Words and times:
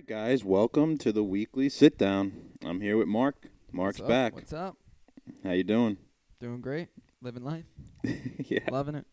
right, 0.00 0.06
guys, 0.06 0.42
welcome 0.42 0.96
to 0.96 1.12
the 1.12 1.22
weekly 1.22 1.68
sit 1.68 1.98
down. 1.98 2.32
I'm 2.64 2.80
here 2.80 2.96
with 2.96 3.06
Mark. 3.06 3.48
Mark's 3.70 3.98
What's 3.98 4.06
up? 4.06 4.08
back. 4.08 4.34
What's 4.34 4.52
up? 4.54 4.78
How 5.44 5.52
you 5.52 5.62
doing? 5.62 5.98
Doing 6.40 6.62
great. 6.62 6.88
Living 7.20 7.44
life. 7.44 7.66
yeah. 8.46 8.60
Loving 8.70 8.94
it. 8.94 9.06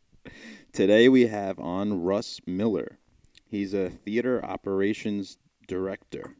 Today 0.72 1.10
we 1.10 1.28
have 1.28 1.60
on 1.60 2.04
Russ 2.04 2.40
Miller. 2.48 3.00
He's 3.50 3.74
a 3.74 3.90
theater 3.90 4.44
operations 4.46 5.38
director. 5.68 6.38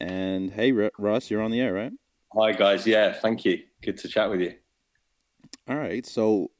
And 0.00 0.50
hey, 0.50 0.72
Ru- 0.72 0.90
Russ, 0.96 1.30
you're 1.30 1.42
on 1.42 1.50
the 1.50 1.60
air, 1.60 1.74
right? 1.74 1.92
Hi 2.34 2.52
guys, 2.52 2.86
yeah, 2.86 3.12
thank 3.12 3.44
you. 3.44 3.58
Good 3.82 3.98
to 3.98 4.08
chat 4.08 4.30
with 4.30 4.40
you. 4.40 4.54
All 5.68 5.76
right. 5.76 6.06
So, 6.06 6.52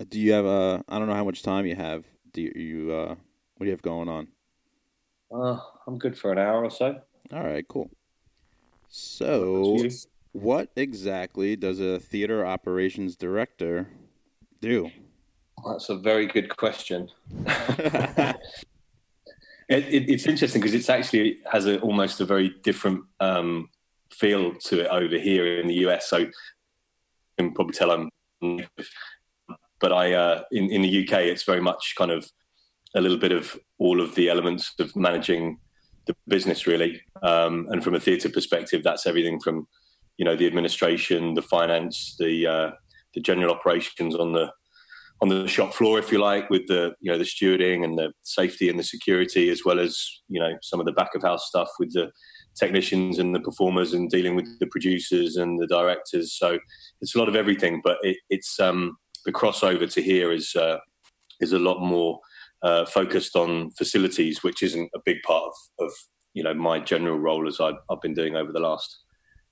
uh, 0.00 0.04
do 0.08 0.18
you 0.18 0.32
have 0.32 0.46
a? 0.46 0.82
I 0.88 0.98
don't 0.98 1.06
know 1.06 1.14
how 1.14 1.24
much 1.24 1.44
time 1.44 1.64
you 1.64 1.76
have. 1.76 2.06
Do 2.32 2.42
you? 2.42 2.52
you 2.56 2.92
uh, 2.92 3.14
what 3.56 3.60
do 3.60 3.66
you 3.66 3.70
have 3.70 3.82
going 3.82 4.08
on? 4.08 4.26
Uh, 5.32 5.60
I'm 5.90 5.98
good 5.98 6.16
for 6.16 6.30
an 6.30 6.38
hour 6.38 6.62
or 6.62 6.70
so. 6.70 7.00
All 7.32 7.42
right. 7.42 7.66
Cool. 7.66 7.90
So, 8.88 9.76
what 10.30 10.70
exactly 10.76 11.56
does 11.56 11.80
a 11.80 11.98
theater 11.98 12.46
operations 12.46 13.16
director 13.16 13.88
do? 14.60 14.88
That's 15.66 15.88
a 15.88 15.96
very 15.96 16.28
good 16.28 16.56
question. 16.56 17.08
it, 17.46 18.36
it, 19.68 20.08
it's 20.08 20.26
interesting 20.28 20.60
because 20.60 20.74
it's 20.74 20.88
actually 20.88 21.38
has 21.50 21.66
a, 21.66 21.80
almost 21.80 22.20
a 22.20 22.24
very 22.24 22.54
different 22.62 23.02
um, 23.18 23.68
feel 24.12 24.54
to 24.54 24.82
it 24.82 24.86
over 24.86 25.18
here 25.18 25.58
in 25.58 25.66
the 25.66 25.74
US. 25.88 26.08
So 26.08 26.18
you 26.18 26.30
can 27.36 27.52
probably 27.52 27.74
tell 27.74 27.90
I'm, 27.90 28.10
but 29.80 29.92
I 29.92 30.12
uh, 30.12 30.42
in 30.52 30.70
in 30.70 30.82
the 30.82 31.02
UK 31.02 31.22
it's 31.22 31.42
very 31.42 31.60
much 31.60 31.94
kind 31.98 32.12
of 32.12 32.30
a 32.94 33.00
little 33.00 33.18
bit 33.18 33.32
of 33.32 33.58
all 33.78 34.00
of 34.00 34.14
the 34.14 34.28
elements 34.28 34.72
of 34.78 34.94
managing 34.94 35.58
the 36.06 36.14
business 36.28 36.66
really. 36.66 37.00
Um, 37.22 37.66
and 37.70 37.82
from 37.82 37.94
a 37.94 38.00
theatre 38.00 38.28
perspective, 38.28 38.82
that's 38.82 39.06
everything 39.06 39.40
from 39.40 39.66
you 40.16 40.24
know 40.24 40.36
the 40.36 40.46
administration, 40.46 41.34
the 41.34 41.42
finance, 41.42 42.16
the 42.18 42.46
uh, 42.46 42.70
the 43.14 43.20
general 43.20 43.54
operations 43.54 44.14
on 44.14 44.32
the 44.32 44.50
on 45.22 45.28
the 45.28 45.46
shop 45.46 45.74
floor, 45.74 45.98
if 45.98 46.10
you 46.10 46.18
like, 46.18 46.48
with 46.50 46.66
the 46.66 46.94
you 47.00 47.10
know 47.10 47.18
the 47.18 47.24
stewarding 47.24 47.84
and 47.84 47.98
the 47.98 48.12
safety 48.22 48.68
and 48.68 48.78
the 48.78 48.84
security, 48.84 49.50
as 49.50 49.64
well 49.64 49.78
as 49.78 50.22
you 50.28 50.40
know 50.40 50.56
some 50.62 50.80
of 50.80 50.86
the 50.86 50.92
back 50.92 51.14
of 51.14 51.22
house 51.22 51.46
stuff 51.46 51.68
with 51.78 51.92
the 51.92 52.10
technicians 52.58 53.18
and 53.18 53.34
the 53.34 53.40
performers 53.40 53.94
and 53.94 54.10
dealing 54.10 54.34
with 54.34 54.58
the 54.58 54.66
producers 54.66 55.36
and 55.36 55.58
the 55.58 55.66
directors. 55.66 56.34
So 56.34 56.58
it's 57.00 57.14
a 57.14 57.18
lot 57.18 57.28
of 57.28 57.36
everything, 57.36 57.80
but 57.82 57.98
it, 58.02 58.16
it's 58.28 58.58
um, 58.58 58.96
the 59.24 59.32
crossover 59.32 59.90
to 59.92 60.02
here 60.02 60.32
is 60.32 60.54
uh, 60.56 60.78
is 61.40 61.52
a 61.52 61.58
lot 61.58 61.80
more 61.80 62.20
uh, 62.62 62.84
focused 62.86 63.36
on 63.36 63.70
facilities, 63.72 64.42
which 64.42 64.62
isn't 64.62 64.90
a 64.94 65.00
big 65.04 65.22
part 65.22 65.44
of, 65.44 65.86
of 65.86 65.92
you 66.34 66.42
know 66.42 66.54
my 66.54 66.78
general 66.78 67.18
role 67.18 67.48
as 67.48 67.60
I've, 67.60 67.78
I've 67.90 68.00
been 68.00 68.14
doing 68.14 68.36
over 68.36 68.52
the 68.52 68.60
last 68.60 69.04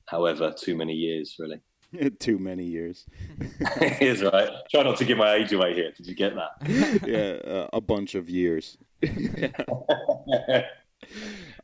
however 0.06 0.54
too 0.56 0.76
many 0.76 0.94
years 0.94 1.36
really. 1.38 1.60
Too 2.18 2.38
many 2.38 2.64
years. 2.64 3.06
it 3.60 4.02
is 4.02 4.22
right. 4.22 4.50
Try 4.70 4.82
not 4.82 4.98
to 4.98 5.04
give 5.04 5.16
my 5.16 5.34
age 5.34 5.52
away 5.52 5.74
here. 5.74 5.90
Did 5.96 6.06
you 6.06 6.14
get 6.14 6.34
that? 6.34 6.50
yeah, 7.06 7.50
uh, 7.50 7.68
a 7.72 7.80
bunch 7.80 8.14
of 8.14 8.28
years. 8.28 8.76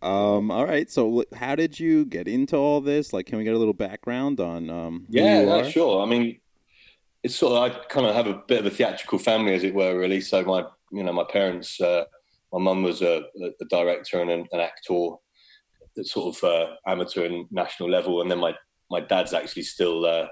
um, 0.01 0.51
all 0.51 0.65
right. 0.65 0.91
So, 0.91 1.25
how 1.35 1.57
did 1.57 1.79
you 1.79 2.07
get 2.07 2.27
into 2.27 2.57
all 2.57 2.81
this? 2.81 3.13
Like, 3.13 3.27
can 3.27 3.37
we 3.37 3.45
get 3.45 3.55
a 3.55 3.59
little 3.59 3.75
background 3.75 4.41
on 4.41 4.71
um, 4.71 5.07
yeah, 5.11 5.45
no, 5.45 5.69
sure. 5.69 6.03
I 6.03 6.07
mean, 6.07 6.41
it's 7.23 7.37
sort 7.37 7.53
of 7.53 7.63
I 7.63 7.85
kind 7.89 8.07
of 8.07 8.15
have 8.15 8.27
a 8.27 8.43
bit 8.49 8.61
of 8.61 8.67
a 8.67 8.71
theatrical 8.71 9.19
family, 9.19 9.55
as 9.55 9.63
it 9.63 9.75
were, 9.75 9.99
really. 9.99 10.23
So 10.23 10.43
my, 10.43 10.65
you 10.95 11.03
know, 11.03 11.13
my 11.13 11.25
parents, 11.25 11.81
uh, 11.81 12.05
my 12.53 12.61
mum 12.61 12.83
was 12.83 13.03
a, 13.03 13.25
a 13.61 13.65
director 13.69 14.21
and 14.21 14.31
an, 14.31 14.47
an 14.53 14.61
actor 14.61 15.11
at 15.99 16.07
sort 16.07 16.37
of 16.37 16.45
uh, 16.45 16.67
amateur 16.87 17.25
and 17.25 17.47
national 17.51 17.91
level, 17.91 18.21
and 18.21 18.31
then 18.31 18.39
my 18.39 18.55
my 18.91 19.01
dad's 19.01 19.35
actually 19.35 19.63
still 19.63 20.05
uh, 20.07 20.27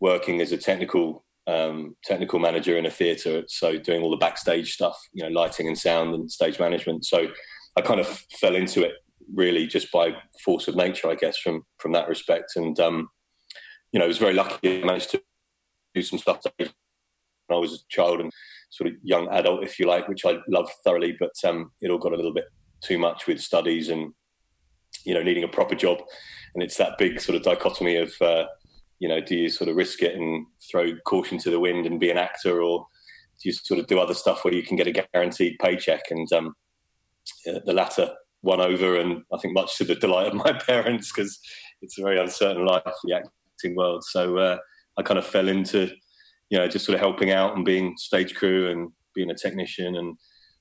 working 0.00 0.40
as 0.40 0.52
a 0.52 0.56
technical 0.56 1.24
um, 1.46 1.96
technical 2.04 2.38
manager 2.38 2.76
in 2.76 2.86
a 2.86 2.90
theatre, 2.90 3.44
so 3.48 3.78
doing 3.78 4.02
all 4.02 4.10
the 4.10 4.16
backstage 4.16 4.72
stuff, 4.72 4.98
you 5.12 5.22
know, 5.22 5.30
lighting 5.30 5.66
and 5.66 5.78
sound 5.78 6.14
and 6.14 6.30
stage 6.30 6.58
management. 6.58 7.04
So 7.04 7.28
I 7.76 7.80
kind 7.82 8.00
of 8.00 8.06
fell 8.40 8.54
into 8.54 8.82
it 8.82 8.92
really 9.34 9.66
just 9.66 9.92
by 9.92 10.14
force 10.44 10.68
of 10.68 10.76
nature, 10.76 11.08
I 11.08 11.14
guess, 11.14 11.38
from 11.38 11.62
from 11.78 11.92
that 11.92 12.08
respect. 12.08 12.52
And 12.56 12.78
um, 12.80 13.08
you 13.92 13.98
know, 13.98 14.04
I 14.04 14.08
was 14.08 14.18
very 14.18 14.34
lucky. 14.34 14.82
I 14.82 14.84
managed 14.84 15.10
to 15.10 15.22
do 15.94 16.02
some 16.02 16.18
stuff 16.18 16.40
when 17.50 17.56
I 17.56 17.60
was 17.60 17.74
a 17.74 17.88
child 17.88 18.20
and 18.20 18.30
sort 18.70 18.88
of 18.88 18.96
young 19.02 19.28
adult, 19.28 19.64
if 19.64 19.78
you 19.78 19.86
like, 19.86 20.08
which 20.08 20.24
I 20.24 20.38
loved 20.48 20.72
thoroughly. 20.84 21.16
But 21.18 21.32
um, 21.44 21.72
it 21.80 21.90
all 21.90 21.98
got 21.98 22.12
a 22.12 22.16
little 22.16 22.34
bit 22.34 22.46
too 22.82 22.98
much 22.98 23.26
with 23.26 23.40
studies 23.40 23.88
and 23.88 24.12
you 25.04 25.14
know 25.14 25.22
needing 25.22 25.44
a 25.44 25.48
proper 25.48 25.74
job. 25.74 25.98
And 26.54 26.62
it's 26.62 26.76
that 26.78 26.98
big 26.98 27.20
sort 27.20 27.36
of 27.36 27.42
dichotomy 27.42 27.96
of 27.96 28.12
uh, 28.20 28.44
you 29.00 29.08
know, 29.08 29.20
do 29.20 29.34
you 29.34 29.48
sort 29.48 29.68
of 29.68 29.76
risk 29.76 30.02
it 30.02 30.14
and 30.14 30.46
throw 30.70 30.94
caution 31.06 31.38
to 31.38 31.50
the 31.50 31.58
wind 31.58 31.86
and 31.86 31.98
be 31.98 32.10
an 32.10 32.18
actor, 32.18 32.62
or 32.62 32.86
do 33.42 33.48
you 33.48 33.52
sort 33.52 33.80
of 33.80 33.86
do 33.86 33.98
other 33.98 34.14
stuff 34.14 34.44
where 34.44 34.54
you 34.54 34.62
can 34.62 34.76
get 34.76 34.86
a 34.86 35.06
guaranteed 35.12 35.56
paycheck? 35.58 36.02
And 36.10 36.30
um, 36.32 36.54
uh, 37.48 37.60
the 37.64 37.72
latter 37.72 38.10
won 38.42 38.60
over, 38.60 38.96
and 38.96 39.22
I 39.32 39.38
think 39.38 39.54
much 39.54 39.76
to 39.78 39.84
the 39.84 39.94
delight 39.94 40.28
of 40.28 40.34
my 40.34 40.52
parents 40.66 41.10
because 41.10 41.40
it's 41.80 41.98
a 41.98 42.02
very 42.02 42.20
uncertain 42.20 42.66
life, 42.66 42.82
the 43.04 43.14
acting 43.14 43.74
world. 43.74 44.04
So 44.04 44.36
uh, 44.36 44.58
I 44.98 45.02
kind 45.02 45.18
of 45.18 45.26
fell 45.26 45.48
into, 45.48 45.90
you 46.50 46.58
know, 46.58 46.68
just 46.68 46.84
sort 46.84 46.94
of 46.94 47.00
helping 47.00 47.30
out 47.30 47.56
and 47.56 47.64
being 47.64 47.96
stage 47.96 48.34
crew 48.34 48.70
and 48.70 48.90
being 49.14 49.30
a 49.30 49.34
technician 49.34 49.96
and 49.96 50.16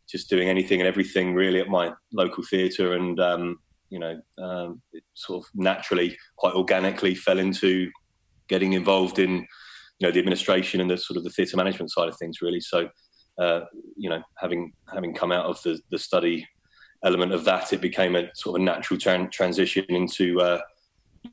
just 0.08 0.30
doing 0.30 0.48
anything 0.48 0.80
and 0.80 0.88
everything 0.88 1.34
really 1.34 1.60
at 1.60 1.68
my 1.68 1.92
local 2.14 2.44
theatre. 2.44 2.94
And, 2.94 3.20
um, 3.20 3.58
you 3.90 4.00
know, 4.00 4.20
um, 4.38 4.82
it 4.94 5.04
sort 5.16 5.44
of 5.44 5.50
naturally, 5.54 6.18
quite 6.38 6.54
organically 6.54 7.16
fell 7.16 7.40
into 7.40 7.90
getting 8.48 8.74
involved 8.74 9.20
in, 9.20 9.32
you 10.00 10.08
know, 10.08 10.12
the 10.12 10.20
administration 10.20 10.80
and 10.80 10.90
the 10.90 10.98
sort 10.98 11.18
of 11.18 11.24
the 11.24 11.30
theatre 11.32 11.58
management 11.58 11.92
side 11.92 12.08
of 12.08 12.18
things 12.18 12.42
really. 12.42 12.62
So, 12.62 12.90
uh, 13.40 13.62
you 13.96 14.10
know, 14.10 14.22
having, 14.38 14.74
having 14.94 15.14
come 15.14 15.32
out 15.32 15.46
of 15.46 15.62
the, 15.64 15.80
the 15.92 16.00
study 16.00 16.48
element 17.04 17.34
of 17.34 17.46
that, 17.46 17.74
it 17.74 17.82
became 17.82 18.16
a 18.16 18.30
sort 18.36 18.56
of 18.56 18.62
a 18.62 18.66
natural 18.66 19.00
tran- 19.00 19.32
transition 19.32 19.86
into, 19.90 20.40
uh, 20.40 20.60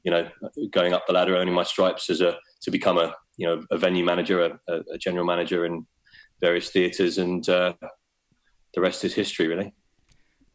you 0.03 0.11
know, 0.11 0.29
going 0.71 0.93
up 0.93 1.07
the 1.07 1.13
ladder, 1.13 1.37
earning 1.37 1.55
my 1.55 1.63
stripes 1.63 2.09
as 2.11 2.21
a 2.21 2.37
to 2.63 2.71
become 2.71 2.99
a 2.99 3.15
you 3.37 3.47
know 3.47 3.63
a 3.71 3.79
venue 3.79 4.05
manager, 4.05 4.59
a, 4.69 4.75
a 4.93 4.99
general 4.99 5.25
manager 5.25 5.65
in 5.67 5.87
various 6.41 6.71
theatres, 6.71 7.19
and 7.19 7.49
uh, 7.49 7.73
the 8.75 8.81
rest 8.81 9.05
is 9.05 9.15
history, 9.15 9.47
really. 9.47 9.75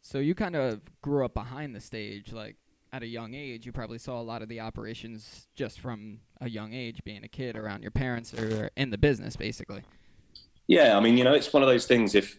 So 0.01 0.19
you 0.19 0.35
kind 0.35 0.55
of 0.55 0.81
grew 1.01 1.25
up 1.25 1.33
behind 1.33 1.75
the 1.75 1.81
stage, 1.81 2.31
like 2.31 2.57
at 2.93 3.03
a 3.03 3.07
young 3.07 3.33
age. 3.33 3.65
You 3.65 3.71
probably 3.71 3.97
saw 3.97 4.19
a 4.19 4.23
lot 4.23 4.41
of 4.41 4.49
the 4.49 4.59
operations 4.59 5.47
just 5.55 5.79
from 5.79 6.19
a 6.39 6.49
young 6.49 6.73
age, 6.73 7.01
being 7.03 7.23
a 7.23 7.27
kid 7.27 7.55
around 7.55 7.81
your 7.81 7.91
parents 7.91 8.33
or 8.33 8.69
in 8.75 8.89
the 8.89 8.97
business, 8.97 9.35
basically. 9.35 9.83
Yeah, 10.67 10.97
I 10.97 10.99
mean, 10.99 11.17
you 11.17 11.23
know, 11.23 11.33
it's 11.33 11.51
one 11.53 11.63
of 11.63 11.69
those 11.69 11.85
things. 11.85 12.15
If 12.15 12.37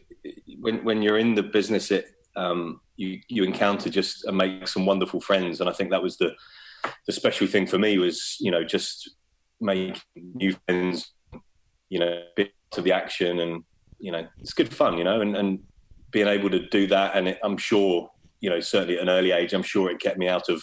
when 0.60 0.84
when 0.84 1.02
you're 1.02 1.18
in 1.18 1.34
the 1.34 1.42
business, 1.42 1.90
it 1.90 2.06
um, 2.36 2.80
you 2.96 3.20
you 3.28 3.44
encounter 3.44 3.90
just 3.90 4.24
and 4.24 4.36
make 4.36 4.68
some 4.68 4.86
wonderful 4.86 5.20
friends, 5.20 5.60
and 5.60 5.68
I 5.68 5.72
think 5.72 5.90
that 5.90 6.02
was 6.02 6.16
the 6.16 6.32
the 7.06 7.12
special 7.12 7.46
thing 7.46 7.66
for 7.66 7.78
me 7.78 7.98
was 7.98 8.36
you 8.40 8.50
know 8.50 8.64
just 8.64 9.10
making 9.62 10.00
new 10.16 10.54
friends, 10.66 11.12
you 11.88 11.98
know, 11.98 12.22
bit 12.36 12.50
to 12.72 12.82
the 12.82 12.92
action, 12.92 13.40
and 13.40 13.64
you 13.98 14.12
know, 14.12 14.26
it's 14.38 14.52
good 14.52 14.72
fun, 14.72 14.98
you 14.98 15.04
know, 15.04 15.20
and 15.20 15.36
and 15.36 15.60
being 16.10 16.28
able 16.28 16.50
to 16.50 16.68
do 16.68 16.86
that, 16.88 17.16
and 17.16 17.28
it, 17.28 17.38
I'm 17.42 17.56
sure, 17.56 18.10
you 18.40 18.50
know, 18.50 18.60
certainly 18.60 18.96
at 18.96 19.02
an 19.02 19.08
early 19.08 19.32
age, 19.32 19.54
I'm 19.54 19.62
sure 19.62 19.90
it 19.90 20.00
kept 20.00 20.18
me 20.18 20.28
out 20.28 20.48
of 20.48 20.62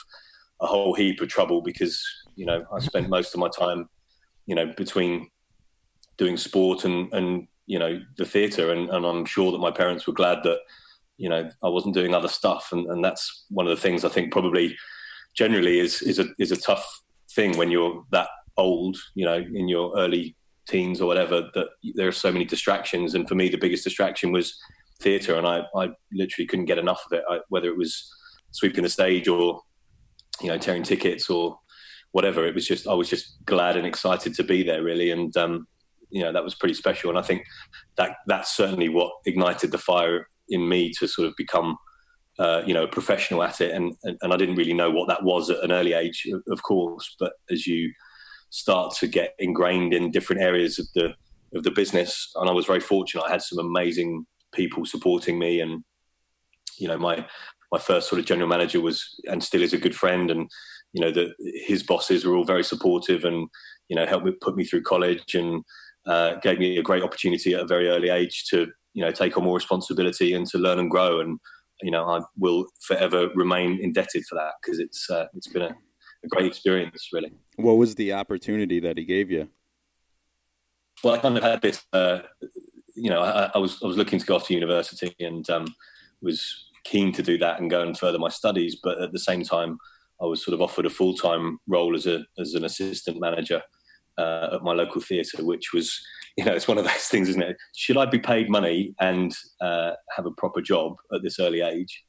a 0.61 0.67
whole 0.67 0.93
heap 0.93 1.21
of 1.21 1.29
trouble 1.29 1.61
because 1.61 2.03
you 2.35 2.45
know 2.45 2.65
I 2.71 2.79
spent 2.79 3.05
mm-hmm. 3.05 3.11
most 3.11 3.33
of 3.33 3.39
my 3.39 3.49
time, 3.49 3.89
you 4.45 4.55
know, 4.55 4.73
between 4.77 5.29
doing 6.17 6.37
sport 6.37 6.85
and 6.85 7.11
and 7.13 7.47
you 7.65 7.79
know 7.79 7.99
the 8.17 8.25
theatre, 8.25 8.71
and, 8.71 8.89
and 8.89 9.05
I'm 9.05 9.25
sure 9.25 9.51
that 9.51 9.59
my 9.59 9.71
parents 9.71 10.07
were 10.07 10.13
glad 10.13 10.43
that 10.43 10.59
you 11.17 11.29
know 11.29 11.49
I 11.63 11.69
wasn't 11.69 11.95
doing 11.95 12.13
other 12.13 12.27
stuff, 12.27 12.69
and, 12.71 12.85
and 12.87 13.03
that's 13.03 13.45
one 13.49 13.67
of 13.67 13.75
the 13.75 13.81
things 13.81 14.03
I 14.03 14.09
think 14.09 14.31
probably 14.31 14.77
generally 15.35 15.79
is 15.79 16.01
is 16.01 16.19
a 16.19 16.27
is 16.37 16.51
a 16.51 16.57
tough 16.57 17.01
thing 17.31 17.57
when 17.57 17.71
you're 17.71 18.03
that 18.11 18.29
old, 18.59 18.97
you 19.15 19.25
know, 19.25 19.37
in 19.37 19.67
your 19.67 19.97
early 19.97 20.35
teens 20.67 21.01
or 21.01 21.07
whatever. 21.07 21.49
That 21.53 21.69
there 21.95 22.07
are 22.07 22.13
so 22.13 22.31
many 22.31 22.45
distractions, 22.45 23.15
and 23.15 23.27
for 23.27 23.35
me, 23.35 23.49
the 23.49 23.57
biggest 23.57 23.83
distraction 23.83 24.31
was 24.31 24.57
theatre, 25.01 25.35
and 25.35 25.47
I 25.47 25.63
I 25.75 25.89
literally 26.11 26.47
couldn't 26.47 26.65
get 26.65 26.77
enough 26.77 27.03
of 27.05 27.17
it. 27.17 27.23
I, 27.29 27.39
whether 27.49 27.69
it 27.69 27.77
was 27.77 28.07
sweeping 28.51 28.83
the 28.83 28.89
stage 28.89 29.27
or 29.27 29.61
you 30.41 30.47
know 30.47 30.57
tearing 30.57 30.83
tickets 30.83 31.29
or 31.29 31.57
whatever, 32.11 32.45
it 32.45 32.55
was 32.55 32.67
just 32.67 32.87
I 32.87 32.93
was 32.93 33.09
just 33.09 33.43
glad 33.45 33.77
and 33.77 33.87
excited 33.87 34.33
to 34.35 34.43
be 34.43 34.63
there, 34.63 34.83
really, 34.83 35.11
and 35.11 35.35
um, 35.37 35.67
you 36.09 36.21
know 36.21 36.31
that 36.31 36.43
was 36.43 36.55
pretty 36.55 36.75
special. 36.75 37.09
And 37.09 37.19
I 37.19 37.23
think 37.23 37.43
that 37.97 38.17
that's 38.27 38.55
certainly 38.55 38.89
what 38.89 39.11
ignited 39.25 39.71
the 39.71 39.77
fire 39.77 40.27
in 40.49 40.67
me 40.67 40.91
to 40.99 41.07
sort 41.07 41.27
of 41.27 41.33
become 41.37 41.77
uh, 42.39 42.63
you 42.65 42.73
know, 42.73 42.85
a 42.85 42.87
professional 42.87 43.43
at 43.43 43.59
it. 43.59 43.71
And, 43.71 43.93
and, 44.03 44.17
and 44.21 44.33
I 44.33 44.37
didn't 44.37 44.55
really 44.55 44.73
know 44.73 44.89
what 44.89 45.09
that 45.09 45.23
was 45.23 45.49
at 45.49 45.61
an 45.61 45.73
early 45.73 45.91
age, 45.91 46.25
of, 46.33 46.41
of 46.49 46.63
course. 46.63 47.15
But 47.19 47.33
as 47.51 47.67
you 47.67 47.91
start 48.49 48.95
to 48.95 49.07
get 49.07 49.35
ingrained 49.39 49.93
in 49.93 50.11
different 50.11 50.41
areas 50.41 50.79
of 50.79 50.87
the 50.95 51.13
of 51.55 51.63
the 51.63 51.71
business, 51.71 52.31
and 52.35 52.49
I 52.49 52.53
was 52.53 52.65
very 52.65 52.79
fortunate. 52.79 53.23
I 53.23 53.31
had 53.31 53.41
some 53.41 53.59
amazing 53.59 54.25
people 54.53 54.85
supporting 54.85 55.39
me, 55.39 55.61
and 55.61 55.83
you 56.77 56.87
know, 56.87 56.97
my 56.97 57.25
my 57.71 57.79
first 57.79 58.09
sort 58.09 58.19
of 58.19 58.25
general 58.25 58.49
manager 58.49 58.81
was 58.81 59.19
and 59.25 59.43
still 59.43 59.63
is 59.63 59.73
a 59.73 59.77
good 59.77 59.95
friend, 59.95 60.31
and 60.31 60.49
you 60.93 61.01
know 61.01 61.11
that 61.11 61.33
his 61.65 61.83
bosses 61.83 62.25
were 62.25 62.35
all 62.35 62.43
very 62.43 62.63
supportive 62.63 63.23
and 63.23 63.47
you 63.89 63.95
know 63.95 64.05
helped 64.05 64.25
me 64.25 64.31
put 64.41 64.55
me 64.55 64.63
through 64.63 64.81
college 64.81 65.35
and 65.35 65.63
uh, 66.07 66.35
gave 66.35 66.59
me 66.59 66.77
a 66.77 66.83
great 66.83 67.03
opportunity 67.03 67.53
at 67.53 67.61
a 67.61 67.67
very 67.67 67.87
early 67.89 68.09
age 68.09 68.45
to 68.49 68.67
you 68.93 69.03
know 69.03 69.11
take 69.11 69.37
on 69.37 69.43
more 69.43 69.55
responsibility 69.55 70.33
and 70.33 70.47
to 70.47 70.57
learn 70.57 70.79
and 70.79 70.89
grow 70.89 71.19
and 71.19 71.39
you 71.81 71.91
know 71.91 72.05
I 72.05 72.21
will 72.37 72.65
forever 72.81 73.29
remain 73.35 73.79
indebted 73.81 74.25
for 74.25 74.35
that 74.35 74.53
because 74.61 74.79
it's 74.79 75.09
uh, 75.09 75.25
it's 75.35 75.47
been 75.47 75.61
a, 75.61 75.75
a, 76.23 76.27
great 76.27 76.45
experience 76.45 77.09
really. 77.13 77.31
What 77.59 77.77
was 77.77 77.95
the 77.95 78.13
opportunity 78.13 78.79
that 78.79 78.97
he 78.97 79.03
gave 79.03 79.29
you? 79.29 79.49
Well, 81.03 81.15
I 81.15 81.17
kind 81.19 81.37
of 81.37 81.43
had 81.43 81.61
this. 81.61 81.83
Uh, 81.91 82.19
you 82.95 83.09
know, 83.09 83.21
I, 83.21 83.51
I, 83.53 83.57
was 83.57 83.81
I 83.83 83.87
was 83.87 83.97
looking 83.97 84.17
to 84.17 84.25
go 84.25 84.35
off 84.35 84.47
to 84.47 84.53
university 84.53 85.13
and 85.19 85.49
um, 85.49 85.65
was 86.21 86.69
keen 86.85 87.11
to 87.13 87.21
do 87.21 87.37
that 87.39 87.59
and 87.59 87.69
go 87.69 87.81
and 87.81 87.97
further 87.97 88.17
my 88.17 88.29
studies, 88.29 88.77
but 88.81 89.01
at 89.01 89.11
the 89.11 89.19
same 89.19 89.43
time, 89.43 89.77
I 90.21 90.25
was 90.25 90.43
sort 90.43 90.53
of 90.53 90.61
offered 90.61 90.85
a 90.85 90.89
full 90.89 91.13
time 91.15 91.59
role 91.67 91.95
as 91.95 92.07
a 92.07 92.23
as 92.39 92.53
an 92.53 92.63
assistant 92.63 93.19
manager 93.19 93.61
uh, 94.17 94.49
at 94.53 94.63
my 94.63 94.71
local 94.71 95.01
theatre, 95.01 95.43
which 95.43 95.73
was 95.73 96.01
you 96.37 96.45
know 96.45 96.53
it's 96.53 96.67
one 96.67 96.77
of 96.77 96.85
those 96.85 96.93
things, 97.11 97.27
isn't 97.27 97.43
it? 97.43 97.57
Should 97.75 97.97
I 97.97 98.05
be 98.05 98.19
paid 98.19 98.49
money 98.49 98.95
and 99.01 99.35
uh, 99.59 99.91
have 100.15 100.25
a 100.25 100.31
proper 100.31 100.61
job 100.61 100.95
at 101.13 101.23
this 101.23 101.39
early 101.39 101.59
age? 101.59 102.05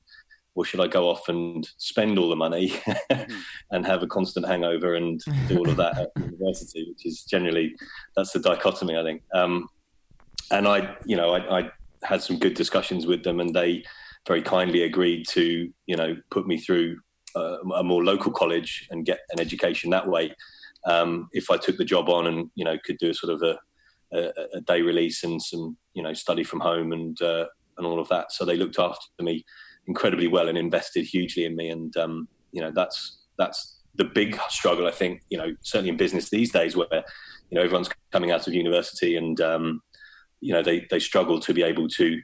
Or 0.54 0.64
should 0.64 0.80
I 0.80 0.88
go 0.88 1.08
off 1.08 1.28
and 1.28 1.68
spend 1.76 2.18
all 2.18 2.28
the 2.28 2.36
money 2.36 2.72
and 3.70 3.86
have 3.86 4.02
a 4.02 4.06
constant 4.06 4.46
hangover 4.46 4.94
and 4.94 5.20
do 5.48 5.58
all 5.58 5.68
of 5.68 5.76
that 5.76 5.98
at 5.98 6.10
university, 6.16 6.86
which 6.88 7.06
is 7.06 7.22
generally 7.22 7.74
that's 8.16 8.32
the 8.32 8.40
dichotomy, 8.40 8.96
I 8.96 9.04
think. 9.04 9.22
Um, 9.32 9.68
and 10.50 10.66
I, 10.66 10.96
you 11.06 11.16
know, 11.16 11.34
I, 11.34 11.60
I 11.60 11.70
had 12.02 12.22
some 12.22 12.38
good 12.38 12.54
discussions 12.54 13.06
with 13.06 13.22
them, 13.22 13.38
and 13.40 13.54
they 13.54 13.84
very 14.26 14.42
kindly 14.42 14.82
agreed 14.82 15.26
to, 15.28 15.70
you 15.86 15.96
know, 15.96 16.16
put 16.30 16.46
me 16.46 16.58
through 16.58 16.98
uh, 17.36 17.58
a 17.76 17.84
more 17.84 18.04
local 18.04 18.32
college 18.32 18.88
and 18.90 19.06
get 19.06 19.20
an 19.30 19.40
education 19.40 19.90
that 19.90 20.08
way. 20.08 20.34
Um, 20.86 21.28
if 21.32 21.50
I 21.50 21.56
took 21.56 21.76
the 21.76 21.84
job 21.84 22.08
on 22.08 22.26
and 22.26 22.50
you 22.54 22.64
know 22.64 22.76
could 22.84 22.98
do 22.98 23.10
a 23.10 23.14
sort 23.14 23.34
of 23.34 23.42
a, 23.42 23.58
a, 24.16 24.32
a 24.54 24.60
day 24.62 24.82
release 24.82 25.22
and 25.24 25.40
some 25.40 25.76
you 25.92 26.02
know 26.02 26.14
study 26.14 26.42
from 26.42 26.60
home 26.60 26.92
and 26.92 27.20
uh, 27.20 27.46
and 27.76 27.86
all 27.86 28.00
of 28.00 28.08
that, 28.08 28.32
so 28.32 28.44
they 28.44 28.56
looked 28.56 28.78
after 28.78 29.06
me 29.20 29.44
incredibly 29.86 30.26
well 30.26 30.48
and 30.48 30.58
invested 30.58 31.04
hugely 31.04 31.44
in 31.44 31.56
me. 31.56 31.68
And 31.68 31.96
um, 31.96 32.28
you 32.52 32.60
know 32.60 32.70
that's 32.70 33.18
that's 33.38 33.78
the 33.94 34.04
big 34.04 34.38
struggle 34.48 34.86
I 34.86 34.92
think 34.92 35.22
you 35.28 35.38
know 35.38 35.54
certainly 35.62 35.90
in 35.90 35.96
business 35.96 36.30
these 36.30 36.52
days 36.52 36.76
where 36.76 36.88
you 36.92 37.56
know 37.56 37.62
everyone's 37.62 37.90
coming 38.12 38.30
out 38.30 38.46
of 38.46 38.54
university 38.54 39.16
and 39.16 39.40
um, 39.40 39.82
you 40.40 40.52
know 40.52 40.62
they 40.62 40.86
they 40.90 40.98
struggle 40.98 41.40
to 41.40 41.54
be 41.54 41.62
able 41.62 41.88
to 41.88 42.20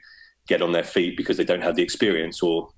get 0.47 0.61
on 0.61 0.71
their 0.71 0.83
feet 0.83 1.17
because 1.17 1.37
they 1.37 1.43
don't 1.43 1.61
have 1.61 1.75
the 1.75 1.83
experience 1.83 2.41
or 2.41 2.69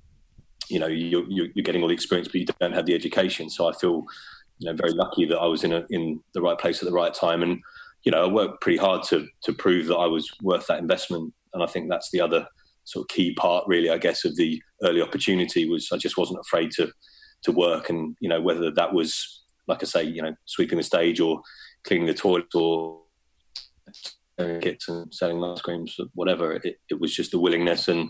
you 0.70 0.80
know 0.80 0.88
you're, 0.88 1.26
you're 1.30 1.64
getting 1.64 1.82
all 1.82 1.88
the 1.88 1.94
experience 1.94 2.28
but 2.28 2.42
you 2.42 2.48
don't 2.60 2.74
have 2.74 2.86
the 2.86 2.96
education. 2.96 3.50
So 3.50 3.68
i 3.68 3.74
feel 3.74 4.04
you 4.60 4.70
know 4.70 4.74
very 4.74 4.92
lucky 4.92 5.26
that 5.26 5.38
i 5.38 5.46
was 5.46 5.64
in 5.64 5.72
a, 5.74 5.86
in 5.90 6.22
the 6.34 6.42
right 6.42 6.58
place 6.58 6.82
at 6.82 6.88
the 6.88 6.96
right 6.96 7.14
time. 7.14 7.44
And 7.44 7.62
you 8.04 8.12
know 8.12 8.24
i 8.24 8.28
worked 8.28 8.62
pretty 8.62 8.78
hard 8.78 9.04
to 9.04 9.28
to 9.44 9.54
prove 9.54 9.88
that 9.88 9.98
i 9.98 10.06
was 10.06 10.30
worth 10.42 10.68
that 10.68 10.80
investment. 10.80 11.34
And 11.54 11.64
i 11.64 11.66
think 11.66 11.90
that's 11.90 12.12
the 12.12 12.22
other 12.22 12.48
sort 12.90 13.04
of 13.04 13.08
key 13.16 13.34
part 13.34 13.64
really 13.68 13.90
i 13.90 13.98
guess 13.98 14.26
of 14.26 14.36
the 14.36 14.62
early 14.84 15.02
opportunity 15.02 15.68
was 15.68 15.90
i 15.92 15.98
just 15.98 16.18
wasn't 16.18 16.40
afraid 16.40 16.72
to 16.72 16.92
to 17.44 17.52
work 17.52 17.90
and 17.90 18.16
you 18.20 18.30
know 18.30 18.42
whether 18.42 18.72
that 18.72 18.94
was 18.94 19.44
like 19.68 19.84
i 19.84 19.86
say 19.86 20.04
you 20.04 20.22
know 20.22 20.34
sweeping 20.46 20.78
the 20.78 20.84
stage 20.84 21.20
or 21.20 21.42
cleaning 21.84 22.08
the 22.08 22.14
toilet 22.14 22.54
or 22.56 23.02
kits 24.62 24.88
and 24.88 25.14
selling 25.14 25.44
ice 25.44 25.62
creams 25.62 25.98
whatever 26.14 26.54
it, 26.54 26.78
it 26.90 27.00
was 27.00 27.14
just 27.14 27.32
the 27.32 27.40
willingness 27.40 27.88
and 27.90 28.10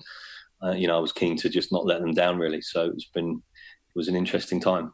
uh, 0.63 0.71
you 0.71 0.87
know, 0.87 0.97
I 0.97 0.99
was 0.99 1.11
keen 1.11 1.37
to 1.37 1.49
just 1.49 1.71
not 1.71 1.85
let 1.85 2.01
them 2.01 2.13
down 2.13 2.37
really. 2.37 2.61
So 2.61 2.91
it's 2.93 3.09
been 3.13 3.41
it 3.87 3.97
was 3.97 4.07
an 4.07 4.15
interesting 4.15 4.59
time. 4.59 4.93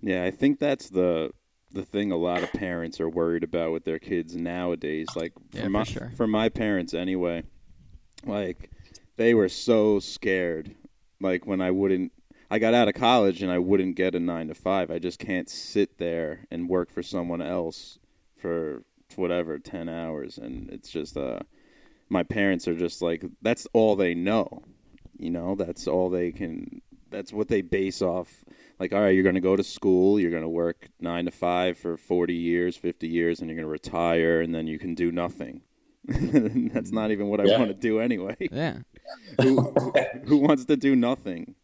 Yeah, 0.00 0.24
I 0.24 0.30
think 0.30 0.58
that's 0.58 0.88
the 0.90 1.30
the 1.72 1.82
thing 1.84 2.10
a 2.10 2.16
lot 2.16 2.42
of 2.42 2.52
parents 2.52 3.00
are 3.00 3.08
worried 3.08 3.44
about 3.44 3.72
with 3.72 3.84
their 3.84 3.98
kids 3.98 4.36
nowadays. 4.36 5.08
Like 5.14 5.32
for 5.50 5.58
yeah, 5.58 5.68
my 5.68 5.84
for, 5.84 5.90
sure. 5.90 6.12
for 6.16 6.26
my 6.26 6.48
parents 6.48 6.94
anyway, 6.94 7.44
like 8.24 8.70
they 9.20 9.34
were 9.34 9.48
so 9.48 10.00
scared. 10.00 10.74
Like 11.20 11.46
when 11.46 11.60
I 11.60 11.70
wouldn't 11.70 12.12
I 12.50 12.58
got 12.58 12.74
out 12.74 12.88
of 12.88 12.94
college 12.94 13.42
and 13.42 13.52
I 13.52 13.58
wouldn't 13.58 13.94
get 13.94 14.16
a 14.16 14.20
9 14.20 14.48
to 14.48 14.54
5. 14.54 14.90
I 14.90 14.98
just 14.98 15.20
can't 15.20 15.48
sit 15.48 15.98
there 15.98 16.46
and 16.50 16.68
work 16.68 16.90
for 16.90 17.02
someone 17.02 17.40
else 17.42 17.98
for 18.36 18.82
whatever 19.16 19.58
10 19.58 19.88
hours 19.88 20.38
and 20.38 20.70
it's 20.70 20.88
just 20.88 21.16
uh 21.16 21.40
my 22.08 22.22
parents 22.22 22.66
are 22.66 22.74
just 22.74 23.02
like 23.02 23.24
that's 23.42 23.66
all 23.72 23.94
they 23.96 24.14
know 24.14 24.62
you 25.20 25.30
know, 25.30 25.54
that's 25.54 25.86
all 25.86 26.08
they 26.08 26.32
can. 26.32 26.80
That's 27.10 27.32
what 27.32 27.48
they 27.48 27.60
base 27.60 28.00
off. 28.02 28.44
Like, 28.78 28.92
all 28.92 29.00
right, 29.00 29.10
you're 29.10 29.22
going 29.22 29.34
to 29.34 29.40
go 29.40 29.56
to 29.56 29.62
school, 29.62 30.18
you're 30.18 30.30
going 30.30 30.42
to 30.42 30.48
work 30.48 30.88
nine 30.98 31.26
to 31.26 31.30
five 31.30 31.76
for 31.76 31.96
40 31.96 32.34
years, 32.34 32.76
50 32.76 33.06
years, 33.06 33.40
and 33.40 33.48
you're 33.48 33.56
going 33.56 33.66
to 33.66 33.70
retire, 33.70 34.40
and 34.40 34.54
then 34.54 34.66
you 34.66 34.78
can 34.78 34.94
do 34.94 35.12
nothing. 35.12 35.60
that's 36.04 36.90
not 36.90 37.10
even 37.10 37.26
what 37.26 37.40
I 37.40 37.58
want 37.58 37.68
to 37.68 37.74
do 37.74 38.00
anyway. 38.00 38.36
Yeah. 38.50 38.78
Who, 39.40 39.74
who 40.24 40.38
wants 40.38 40.64
to 40.66 40.76
do 40.76 40.96
nothing? 40.96 41.54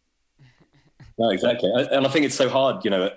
No, 1.17 1.29
exactly. 1.29 1.71
And 1.73 2.05
I 2.05 2.09
think 2.09 2.25
it's 2.25 2.35
so 2.35 2.49
hard, 2.49 2.85
you 2.85 2.91
know, 2.91 3.09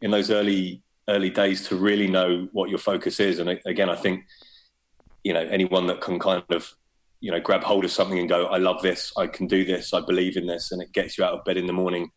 in 0.00 0.10
those 0.10 0.30
early 0.30 0.82
early 1.06 1.28
days 1.28 1.68
to 1.68 1.76
really 1.76 2.08
know 2.08 2.48
what 2.52 2.70
your 2.70 2.78
focus 2.78 3.20
is. 3.20 3.38
And 3.38 3.60
again, 3.66 3.90
I 3.90 3.94
think, 3.94 4.24
you 5.22 5.34
know, 5.34 5.40
anyone 5.40 5.86
that 5.88 6.00
can 6.00 6.18
kind 6.18 6.42
of 6.48 6.74
you 7.24 7.30
know 7.30 7.40
grab 7.40 7.62
hold 7.62 7.86
of 7.86 7.90
something 7.90 8.18
and 8.18 8.28
go 8.28 8.44
i 8.48 8.58
love 8.58 8.82
this 8.82 9.10
i 9.16 9.26
can 9.26 9.46
do 9.46 9.64
this 9.64 9.94
i 9.94 10.00
believe 10.00 10.36
in 10.36 10.46
this 10.46 10.70
and 10.70 10.82
it 10.82 10.92
gets 10.92 11.16
you 11.16 11.24
out 11.24 11.32
of 11.32 11.42
bed 11.46 11.56
in 11.56 11.66
the 11.66 11.72
morning 11.72 12.10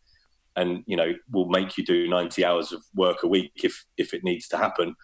and 0.54 0.84
you 0.86 0.98
know 0.98 1.14
will 1.32 1.48
make 1.48 1.78
you 1.78 1.84
do 1.84 2.06
90 2.06 2.44
hours 2.44 2.72
of 2.72 2.82
work 2.94 3.22
a 3.22 3.26
week 3.26 3.52
if 3.64 3.86
if 3.96 4.12
it 4.12 4.22
needs 4.22 4.46
to 4.48 4.58
happen 4.58 4.94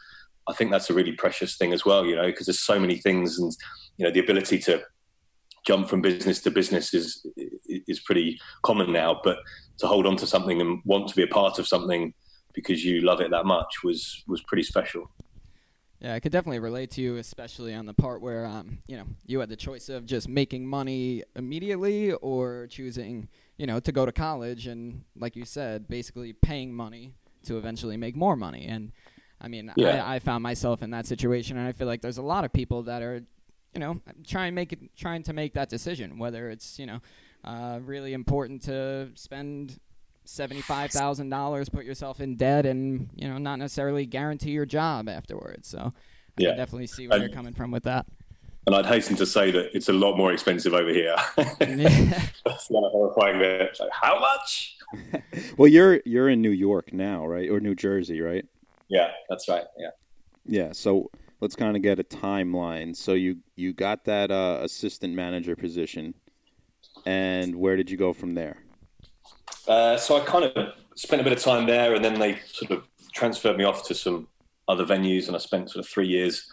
i 0.47 0.53
think 0.53 0.71
that's 0.71 0.91
a 0.91 0.95
really 0.95 1.13
precious 1.13 1.57
thing 1.57 1.73
as 1.73 1.87
well 1.87 2.05
you 2.05 2.15
know 2.15 2.27
because 2.27 2.45
there's 2.45 2.61
so 2.61 2.79
many 2.79 2.97
things 2.97 3.39
and 3.39 3.57
you 3.97 4.05
know 4.05 4.13
the 4.13 4.21
ability 4.21 4.59
to 4.59 4.83
jump 5.65 5.89
from 5.89 6.03
business 6.03 6.41
to 6.41 6.51
business 6.51 6.95
is 6.95 7.27
is 7.67 8.01
pretty 8.01 8.39
common 8.63 8.93
now 8.93 9.21
but 9.25 9.39
to 9.79 9.87
hold 9.87 10.07
on 10.07 10.17
to 10.17 10.27
something 10.27 10.61
and 10.61 10.81
want 10.85 11.09
to 11.09 11.17
be 11.17 11.23
a 11.23 11.27
part 11.27 11.59
of 11.59 11.67
something 11.67 12.13
because 12.53 12.85
you 12.85 13.01
love 13.01 13.21
it 13.21 13.31
that 13.31 13.47
much 13.47 13.83
was 13.83 14.23
was 14.27 14.43
pretty 14.43 14.63
special 14.63 15.11
yeah, 16.05 16.13
I 16.13 16.21
could 16.21 16.33
definitely 16.33 16.59
relate 16.59 16.91
to 16.93 17.01
you, 17.01 17.17
especially 17.17 17.73
on 17.73 17.87
the 17.87 17.95
part 17.95 18.21
where 18.21 18.45
um, 18.45 18.81
you 18.87 18.99
know 18.99 19.07
you 19.25 19.41
had 19.41 19.49
the 19.49 19.57
choice 19.57 19.89
of 19.89 20.05
just 20.05 20.29
making 20.29 20.67
money 20.67 21.23
immediately 21.35 22.13
or 22.13 22.67
choosing, 22.69 23.27
you 23.57 23.67
know, 23.67 23.81
to 23.81 23.91
go 23.91 24.05
to 24.05 24.13
college 24.13 24.67
and, 24.67 25.05
like 25.17 25.35
you 25.35 25.47
said, 25.47 25.89
basically 25.89 26.35
paying 26.35 26.75
money 26.75 27.15
to 27.45 27.57
eventually 27.57 27.97
make 27.97 28.17
more 28.17 28.37
money. 28.37 28.67
And 28.67 28.93
I 29.41 29.49
mean, 29.49 29.73
yeah. 29.77 30.05
I, 30.05 30.17
I 30.17 30.19
found 30.19 30.43
myself 30.43 30.83
in 30.83 30.91
that 30.91 31.07
situation, 31.07 31.57
and 31.57 31.67
I 31.67 31.73
feel 31.73 31.87
like 31.87 32.03
there's 32.03 32.19
a 32.19 32.23
lot 32.23 32.45
of 32.45 32.53
people 32.53 32.83
that 32.83 33.01
are, 33.01 33.23
you 33.75 33.81
know, 33.81 34.01
trying 34.27 34.55
make 34.55 34.73
it, 34.73 34.79
trying 34.97 35.23
to 35.25 35.33
make 35.33 35.55
that 35.55 35.69
decision, 35.69 36.19
whether 36.19 36.51
it's 36.51 36.79
you 36.79 36.87
know, 36.87 37.01
uh, 37.45 37.81
really 37.83 38.13
important 38.13 38.63
to 38.63 39.11
spend 39.15 39.79
seventy-five 40.25 40.91
thousand 40.91 41.29
dollars, 41.29 41.69
put 41.69 41.85
yourself 41.85 42.21
in 42.21 42.37
debt, 42.37 42.67
and 42.67 43.11
you 43.15 43.29
know 43.29 43.39
not 43.39 43.59
necessarily 43.59 44.07
guarantee 44.07 44.51
your 44.51 44.67
job 44.67 45.09
afterwards. 45.09 45.69
So 45.69 45.79
I 45.79 45.93
yeah. 46.39 46.55
definitely 46.55 46.87
see 46.87 47.09
where 47.09 47.19
you're 47.19 47.29
coming 47.29 47.55
from 47.55 47.71
with 47.71 47.85
that. 47.85 48.07
And 48.67 48.75
I'd 48.75 48.87
hasten 48.87 49.15
to 49.17 49.27
say 49.27 49.51
that 49.51 49.77
it's 49.77 49.91
a 49.91 49.93
lot 49.93 50.17
more 50.17 50.33
expensive 50.33 50.73
over 50.73 50.89
here. 50.89 51.15
That's 51.37 52.71
not 52.71 52.83
a 52.83 52.89
horrifying 52.89 53.39
bit. 53.39 53.77
Like, 53.79 53.91
how 53.93 54.19
much? 54.19 54.77
well, 55.59 55.69
you're 55.69 56.01
you're 56.07 56.31
in 56.31 56.41
New 56.41 56.51
York 56.51 56.93
now, 56.93 57.27
right, 57.27 57.51
or 57.51 57.61
New 57.61 57.75
Jersey, 57.75 58.21
right? 58.21 58.47
Yeah, 58.89 59.11
that's 59.29 59.49
right. 59.49 59.65
Yeah. 59.79 59.91
Yeah. 60.47 60.73
So 60.73 61.11
let's 61.41 61.57
kind 61.57 61.77
of 61.77 61.83
get 61.83 61.99
a 61.99 62.05
timeline. 62.05 62.95
So 62.95 63.15
you 63.15 63.39
you 63.57 63.73
got 63.73 64.05
that 64.05 64.31
uh, 64.31 64.61
assistant 64.63 65.15
manager 65.15 65.57
position, 65.57 66.15
and 67.07 67.55
where 67.55 67.77
did 67.77 67.91
you 67.91 67.97
go 67.97 68.13
from 68.13 68.35
there? 68.35 68.59
Uh, 69.67 69.97
so 69.97 70.21
I 70.21 70.25
kind 70.25 70.45
of 70.45 70.75
spent 70.97 71.21
a 71.21 71.25
bit 71.25 71.33
of 71.33 71.41
time 71.41 71.67
there, 71.67 71.95
and 71.95 72.05
then 72.05 72.19
they 72.19 72.39
sort 72.47 72.71
of 72.71 72.85
transferred 73.13 73.57
me 73.57 73.65
off 73.65 73.87
to 73.89 73.95
some 73.95 74.29
other 74.69 74.85
venues, 74.85 75.27
and 75.27 75.37
I 75.37 75.39
spent 75.39 75.71
sort 75.71 75.85
of 75.85 75.91
three 75.91 76.09
years 76.09 76.51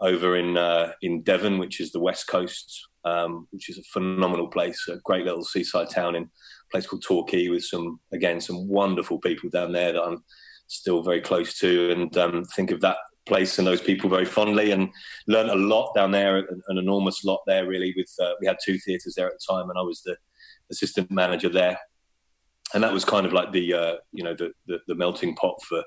over 0.00 0.36
in 0.36 0.56
uh, 0.56 0.92
in 1.02 1.22
Devon, 1.22 1.58
which 1.58 1.80
is 1.80 1.92
the 1.92 2.00
west 2.00 2.26
coast, 2.28 2.88
um, 3.04 3.46
which 3.50 3.68
is 3.68 3.78
a 3.78 3.82
phenomenal 3.84 4.48
place, 4.48 4.86
a 4.88 4.96
great 5.04 5.24
little 5.24 5.44
seaside 5.44 5.90
town 5.90 6.16
in 6.16 6.24
a 6.24 6.28
place 6.70 6.86
called 6.86 7.02
Torquay, 7.02 7.48
with 7.48 7.64
some 7.64 8.00
again 8.12 8.40
some 8.40 8.68
wonderful 8.68 9.18
people 9.18 9.50
down 9.50 9.72
there 9.72 9.92
that 9.92 10.02
I'm 10.02 10.24
still 10.68 11.02
very 11.02 11.20
close 11.20 11.58
to, 11.60 11.92
and 11.92 12.16
um, 12.16 12.44
think 12.56 12.70
of 12.70 12.80
that 12.80 12.96
place 13.26 13.58
and 13.58 13.66
those 13.66 13.82
people 13.82 14.08
very 14.08 14.24
fondly, 14.24 14.70
and 14.70 14.88
learned 15.26 15.50
a 15.50 15.56
lot 15.56 15.94
down 15.94 16.12
there, 16.12 16.38
an, 16.38 16.78
enormous 16.78 17.24
lot 17.24 17.40
there 17.46 17.66
really. 17.66 17.92
With 17.96 18.12
uh, 18.20 18.32
we 18.40 18.46
had 18.46 18.56
two 18.64 18.78
theatres 18.78 19.14
there 19.16 19.26
at 19.26 19.34
the 19.34 19.54
time, 19.54 19.68
and 19.68 19.78
I 19.78 19.82
was 19.82 20.02
the 20.02 20.16
assistant 20.70 21.10
manager 21.10 21.48
there 21.48 21.78
and 22.74 22.82
that 22.82 22.92
was 22.92 23.04
kind 23.04 23.26
of 23.26 23.32
like 23.32 23.52
the 23.52 23.74
uh, 23.74 23.94
you 24.12 24.24
know 24.24 24.34
the, 24.34 24.52
the, 24.66 24.78
the 24.86 24.94
melting 24.94 25.34
pot 25.36 25.62
for 25.62 25.82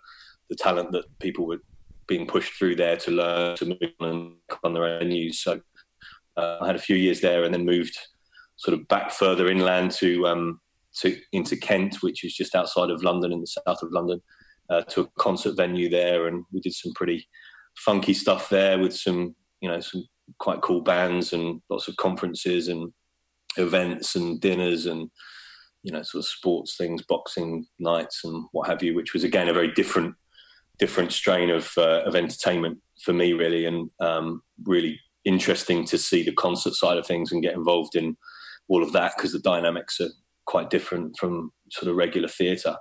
the 0.49 0.55
talent 0.55 0.91
that 0.91 1.05
people 1.19 1.45
were 1.45 1.61
being 2.07 2.25
pushed 2.25 2.53
through 2.53 2.75
there 2.75 2.97
to 2.97 3.11
learn 3.11 3.55
to 3.57 3.65
move 3.65 3.93
on 3.99 4.35
on 4.63 4.73
their 4.73 4.85
own 4.85 5.09
news. 5.09 5.39
So 5.39 5.61
uh, 6.37 6.57
I 6.61 6.67
had 6.67 6.75
a 6.75 6.79
few 6.79 6.95
years 6.95 7.21
there, 7.21 7.43
and 7.43 7.53
then 7.53 7.65
moved 7.65 7.97
sort 8.57 8.77
of 8.77 8.87
back 8.87 9.11
further 9.11 9.49
inland 9.49 9.91
to 9.91 10.27
um, 10.27 10.59
to 11.01 11.17
into 11.31 11.57
Kent, 11.57 12.01
which 12.01 12.23
is 12.23 12.33
just 12.33 12.55
outside 12.55 12.89
of 12.89 13.03
London 13.03 13.31
in 13.31 13.41
the 13.41 13.47
south 13.47 13.83
of 13.83 13.91
London, 13.91 14.21
uh, 14.69 14.81
to 14.83 15.01
a 15.01 15.09
concert 15.19 15.55
venue 15.55 15.89
there, 15.89 16.27
and 16.27 16.43
we 16.51 16.59
did 16.59 16.73
some 16.73 16.93
pretty 16.93 17.27
funky 17.77 18.13
stuff 18.13 18.49
there 18.49 18.77
with 18.77 18.93
some 18.93 19.35
you 19.61 19.69
know 19.69 19.79
some 19.79 20.05
quite 20.37 20.61
cool 20.61 20.81
bands 20.81 21.33
and 21.33 21.61
lots 21.69 21.87
of 21.87 21.95
conferences 21.97 22.67
and 22.67 22.91
events 23.57 24.15
and 24.15 24.39
dinners 24.41 24.85
and 24.85 25.09
you 25.83 25.91
know 25.91 26.03
sort 26.03 26.23
of 26.23 26.27
sports 26.27 26.75
things, 26.77 27.03
boxing 27.07 27.65
nights 27.79 28.21
and 28.23 28.45
what 28.51 28.67
have 28.67 28.83
you, 28.83 28.95
which 28.95 29.13
was 29.13 29.23
again 29.23 29.49
a 29.49 29.53
very 29.53 29.71
different 29.71 30.15
different 30.77 31.11
strain 31.11 31.49
of 31.49 31.71
uh, 31.77 32.03
of 32.05 32.15
entertainment 32.15 32.79
for 33.03 33.13
me 33.13 33.33
really, 33.33 33.65
and 33.65 33.89
um, 33.99 34.41
really 34.65 34.99
interesting 35.25 35.85
to 35.85 35.97
see 35.97 36.23
the 36.23 36.33
concert 36.33 36.73
side 36.73 36.97
of 36.97 37.05
things 37.05 37.31
and 37.31 37.43
get 37.43 37.53
involved 37.53 37.95
in 37.95 38.15
all 38.67 38.83
of 38.83 38.93
that 38.93 39.13
because 39.15 39.33
the 39.33 39.39
dynamics 39.39 39.99
are 39.99 40.09
quite 40.45 40.69
different 40.69 41.17
from 41.17 41.51
sort 41.71 41.89
of 41.89 41.95
regular 41.95 42.27
theatre. 42.27 42.75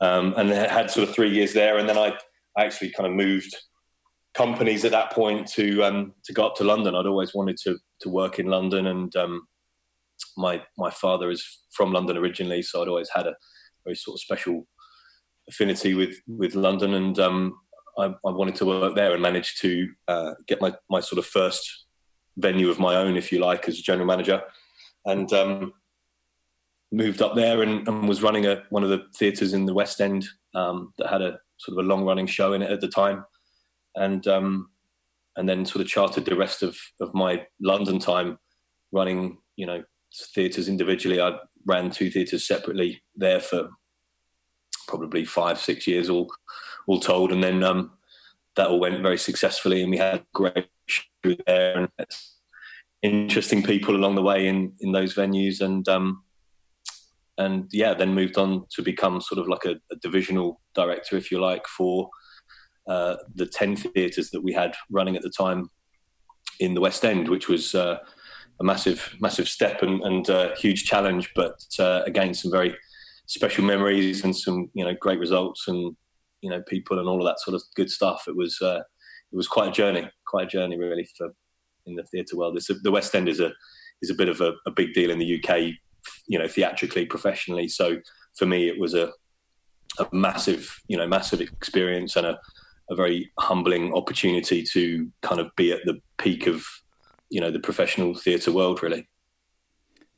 Um, 0.00 0.34
and 0.36 0.50
had 0.50 0.90
sort 0.90 1.08
of 1.08 1.14
three 1.14 1.30
years 1.30 1.52
there, 1.52 1.78
and 1.78 1.88
then 1.88 1.98
I, 1.98 2.16
actually 2.56 2.90
kind 2.90 3.08
of 3.08 3.12
moved 3.12 3.52
companies 4.34 4.84
at 4.84 4.92
that 4.92 5.10
point 5.10 5.46
to 5.46 5.82
um, 5.82 6.12
to 6.24 6.32
go 6.32 6.46
up 6.46 6.54
to 6.56 6.64
London. 6.64 6.94
I'd 6.94 7.06
always 7.06 7.34
wanted 7.34 7.56
to 7.64 7.78
to 8.00 8.08
work 8.08 8.38
in 8.38 8.46
London, 8.46 8.86
and 8.86 9.14
um, 9.16 9.46
my 10.36 10.62
my 10.76 10.90
father 10.90 11.30
is 11.30 11.44
from 11.72 11.92
London 11.92 12.16
originally, 12.16 12.62
so 12.62 12.82
I'd 12.82 12.88
always 12.88 13.10
had 13.14 13.26
a 13.26 13.34
very 13.84 13.96
sort 13.96 14.16
of 14.16 14.20
special 14.20 14.66
affinity 15.48 15.94
with 15.94 16.16
with 16.26 16.54
London, 16.54 16.94
and 16.94 17.18
um, 17.18 17.54
I, 17.98 18.06
I, 18.06 18.30
wanted 18.30 18.56
to 18.56 18.66
work 18.66 18.94
there 18.94 19.12
and 19.12 19.22
managed 19.22 19.60
to 19.62 19.88
uh, 20.08 20.32
get 20.46 20.60
my 20.60 20.72
my 20.90 21.00
sort 21.00 21.18
of 21.18 21.26
first 21.26 21.86
venue 22.36 22.70
of 22.70 22.78
my 22.78 22.96
own, 22.96 23.16
if 23.16 23.30
you 23.30 23.38
like, 23.38 23.68
as 23.68 23.78
a 23.78 23.82
general 23.82 24.06
manager, 24.06 24.42
and 25.04 25.32
um, 25.32 25.72
moved 26.94 27.20
up 27.20 27.34
there 27.34 27.62
and, 27.62 27.86
and, 27.88 28.08
was 28.08 28.22
running 28.22 28.46
a 28.46 28.62
one 28.70 28.84
of 28.84 28.90
the 28.90 29.04
theatres 29.16 29.52
in 29.52 29.66
the 29.66 29.74
West 29.74 30.00
End 30.00 30.24
um, 30.54 30.92
that 30.98 31.08
had 31.08 31.22
a 31.22 31.38
sort 31.58 31.78
of 31.78 31.84
a 31.84 31.88
long 31.88 32.04
running 32.04 32.26
show 32.26 32.52
in 32.52 32.62
it 32.62 32.70
at 32.70 32.80
the 32.80 32.88
time, 32.88 33.24
and 33.96 34.26
um, 34.26 34.70
and 35.36 35.48
then 35.48 35.66
sort 35.66 35.82
of 35.82 35.88
chartered 35.88 36.24
the 36.24 36.36
rest 36.36 36.62
of 36.62 36.76
of 37.00 37.12
my 37.14 37.44
London 37.60 37.98
time 37.98 38.38
running, 38.92 39.38
you 39.56 39.66
know, 39.66 39.82
theatres 40.34 40.68
individually. 40.68 41.20
I 41.20 41.38
ran 41.66 41.90
two 41.90 42.10
theatres 42.10 42.46
separately 42.46 43.02
there 43.16 43.40
for 43.40 43.70
probably 44.86 45.24
five, 45.24 45.58
six 45.58 45.86
years 45.86 46.08
all 46.08 46.32
all 46.86 47.00
told, 47.00 47.32
and 47.32 47.42
then 47.42 47.62
um, 47.62 47.92
that 48.56 48.68
all 48.68 48.80
went 48.80 49.02
very 49.02 49.18
successfully, 49.18 49.82
and 49.82 49.90
we 49.90 49.98
had 49.98 50.24
great 50.32 50.68
show 50.86 51.34
there 51.46 51.76
and 51.76 51.88
interesting 53.02 53.62
people 53.62 53.96
along 53.96 54.14
the 54.14 54.22
way 54.22 54.46
in 54.46 54.72
in 54.80 54.92
those 54.92 55.14
venues, 55.14 55.60
and 55.60 55.88
um, 55.88 56.22
and 57.38 57.68
yeah, 57.72 57.94
then 57.94 58.14
moved 58.14 58.38
on 58.38 58.64
to 58.70 58.82
become 58.82 59.20
sort 59.20 59.40
of 59.40 59.48
like 59.48 59.64
a, 59.64 59.76
a 59.92 59.96
divisional 60.02 60.60
director, 60.74 61.16
if 61.16 61.30
you 61.30 61.40
like, 61.40 61.66
for 61.66 62.08
uh, 62.88 63.16
the 63.34 63.46
ten 63.46 63.76
theatres 63.76 64.30
that 64.30 64.42
we 64.42 64.52
had 64.52 64.74
running 64.90 65.16
at 65.16 65.22
the 65.22 65.32
time 65.36 65.68
in 66.60 66.74
the 66.74 66.80
West 66.80 67.04
End, 67.04 67.28
which 67.28 67.48
was 67.48 67.74
uh, 67.74 67.98
a 68.60 68.64
massive, 68.64 69.14
massive 69.20 69.48
step 69.48 69.82
and, 69.82 70.02
and 70.02 70.30
uh, 70.30 70.54
huge 70.56 70.84
challenge, 70.84 71.30
but 71.34 71.58
uh, 71.78 72.02
again, 72.06 72.34
some 72.34 72.50
very 72.50 72.76
special 73.26 73.64
memories 73.64 74.22
and 74.22 74.36
some 74.36 74.70
you 74.74 74.84
know 74.84 74.94
great 75.00 75.18
results 75.18 75.66
and 75.68 75.96
you 76.42 76.50
know 76.50 76.62
people 76.68 76.98
and 76.98 77.08
all 77.08 77.18
of 77.18 77.26
that 77.26 77.40
sort 77.40 77.54
of 77.54 77.62
good 77.74 77.90
stuff. 77.90 78.24
It 78.28 78.36
was 78.36 78.60
uh, 78.62 78.80
it 79.32 79.36
was 79.36 79.48
quite 79.48 79.68
a 79.68 79.72
journey, 79.72 80.08
quite 80.26 80.46
a 80.46 80.50
journey 80.50 80.78
really 80.78 81.08
for 81.16 81.28
in 81.86 81.96
the 81.96 82.04
theatre 82.04 82.36
world. 82.36 82.56
It's 82.56 82.70
A, 82.70 82.74
the 82.74 82.90
West 82.90 83.14
End 83.14 83.28
is 83.28 83.40
a 83.40 83.52
is 84.02 84.10
a 84.10 84.14
bit 84.14 84.28
of 84.28 84.40
a, 84.40 84.52
a, 84.66 84.70
big 84.70 84.92
deal 84.92 85.10
in 85.10 85.18
the 85.18 85.42
UK, 85.42 85.72
you 86.26 86.38
know, 86.38 86.48
theatrically, 86.48 87.06
professionally. 87.06 87.68
So 87.68 87.98
for 88.36 88.46
me, 88.46 88.68
it 88.68 88.78
was 88.78 88.94
a 88.94 89.12
a 89.98 90.08
massive, 90.12 90.80
you 90.88 90.96
know, 90.96 91.06
massive 91.06 91.40
experience 91.40 92.16
and 92.16 92.26
a, 92.26 92.38
a 92.90 92.94
very 92.94 93.30
humbling 93.38 93.94
opportunity 93.94 94.62
to 94.72 95.10
kind 95.22 95.40
of 95.40 95.54
be 95.56 95.72
at 95.72 95.84
the 95.84 96.00
peak 96.18 96.46
of, 96.46 96.64
you 97.30 97.40
know, 97.40 97.50
the 97.50 97.60
professional 97.60 98.14
theatre 98.14 98.52
world, 98.52 98.82
really. 98.82 99.08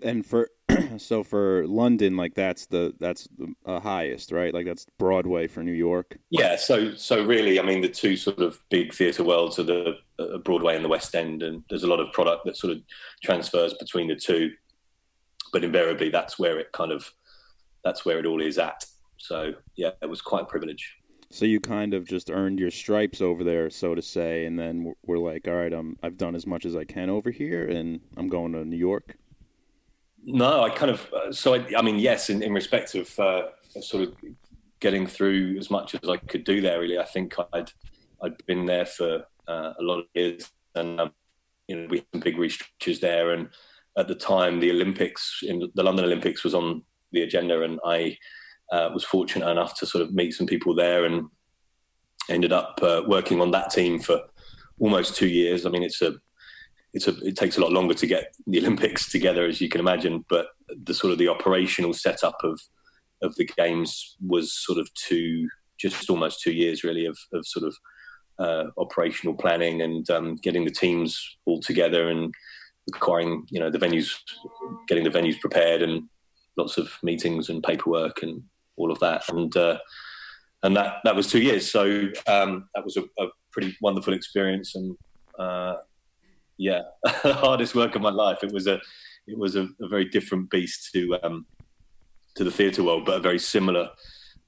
And 0.03 0.25
for 0.25 0.51
so 0.99 1.23
for 1.23 1.67
London, 1.67 2.17
like 2.17 2.35
that's 2.35 2.67
the 2.67 2.95
that's 2.99 3.29
the 3.39 3.55
uh, 3.65 3.81
highest, 3.81 4.33
right? 4.33 4.53
Like 4.53 4.67
that's 4.67 4.87
Broadway 4.99 5.47
for 5.47 5.63
New 5.63 5.73
York. 5.73 6.19
Yeah. 6.31 6.57
So 6.57 6.95
so 6.95 7.25
really, 7.25 7.59
I 7.59 7.63
mean, 7.63 7.81
the 7.81 7.89
two 7.89 8.17
sort 8.17 8.41
of 8.41 8.59
big 8.71 8.93
theatre 8.93 9.25
worlds 9.25 9.59
are 9.59 9.65
the 9.65 9.97
uh, 10.19 10.39
Broadway 10.39 10.77
and 10.77 10.85
the 10.85 10.89
West 10.89 11.15
End, 11.15 11.43
and 11.43 11.63
there's 11.71 11.85
a 11.85 11.89
lot 11.89 12.01
of 12.01 12.13
product 12.13 12.45
that 12.45 12.57
sort 12.57 12.73
of 12.73 12.83
transfers 13.23 13.75
between 13.75 14.09
the 14.09 14.17
two. 14.17 14.51
But 15.57 15.65
invariably, 15.65 16.11
that's 16.11 16.39
where 16.39 16.59
it 16.59 16.71
kind 16.73 16.93
of 16.93 17.11
that's 17.83 18.05
where 18.05 18.19
it 18.19 18.27
all 18.27 18.43
is 18.43 18.59
at. 18.59 18.85
So 19.17 19.55
yeah, 19.75 19.93
it 20.03 20.07
was 20.07 20.21
quite 20.21 20.43
a 20.43 20.45
privilege. 20.45 20.99
So 21.31 21.47
you 21.47 21.61
kind 21.61 21.95
of 21.95 22.07
just 22.07 22.31
earned 22.31 22.61
your 22.61 22.71
stripes 22.71 23.23
over 23.23 23.43
there, 23.43 23.71
so 23.71 23.95
to 23.95 24.03
say, 24.03 24.45
and 24.45 24.59
then 24.59 24.93
we're 25.07 25.17
like, 25.17 25.49
all 25.49 25.55
right, 25.55 25.73
I'm 25.73 25.97
I've 26.03 26.19
done 26.19 26.35
as 26.35 26.47
much 26.47 26.67
as 26.67 26.77
I 26.77 26.85
can 26.85 27.09
over 27.09 27.31
here, 27.31 27.67
and 27.71 28.01
I'm 28.19 28.29
going 28.29 28.53
to 28.53 28.67
New 28.67 28.77
York. 28.77 29.17
No, 30.27 30.63
I 30.63 30.69
kind 30.69 30.91
of. 30.91 31.11
Uh, 31.11 31.33
so 31.33 31.55
I, 31.55 31.65
I, 31.75 31.81
mean, 31.81 31.99
yes, 31.99 32.29
in, 32.29 32.43
in 32.43 32.53
respect 32.53 32.95
of 32.95 33.19
uh, 33.19 33.45
sort 33.81 34.09
of 34.09 34.15
getting 34.81 35.07
through 35.07 35.57
as 35.59 35.71
much 35.71 35.95
as 35.95 36.07
I 36.07 36.19
could 36.19 36.45
do 36.45 36.61
there. 36.61 36.81
Really, 36.81 36.99
I 36.99 37.07
think 37.07 37.35
I'd 37.55 37.73
I'd 38.23 38.45
been 38.45 38.67
there 38.67 38.85
for 38.85 39.25
uh, 39.49 39.73
a 39.81 39.83
lot 39.83 40.01
of 40.01 40.05
years, 40.13 40.51
and 40.75 41.01
um, 41.01 41.13
you 41.67 41.77
know 41.77 41.87
we 41.89 42.01
had 42.01 42.07
some 42.13 42.21
big 42.21 42.37
restructures 42.37 43.01
there. 43.01 43.31
And 43.31 43.49
at 43.97 44.09
the 44.09 44.15
time, 44.15 44.61
the 44.61 44.71
Olympics 44.71 45.41
in 45.43 45.71
the 45.75 45.83
London 45.83 46.05
Olympics 46.05 46.45
was 46.45 46.55
on 46.55 46.83
the 47.13 47.23
agenda, 47.23 47.63
and 47.63 47.79
I 47.85 48.17
uh, 48.73 48.91
was 48.93 49.05
fortunate 49.05 49.49
enough 49.49 49.79
to 49.79 49.87
sort 49.87 50.03
of 50.03 50.13
meet 50.13 50.33
some 50.33 50.47
people 50.47 50.75
there, 50.75 51.05
and 51.05 51.29
ended 52.29 52.53
up 52.53 52.79
uh, 52.83 53.03
working 53.07 53.41
on 53.41 53.51
that 53.53 53.71
team 53.71 53.99
for 53.99 54.21
almost 54.79 55.17
two 55.17 55.29
years. 55.29 55.65
I 55.65 55.71
mean, 55.71 55.83
it's 55.83 56.03
a 56.03 56.15
it's 56.93 57.09
a, 57.09 57.17
it 57.25 57.37
takes 57.37 57.59
a 57.59 57.61
lot 57.61 57.73
longer 57.73 57.95
to 57.95 58.07
get 58.07 58.35
the 58.47 58.59
Olympics 58.65 59.11
together, 59.11 59.47
as 59.47 59.61
you 59.61 59.69
can 59.69 59.81
imagine. 59.81 60.25
But 60.29 60.49
the 60.85 60.95
sort 60.95 61.13
of 61.13 61.19
the 61.19 61.29
operational 61.29 61.93
setup 61.93 62.37
of 62.43 62.61
of 63.23 63.35
the 63.37 63.47
games 63.57 64.17
was 64.21 64.53
sort 64.53 64.79
of 64.79 64.93
two, 64.95 65.49
just 65.79 66.11
almost 66.11 66.43
two 66.43 66.53
years 66.53 66.85
really 66.85 67.07
of, 67.07 67.19
of 67.33 67.47
sort 67.47 67.67
of 67.67 67.75
uh, 68.39 68.65
operational 68.77 69.35
planning 69.35 69.81
and 69.81 70.09
um, 70.11 70.35
getting 70.37 70.65
the 70.65 70.71
teams 70.71 71.39
all 71.47 71.61
together 71.61 72.09
and 72.09 72.35
acquiring, 72.95 73.47
you 73.51 73.61
know, 73.61 73.71
the 73.71 73.79
venues, 73.79 74.15
getting 74.89 75.05
the 75.05 75.11
venues 75.11 75.41
prepared 75.41 75.83
and 75.83 76.05
lots 76.57 76.79
of 76.79 76.91
meetings 77.03 77.49
and 77.49 77.63
paperwork 77.63 78.23
and 78.23 78.43
all 78.77 78.91
of 78.91 78.99
that. 79.01 79.29
And 79.29 79.55
uh, 79.57 79.79
and 80.63 80.77
that 80.77 80.97
that 81.05 81.17
was 81.17 81.31
two 81.31 81.43
years. 81.43 81.71
So 81.71 82.09
um, 82.27 82.69
that 82.75 82.85
was 82.85 82.97
a, 82.97 83.03
a, 83.23 83.29
pretty 83.53 83.77
wonderful 83.81 84.13
experience 84.15 84.75
and. 84.75 84.97
Uh, 85.39 85.77
yeah, 86.59 86.83
the 87.23 87.35
hardest 87.35 87.75
work 87.75 87.95
of 87.95 88.03
my 88.03 88.11
life. 88.11 88.43
It 88.43 88.53
was 88.53 88.67
a 88.67 88.81
it 89.27 89.39
was 89.39 89.57
a, 89.57 89.69
a 89.81 89.89
very 89.89 90.07
different 90.07 90.51
beast 90.51 90.91
to 90.93 91.19
um, 91.23 91.47
to 92.37 92.45
the 92.45 92.51
theatre 92.51 92.83
world, 92.83 93.05
but 93.05 93.17
a 93.17 93.21
very 93.21 93.39
similar 93.39 93.91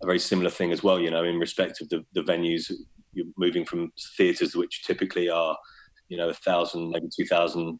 a 0.03 0.07
very 0.07 0.19
similar 0.19 0.51
thing 0.51 0.73
as 0.73 0.83
well. 0.83 1.01
You 1.01 1.11
know, 1.11 1.25
in 1.25 1.39
respect 1.39 1.81
of 1.81 1.89
the, 1.89 2.05
the 2.15 2.23
venues, 2.23 2.71
you're 3.13 3.27
moving 3.37 3.65
from 3.65 3.93
theatres 4.17 4.55
which 4.55 4.85
typically 4.85 5.29
are 5.29 5.57
you 6.09 6.17
know 6.17 6.29
a 6.29 6.35
thousand, 6.35 6.91
maybe 6.91 7.09
two 7.15 7.27
thousand, 7.27 7.79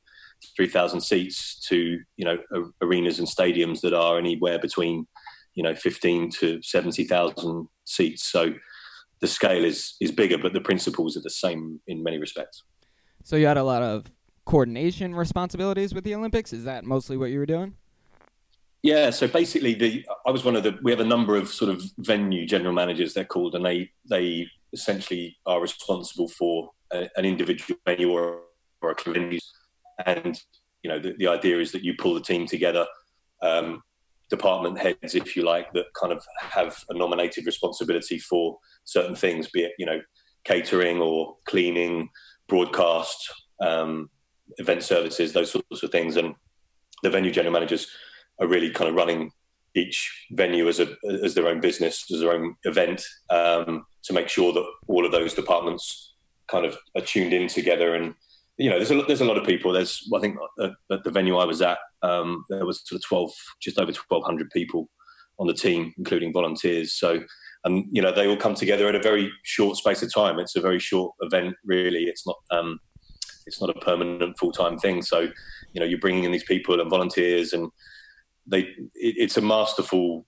three 0.57 0.69
thousand 0.69 1.01
seats 1.01 1.59
to 1.69 1.99
you 2.17 2.25
know 2.25 2.39
arenas 2.83 3.19
and 3.19 3.29
stadiums 3.29 3.81
that 3.81 3.95
are 3.95 4.19
anywhere 4.19 4.59
between 4.59 5.07
you 5.55 5.63
know 5.63 5.75
fifteen 5.75 6.31
to 6.31 6.61
seventy 6.63 7.05
thousand 7.05 7.69
seats. 7.85 8.25
So 8.31 8.55
the 9.21 9.27
scale 9.27 9.65
is 9.65 9.97
is 10.01 10.13
bigger, 10.13 10.39
but 10.39 10.53
the 10.53 10.61
principles 10.61 11.17
are 11.17 11.23
the 11.23 11.31
same 11.31 11.81
in 11.87 12.03
many 12.03 12.19
respects. 12.19 12.63
So 13.25 13.37
you 13.37 13.47
had 13.47 13.59
a 13.59 13.65
lot 13.65 13.83
of 13.83 14.07
coordination 14.49 15.15
responsibilities 15.15 15.95
with 15.95 16.05
the 16.05 16.15
Olympics? 16.15 16.53
Is 16.53 16.65
that 16.65 16.85
mostly 16.85 17.17
what 17.17 17.31
you 17.31 17.39
were 17.39 17.47
doing? 17.47 17.75
Yeah, 18.83 19.11
so 19.11 19.29
basically, 19.29 19.75
the 19.75 20.07
I 20.27 20.31
was 20.31 20.45
one 20.45 20.57
of 20.57 20.63
the. 20.63 20.79
We 20.83 20.91
have 20.93 21.01
a 21.01 21.05
number 21.05 21.37
of 21.37 21.49
sort 21.49 21.71
of 21.71 21.83
venue 21.99 22.47
general 22.47 22.73
managers. 22.73 23.13
They're 23.13 23.25
called, 23.25 23.55
and 23.55 23.65
they 23.65 23.91
they 24.09 24.47
essentially 24.73 25.37
are 25.47 25.61
responsible 25.61 26.29
for 26.29 26.71
a, 26.93 27.09
an 27.17 27.25
individual 27.25 27.79
venue 27.85 28.11
or, 28.13 28.43
or 28.81 28.93
a 28.93 29.11
venue. 29.11 29.41
And 30.07 30.41
you 30.83 30.91
know, 30.91 30.99
the, 30.99 31.15
the 31.19 31.29
idea 31.29 31.59
is 31.59 31.73
that 31.73 31.85
you 31.85 31.95
pull 31.99 32.15
the 32.15 32.21
team 32.21 32.47
together, 32.47 32.87
um, 33.43 33.83
department 34.31 34.79
heads, 34.79 35.15
if 35.15 35.37
you 35.37 35.45
like, 35.45 35.73
that 35.73 35.87
kind 35.95 36.13
of 36.13 36.25
have 36.39 36.85
a 36.89 36.95
nominated 36.95 37.47
responsibility 37.47 38.19
for 38.19 38.59
certain 38.85 39.15
things, 39.15 39.49
be 39.51 39.63
it 39.63 39.73
you 39.79 39.87
know, 39.87 40.01
catering 40.45 41.01
or 41.01 41.37
cleaning, 41.47 42.09
broadcast, 42.49 43.33
um, 43.61 44.11
event 44.59 44.83
services, 44.83 45.33
those 45.33 45.51
sorts 45.53 45.83
of 45.83 45.91
things. 45.91 46.17
And 46.17 46.35
the 47.03 47.11
venue 47.11 47.31
general 47.31 47.53
managers 47.53 47.89
are 48.41 48.47
really 48.47 48.71
kind 48.71 48.89
of 48.89 48.97
running 48.97 49.33
each 49.75 50.27
venue 50.33 50.69
as 50.69 50.81
a 50.81 50.97
as 51.23 51.35
their 51.35 51.49
own 51.49 51.61
business, 51.61 52.11
as 52.13 52.21
their 52.21 52.33
own 52.33 52.55
event, 52.65 53.05
um, 53.31 53.85
to 54.05 54.13
make 54.13 54.29
sure 54.29 54.53
that 54.53 54.67
all 54.87 55.05
of 55.05 55.13
those 55.13 55.35
departments 55.35 56.15
kind 56.49 56.65
of 56.65 56.77
are 56.97 57.03
tuned 57.03 57.33
in 57.33 57.49
together. 57.49 57.95
And 57.95 58.15
you 58.59 58.69
know, 58.69 58.77
there's 58.77 58.91
a 58.91 59.03
there's 59.03 59.21
a 59.21 59.25
lot 59.25 59.39
of 59.39 59.47
people. 59.47 59.73
There's 59.73 60.09
I 60.15 60.19
think 60.19 60.37
at, 60.61 60.73
at 60.91 61.05
the 61.05 61.11
venue 61.11 61.37
I 61.37 61.45
was 61.45 61.63
at, 61.63 61.79
um, 62.03 62.45
there 62.49 62.67
was 62.67 62.83
sort 62.85 63.01
of 63.01 63.07
twelve, 63.07 63.33
just 63.61 63.79
over 63.79 63.93
twelve 63.93 64.25
hundred 64.25 64.51
people 64.51 64.89
on 65.39 65.47
the 65.47 65.55
team, 65.55 65.95
including 65.97 66.33
volunteers. 66.33 66.95
So, 66.95 67.21
and 67.65 67.87
you 67.93 68.03
know, 68.03 68.13
they 68.13 68.27
all 68.27 68.37
come 68.37 68.57
together 68.57 68.89
in 68.89 68.97
a 68.97 69.03
very 69.03 69.31
short 69.45 69.77
space 69.77 70.03
of 70.03 70.13
time. 70.13 70.41
It's 70.41 70.57
a 70.57 70.61
very 70.61 70.81
short 70.81 71.15
event, 71.21 71.55
really. 71.65 72.05
It's 72.05 72.27
not 72.27 72.37
um, 72.51 72.81
it's 73.47 73.61
not 73.61 73.71
a 73.71 73.81
permanent 73.81 74.37
full 74.39 74.53
time 74.53 74.77
thing. 74.77 75.03
So, 75.03 75.21
you 75.21 75.81
know, 75.81 75.87
you're 75.87 76.01
bringing 76.01 76.25
in 76.25 76.33
these 76.33 76.45
people 76.45 76.81
and 76.81 76.91
volunteers, 76.91 77.53
and 77.53 77.71
they 78.45 78.61
it, 78.61 78.75
it's 78.95 79.37
a 79.37 79.43
masterful 79.43 80.27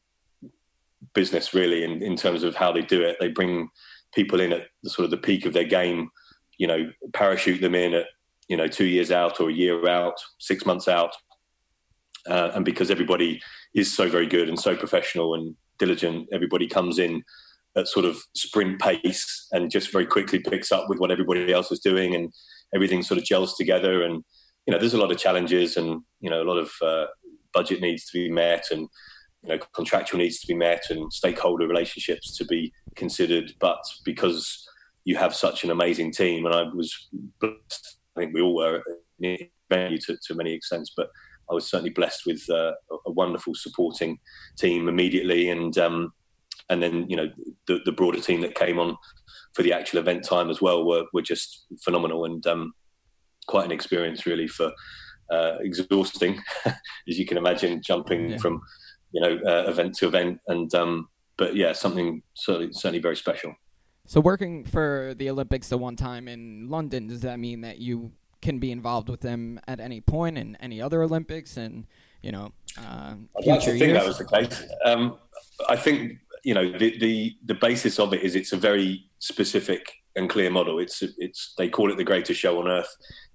business, 1.14 1.52
really, 1.52 1.82
in, 1.82 2.00
in 2.00 2.14
terms 2.14 2.44
of 2.44 2.54
how 2.54 2.70
they 2.70 2.82
do 2.82 3.02
it. 3.02 3.16
They 3.18 3.28
bring 3.28 3.68
people 4.14 4.40
in 4.40 4.52
at 4.52 4.68
the 4.84 4.90
sort 4.90 5.04
of 5.04 5.10
the 5.10 5.16
peak 5.16 5.46
of 5.46 5.52
their 5.52 5.64
game. 5.64 6.10
You 6.58 6.68
know, 6.68 6.92
parachute 7.12 7.60
them 7.60 7.75
in 7.75 7.94
at 7.94 8.06
you 8.50 8.57
know 8.57 8.66
two 8.66 8.87
years 8.87 9.12
out 9.12 9.40
or 9.40 9.49
a 9.49 9.52
year 9.52 9.88
out, 9.88 10.21
six 10.40 10.66
months 10.66 10.88
out, 10.88 11.12
uh, 12.28 12.50
and 12.52 12.64
because 12.64 12.90
everybody 12.90 13.40
is 13.75 13.95
so 13.95 14.11
very 14.11 14.26
good 14.26 14.49
and 14.49 14.59
so 14.59 14.76
professional 14.76 15.35
and 15.35 15.54
diligent, 15.78 16.28
everybody 16.33 16.66
comes 16.66 16.99
in 16.99 17.23
at 17.76 17.87
sort 17.87 18.04
of 18.04 18.19
sprint 18.35 18.80
pace 18.80 19.47
and 19.52 19.71
just 19.71 19.92
very 19.92 20.04
quickly 20.04 20.40
picks 20.40 20.73
up 20.73 20.88
with 20.88 20.99
what 20.99 21.12
everybody 21.12 21.52
else 21.52 21.71
is 21.71 21.78
doing, 21.78 22.14
and 22.14 22.33
everything 22.75 23.02
sort 23.02 23.19
of 23.19 23.25
gels 23.25 23.57
together. 23.57 24.02
And 24.02 24.25
you 24.66 24.73
know, 24.73 24.78
there's 24.78 24.95
a 24.95 24.99
lot 24.99 25.12
of 25.12 25.19
challenges, 25.19 25.76
and 25.76 26.02
you 26.21 26.28
know, 26.28 26.42
a 26.42 26.49
lot 26.50 26.59
of 26.59 26.73
uh, 26.83 27.07
budget 27.54 27.80
needs 27.80 28.11
to 28.11 28.19
be 28.19 28.28
met, 28.28 28.64
and 28.73 28.88
you 29.45 29.49
know, 29.49 29.59
contractual 29.73 30.19
needs 30.19 30.40
to 30.40 30.49
be 30.49 30.54
met, 30.54 30.83
and 30.90 31.12
stakeholder 31.12 31.69
relationships 31.69 32.37
to 32.37 32.45
be 32.47 32.73
considered. 32.97 33.52
But 33.61 33.80
because 34.04 34.66
you 35.04 35.16
have 35.16 35.37
such 35.37 35.62
an 35.62 35.71
amazing 35.71 36.11
team, 36.11 36.47
and 36.47 36.54
I 36.54 36.64
was 36.75 37.09
blessed, 37.40 38.00
I 38.16 38.20
think 38.20 38.34
we 38.34 38.40
all 38.40 38.54
were 38.54 38.82
venue 39.20 39.98
to, 39.98 40.18
to 40.26 40.34
many 40.34 40.52
extents, 40.52 40.92
but 40.96 41.08
I 41.50 41.54
was 41.54 41.68
certainly 41.68 41.90
blessed 41.90 42.26
with 42.26 42.42
uh, 42.48 42.72
a 43.06 43.10
wonderful 43.10 43.54
supporting 43.54 44.18
team 44.58 44.88
immediately, 44.88 45.50
and 45.50 45.76
um, 45.78 46.12
and 46.68 46.82
then 46.82 47.06
you 47.08 47.16
know 47.16 47.28
the, 47.66 47.80
the 47.84 47.92
broader 47.92 48.20
team 48.20 48.40
that 48.42 48.54
came 48.54 48.78
on 48.78 48.96
for 49.54 49.62
the 49.62 49.72
actual 49.72 49.98
event 49.98 50.24
time 50.24 50.48
as 50.48 50.60
well 50.60 50.84
were 50.84 51.04
were 51.12 51.22
just 51.22 51.66
phenomenal 51.82 52.24
and 52.24 52.46
um, 52.46 52.72
quite 53.46 53.64
an 53.64 53.72
experience 53.72 54.26
really 54.26 54.46
for 54.46 54.72
uh, 55.30 55.56
exhausting, 55.60 56.40
as 56.66 57.18
you 57.18 57.26
can 57.26 57.36
imagine, 57.36 57.82
jumping 57.82 58.30
yeah. 58.30 58.36
from 58.38 58.60
you 59.12 59.20
know 59.20 59.38
uh, 59.46 59.68
event 59.68 59.94
to 59.96 60.06
event, 60.06 60.38
and 60.48 60.72
um, 60.74 61.08
but 61.36 61.56
yeah, 61.56 61.72
something 61.72 62.22
certainly 62.34 62.72
certainly 62.72 63.00
very 63.00 63.16
special. 63.16 63.54
So 64.10 64.20
working 64.20 64.64
for 64.64 65.14
the 65.18 65.30
Olympics 65.30 65.68
the 65.68 65.78
one 65.78 65.94
time 65.94 66.26
in 66.26 66.68
London, 66.68 67.06
does 67.06 67.20
that 67.20 67.38
mean 67.38 67.60
that 67.60 67.78
you 67.78 68.10
can 68.42 68.58
be 68.58 68.72
involved 68.72 69.08
with 69.08 69.20
them 69.20 69.60
at 69.68 69.78
any 69.78 70.00
point 70.00 70.36
in 70.36 70.56
any 70.56 70.82
other 70.82 71.04
Olympics 71.04 71.56
and 71.56 71.86
you 72.20 72.32
know 72.32 72.50
uh, 72.76 73.14
I'd 73.38 73.46
like 73.46 73.60
to 73.60 73.78
think 73.78 73.92
that 73.92 74.04
was 74.04 74.18
the 74.18 74.24
case. 74.24 74.64
Um, 74.84 75.16
I 75.68 75.76
think 75.76 76.18
you 76.42 76.54
know 76.54 76.76
the, 76.76 76.98
the 76.98 77.36
the 77.44 77.54
basis 77.54 78.00
of 78.00 78.12
it 78.12 78.22
is 78.22 78.34
it's 78.34 78.52
a 78.52 78.56
very 78.56 79.08
specific 79.20 79.92
and 80.16 80.28
clear 80.28 80.50
model. 80.50 80.80
It's 80.80 81.04
it's 81.16 81.54
they 81.56 81.68
call 81.68 81.92
it 81.92 81.96
the 81.96 82.02
greatest 82.02 82.40
show 82.40 82.58
on 82.58 82.66
earth 82.66 82.92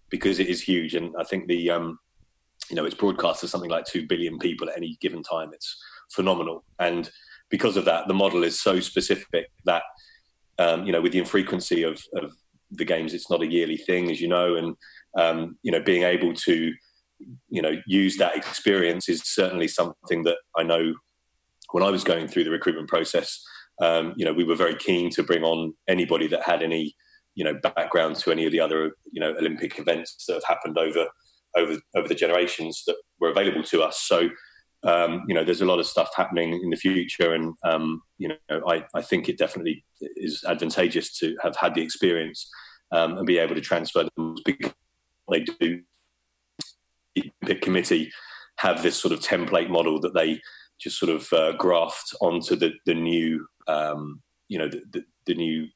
because 0.10 0.40
it 0.40 0.48
is 0.48 0.62
huge, 0.62 0.94
and 0.94 1.16
I 1.18 1.24
think 1.24 1.48
the 1.48 1.70
um, 1.70 2.00
you 2.70 2.76
know 2.76 2.84
it's 2.84 2.96
broadcast 2.96 3.40
to 3.40 3.48
something 3.48 3.70
like 3.70 3.86
two 3.86 4.06
billion 4.06 4.40
people 4.40 4.70
at 4.70 4.76
any 4.76 4.98
given 5.00 5.24
time. 5.24 5.52
It's 5.54 5.82
phenomenal, 6.12 6.66
and 6.80 7.10
because 7.50 7.78
of 7.78 7.86
that, 7.86 8.10
the 8.10 8.14
model 8.14 8.44
is 8.44 8.60
so 8.60 8.82
specific 8.82 9.52
that 9.64 9.84
um, 10.60 10.86
you 10.86 10.92
know 10.92 11.02
with 11.02 11.12
the 11.12 11.20
infrequency 11.20 11.84
of, 11.84 12.02
of 12.16 12.34
the 12.72 12.86
games, 12.86 13.14
it's 13.14 13.30
not 13.30 13.42
a 13.42 13.52
yearly 13.52 13.78
thing, 13.78 14.10
as 14.12 14.22
you 14.22 14.28
know, 14.28 14.56
and 14.56 14.76
um, 15.18 15.58
you 15.64 15.72
know 15.72 15.82
being 15.82 16.04
able 16.04 16.34
to 16.34 16.74
you 17.50 17.62
know 17.62 17.74
use 17.88 18.18
that 18.18 18.36
experience 18.36 19.10
is 19.10 19.22
certainly 19.24 19.68
something 19.68 20.24
that 20.24 20.38
I 20.58 20.64
know 20.64 20.94
when 21.72 21.84
I 21.84 21.90
was 21.90 22.04
going 22.04 22.28
through 22.28 22.46
the 22.46 22.52
recruitment 22.52 22.90
process. 22.90 23.42
Um, 23.82 24.14
you 24.16 24.26
know, 24.26 24.32
we 24.32 24.46
were 24.46 24.56
very 24.56 24.76
keen 24.76 25.10
to 25.12 25.24
bring 25.24 25.44
on 25.44 25.74
anybody 25.88 26.28
that 26.28 26.44
had 26.44 26.64
any 26.64 26.96
you 27.36 27.44
know 27.44 27.54
background 27.76 28.16
to 28.18 28.32
any 28.32 28.46
of 28.46 28.52
the 28.52 28.60
other 28.60 28.96
you 29.12 29.20
know 29.20 29.36
Olympic 29.38 29.78
events 29.80 30.26
that 30.28 30.36
have 30.36 30.44
happened 30.46 30.78
over 30.78 31.08
over 31.58 31.80
over 31.96 32.08
the 32.08 32.16
generations 32.16 32.84
that 32.88 32.96
were 33.20 33.30
available 33.30 33.64
to 33.64 33.82
us. 33.82 34.02
So 34.02 34.30
um, 34.86 35.24
you 35.28 35.34
know, 35.34 35.44
there's 35.44 35.62
a 35.62 35.66
lot 35.66 35.80
of 35.80 35.88
stuff 35.88 36.12
happening 36.16 36.54
in 36.54 36.70
the 36.70 36.78
future, 36.78 37.34
and 37.34 37.56
um, 37.64 38.04
you 38.20 38.30
know, 38.30 38.62
I, 38.68 38.86
I 38.94 39.02
think 39.02 39.28
it 39.28 39.38
definitely 39.38 39.84
is 40.00 40.44
advantageous 40.48 41.18
to 41.20 41.36
have 41.42 41.56
had 41.56 41.74
the 41.74 41.82
experience 41.82 42.48
um, 42.92 43.18
and 43.18 43.26
be 43.26 43.40
able 43.40 43.56
to 43.56 43.62
transfer 43.62 44.08
them 44.16 44.36
because 44.46 44.74
they 45.30 45.42
do. 45.42 45.82
The 47.42 47.56
committee 47.56 48.12
have 48.58 48.84
this 48.84 48.98
sort 48.98 49.14
of 49.14 49.22
template 49.22 49.70
model 49.70 50.00
that 50.02 50.14
they 50.14 50.42
just 50.80 51.00
sort 51.00 51.12
of 51.12 51.32
uh, 51.34 51.54
graft 51.54 52.14
onto 52.22 52.56
the 52.56 52.74
the 52.86 52.94
new, 52.94 53.48
um, 53.68 54.22
you 54.50 54.60
know, 54.60 54.68
the, 54.68 54.82
the, 54.92 55.04
the 55.26 55.34
new 55.34 55.68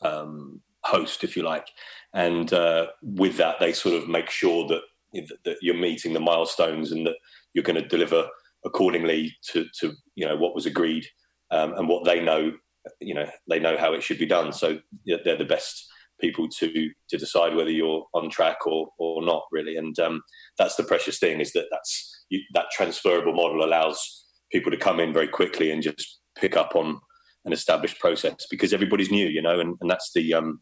um, 0.00 0.62
host, 0.82 1.22
if 1.22 1.36
you 1.36 1.44
like, 1.44 1.68
and 2.12 2.52
uh, 2.52 2.86
with 3.02 3.36
that, 3.36 3.60
they 3.60 3.72
sort 3.72 3.94
of 3.94 4.08
make 4.08 4.30
sure 4.30 4.66
that 4.66 4.80
that 5.12 5.56
you're 5.62 5.76
meeting 5.76 6.12
the 6.12 6.20
milestones 6.20 6.92
and 6.92 7.06
that 7.06 7.16
you're 7.54 7.64
going 7.64 7.80
to 7.80 7.88
deliver 7.88 8.28
accordingly 8.64 9.36
to, 9.52 9.66
to 9.80 9.92
you 10.14 10.26
know 10.26 10.36
what 10.36 10.54
was 10.54 10.66
agreed 10.66 11.06
um, 11.50 11.72
and 11.74 11.88
what 11.88 12.04
they 12.04 12.22
know 12.22 12.52
you 13.00 13.14
know 13.14 13.28
they 13.48 13.58
know 13.58 13.76
how 13.76 13.92
it 13.92 14.02
should 14.02 14.18
be 14.18 14.26
done. 14.26 14.52
So 14.52 14.78
they're 15.06 15.36
the 15.36 15.44
best 15.44 15.88
people 16.20 16.48
to 16.48 16.90
to 17.08 17.16
decide 17.16 17.54
whether 17.54 17.70
you're 17.70 18.06
on 18.14 18.30
track 18.30 18.66
or 18.66 18.88
or 18.98 19.24
not 19.24 19.44
really. 19.52 19.76
And 19.76 19.98
um, 19.98 20.22
that's 20.56 20.76
the 20.76 20.84
precious 20.84 21.18
thing 21.18 21.40
is 21.40 21.52
that 21.52 21.66
that's 21.70 22.24
you, 22.28 22.40
that 22.54 22.70
transferable 22.72 23.34
model 23.34 23.64
allows 23.64 24.26
people 24.52 24.70
to 24.70 24.76
come 24.76 25.00
in 25.00 25.12
very 25.12 25.28
quickly 25.28 25.70
and 25.70 25.82
just 25.82 26.18
pick 26.36 26.56
up 26.56 26.74
on 26.74 27.00
an 27.44 27.52
established 27.52 27.98
process 27.98 28.46
because 28.50 28.72
everybody's 28.72 29.10
new 29.10 29.26
you 29.26 29.42
know 29.42 29.60
and, 29.60 29.76
and 29.80 29.90
that's 29.90 30.12
the 30.14 30.34
um, 30.34 30.60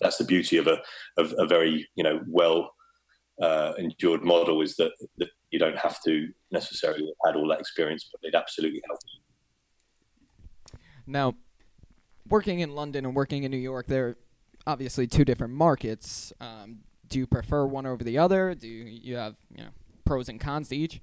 that's 0.00 0.18
the 0.18 0.24
beauty 0.24 0.56
of 0.56 0.66
a 0.66 0.78
of 1.16 1.34
a 1.38 1.46
very 1.46 1.88
you 1.94 2.04
know 2.04 2.20
well 2.26 2.70
uh, 3.40 3.72
endured 3.78 4.24
model 4.24 4.62
is 4.62 4.76
that, 4.76 4.92
that 5.18 5.28
you 5.50 5.58
don't 5.58 5.78
have 5.78 6.02
to 6.04 6.28
necessarily 6.50 7.06
have 7.06 7.34
had 7.34 7.38
all 7.38 7.48
that 7.48 7.60
experience, 7.60 8.08
but 8.10 8.20
it 8.26 8.34
absolutely 8.34 8.82
helps. 8.86 9.04
Now, 11.06 11.34
working 12.28 12.60
in 12.60 12.74
London 12.74 13.06
and 13.06 13.14
working 13.14 13.44
in 13.44 13.50
New 13.50 13.56
York, 13.58 13.86
they're 13.86 14.16
obviously 14.66 15.06
two 15.06 15.24
different 15.24 15.54
markets. 15.54 16.32
Um, 16.40 16.80
do 17.08 17.18
you 17.18 17.26
prefer 17.26 17.64
one 17.66 17.86
over 17.86 18.04
the 18.04 18.18
other? 18.18 18.54
Do 18.54 18.68
you, 18.68 18.84
you 18.84 19.16
have 19.16 19.36
you 19.56 19.64
know 19.64 19.70
pros 20.04 20.28
and 20.28 20.38
cons 20.38 20.68
to 20.68 20.76
each? 20.76 21.00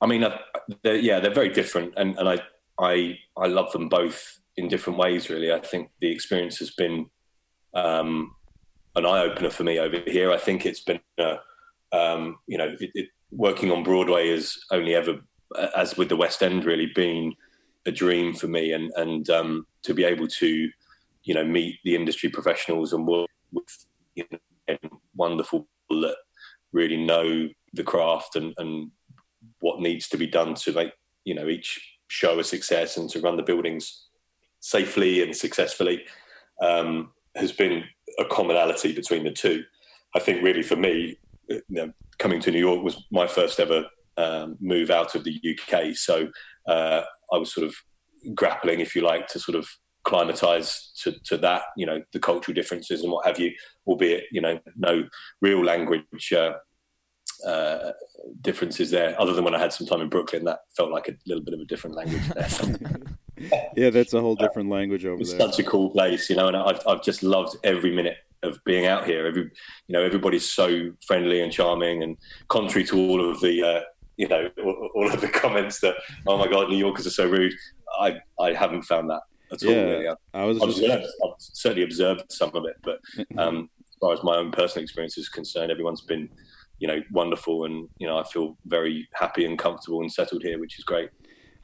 I 0.00 0.06
mean, 0.06 0.24
uh, 0.24 0.36
they're, 0.82 0.96
yeah, 0.96 1.20
they're 1.20 1.32
very 1.32 1.50
different, 1.50 1.94
and, 1.96 2.18
and 2.18 2.28
I 2.28 2.40
I 2.80 3.18
I 3.36 3.46
love 3.46 3.70
them 3.72 3.88
both 3.88 4.40
in 4.56 4.66
different 4.66 4.98
ways. 4.98 5.30
Really, 5.30 5.52
I 5.52 5.60
think 5.60 5.90
the 6.00 6.10
experience 6.10 6.58
has 6.58 6.72
been 6.72 7.06
um, 7.74 8.34
an 8.96 9.06
eye 9.06 9.22
opener 9.22 9.50
for 9.50 9.64
me 9.64 9.78
over 9.78 9.98
here. 10.06 10.30
I 10.30 10.38
think 10.38 10.66
it's 10.66 10.80
been, 10.80 11.00
um, 11.92 12.38
you 12.46 12.58
know, 12.58 12.74
it, 12.80 12.90
it, 12.94 13.08
working 13.30 13.70
on 13.70 13.82
Broadway 13.82 14.30
has 14.30 14.58
only 14.70 14.94
ever, 14.94 15.20
as 15.76 15.96
with 15.96 16.08
the 16.08 16.16
West 16.16 16.42
End, 16.42 16.64
really 16.64 16.90
been 16.94 17.34
a 17.86 17.92
dream 17.92 18.34
for 18.34 18.48
me, 18.48 18.72
and 18.72 18.92
and 18.96 19.28
um, 19.30 19.66
to 19.82 19.94
be 19.94 20.04
able 20.04 20.28
to, 20.28 20.70
you 21.24 21.34
know, 21.34 21.44
meet 21.44 21.78
the 21.84 21.94
industry 21.94 22.28
professionals 22.28 22.92
and 22.92 23.06
work 23.06 23.28
with 23.52 23.86
you 24.14 24.24
know, 24.30 24.76
wonderful 25.16 25.66
people 25.88 26.02
that 26.02 26.16
really 26.72 26.96
know 26.96 27.48
the 27.74 27.84
craft 27.84 28.36
and 28.36 28.54
and 28.58 28.90
what 29.60 29.80
needs 29.80 30.08
to 30.08 30.16
be 30.16 30.26
done 30.26 30.54
to 30.54 30.72
make 30.72 30.92
you 31.24 31.34
know 31.34 31.48
each 31.48 31.98
show 32.08 32.38
a 32.38 32.44
success 32.44 32.96
and 32.96 33.08
to 33.08 33.20
run 33.20 33.36
the 33.36 33.42
buildings 33.42 34.08
safely 34.60 35.22
and 35.22 35.34
successfully 35.34 36.04
um, 36.62 37.10
has 37.34 37.52
been 37.52 37.82
a 38.18 38.24
commonality 38.24 38.92
between 38.92 39.24
the 39.24 39.30
two. 39.30 39.64
I 40.14 40.20
think 40.20 40.42
really 40.42 40.62
for 40.62 40.76
me, 40.76 41.18
you 41.48 41.62
know, 41.68 41.92
coming 42.18 42.40
to 42.40 42.50
New 42.50 42.58
York 42.58 42.82
was 42.82 43.04
my 43.10 43.26
first 43.26 43.58
ever 43.58 43.86
um, 44.16 44.56
move 44.60 44.90
out 44.90 45.14
of 45.14 45.24
the 45.24 45.40
UK. 45.42 45.94
So 45.94 46.28
uh, 46.66 47.02
I 47.32 47.36
was 47.36 47.52
sort 47.52 47.66
of 47.66 47.74
grappling, 48.34 48.80
if 48.80 48.94
you 48.94 49.02
like, 49.02 49.26
to 49.28 49.38
sort 49.38 49.56
of 49.56 49.68
climatize 50.04 50.92
to, 51.02 51.12
to 51.24 51.36
that, 51.38 51.62
you 51.76 51.86
know, 51.86 52.02
the 52.12 52.18
cultural 52.18 52.54
differences 52.54 53.02
and 53.02 53.12
what 53.12 53.26
have 53.26 53.38
you, 53.38 53.52
albeit, 53.86 54.24
you 54.32 54.40
know, 54.40 54.58
no 54.76 55.04
real 55.40 55.64
language 55.64 56.32
uh, 56.32 56.52
uh, 57.46 57.92
differences 58.40 58.90
there, 58.90 59.20
other 59.20 59.32
than 59.32 59.44
when 59.44 59.54
I 59.54 59.58
had 59.58 59.72
some 59.72 59.86
time 59.86 60.00
in 60.00 60.08
Brooklyn, 60.08 60.44
that 60.44 60.60
felt 60.76 60.90
like 60.90 61.08
a 61.08 61.16
little 61.26 61.42
bit 61.42 61.54
of 61.54 61.60
a 61.60 61.64
different 61.64 61.96
language 61.96 62.28
there. 62.28 62.48
yeah, 63.76 63.90
that's 63.90 64.12
a 64.12 64.20
whole 64.20 64.34
different 64.34 64.68
language 64.68 65.04
over 65.04 65.16
there. 65.16 65.22
it's 65.22 65.32
there. 65.32 65.40
Such 65.40 65.58
a 65.58 65.64
cool 65.64 65.90
place, 65.90 66.28
you 66.28 66.36
know, 66.36 66.48
and 66.48 66.56
I've 66.56 66.80
I've 66.86 67.02
just 67.02 67.22
loved 67.22 67.56
every 67.64 67.94
minute 67.94 68.18
of 68.42 68.62
being 68.64 68.86
out 68.86 69.06
here. 69.06 69.26
Every 69.26 69.42
you 69.42 69.92
know, 69.92 70.02
everybody's 70.02 70.50
so 70.50 70.92
friendly 71.06 71.40
and 71.40 71.52
charming, 71.52 72.02
and 72.02 72.16
contrary 72.48 72.84
to 72.86 72.98
all 72.98 73.30
of 73.30 73.40
the 73.40 73.62
uh, 73.62 73.80
you 74.16 74.28
know 74.28 74.50
all 74.94 75.10
of 75.10 75.20
the 75.20 75.28
comments 75.32 75.80
that 75.80 75.94
oh 76.26 76.36
my 76.36 76.48
god, 76.48 76.68
New 76.68 76.76
Yorkers 76.76 77.06
are 77.06 77.10
so 77.10 77.28
rude. 77.28 77.54
I 77.98 78.18
I 78.40 78.52
haven't 78.52 78.82
found 78.82 79.10
that 79.10 79.22
at 79.52 79.62
yeah, 79.62 79.70
all. 79.70 79.84
Really. 79.84 80.08
I 80.34 80.44
was 80.44 80.62
I've, 80.62 80.74
just... 80.74 80.82
I've 81.24 81.34
certainly 81.38 81.84
observed 81.84 82.24
some 82.30 82.54
of 82.54 82.64
it, 82.66 82.76
but 82.82 83.00
um, 83.38 83.70
as 83.88 83.96
far 84.00 84.12
as 84.12 84.22
my 84.22 84.36
own 84.36 84.50
personal 84.50 84.82
experience 84.82 85.16
is 85.16 85.28
concerned, 85.28 85.70
everyone's 85.70 86.02
been 86.02 86.28
you 86.82 86.88
know, 86.88 87.00
wonderful. 87.12 87.64
And 87.64 87.88
you 87.98 88.08
know, 88.08 88.18
I 88.18 88.24
feel 88.24 88.58
very 88.66 89.08
happy 89.14 89.46
and 89.46 89.56
comfortable 89.56 90.00
and 90.00 90.12
settled 90.12 90.42
here, 90.42 90.58
which 90.58 90.78
is 90.80 90.84
great. 90.84 91.10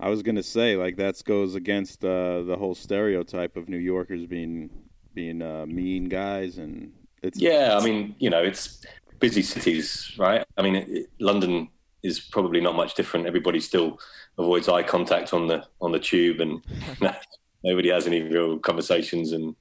I 0.01 0.09
was 0.09 0.23
gonna 0.23 0.43
say 0.43 0.77
like 0.77 0.97
that 0.97 1.23
goes 1.25 1.55
against 1.55 2.05
uh, 2.05 2.43
the 2.43 2.57
whole 2.57 2.75
stereotype 2.75 3.57
of 3.57 3.69
New 3.69 3.79
Yorkers 3.79 4.27
being 4.27 4.71
being 5.15 5.43
uh, 5.43 5.67
mean 5.67 6.05
guys, 6.05 6.59
and 6.59 6.93
it's 7.23 7.41
yeah. 7.41 7.77
I 7.81 7.85
mean, 7.85 8.15
you 8.19 8.31
know, 8.31 8.43
it's 8.43 8.85
busy 9.19 9.43
cities, 9.43 10.13
right? 10.19 10.45
I 10.57 10.63
mean, 10.63 10.77
it, 10.77 10.89
it, 10.89 11.07
London 11.19 11.69
is 12.03 12.21
probably 12.21 12.61
not 12.61 12.77
much 12.77 12.95
different. 12.95 13.27
Everybody 13.27 13.61
still 13.61 13.99
avoids 14.39 14.69
eye 14.69 14.85
contact 14.85 15.35
on 15.35 15.49
the 15.49 15.65
on 15.81 15.93
the 15.93 15.99
tube, 15.99 16.41
and 16.41 16.65
nobody 17.65 17.89
has 17.91 18.07
any 18.07 18.23
real 18.23 18.59
conversations. 18.59 19.33
And 19.33 19.57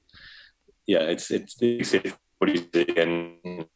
yeah, 0.86 1.00
it's 1.00 1.30
it's, 1.30 1.56
it's 1.60 1.94
everybody's 1.94 2.68
and 2.96 3.66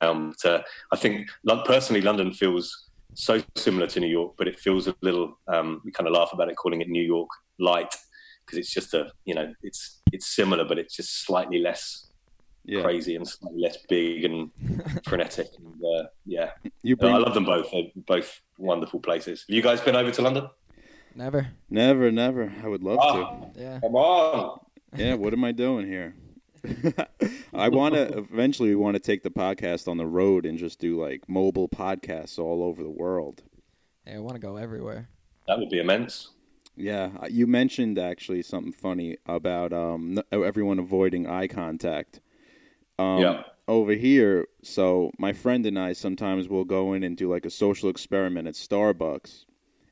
but, 0.00 0.44
uh, 0.44 0.62
I 0.92 0.96
think 0.96 1.28
personally, 1.64 2.02
London 2.02 2.32
feels 2.32 2.83
so 3.14 3.42
similar 3.56 3.86
to 3.88 4.00
New 4.00 4.08
York, 4.08 4.34
but 4.36 4.48
it 4.48 4.58
feels 4.58 4.86
a 4.86 4.94
little. 5.00 5.38
Um, 5.48 5.80
we 5.84 5.92
kind 5.92 6.06
of 6.06 6.14
laugh 6.14 6.30
about 6.32 6.48
it, 6.48 6.56
calling 6.56 6.80
it 6.80 6.88
New 6.88 7.02
York 7.02 7.28
light, 7.58 7.94
because 8.44 8.58
it's 8.58 8.72
just 8.72 8.94
a 8.94 9.10
you 9.24 9.34
know 9.34 9.52
it's 9.62 10.00
it's 10.12 10.26
similar, 10.26 10.64
but 10.64 10.78
it's 10.78 10.96
just 10.96 11.24
slightly 11.24 11.58
less 11.58 12.10
yeah. 12.64 12.82
crazy 12.82 13.16
and 13.16 13.26
slightly 13.26 13.60
less 13.60 13.78
big 13.88 14.24
and 14.24 14.50
frenetic. 15.04 15.48
And, 15.58 15.82
uh, 15.84 16.06
yeah, 16.24 16.50
you 16.82 16.96
bring... 16.96 17.14
I 17.14 17.18
love 17.18 17.34
them 17.34 17.44
both. 17.44 17.70
They're 17.70 17.84
both 17.94 18.40
wonderful 18.58 19.00
places. 19.00 19.44
Have 19.48 19.54
you 19.54 19.62
guys 19.62 19.80
been 19.80 19.96
over 19.96 20.10
to 20.10 20.22
London? 20.22 20.48
Never. 21.14 21.48
Never, 21.70 22.10
never. 22.10 22.52
I 22.62 22.68
would 22.68 22.82
love 22.82 22.98
oh, 23.00 23.50
to. 23.54 23.60
Yeah. 23.60 23.80
Come 23.80 23.94
on. 23.94 24.58
Yeah. 24.96 25.14
What 25.14 25.32
am 25.32 25.44
I 25.44 25.52
doing 25.52 25.86
here? 25.86 26.14
I 27.54 27.68
want 27.68 27.94
to 27.94 28.18
eventually 28.18 28.70
we 28.70 28.76
want 28.76 28.94
to 28.94 29.00
take 29.00 29.22
the 29.22 29.30
podcast 29.30 29.88
on 29.88 29.96
the 29.96 30.06
road 30.06 30.46
and 30.46 30.58
just 30.58 30.78
do 30.78 31.00
like 31.00 31.28
mobile 31.28 31.68
podcasts 31.68 32.38
all 32.38 32.62
over 32.62 32.82
the 32.82 32.90
world. 32.90 33.42
Yeah, 34.06 34.16
I 34.16 34.18
want 34.18 34.34
to 34.34 34.40
go 34.40 34.56
everywhere. 34.56 35.08
That 35.46 35.58
would 35.58 35.70
be 35.70 35.80
immense. 35.80 36.30
Yeah, 36.76 37.10
uh, 37.22 37.28
you 37.30 37.46
mentioned 37.46 37.98
actually 37.98 38.42
something 38.42 38.72
funny 38.72 39.16
about 39.26 39.72
um, 39.72 40.20
everyone 40.32 40.78
avoiding 40.78 41.26
eye 41.26 41.46
contact. 41.46 42.20
Um, 42.98 43.20
yeah. 43.20 43.42
Over 43.66 43.92
here, 43.92 44.46
so 44.62 45.10
my 45.18 45.32
friend 45.32 45.64
and 45.64 45.78
I 45.78 45.94
sometimes 45.94 46.48
will 46.48 46.66
go 46.66 46.92
in 46.92 47.02
and 47.02 47.16
do 47.16 47.30
like 47.30 47.46
a 47.46 47.50
social 47.50 47.88
experiment 47.88 48.46
at 48.46 48.54
Starbucks, 48.54 49.46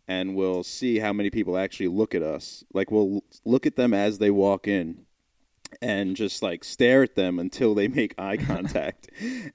and 0.07 0.35
we'll 0.35 0.63
see 0.63 0.99
how 0.99 1.13
many 1.13 1.31
people 1.31 1.57
actually 1.57 1.89
look 1.89 2.15
at 2.15 2.23
us. 2.23 2.65
Like 2.75 2.91
we'll 2.91 3.25
look 3.47 3.65
at 3.65 3.77
them 3.77 3.95
as 3.95 4.19
they 4.19 4.31
walk 4.31 4.69
in, 4.69 5.07
and 5.81 6.17
just 6.17 6.43
like 6.43 6.65
stare 6.65 7.03
at 7.03 7.15
them 7.15 7.39
until 7.39 7.75
they 7.75 7.89
make 7.89 8.15
eye 8.19 8.37
contact. 8.37 9.11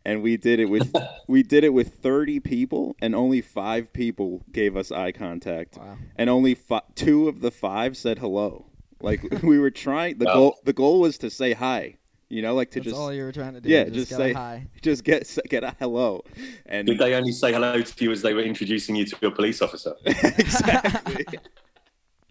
and 0.06 0.22
we 0.22 0.38
did 0.38 0.60
it 0.60 0.70
with 0.70 0.94
we 1.28 1.44
did 1.44 1.64
it 1.64 1.70
with 1.70 1.96
30 1.96 2.40
people 2.40 2.96
and 3.02 3.16
only 3.16 3.42
5 3.42 3.94
people 3.94 4.44
gave 4.52 4.76
us 4.76 4.92
eye 4.92 5.12
contact. 5.12 5.78
Wow. 5.78 5.98
And 6.16 6.30
only 6.30 6.56
fi- 6.56 6.82
2 6.96 7.28
of 7.28 7.42
the 7.42 7.52
5 7.52 7.98
said 7.98 8.20
hello. 8.20 8.66
Like 9.02 9.22
we 9.44 9.60
were 9.60 9.72
trying 9.72 10.18
the 10.18 10.26
goal 10.26 10.58
the 10.64 10.74
goal 10.74 11.00
was 11.00 11.18
to 11.20 11.30
say 11.30 11.54
hi. 11.54 11.98
You 12.30 12.42
know, 12.42 12.56
like 12.56 12.72
to 12.72 12.80
That's 12.80 12.90
just 12.90 12.98
all 12.98 13.14
you 13.14 13.24
were 13.24 13.32
trying 13.32 13.54
to 13.54 13.62
do. 13.62 13.70
Yeah, 13.70 13.86
just, 13.86 14.10
just 14.10 14.12
say 14.12 14.34
hi. 14.34 14.68
Just 14.82 15.06
get 15.06 15.38
get 15.48 15.64
a 15.64 15.76
hello. 15.80 16.24
And 16.66 16.86
did 16.86 16.98
they 16.98 17.14
only 17.14 17.32
say 17.32 17.54
hello 17.54 17.82
to 17.82 18.04
you 18.04 18.12
as 18.12 18.22
they 18.22 18.34
were 18.34 18.42
introducing 18.42 18.96
you 18.96 19.06
to 19.06 19.28
a 19.28 19.32
police 19.32 19.62
officer? 19.62 19.96
exactly. 20.06 21.26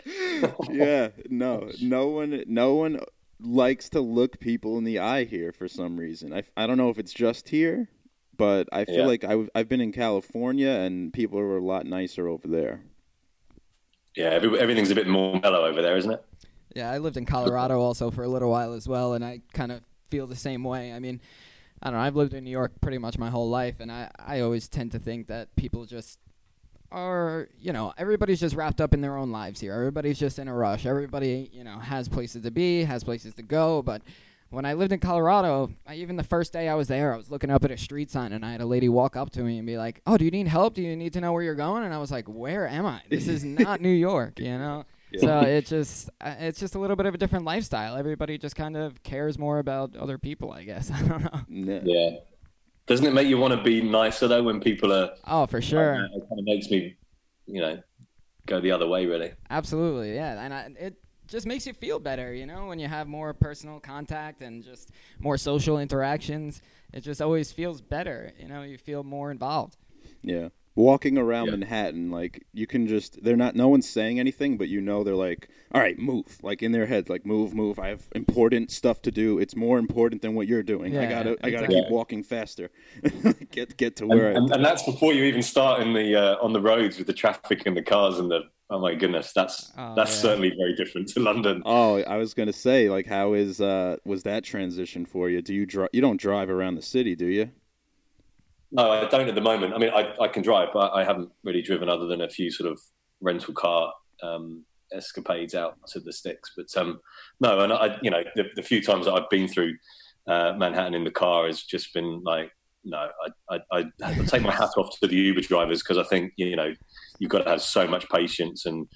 yeah, 0.71 1.09
no, 1.29 1.71
no 1.81 2.09
one, 2.09 2.45
no 2.47 2.75
one 2.75 3.01
likes 3.41 3.89
to 3.91 4.01
look 4.01 4.39
people 4.41 4.79
in 4.79 4.85
the 4.85 4.99
eye 4.99 5.25
here 5.25 5.53
for 5.53 5.69
some 5.69 5.97
reason. 5.97 6.33
I, 6.33 6.43
I 6.57 6.67
don't 6.67 6.79
know 6.79 6.91
if 6.91 6.99
it's 6.99 7.13
just 7.13 7.49
here, 7.49 7.89
but 8.37 8.69
I 8.73 8.85
feel 8.85 8.99
yeah. 8.99 9.07
like 9.07 9.25
I, 9.25 9.47
I've 9.55 9.69
been 9.69 9.81
in 9.81 9.93
California 9.93 10.71
and 10.71 11.13
people 11.13 11.39
are 11.39 11.57
a 11.57 11.65
lot 11.65 11.87
nicer 11.87 12.29
over 12.29 12.49
there. 12.49 12.83
Yeah, 14.15 14.31
every, 14.31 14.59
everything's 14.59 14.91
a 14.91 14.95
bit 14.95 15.07
more 15.07 15.39
mellow 15.41 15.67
over 15.67 15.83
there, 15.83 15.97
isn't 15.97 16.11
it? 16.11 16.25
Yeah, 16.75 16.91
I 16.91 16.99
lived 16.99 17.17
in 17.17 17.27
Colorado 17.27 17.81
also 17.81 18.11
for 18.11 18.23
a 18.23 18.29
little 18.29 18.51
while 18.51 18.73
as 18.73 18.89
well, 18.89 19.15
and 19.15 19.25
I 19.25 19.41
kind 19.53 19.73
of 19.73 19.83
feel 20.11 20.27
the 20.27 20.37
same 20.37 20.65
way. 20.65 20.93
I 20.93 20.99
mean, 20.99 21.21
I 21.83 21.91
don't 21.91 21.99
know. 21.99 22.05
I've 22.05 22.17
lived 22.17 22.35
in 22.35 22.45
New 22.45 22.51
York 22.51 22.73
pretty 22.81 22.99
much 22.99 23.19
my 23.19 23.31
whole 23.31 23.49
life, 23.49 23.81
and 23.81 23.93
I, 23.93 24.11
I 24.19 24.41
always 24.41 24.69
tend 24.69 24.93
to 24.93 24.99
think 24.99 25.27
that 25.29 25.55
people 25.57 25.85
just 25.85 26.19
are, 26.93 27.49
you 27.59 27.73
know, 27.73 27.93
everybody's 27.99 28.41
just 28.41 28.55
wrapped 28.55 28.81
up 28.81 28.95
in 28.95 29.01
their 29.01 29.17
own 29.17 29.31
lives 29.31 29.61
here. 29.61 29.73
Everybody's 29.73 30.19
just 30.19 30.39
in 30.39 30.49
a 30.49 30.55
rush. 30.55 30.87
Everybody, 30.87 31.51
you 31.53 31.65
know, 31.65 31.79
has 31.79 32.09
places 32.09 32.43
to 32.43 32.51
be, 32.51 32.85
has 32.85 33.05
places 33.05 33.35
to 33.35 33.43
go. 33.43 33.83
But 33.83 34.03
when 34.51 34.65
I 34.65 34.75
lived 34.75 34.93
in 34.93 35.01
Colorado, 35.01 35.71
I, 35.87 35.97
even 35.97 36.17
the 36.17 36.25
first 36.25 36.53
day 36.53 36.69
I 36.69 36.75
was 36.75 36.89
there, 36.89 37.13
I 37.13 37.17
was 37.17 37.31
looking 37.31 37.51
up 37.51 37.65
at 37.65 37.71
a 37.71 37.77
street 37.77 38.11
sign 38.11 38.33
and 38.33 38.45
I 38.45 38.53
had 38.53 38.61
a 38.61 38.67
lady 38.67 38.89
walk 38.89 39.17
up 39.17 39.31
to 39.31 39.43
me 39.43 39.59
and 39.59 39.67
be 39.67 39.77
like, 39.77 40.01
"Oh, 40.07 40.17
do 40.17 40.25
you 40.25 40.31
need 40.31 40.49
help? 40.49 40.75
Do 40.75 40.83
you 40.83 40.97
need 40.97 41.13
to 41.15 41.21
know 41.21 41.33
where 41.33 41.43
you're 41.43 41.55
going?" 41.55 41.85
And 41.85 41.93
I 41.93 41.99
was 41.99 42.11
like, 42.11 42.27
"Where 42.27 42.69
am 42.69 42.87
I? 42.87 43.03
This 43.11 43.29
is 43.29 43.45
not 43.45 43.81
New 43.81 43.89
York, 43.89 44.39
you 44.39 44.59
know." 44.59 44.85
Yeah. 45.13 45.21
So 45.21 45.41
it 45.41 45.67
just 45.67 46.11
uh, 46.21 46.35
it's 46.39 46.59
just 46.61 46.75
a 46.75 46.79
little 46.79 46.97
bit 46.97 47.07
of 47.07 47.15
a 47.15 47.19
different 47.19 47.45
lifestyle. 47.45 47.97
Everybody 47.97 48.39
just 48.39 48.57
kind 48.57 48.77
of 48.77 49.03
cares 49.03 49.39
more 49.39 49.59
about 49.59 49.97
other 49.97 50.19
people, 50.19 50.53
I 50.53 50.65
guess. 50.65 50.91
I 50.95 51.03
don't 51.03 51.23
know. 51.23 51.81
Yeah. 51.85 52.19
Doesn't 52.87 53.07
it 53.07 53.13
make 53.13 53.27
you 53.27 53.39
want 53.39 53.53
to 53.53 53.63
be 53.63 53.83
nicer 53.83 54.29
though 54.29 54.43
when 54.43 54.61
people 54.61 54.93
are? 54.93 55.11
Oh, 55.27 55.47
for 55.47 55.61
sure. 55.61 55.97
Uh, 55.97 56.17
it 56.17 56.29
kind 56.29 56.39
of 56.39 56.45
makes 56.45 56.71
me, 56.71 56.97
you 57.47 57.61
know, 57.61 57.83
go 58.47 58.61
the 58.61 58.71
other 58.71 58.87
way. 58.87 59.07
Really. 59.07 59.33
Absolutely, 59.51 60.15
yeah, 60.15 60.43
and 60.43 60.55
I, 60.55 60.71
it 60.79 60.95
just 61.27 61.47
makes 61.47 61.67
you 61.67 61.73
feel 61.73 61.99
better, 61.99 62.33
you 62.33 62.47
know, 62.47 62.67
when 62.67 62.79
you 62.79 62.87
have 62.87 63.09
more 63.09 63.35
personal 63.35 63.81
contact 63.81 64.43
and 64.43 64.63
just 64.63 64.91
more 65.19 65.37
social 65.37 65.79
interactions. 65.79 66.63
It 66.93 67.01
just 67.01 67.21
always 67.21 67.51
feels 67.51 67.81
better, 67.81 68.33
you 68.39 68.49
know. 68.49 68.63
You 68.63 68.79
feel 68.79 69.03
more 69.03 69.31
involved. 69.31 69.77
Yeah 70.23 70.49
walking 70.77 71.17
around 71.17 71.47
yeah. 71.47 71.53
Manhattan, 71.53 72.11
like 72.11 72.45
you 72.53 72.67
can 72.67 72.87
just 72.87 73.23
they're 73.25 73.37
not 73.37 73.57
no 73.57 73.67
one's 73.69 73.89
saying 73.89 74.21
anything, 74.21 74.57
but 74.59 74.69
you 74.69 74.81
know 74.81 75.03
they're 75.03 75.15
like, 75.15 75.49
all 75.73 75.81
right, 75.81 75.99
move, 75.99 76.39
like 76.43 76.63
in 76.63 76.71
their 76.73 76.87
head, 76.87 77.09
like 77.09 77.27
move, 77.27 77.55
move. 77.55 77.79
I 77.79 77.89
have 77.89 78.07
important 78.15 78.71
stuff 78.71 79.03
to 79.03 79.11
do. 79.11 79.39
It's 79.39 79.57
more 79.57 79.79
important 79.79 80.23
than 80.23 80.35
what 80.35 80.47
you're 80.47 80.63
doing. 80.63 80.93
Yeah, 80.93 81.03
I 81.03 81.07
gotta 81.07 81.31
exactly. 81.33 81.57
I 81.57 81.61
gotta 81.61 81.67
keep 81.69 81.91
walking 81.91 82.23
faster. 82.23 82.71
get 83.51 83.77
get 83.77 83.97
to 83.97 84.07
where. 84.07 84.29
And, 84.29 84.37
and, 84.37 84.53
and, 84.53 84.65
that's 84.65 84.85
before 84.85 85.13
you 85.13 85.25
even 85.25 85.43
start 85.43 85.81
in 85.81 85.95
the 85.95 86.15
uh, 86.15 86.37
on 86.45 86.53
the 86.53 86.61
roads 86.61 86.99
with 86.99 87.07
the 87.07 87.15
traffic 87.15 87.67
and 87.67 87.77
the 87.77 87.83
cars 87.83 88.19
and 88.19 88.31
the. 88.31 88.43
Oh 88.69 88.81
my 88.81 88.97
goodness, 88.97 89.33
that's 89.33 89.73
oh, 89.79 89.95
that's 89.95 90.11
yeah. 90.17 90.23
certainly 90.23 90.53
very 90.59 90.75
different 90.75 91.07
to 91.11 91.21
London. 91.21 91.63
Oh, 91.65 92.03
I 92.03 92.17
was 92.17 92.35
gonna 92.35 92.53
say, 92.53 92.91
like, 92.91 93.07
how 93.07 93.35
is 93.35 93.61
uh 93.61 93.97
was 94.05 94.25
that 94.25 94.43
transition 94.43 95.07
for 95.07 95.31
you? 95.31 95.41
Do 95.41 95.55
you 95.55 95.67
drive? 95.67 95.91
You 95.93 96.01
don't 96.01 96.21
drive 96.21 96.51
around 96.51 96.75
the 96.75 96.83
city, 96.83 97.15
do 97.15 97.27
you? 97.27 97.51
No, 98.73 98.91
I 98.91 99.09
don't 99.09 99.29
at 99.29 99.35
the 99.35 99.41
moment. 99.41 99.75
I 99.75 99.79
mean, 99.79 99.91
I, 99.91 100.13
I 100.21 100.29
can 100.29 100.43
drive, 100.43 100.69
but 100.73 100.93
I 100.93 101.05
haven't 101.05 101.31
really 101.45 101.63
driven 101.63 101.89
other 101.89 102.07
than 102.07 102.23
a 102.23 102.29
few 102.29 102.51
sort 102.51 102.71
of 102.71 102.81
rental 103.21 103.55
car 103.55 103.93
um, 104.23 104.65
escapades 104.93 105.55
out 105.55 105.77
to 105.89 106.01
the 106.01 106.13
sticks. 106.13 106.53
But 106.57 106.77
um, 106.77 107.01
no, 107.41 107.61
and 107.61 107.73
I, 107.73 107.99
you 108.03 108.11
know, 108.11 108.23
the, 108.35 108.45
the, 108.57 108.63
few 108.63 108.83
times 108.83 109.07
that 109.07 109.15
I've 109.15 109.31
been 109.31 109.47
through 109.47 109.75
uh, 110.27 110.55
Manhattan 110.57 110.95
in 110.95 111.05
the 111.05 111.11
car 111.11 111.47
has 111.47 111.63
just 111.63 111.95
been 111.95 112.23
like, 112.25 112.51
no, 112.85 113.09
I, 113.51 113.59
I, 113.73 113.85
I 114.03 114.15
take 114.27 114.43
my 114.43 114.53
hat 114.53 114.71
off 114.77 114.99
to 115.01 115.07
the 115.07 115.17
Uber 115.17 115.43
drivers 115.43 115.83
because 115.83 115.99
I 115.99 116.05
think 116.05 116.33
you 116.37 116.55
know 116.55 116.73
you've 117.19 117.31
got 117.31 117.45
to 117.45 117.51
have 117.51 117.63
so 117.63 117.87
much 117.87 118.09
patience 118.09 118.67
and 118.67 118.87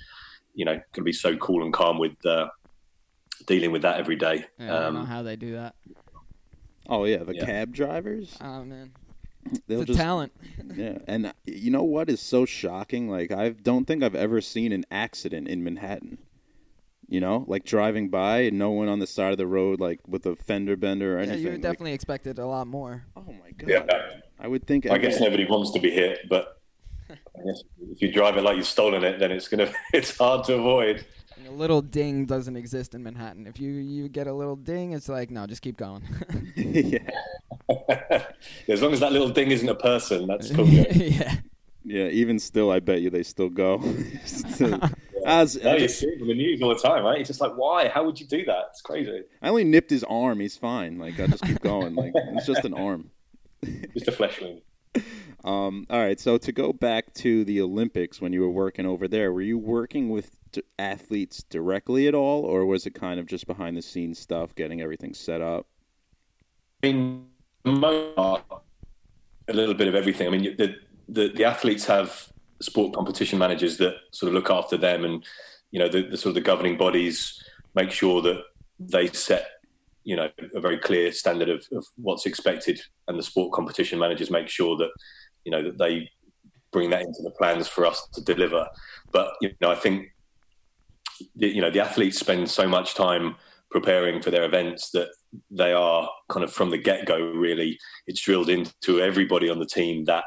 you 0.55 0.65
know, 0.65 0.75
got 0.75 0.95
to 0.95 1.03
be 1.03 1.13
so 1.13 1.37
cool 1.37 1.65
and 1.65 1.73
calm 1.73 1.99
with 1.99 2.15
uh, 2.27 2.49
dealing 3.47 3.73
with 3.73 3.83
that 3.83 3.99
every 3.99 4.17
day. 4.17 4.45
Yeah, 4.59 4.77
I 4.77 4.81
don't 4.81 4.95
know 4.95 5.01
um, 5.01 5.07
how 5.07 5.23
they 5.23 5.37
do 5.37 5.53
that. 5.53 5.75
Oh 6.89 7.05
yeah, 7.05 7.19
the 7.19 7.35
yeah. 7.35 7.45
cab 7.45 7.73
drivers. 7.73 8.37
Oh 8.41 8.65
man. 8.65 8.93
They'll 9.67 9.81
it's 9.81 9.91
a 9.91 9.93
just, 9.93 9.99
talent. 9.99 10.33
yeah, 10.75 10.99
and 11.07 11.27
uh, 11.27 11.33
you 11.47 11.71
know 11.71 11.83
what 11.83 12.11
is 12.11 12.21
so 12.21 12.45
shocking? 12.45 13.09
Like 13.09 13.33
I 13.33 13.51
don't 13.51 13.87
think 13.87 14.03
I've 14.03 14.15
ever 14.15 14.41
seen 14.41 14.73
an 14.73 14.85
accident 14.91 15.49
in 15.49 15.65
Manhattan. 15.65 16.19
You 17.09 17.21
know, 17.21 17.45
like 17.49 17.65
driving 17.65 18.09
by 18.09 18.41
and 18.43 18.59
no 18.59 18.71
one 18.71 18.89
on 18.89 19.01
the 19.01 19.07
side 19.07 19.33
of 19.33 19.39
the 19.39 19.47
road, 19.47 19.81
like 19.81 20.01
with 20.07 20.27
a 20.27 20.37
fender 20.37 20.77
bender 20.77 21.17
or 21.17 21.23
yeah, 21.23 21.33
anything. 21.33 21.53
you 21.55 21.59
definitely 21.59 21.91
like, 21.91 21.97
expected 21.97 22.39
a 22.39 22.47
lot 22.47 22.69
more. 22.69 23.05
Oh 23.17 23.25
my 23.27 23.51
god! 23.57 23.69
Yeah. 23.69 24.21
I 24.39 24.49
would 24.49 24.67
think. 24.67 24.89
I 24.89 24.99
guess 24.99 25.21
nobody 25.21 25.45
wants 25.45 25.73
to 25.73 25.81
be 25.81 25.91
hit, 25.91 26.21
but 26.29 26.61
I 27.11 27.15
guess 27.45 27.63
if 27.91 28.01
you 28.01 28.13
drive 28.13 28.37
it 28.37 28.43
like 28.43 28.57
you've 28.57 28.67
stolen 28.67 29.05
it, 29.05 29.19
then 29.19 29.33
it's 29.33 29.49
gonna 29.49 29.73
it's 29.93 30.17
hard 30.17 30.45
to 30.47 30.55
avoid 30.55 31.05
a 31.47 31.51
little 31.51 31.83
ding 31.83 32.27
doesn't 32.27 32.57
exist 32.57 32.95
in 32.95 33.03
Manhattan. 33.03 33.47
If 33.47 33.61
you 33.61 33.71
you 33.71 34.09
get 34.09 34.27
a 34.27 34.33
little 34.33 34.57
ding, 34.57 34.93
it's 34.93 35.09
like 35.09 35.31
no, 35.31 35.47
just 35.47 35.63
keep 35.63 35.77
going. 35.77 36.03
yeah. 36.57 36.99
as 38.69 38.83
long 38.83 38.93
as 38.93 39.01
that 39.01 39.13
little 39.13 39.31
ding 39.31 39.51
isn't 39.51 39.69
a 39.69 39.75
person, 39.75 40.27
that's 40.27 40.51
cool. 40.51 40.67
yeah. 40.67 41.37
Yeah. 41.85 42.07
Even 42.07 42.39
still, 42.39 42.71
I 42.71 42.81
bet 42.81 43.01
you 43.01 43.11
they 43.11 43.23
still 43.23 43.49
go. 43.49 43.83
still, 44.25 44.71
yeah. 44.71 44.89
As 45.27 45.63
no, 45.63 45.77
you 45.77 45.89
see 45.89 46.07
it 46.07 46.21
in 46.21 46.29
the 46.29 46.35
news 46.35 46.63
all 46.63 46.71
the 46.71 46.77
time, 46.77 47.05
right? 47.05 47.21
It's 47.21 47.29
just 47.29 47.41
like, 47.41 47.53
why? 47.53 47.89
How 47.89 48.05
would 48.05 48.19
you 48.19 48.27
do 48.27 48.45
that? 48.47 48.69
It's 48.71 48.81
crazy. 48.81 49.23
I 49.43 49.49
only 49.49 49.65
nipped 49.65 49.91
his 49.91 50.05
arm. 50.05 50.41
He's 50.41 50.57
fine. 50.57 50.99
Like 50.99 51.21
I 51.21 51.27
just 51.27 51.45
keep 51.45 51.61
going. 51.61 51.95
Like 51.95 52.13
it's 52.15 52.47
just 52.47 52.65
an 52.65 52.75
arm. 52.75 53.11
just 53.93 54.09
a 54.09 54.13
flesh 54.13 54.41
wound. 54.41 54.63
Um, 55.45 55.87
all 55.91 55.99
right. 55.99 56.19
So 56.19 56.39
to 56.39 56.53
go 56.53 56.73
back 56.73 57.13
to 57.15 57.45
the 57.45 57.61
Olympics 57.61 58.21
when 58.21 58.33
you 58.33 58.41
were 58.41 58.51
working 58.51 58.87
over 58.87 59.09
there, 59.09 59.33
were 59.33 59.43
you 59.43 59.59
working 59.59 60.11
with 60.11 60.31
athletes 60.79 61.43
directly 61.45 62.09
at 62.09 62.15
all, 62.15 62.45
or 62.45 62.67
was 62.67 62.87
it 62.87 62.95
kind 62.95 63.21
of 63.21 63.27
just 63.27 63.47
behind 63.47 63.77
the 63.77 63.83
scenes 63.83 64.19
stuff, 64.19 64.55
getting 64.55 64.81
everything 64.81 65.15
set 65.15 65.41
up? 65.41 65.67
I 66.83 66.93
mean, 66.93 67.27
a 67.65 68.41
little 69.49 69.75
bit 69.75 69.89
of 69.89 69.95
everything. 69.95 70.27
I 70.27 70.31
mean, 70.31 70.57
the, 70.57 70.77
the, 71.09 71.29
the 71.29 71.45
athletes 71.45 71.85
have 71.87 72.33
sport 72.61 72.95
competition 72.95 73.39
managers 73.39 73.77
that 73.79 73.97
sort 74.13 74.29
of 74.29 74.35
look 74.35 74.51
after 74.51 74.77
them, 74.77 75.05
and 75.05 75.25
you 75.71 75.79
know, 75.79 75.89
the, 75.89 76.03
the 76.03 76.17
sort 76.17 76.31
of 76.31 76.35
the 76.35 76.41
governing 76.41 76.77
bodies 76.77 77.43
make 77.75 77.91
sure 77.91 78.21
that 78.23 78.43
they 78.79 79.07
set 79.09 79.47
you 80.05 80.17
know 80.17 80.29
a 80.55 80.61
very 80.61 80.79
clear 80.79 81.13
standard 81.13 81.49
of, 81.49 81.65
of 81.73 81.87
what's 81.97 82.27
expected, 82.27 82.81
and 83.09 83.19
the 83.19 83.23
sport 83.23 83.53
competition 83.53 83.99
managers 83.99 84.31
make 84.31 84.49
sure 84.49 84.77
that 84.77 84.91
you 85.45 85.53
know 85.53 85.63
that 85.63 85.79
they 85.79 86.11
bring 86.73 86.91
that 86.91 87.03
into 87.03 87.23
the 87.23 87.31
plans 87.33 87.69
for 87.69 87.85
us 87.85 88.09
to 88.13 88.23
deliver. 88.23 88.67
But 89.13 89.33
you 89.41 89.53
know, 89.61 89.71
I 89.71 89.75
think 89.75 90.09
you 91.35 91.61
know 91.61 91.71
the 91.71 91.81
athletes 91.81 92.19
spend 92.19 92.51
so 92.51 92.69
much 92.69 92.95
time 92.95 93.37
preparing 93.71 94.21
for 94.21 94.31
their 94.31 94.45
events 94.45 94.91
that 94.91 95.09
they 95.51 95.73
are 95.73 96.09
kind 96.29 96.43
of 96.43 96.53
from 96.53 96.71
the 96.71 96.79
get 96.79 97.07
go. 97.07 97.19
Really, 97.19 97.79
it's 98.07 98.21
drilled 98.21 98.49
into 98.49 99.01
everybody 99.01 99.49
on 99.49 99.59
the 99.59 99.67
team 99.67 100.05
that 100.07 100.25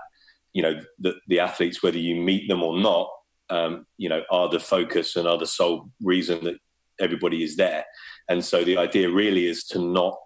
you 0.53 0.62
know 0.62 0.79
the, 0.99 1.15
the 1.27 1.39
athletes, 1.39 1.84
whether 1.84 1.97
you 1.97 2.15
meet 2.15 2.47
them 2.47 2.63
or 2.63 2.79
not, 2.79 3.10
um, 3.49 3.86
you 3.97 4.10
know, 4.10 4.23
are 4.32 4.49
the 4.49 4.60
focus 4.60 5.15
and 5.15 5.27
are 5.27 5.38
the 5.38 5.47
sole 5.47 5.89
reason 6.01 6.43
that 6.43 6.58
everybody 6.99 7.43
is 7.43 7.56
there. 7.56 7.86
And 8.29 8.43
so 8.43 8.63
the 8.63 8.77
idea 8.77 9.10
really 9.10 9.47
is 9.47 9.65
to 9.65 9.79
not 9.79 10.17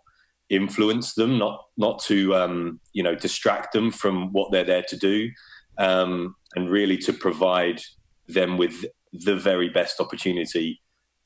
influence 0.50 1.14
them, 1.14 1.38
not 1.38 1.66
not 1.78 2.00
to 2.04 2.36
um, 2.36 2.80
you 2.94 3.04
know 3.04 3.16
distract 3.16 3.74
them 3.74 3.92
from 3.92 4.32
what 4.32 4.52
they're 4.52 4.64
there 4.64 4.86
to 4.90 4.98
do, 4.98 5.30
um, 5.78 6.36
and 6.56 6.70
really 6.70 6.98
to 6.98 7.14
provide 7.14 7.82
them 8.28 8.58
with 8.58 8.86
the 9.24 9.36
very 9.36 9.70
best 9.70 10.00
opportunity 10.00 10.82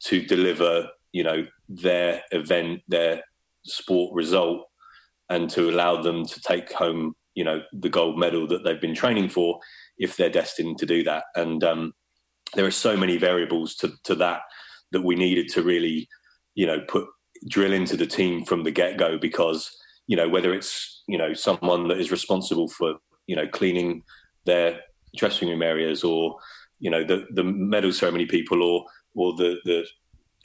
to 0.06 0.26
deliver 0.26 0.90
you 1.12 1.24
know 1.24 1.46
their 1.68 2.24
event, 2.32 2.82
their 2.88 3.24
sport 3.64 4.14
result, 4.14 4.68
and 5.30 5.50
to 5.52 5.70
allow 5.70 6.02
them 6.02 6.26
to 6.26 6.42
take 6.42 6.72
home 6.72 7.14
you 7.36 7.44
know 7.44 7.62
the 7.74 7.90
gold 7.90 8.18
medal 8.18 8.48
that 8.48 8.64
they've 8.64 8.82
been 8.82 8.96
training 8.96 9.30
for 9.30 9.60
if 9.98 10.18
they're 10.18 10.30
destined 10.30 10.78
to 10.80 10.86
do 10.86 11.04
that. 11.04 11.26
And 11.36 11.64
um, 11.64 11.94
there 12.56 12.66
are 12.66 12.72
so 12.72 12.98
many 12.98 13.18
variables 13.18 13.76
to, 13.76 13.94
to 14.06 14.16
that 14.16 14.42
that 14.92 15.04
we 15.04 15.16
needed 15.16 15.50
to 15.50 15.62
really 15.62 16.08
you 16.56 16.66
know 16.66 16.82
put 16.88 17.08
drill 17.48 17.74
into 17.74 17.98
the 17.98 18.08
team 18.08 18.46
from 18.46 18.64
the 18.64 18.72
get 18.72 18.98
go 18.98 19.18
because 19.18 19.72
you 20.08 20.16
know 20.16 20.30
whether 20.30 20.54
it's 20.54 21.04
you 21.08 21.18
know 21.18 21.34
someone 21.34 21.88
that 21.88 22.00
is 22.00 22.12
responsible 22.12 22.68
for 22.68 22.96
you 23.28 23.36
know 23.36 23.48
cleaning 23.48 24.04
their 24.46 24.80
dressing 25.16 25.50
room 25.50 25.62
areas 25.62 26.04
or 26.04 26.38
you 26.82 26.92
know 26.92 27.04
the 27.04 27.26
the 27.32 27.44
medal 27.44 27.94
ceremony 27.94 28.26
people 28.26 28.62
or 28.62 28.86
or 29.16 29.34
the 29.38 29.58
the 29.64 29.86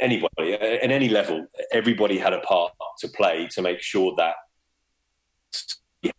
anybody 0.01 0.53
at 0.53 0.90
any 0.90 1.09
level 1.09 1.46
everybody 1.72 2.18
had 2.18 2.33
a 2.33 2.40
part 2.40 2.72
to 2.99 3.09
play 3.09 3.49
to 3.51 3.62
make 3.62 3.81
sure 3.81 4.14
that 4.16 4.35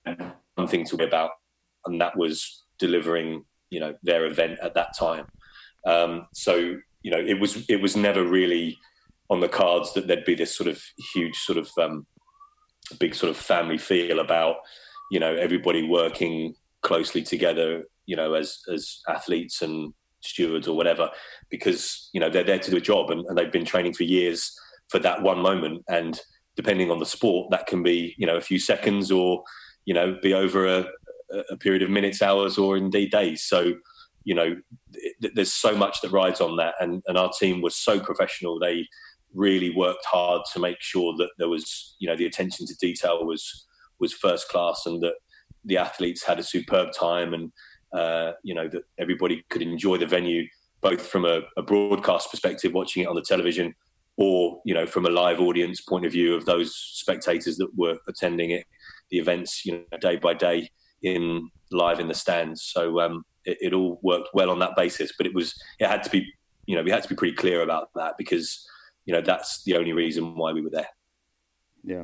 had 0.05 0.33
something 0.57 0.85
to 0.85 0.97
be 0.97 1.03
about. 1.03 1.31
And 1.85 2.01
that 2.01 2.17
was 2.17 2.63
delivering 2.79 3.43
you 3.69 3.79
know 3.79 3.93
their 4.03 4.25
event 4.25 4.59
at 4.61 4.73
that 4.75 4.97
time. 4.97 5.25
Um, 5.85 6.27
so 6.33 6.55
you 7.03 7.11
know 7.11 7.19
it 7.19 7.39
was 7.39 7.65
it 7.69 7.81
was 7.81 7.95
never 7.95 8.23
really 8.23 8.77
on 9.29 9.39
the 9.39 9.49
cards 9.49 9.93
that 9.93 10.07
there'd 10.07 10.25
be 10.25 10.35
this 10.35 10.55
sort 10.55 10.69
of 10.69 10.81
huge 11.13 11.35
sort 11.37 11.57
of 11.57 11.69
um, 11.79 12.05
big 12.99 13.13
sort 13.13 13.29
of 13.29 13.37
family 13.37 13.77
feel 13.77 14.19
about 14.19 14.57
you 15.11 15.19
know 15.19 15.35
everybody 15.35 15.83
working 15.83 16.55
closely 16.81 17.21
together 17.21 17.83
you 18.05 18.15
know 18.15 18.33
as 18.33 18.59
as 18.73 19.01
athletes 19.09 19.61
and 19.61 19.93
stewards 20.27 20.67
or 20.67 20.75
whatever 20.75 21.09
because 21.49 22.09
you 22.13 22.19
know 22.19 22.29
they're 22.29 22.43
there 22.43 22.59
to 22.59 22.71
do 22.71 22.77
a 22.77 22.81
job 22.81 23.09
and, 23.09 23.25
and 23.27 23.37
they've 23.37 23.51
been 23.51 23.65
training 23.65 23.93
for 23.93 24.03
years 24.03 24.57
for 24.89 24.99
that 24.99 25.21
one 25.21 25.39
moment. 25.39 25.83
And 25.89 26.19
depending 26.55 26.89
on 26.89 26.99
the 26.99 27.05
sport 27.05 27.51
that 27.51 27.67
can 27.67 27.83
be 27.83 28.15
you 28.17 28.27
know 28.27 28.35
a 28.35 28.41
few 28.41 28.59
seconds 28.59 29.11
or 29.11 29.43
you 29.85 29.93
know 29.93 30.17
be 30.21 30.33
over 30.33 30.65
a, 30.65 30.85
a 31.51 31.57
period 31.57 31.81
of 31.81 31.89
minutes 31.89 32.21
hours 32.21 32.57
or 32.57 32.77
indeed 32.77 33.11
days. 33.11 33.43
So 33.43 33.73
you 34.23 34.35
know 34.35 34.55
th- 35.21 35.33
there's 35.33 35.53
so 35.53 35.75
much 35.75 36.01
that 36.01 36.11
rides 36.11 36.41
on 36.41 36.57
that. 36.57 36.75
And, 36.79 37.01
and 37.07 37.17
our 37.17 37.31
team 37.39 37.61
was 37.61 37.75
so 37.75 37.99
professional. 37.99 38.59
They 38.59 38.87
really 39.33 39.75
worked 39.75 40.05
hard 40.05 40.41
to 40.53 40.59
make 40.59 40.81
sure 40.81 41.13
that 41.17 41.29
there 41.37 41.49
was, 41.49 41.95
you 41.99 42.07
know, 42.07 42.15
the 42.15 42.25
attention 42.25 42.65
to 42.67 42.75
detail 42.75 43.25
was 43.25 43.65
was 43.99 44.13
first 44.13 44.47
class, 44.49 44.83
and 44.85 45.01
that 45.01 45.15
the 45.65 45.77
athletes 45.77 46.23
had 46.23 46.39
a 46.39 46.43
superb 46.43 46.89
time, 46.93 47.33
and 47.33 47.51
uh, 47.93 48.31
you 48.43 48.53
know 48.53 48.67
that 48.67 48.83
everybody 48.97 49.43
could 49.49 49.61
enjoy 49.61 49.97
the 49.97 50.05
venue 50.05 50.45
both 50.81 51.07
from 51.07 51.25
a, 51.25 51.41
a, 51.57 51.63
broadcast 51.63 52.29
perspective, 52.29 52.71
watching 52.73 53.03
it 53.03 53.07
on 53.07 53.15
the 53.15 53.21
television, 53.21 53.73
or 54.17 54.61
you 54.65 54.73
know 54.73 54.85
from 54.85 55.05
a 55.05 55.09
live 55.09 55.39
audience 55.39 55.81
point 55.81 56.05
of 56.05 56.11
view 56.11 56.35
of 56.35 56.45
those 56.45 56.75
spectators 56.75 57.57
that 57.57 57.69
were 57.75 57.97
attending 58.07 58.51
it, 58.51 58.65
the 59.09 59.17
events, 59.17 59.65
you 59.65 59.73
know, 59.91 59.97
day 59.99 60.15
by 60.15 60.33
day 60.33 60.69
in 61.03 61.49
live 61.71 61.99
in 61.99 62.07
the 62.07 62.13
stands. 62.13 62.63
So 62.63 62.99
um, 62.99 63.23
it, 63.45 63.57
it 63.61 63.73
all 63.73 63.99
worked 64.03 64.29
well 64.33 64.49
on 64.49 64.59
that 64.59 64.75
basis, 64.75 65.11
but 65.17 65.27
it 65.27 65.33
was 65.33 65.53
it 65.79 65.87
had 65.87 66.03
to 66.03 66.09
be, 66.09 66.27
you 66.65 66.75
know, 66.75 66.83
we 66.83 66.91
had 66.91 67.03
to 67.03 67.09
be 67.09 67.15
pretty 67.15 67.35
clear 67.35 67.61
about 67.61 67.89
that 67.95 68.15
because 68.17 68.67
you 69.05 69.13
know 69.13 69.21
that's 69.21 69.63
the 69.63 69.75
only 69.75 69.93
reason 69.93 70.35
why 70.35 70.51
we 70.51 70.61
were 70.61 70.69
there. 70.71 70.89
Yeah, 71.83 72.03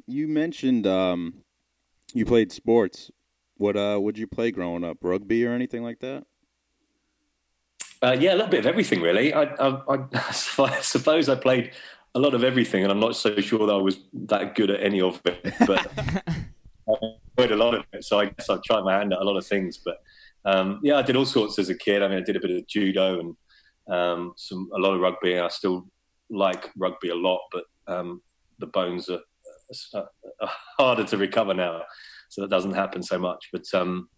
you 0.06 0.28
mentioned 0.28 0.86
um, 0.86 1.44
you 2.14 2.24
played 2.24 2.52
sports. 2.52 3.10
What 3.58 3.76
uh, 3.76 3.98
would 4.00 4.16
you 4.16 4.26
play 4.26 4.50
growing 4.50 4.84
up? 4.84 4.98
Rugby 5.02 5.44
or 5.44 5.52
anything 5.52 5.82
like 5.82 6.00
that? 6.00 6.24
Uh, 8.00 8.16
yeah, 8.18 8.32
a 8.32 8.36
little 8.36 8.48
bit 8.48 8.60
of 8.60 8.66
everything, 8.66 9.02
really. 9.02 9.32
I, 9.34 9.42
I, 9.42 9.68
I, 9.88 10.04
I, 10.14 10.80
suppose 10.80 11.28
I 11.28 11.34
played 11.34 11.72
a 12.14 12.18
lot 12.18 12.34
of 12.34 12.44
everything, 12.44 12.84
and 12.84 12.92
I'm 12.92 13.00
not 13.00 13.16
so 13.16 13.36
sure 13.40 13.66
that 13.66 13.72
I 13.72 13.78
was 13.78 14.00
that 14.12 14.54
good 14.54 14.70
at 14.70 14.82
any 14.82 15.00
of 15.00 15.20
it. 15.24 15.54
But 15.66 15.90
I 16.88 16.94
played 17.36 17.50
a 17.50 17.56
lot 17.56 17.74
of 17.74 17.84
it, 17.92 18.04
so 18.04 18.20
I 18.20 18.26
guess 18.26 18.48
I 18.48 18.58
tried 18.64 18.82
my 18.82 18.96
hand 18.96 19.12
at 19.12 19.18
a 19.18 19.24
lot 19.24 19.36
of 19.36 19.46
things. 19.46 19.78
But 19.84 19.98
um, 20.44 20.80
yeah, 20.82 20.96
I 20.96 21.02
did 21.02 21.16
all 21.16 21.26
sorts 21.26 21.58
as 21.58 21.68
a 21.68 21.74
kid. 21.74 22.02
I 22.02 22.08
mean, 22.08 22.18
I 22.18 22.22
did 22.22 22.36
a 22.36 22.40
bit 22.40 22.52
of 22.52 22.66
judo 22.68 23.20
and 23.20 23.36
um, 23.88 24.32
some 24.36 24.70
a 24.74 24.78
lot 24.78 24.94
of 24.94 25.00
rugby. 25.00 25.34
And 25.34 25.44
I 25.44 25.48
still 25.48 25.86
like 26.30 26.70
rugby 26.76 27.08
a 27.08 27.14
lot, 27.14 27.40
but 27.52 27.64
um, 27.86 28.22
the 28.58 28.66
bones 28.66 29.08
are, 29.08 29.20
are, 29.94 30.08
are, 30.40 30.50
harder 30.78 31.04
to 31.04 31.16
recover 31.16 31.54
now, 31.54 31.82
so 32.28 32.42
that 32.42 32.50
doesn't 32.50 32.74
happen 32.74 33.02
so 33.02 33.18
much. 33.18 33.48
But 33.52 33.64
um, 33.74 34.08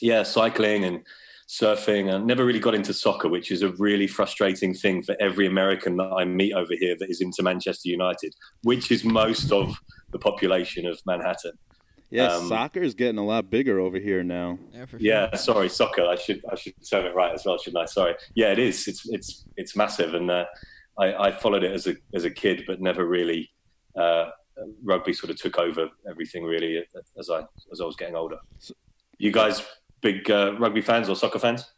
yeah, 0.00 0.22
cycling 0.22 0.84
and 0.84 1.00
surfing. 1.48 2.12
I 2.12 2.18
never 2.18 2.44
really 2.44 2.60
got 2.60 2.74
into 2.74 2.92
soccer, 2.92 3.28
which 3.28 3.50
is 3.50 3.62
a 3.62 3.70
really 3.72 4.06
frustrating 4.06 4.74
thing 4.74 5.02
for 5.02 5.16
every 5.18 5.46
American 5.46 5.96
that 5.96 6.12
I 6.12 6.24
meet 6.24 6.52
over 6.52 6.74
here 6.78 6.94
that 6.98 7.10
is 7.10 7.20
into 7.20 7.42
Manchester 7.42 7.88
United, 7.88 8.34
which 8.62 8.90
is 8.90 9.04
most 9.04 9.50
of 9.50 9.74
the 10.10 10.18
population 10.18 10.86
of 10.86 11.00
Manhattan. 11.06 11.52
Yeah, 12.10 12.34
um, 12.34 12.48
soccer 12.48 12.80
is 12.80 12.94
getting 12.94 13.18
a 13.18 13.24
lot 13.24 13.50
bigger 13.50 13.80
over 13.80 13.98
here 13.98 14.22
now. 14.22 14.58
Yeah, 14.72 14.86
sure. 14.86 14.98
yeah, 15.00 15.36
sorry, 15.36 15.68
soccer. 15.68 16.06
I 16.06 16.16
should 16.16 16.42
I 16.50 16.54
should 16.54 16.74
turn 16.88 17.04
it 17.04 17.14
right 17.14 17.34
as 17.34 17.44
well, 17.44 17.58
shouldn't 17.58 17.82
I? 17.82 17.86
Sorry. 17.86 18.14
Yeah, 18.34 18.52
it 18.52 18.58
is. 18.58 18.88
It's 18.88 19.06
it's 19.08 19.44
it's 19.56 19.76
massive, 19.76 20.14
and 20.14 20.30
uh, 20.30 20.46
I, 20.98 21.14
I, 21.14 21.30
followed 21.32 21.64
it 21.64 21.72
as 21.72 21.86
a 21.86 21.96
as 22.14 22.24
a 22.24 22.30
kid, 22.30 22.64
but 22.66 22.80
never 22.80 23.06
really. 23.06 23.50
Uh, 23.98 24.30
rugby 24.82 25.12
sort 25.12 25.30
of 25.30 25.36
took 25.36 25.58
over 25.58 25.88
everything 26.08 26.44
really 26.44 26.84
as 27.18 27.30
I 27.30 27.42
as 27.72 27.80
I 27.80 27.84
was 27.84 27.96
getting 27.96 28.14
older. 28.14 28.38
You 29.18 29.32
guys 29.32 29.66
big 30.00 30.30
uh, 30.30 30.54
rugby 30.58 30.80
fans 30.80 31.08
or 31.08 31.16
soccer 31.16 31.38
fans? 31.38 31.72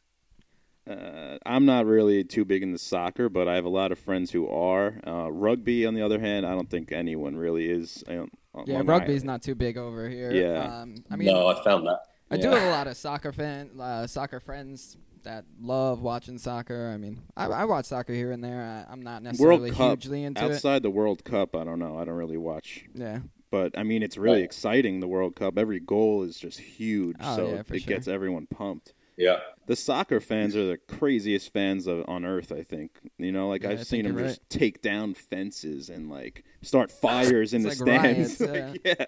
Uh, 0.89 1.39
I'm 1.47 1.67
not 1.67 1.87
really 1.87 2.25
too 2.25 2.45
big 2.45 2.63
into 2.63 2.79
soccer, 2.79 3.29
but 3.29 3.47
I 3.49 3.55
have 3.55 3.65
a 3.65 3.71
lot 3.71 3.93
of 3.93 3.99
friends 3.99 4.31
who 4.31 4.49
are. 4.49 4.95
Uh, 5.07 5.31
rugby, 5.31 5.87
on 5.87 5.95
the 5.95 6.03
other 6.03 6.19
hand, 6.19 6.47
I 6.47 6.51
don't 6.51 6.69
think 6.69 6.91
anyone 6.91 7.37
really 7.37 7.71
is. 7.71 8.03
yeah, 8.09 8.83
rugby's 8.85 9.23
not 9.23 9.43
too 9.43 9.55
big 9.55 9.77
over 9.77 10.09
here. 10.09 10.33
Yeah, 10.33 10.81
um, 10.81 10.97
I 11.11 11.17
mean, 11.17 11.29
no, 11.29 11.47
I 11.47 11.63
found 11.63 11.87
that. 11.87 12.01
I 12.31 12.37
yeah. 12.37 12.43
do 12.43 12.49
have 12.51 12.63
a 12.63 12.71
lot 12.71 12.87
of 12.87 12.97
soccer 12.97 13.33
fan, 13.33 13.71
uh, 13.79 14.07
soccer 14.07 14.41
friends 14.41 14.97
that 15.25 15.45
love 15.61 16.03
watching 16.03 16.39
soccer. 16.39 16.91
I 16.93 16.97
mean, 16.97 17.23
I, 17.37 17.47
I 17.47 17.65
watch 17.65 17.87
soccer 17.87 18.13
here 18.13 18.33
and 18.33 18.43
there. 18.43 18.87
I, 18.89 18.93
am 18.93 19.03
not 19.03 19.23
necessarily 19.23 19.71
World 19.71 19.77
Cup, 19.77 19.91
hugely 20.03 20.25
into 20.25 20.41
outside 20.41 20.51
it. 20.51 20.57
Outside 20.57 20.83
the 20.83 20.91
World 20.91 21.25
Cup, 21.25 21.57
I 21.57 21.65
don't 21.65 21.79
know. 21.79 21.99
I 21.99 22.05
don't 22.05 22.15
really 22.15 22.37
watch. 22.37 22.85
Yeah. 22.95 23.21
But 23.51 23.77
I 23.77 23.83
mean, 23.83 24.03
it's 24.03 24.17
really 24.17 24.39
right. 24.39 24.45
exciting. 24.45 25.01
The 25.01 25.09
World 25.09 25.37
Cup. 25.37 25.59
Every 25.59 25.81
goal 25.81 26.23
is 26.23 26.39
just 26.39 26.59
huge, 26.59 27.17
oh, 27.21 27.37
so 27.37 27.49
yeah, 27.49 27.55
it 27.55 27.67
sure. 27.67 27.79
gets 27.79 28.09
everyone 28.09 28.47
pumped. 28.47 28.95
Yeah. 29.17 29.39
The 29.67 29.77
soccer 29.77 30.21
fans 30.21 30.57
are 30.57 30.67
the 30.67 30.79
craziest 30.79 31.53
fans 31.53 31.87
of, 31.87 32.05
on 32.09 32.25
earth. 32.25 32.53
I 32.53 32.63
think. 32.63 32.93
You 33.19 33.33
know, 33.33 33.49
like 33.49 33.65
yeah, 33.65 33.71
I've 33.71 33.87
seen 33.87 34.05
them 34.05 34.17
right. 34.17 34.27
just 34.29 34.49
take 34.49 34.83
down 34.83 35.15
fences 35.15 35.91
and 35.91 36.09
like 36.09 36.45
start 36.63 36.91
fires 37.03 37.53
in 37.53 37.63
the 37.63 37.69
like 37.71 37.79
stands. 37.79 38.41
Riots, 38.41 38.41
like, 38.41 38.81
yeah. 38.99 39.05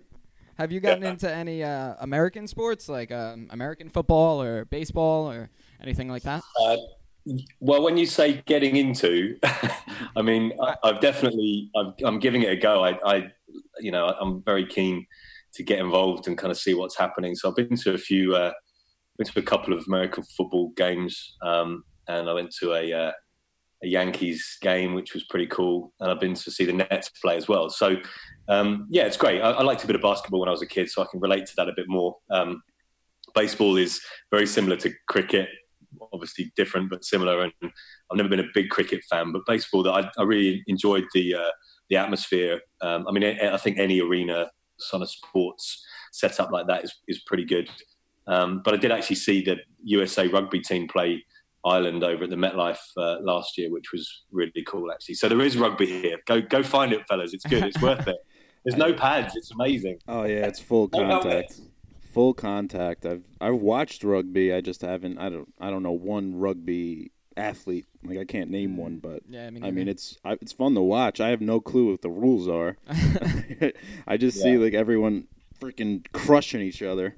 Have 0.58 0.72
you 0.72 0.80
gotten 0.86 1.04
into 1.04 1.32
any 1.32 1.62
uh, 1.62 1.94
American 2.00 2.46
sports 2.46 2.88
like 2.88 3.12
um, 3.12 3.48
American 3.50 3.88
football 3.88 4.42
or 4.42 4.64
baseball 4.64 5.30
or 5.30 5.50
anything 5.82 6.08
like 6.08 6.22
that? 6.22 6.42
Uh, 6.60 6.76
well, 7.60 7.82
when 7.82 7.96
you 7.96 8.06
say 8.06 8.42
getting 8.46 8.76
into, 8.76 9.38
I 10.16 10.22
mean, 10.22 10.52
I, 10.60 10.76
have 10.84 11.00
definitely, 11.00 11.70
i 11.76 11.92
am 12.04 12.18
giving 12.18 12.42
it 12.42 12.52
a 12.52 12.56
go. 12.56 12.84
I, 12.84 12.98
I, 13.04 13.32
you 13.80 13.92
know, 13.92 14.06
I'm 14.06 14.42
very 14.42 14.66
keen 14.66 15.06
to 15.54 15.62
get 15.62 15.78
involved 15.78 16.26
and 16.26 16.36
kind 16.36 16.50
of 16.50 16.58
see 16.58 16.74
what's 16.74 16.96
happening. 16.96 17.34
So 17.34 17.48
I've 17.48 17.56
been 17.56 17.76
to 17.76 17.94
a 17.94 17.98
few, 17.98 18.34
uh, 18.34 18.52
been 19.18 19.26
to 19.26 19.38
a 19.38 19.42
couple 19.42 19.72
of 19.74 19.84
American 19.86 20.24
football 20.24 20.72
games, 20.76 21.36
um, 21.42 21.84
and 22.08 22.28
I 22.28 22.32
went 22.32 22.52
to 22.60 22.72
a, 22.74 22.92
uh, 22.92 23.12
a 23.84 23.86
Yankees 23.86 24.58
game, 24.60 24.94
which 24.94 25.14
was 25.14 25.24
pretty 25.24 25.46
cool, 25.46 25.92
and 26.00 26.10
I've 26.10 26.20
been 26.20 26.34
to 26.34 26.50
see 26.50 26.64
the 26.64 26.72
Nets 26.72 27.10
play 27.22 27.36
as 27.36 27.48
well. 27.48 27.68
So 27.68 27.96
um, 28.48 28.86
yeah, 28.90 29.04
it's 29.04 29.16
great. 29.16 29.40
I, 29.40 29.50
I, 29.50 29.62
liked 29.62 29.84
a 29.84 29.86
bit 29.86 29.96
of 29.96 30.02
basketball 30.02 30.40
when 30.40 30.48
I 30.48 30.52
was 30.52 30.62
a 30.62 30.66
kid, 30.66 30.90
so 30.90 31.02
I 31.02 31.06
can 31.10 31.20
relate 31.20 31.46
to 31.46 31.52
that 31.56 31.68
a 31.68 31.72
bit 31.76 31.86
more. 31.88 32.16
Um, 32.30 32.62
baseball 33.34 33.76
is 33.76 34.00
very 34.30 34.46
similar 34.46 34.76
to 34.78 34.92
cricket, 35.08 35.48
obviously 36.12 36.52
different 36.56 36.90
but 36.90 37.04
similar. 37.04 37.42
And 37.42 37.52
I've 37.62 38.16
never 38.16 38.28
been 38.28 38.40
a 38.40 38.48
big 38.54 38.68
cricket 38.68 39.02
fan, 39.08 39.32
but 39.32 39.42
baseball, 39.46 39.88
I, 39.88 40.10
I 40.18 40.22
really 40.22 40.62
enjoyed 40.66 41.04
the 41.14 41.34
uh, 41.36 41.50
the 41.88 41.96
atmosphere. 41.96 42.60
Um, 42.80 43.06
I 43.08 43.12
mean, 43.12 43.24
I, 43.24 43.54
I 43.54 43.56
think 43.56 43.78
any 43.78 44.00
arena 44.00 44.50
sort 44.78 45.02
of 45.02 45.10
sports 45.10 45.84
set 46.12 46.40
up 46.40 46.50
like 46.50 46.66
that 46.66 46.84
is 46.84 46.94
is 47.08 47.22
pretty 47.26 47.44
good. 47.44 47.70
Um, 48.26 48.62
but 48.64 48.74
I 48.74 48.76
did 48.76 48.92
actually 48.92 49.16
see 49.16 49.42
the 49.42 49.58
USA 49.84 50.28
rugby 50.28 50.60
team 50.60 50.86
play 50.88 51.24
Ireland 51.64 52.02
over 52.04 52.24
at 52.24 52.30
the 52.30 52.36
MetLife 52.36 52.78
uh, 52.96 53.16
last 53.20 53.56
year, 53.56 53.70
which 53.70 53.92
was 53.92 54.24
really 54.30 54.64
cool 54.66 54.90
actually. 54.90 55.14
So 55.14 55.28
there 55.28 55.40
is 55.40 55.56
rugby 55.56 55.86
here. 55.86 56.18
Go 56.26 56.40
go 56.40 56.62
find 56.62 56.92
it, 56.92 57.06
fellas. 57.08 57.34
It's 57.34 57.46
good. 57.46 57.64
It's 57.64 57.80
worth 57.80 58.06
it. 58.08 58.16
There's 58.64 58.76
no 58.76 58.92
pads. 58.92 59.36
It's 59.36 59.50
amazing. 59.50 59.98
Oh 60.08 60.24
yeah, 60.24 60.46
it's 60.46 60.60
full 60.60 60.84
oh, 60.92 60.98
contact. 60.98 61.60
Full 62.12 62.34
contact. 62.34 63.06
I've 63.06 63.24
I've 63.40 63.56
watched 63.56 64.04
rugby. 64.04 64.52
I 64.52 64.60
just 64.60 64.82
haven't. 64.82 65.18
I 65.18 65.28
don't. 65.28 65.52
I 65.60 65.70
don't 65.70 65.82
know 65.82 65.92
one 65.92 66.36
rugby 66.36 67.10
athlete. 67.36 67.86
Like 68.04 68.18
I 68.18 68.24
can't 68.24 68.50
name 68.50 68.76
one, 68.76 68.96
mm. 68.96 69.02
but 69.02 69.22
yeah, 69.28 69.46
I 69.46 69.50
mean, 69.50 69.64
I 69.64 69.70
mean 69.70 69.88
it's 69.88 70.18
I, 70.24 70.32
it's 70.34 70.52
fun 70.52 70.74
to 70.74 70.82
watch. 70.82 71.20
I 71.20 71.30
have 71.30 71.40
no 71.40 71.60
clue 71.60 71.90
what 71.90 72.02
the 72.02 72.10
rules 72.10 72.48
are. 72.48 72.76
I 74.06 74.16
just 74.16 74.36
yeah. 74.38 74.42
see 74.42 74.58
like 74.58 74.74
everyone 74.74 75.26
freaking 75.60 76.04
crushing 76.12 76.60
each 76.60 76.82
other. 76.82 77.16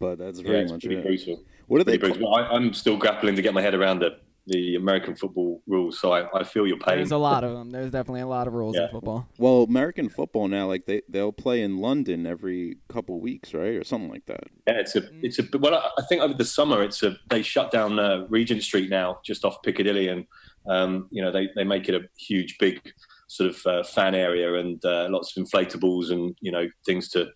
But 0.00 0.18
that's 0.18 0.40
very 0.40 0.64
yeah, 0.64 0.72
much 0.72 0.84
it. 0.84 1.02
Brutal. 1.02 1.42
What 1.66 1.80
are 1.80 1.84
they? 1.84 1.98
Call- 1.98 2.34
I, 2.34 2.56
am 2.56 2.74
still 2.74 2.96
grappling 2.96 3.36
to 3.36 3.42
get 3.42 3.54
my 3.54 3.62
head 3.62 3.74
around 3.74 4.02
it 4.02 4.20
the 4.46 4.76
American 4.76 5.14
football 5.14 5.62
rules. 5.66 5.98
So 5.98 6.12
I, 6.12 6.40
I 6.40 6.44
feel 6.44 6.66
your 6.66 6.76
pain. 6.78 6.96
There's 6.96 7.12
a 7.12 7.16
lot 7.16 7.44
of 7.44 7.52
them. 7.58 7.70
There's 7.70 7.90
definitely 7.90 8.20
a 8.20 8.26
lot 8.26 8.46
of 8.46 8.52
rules 8.52 8.76
yeah. 8.76 8.84
in 8.84 8.90
football. 8.90 9.26
Well, 9.38 9.62
American 9.62 10.08
football 10.08 10.48
now, 10.48 10.66
like 10.66 10.86
they 10.86 11.02
they'll 11.08 11.32
play 11.32 11.62
in 11.62 11.78
London 11.78 12.26
every 12.26 12.78
couple 12.88 13.20
weeks, 13.20 13.54
right, 13.54 13.74
or 13.74 13.84
something 13.84 14.10
like 14.10 14.26
that. 14.26 14.44
Yeah, 14.66 14.80
it's 14.80 14.96
a 14.96 15.02
it's 15.22 15.38
a 15.38 15.44
well. 15.58 15.74
I 15.96 16.02
think 16.02 16.22
over 16.22 16.34
the 16.34 16.44
summer, 16.44 16.82
it's 16.82 17.02
a 17.02 17.16
they 17.28 17.42
shut 17.42 17.70
down 17.70 17.98
uh, 17.98 18.26
Regent 18.28 18.62
Street 18.62 18.90
now, 18.90 19.20
just 19.24 19.44
off 19.44 19.62
Piccadilly, 19.62 20.08
and 20.08 20.26
um, 20.68 21.08
you 21.10 21.22
know 21.22 21.32
they 21.32 21.48
they 21.56 21.64
make 21.64 21.88
it 21.88 21.94
a 21.94 22.06
huge, 22.18 22.58
big 22.58 22.80
sort 23.28 23.50
of 23.50 23.66
uh, 23.66 23.82
fan 23.82 24.14
area 24.14 24.54
and 24.54 24.84
uh, 24.84 25.08
lots 25.10 25.36
of 25.36 25.44
inflatables 25.44 26.12
and 26.12 26.36
you 26.40 26.52
know 26.52 26.68
things 26.84 27.08
to 27.08 27.28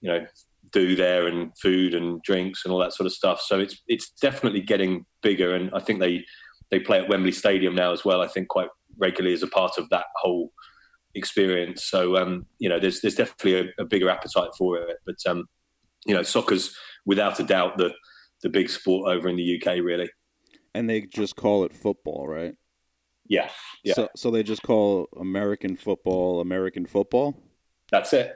you 0.00 0.10
know 0.10 0.26
do 0.74 0.96
there 0.96 1.28
and 1.28 1.56
food 1.56 1.94
and 1.94 2.20
drinks 2.22 2.64
and 2.64 2.72
all 2.72 2.80
that 2.80 2.92
sort 2.92 3.06
of 3.06 3.12
stuff. 3.12 3.40
So 3.40 3.60
it's 3.60 3.80
it's 3.86 4.10
definitely 4.20 4.60
getting 4.60 5.06
bigger, 5.22 5.54
and 5.54 5.70
I 5.72 5.78
think 5.78 6.00
they 6.00 6.24
they 6.70 6.80
play 6.80 7.00
at 7.00 7.08
Wembley 7.08 7.32
Stadium 7.32 7.74
now 7.74 7.92
as 7.92 8.04
well. 8.04 8.22
I 8.22 8.28
think 8.28 8.48
quite 8.48 8.68
regularly 8.98 9.34
as 9.34 9.42
a 9.42 9.48
part 9.48 9.78
of 9.78 9.88
that 9.90 10.06
whole 10.16 10.52
experience. 11.14 11.84
So 11.84 12.16
um, 12.16 12.46
you 12.58 12.68
know, 12.68 12.78
there's 12.78 13.00
there's 13.00 13.14
definitely 13.14 13.72
a, 13.78 13.82
a 13.82 13.84
bigger 13.84 14.10
appetite 14.10 14.50
for 14.56 14.78
it. 14.78 14.96
But 15.06 15.16
um, 15.26 15.46
you 16.06 16.14
know, 16.14 16.22
soccer's 16.22 16.76
without 17.06 17.38
a 17.40 17.44
doubt 17.44 17.78
the 17.78 17.92
the 18.42 18.50
big 18.50 18.68
sport 18.68 19.08
over 19.08 19.28
in 19.28 19.36
the 19.36 19.60
UK, 19.60 19.78
really. 19.82 20.10
And 20.74 20.88
they 20.88 21.02
just 21.02 21.36
call 21.36 21.64
it 21.64 21.72
football, 21.72 22.26
right? 22.28 22.54
Yeah. 23.26 23.48
Yeah. 23.82 23.94
So, 23.94 24.08
so 24.16 24.30
they 24.30 24.42
just 24.42 24.62
call 24.62 25.08
American 25.18 25.76
football 25.76 26.40
American 26.40 26.86
football. 26.86 27.34
That's 27.90 28.12
it. 28.12 28.34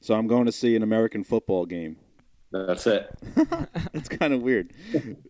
So 0.00 0.14
I'm 0.14 0.26
going 0.26 0.46
to 0.46 0.52
see 0.52 0.74
an 0.76 0.82
American 0.82 1.22
football 1.22 1.66
game. 1.66 1.96
That's 2.52 2.86
it. 2.86 3.08
it's 3.94 4.08
kind 4.08 4.34
of 4.34 4.42
weird. 4.42 4.72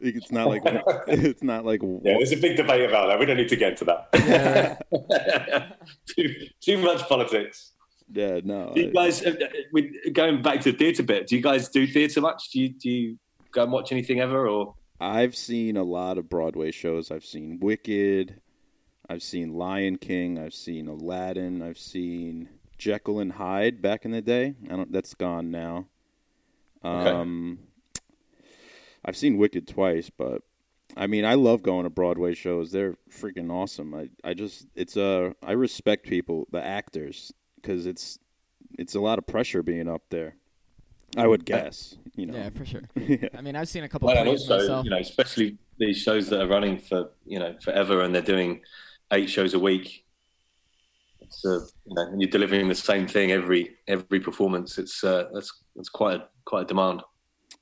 It's 0.00 0.32
not 0.32 0.48
like 0.48 0.62
it's 1.06 1.42
not 1.42 1.66
like 1.66 1.82
yeah. 1.82 2.14
There's 2.16 2.32
a 2.32 2.36
big 2.36 2.56
debate 2.56 2.88
about 2.88 3.08
that. 3.08 3.18
We 3.18 3.26
don't 3.26 3.36
need 3.36 3.50
to 3.50 3.56
get 3.56 3.72
into 3.72 3.84
that. 3.84 4.08
Yeah. 4.14 5.72
too, 6.06 6.34
too 6.60 6.78
much 6.78 7.06
politics. 7.08 7.72
Yeah, 8.12 8.40
no. 8.42 8.72
Do 8.74 8.80
you 8.80 8.92
guys, 8.92 9.24
uh, 9.24 9.34
uh, 9.40 9.80
going 10.12 10.42
back 10.42 10.60
to 10.62 10.72
the 10.72 10.78
theatre 10.78 11.02
bit, 11.02 11.28
do 11.28 11.36
you 11.36 11.42
guys 11.42 11.68
do 11.68 11.86
theatre 11.86 12.20
much? 12.20 12.50
Do 12.50 12.60
you 12.60 12.70
do 12.70 12.90
you 12.90 13.18
go 13.52 13.64
and 13.64 13.72
watch 13.72 13.92
anything 13.92 14.20
ever? 14.20 14.48
Or 14.48 14.74
I've 14.98 15.36
seen 15.36 15.76
a 15.76 15.84
lot 15.84 16.16
of 16.16 16.28
Broadway 16.28 16.70
shows. 16.70 17.10
I've 17.10 17.24
seen 17.24 17.60
Wicked. 17.60 18.40
I've 19.10 19.22
seen 19.22 19.54
Lion 19.54 19.96
King. 19.96 20.38
I've 20.38 20.54
seen 20.54 20.88
Aladdin. 20.88 21.62
I've 21.62 21.78
seen 21.78 22.48
Jekyll 22.78 23.20
and 23.20 23.32
Hyde 23.32 23.82
back 23.82 24.04
in 24.06 24.10
the 24.10 24.22
day. 24.22 24.54
I 24.70 24.76
don't. 24.76 24.90
That's 24.90 25.14
gone 25.14 25.50
now. 25.50 25.86
Um, 26.82 27.58
okay. 27.60 28.04
I've 29.04 29.16
seen 29.16 29.38
Wicked 29.38 29.66
twice, 29.68 30.10
but 30.10 30.42
I 30.96 31.06
mean, 31.06 31.24
I 31.24 31.34
love 31.34 31.62
going 31.62 31.84
to 31.84 31.90
Broadway 31.90 32.34
shows. 32.34 32.72
They're 32.72 32.96
freaking 33.10 33.50
awesome. 33.50 33.94
I, 33.94 34.08
I 34.24 34.34
just, 34.34 34.66
it's 34.74 34.96
a, 34.96 35.26
uh, 35.26 35.32
I 35.42 35.52
respect 35.52 36.06
people, 36.06 36.46
the 36.50 36.62
actors, 36.62 37.32
because 37.56 37.86
it's, 37.86 38.18
it's 38.78 38.94
a 38.94 39.00
lot 39.00 39.18
of 39.18 39.26
pressure 39.26 39.62
being 39.62 39.88
up 39.88 40.02
there. 40.10 40.36
I 41.16 41.26
would 41.26 41.44
guess, 41.44 41.96
you 42.14 42.26
know. 42.26 42.36
Yeah, 42.36 42.50
for 42.50 42.64
sure. 42.64 42.82
yeah. 42.94 43.28
I 43.36 43.40
mean, 43.40 43.56
I've 43.56 43.68
seen 43.68 43.82
a 43.82 43.88
couple. 43.88 44.06
Well, 44.06 44.16
and 44.16 44.28
also, 44.28 44.58
myself. 44.58 44.84
you 44.84 44.90
know, 44.90 44.98
especially 44.98 45.58
these 45.78 45.98
shows 45.98 46.28
that 46.28 46.40
are 46.40 46.46
running 46.46 46.78
for 46.78 47.10
you 47.26 47.38
know 47.38 47.56
forever, 47.62 48.02
and 48.02 48.14
they're 48.14 48.22
doing 48.22 48.60
eight 49.12 49.28
shows 49.28 49.54
a 49.54 49.58
week. 49.58 50.04
So 51.30 51.60
you 51.86 51.94
know, 51.94 52.02
and 52.02 52.20
you're 52.20 52.30
delivering 52.30 52.68
the 52.68 52.74
same 52.74 53.06
thing 53.06 53.32
every 53.32 53.76
every 53.86 54.20
performance. 54.20 54.78
It's 54.78 55.02
uh, 55.02 55.24
that's 55.32 55.52
that's 55.76 55.88
quite 55.88 56.16
a 56.16 56.28
quite 56.44 56.62
a 56.62 56.66
demand. 56.66 57.02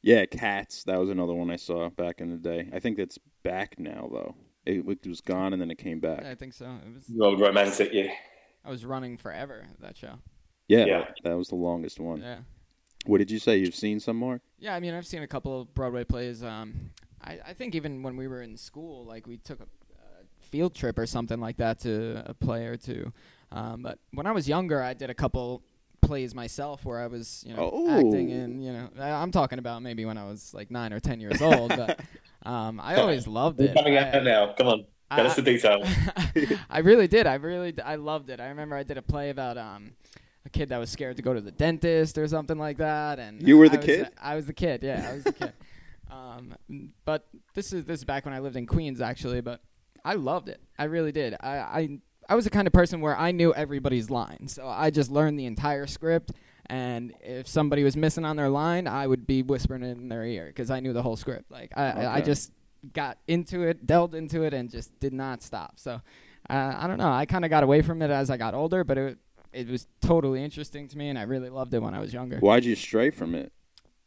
Yeah, 0.02 0.24
Cats. 0.26 0.84
That 0.84 0.98
was 0.98 1.10
another 1.10 1.34
one 1.34 1.50
I 1.50 1.56
saw 1.56 1.88
back 1.90 2.20
in 2.20 2.30
the 2.30 2.36
day. 2.36 2.68
I 2.72 2.78
think 2.78 2.98
it's 2.98 3.18
back 3.42 3.78
now 3.78 4.08
though. 4.12 4.34
It, 4.64 4.84
it 4.86 5.06
was 5.06 5.20
gone 5.20 5.52
and 5.52 5.62
then 5.62 5.70
it 5.70 5.78
came 5.78 5.98
back. 6.00 6.20
Yeah, 6.22 6.30
I 6.30 6.34
think 6.34 6.52
so. 6.52 6.66
It 6.66 6.94
was 6.94 7.06
the 7.06 7.24
old 7.24 7.40
romantic, 7.40 7.90
yeah. 7.92 8.12
I 8.64 8.70
was 8.70 8.84
running 8.84 9.16
forever 9.16 9.66
that 9.80 9.96
show. 9.96 10.14
Yeah, 10.68 10.84
yeah. 10.84 10.98
That, 10.98 11.16
that 11.24 11.38
was 11.38 11.48
the 11.48 11.56
longest 11.56 11.98
one. 11.98 12.20
Yeah. 12.20 12.38
What 13.06 13.18
did 13.18 13.30
you 13.30 13.38
say? 13.38 13.56
You've 13.56 13.74
seen 13.74 13.98
some 14.00 14.16
more? 14.16 14.40
Yeah, 14.58 14.74
I 14.74 14.80
mean, 14.80 14.92
I've 14.92 15.06
seen 15.06 15.22
a 15.22 15.26
couple 15.26 15.62
of 15.62 15.72
Broadway 15.74 16.04
plays. 16.04 16.42
Um, 16.42 16.90
I, 17.22 17.38
I 17.46 17.52
think 17.54 17.74
even 17.74 18.02
when 18.02 18.16
we 18.16 18.28
were 18.28 18.42
in 18.42 18.56
school, 18.56 19.04
like 19.04 19.26
we 19.26 19.38
took 19.38 19.60
a, 19.60 19.64
a 19.64 20.44
field 20.44 20.74
trip 20.74 20.98
or 20.98 21.06
something 21.06 21.40
like 21.40 21.56
that 21.56 21.80
to 21.80 22.22
a 22.26 22.34
play 22.34 22.66
or 22.66 22.76
two. 22.76 23.12
Um, 23.50 23.82
but 23.82 23.98
when 24.12 24.26
I 24.26 24.32
was 24.32 24.48
younger, 24.48 24.82
I 24.82 24.94
did 24.94 25.10
a 25.10 25.14
couple 25.14 25.62
plays 26.00 26.34
myself 26.34 26.84
where 26.84 27.00
I 27.00 27.06
was, 27.06 27.44
you 27.46 27.54
know, 27.54 27.70
oh. 27.72 27.90
acting 27.90 28.30
in, 28.30 28.62
you 28.62 28.72
know, 28.72 28.88
I'm 28.98 29.30
talking 29.30 29.58
about 29.58 29.82
maybe 29.82 30.04
when 30.04 30.18
I 30.18 30.24
was 30.24 30.54
like 30.54 30.70
nine 30.70 30.92
or 30.92 31.00
ten 31.00 31.20
years 31.20 31.40
old, 31.42 31.70
but 31.70 32.00
um, 32.44 32.80
I 32.80 32.96
always 32.96 33.26
loved 33.26 33.60
it. 33.60 33.74
Coming 33.74 33.96
out 33.96 34.22
now, 34.22 34.52
come 34.56 34.68
on, 34.68 34.78
get 35.10 35.26
I, 35.26 35.28
us 35.28 35.36
the 35.36 35.42
details. 35.42 35.88
I 36.70 36.80
really 36.80 37.08
did. 37.08 37.26
I 37.26 37.34
really, 37.34 37.74
I 37.84 37.96
loved 37.96 38.30
it. 38.30 38.40
I 38.40 38.48
remember 38.48 38.76
I 38.76 38.82
did 38.82 38.98
a 38.98 39.02
play 39.02 39.30
about 39.30 39.58
um, 39.58 39.92
a 40.46 40.50
kid 40.50 40.68
that 40.70 40.78
was 40.78 40.90
scared 40.90 41.16
to 41.16 41.22
go 41.22 41.34
to 41.34 41.40
the 41.40 41.52
dentist 41.52 42.18
or 42.18 42.26
something 42.28 42.58
like 42.58 42.78
that, 42.78 43.18
and 43.18 43.46
you 43.46 43.58
were 43.58 43.68
the 43.68 43.80
I 43.80 43.84
kid. 43.84 44.00
Was, 44.00 44.08
I 44.20 44.34
was 44.34 44.46
the 44.46 44.52
kid. 44.52 44.82
Yeah, 44.82 45.08
I 45.10 45.14
was 45.14 45.24
the 45.24 45.32
kid. 45.32 45.52
Um, 46.10 46.54
but 47.04 47.28
this 47.52 47.74
is 47.74 47.84
this 47.84 48.00
is 48.00 48.04
back 48.04 48.24
when 48.24 48.32
I 48.32 48.38
lived 48.38 48.56
in 48.56 48.66
Queens, 48.66 49.02
actually. 49.02 49.42
But 49.42 49.60
I 50.02 50.14
loved 50.14 50.48
it. 50.48 50.58
I 50.78 50.84
really 50.84 51.12
did. 51.12 51.34
I, 51.38 51.58
I 51.58 51.98
I 52.28 52.34
was 52.34 52.44
the 52.44 52.50
kind 52.50 52.66
of 52.66 52.72
person 52.72 53.00
where 53.00 53.16
I 53.16 53.32
knew 53.32 53.54
everybody's 53.54 54.10
line, 54.10 54.48
so 54.48 54.68
I 54.68 54.90
just 54.90 55.10
learned 55.10 55.38
the 55.38 55.46
entire 55.46 55.86
script. 55.86 56.32
And 56.66 57.14
if 57.22 57.48
somebody 57.48 57.82
was 57.82 57.96
missing 57.96 58.26
on 58.26 58.36
their 58.36 58.50
line, 58.50 58.86
I 58.86 59.06
would 59.06 59.26
be 59.26 59.42
whispering 59.42 59.82
it 59.82 59.96
in 59.96 60.08
their 60.08 60.24
ear 60.24 60.48
because 60.48 60.70
I 60.70 60.80
knew 60.80 60.92
the 60.92 61.02
whole 61.02 61.16
script. 61.16 61.50
Like 61.50 61.72
I, 61.74 61.90
okay. 61.90 62.04
I 62.04 62.20
just 62.20 62.52
got 62.92 63.16
into 63.26 63.62
it, 63.62 63.86
delved 63.86 64.14
into 64.14 64.42
it, 64.42 64.52
and 64.52 64.70
just 64.70 64.98
did 65.00 65.14
not 65.14 65.42
stop. 65.42 65.80
So 65.80 66.00
uh, 66.50 66.74
I 66.76 66.86
don't 66.86 66.98
know. 66.98 67.10
I 67.10 67.24
kind 67.24 67.44
of 67.44 67.50
got 67.50 67.64
away 67.64 67.80
from 67.80 68.02
it 68.02 68.10
as 68.10 68.28
I 68.28 68.36
got 68.36 68.54
older, 68.54 68.84
but 68.84 68.98
it 68.98 69.18
it 69.52 69.68
was 69.68 69.86
totally 70.02 70.44
interesting 70.44 70.88
to 70.88 70.98
me, 70.98 71.08
and 71.08 71.18
I 71.18 71.22
really 71.22 71.48
loved 71.48 71.72
it 71.72 71.80
when 71.80 71.94
I 71.94 72.00
was 72.00 72.12
younger. 72.12 72.38
Why'd 72.38 72.66
you 72.66 72.76
stray 72.76 73.10
from 73.10 73.34
it? 73.34 73.50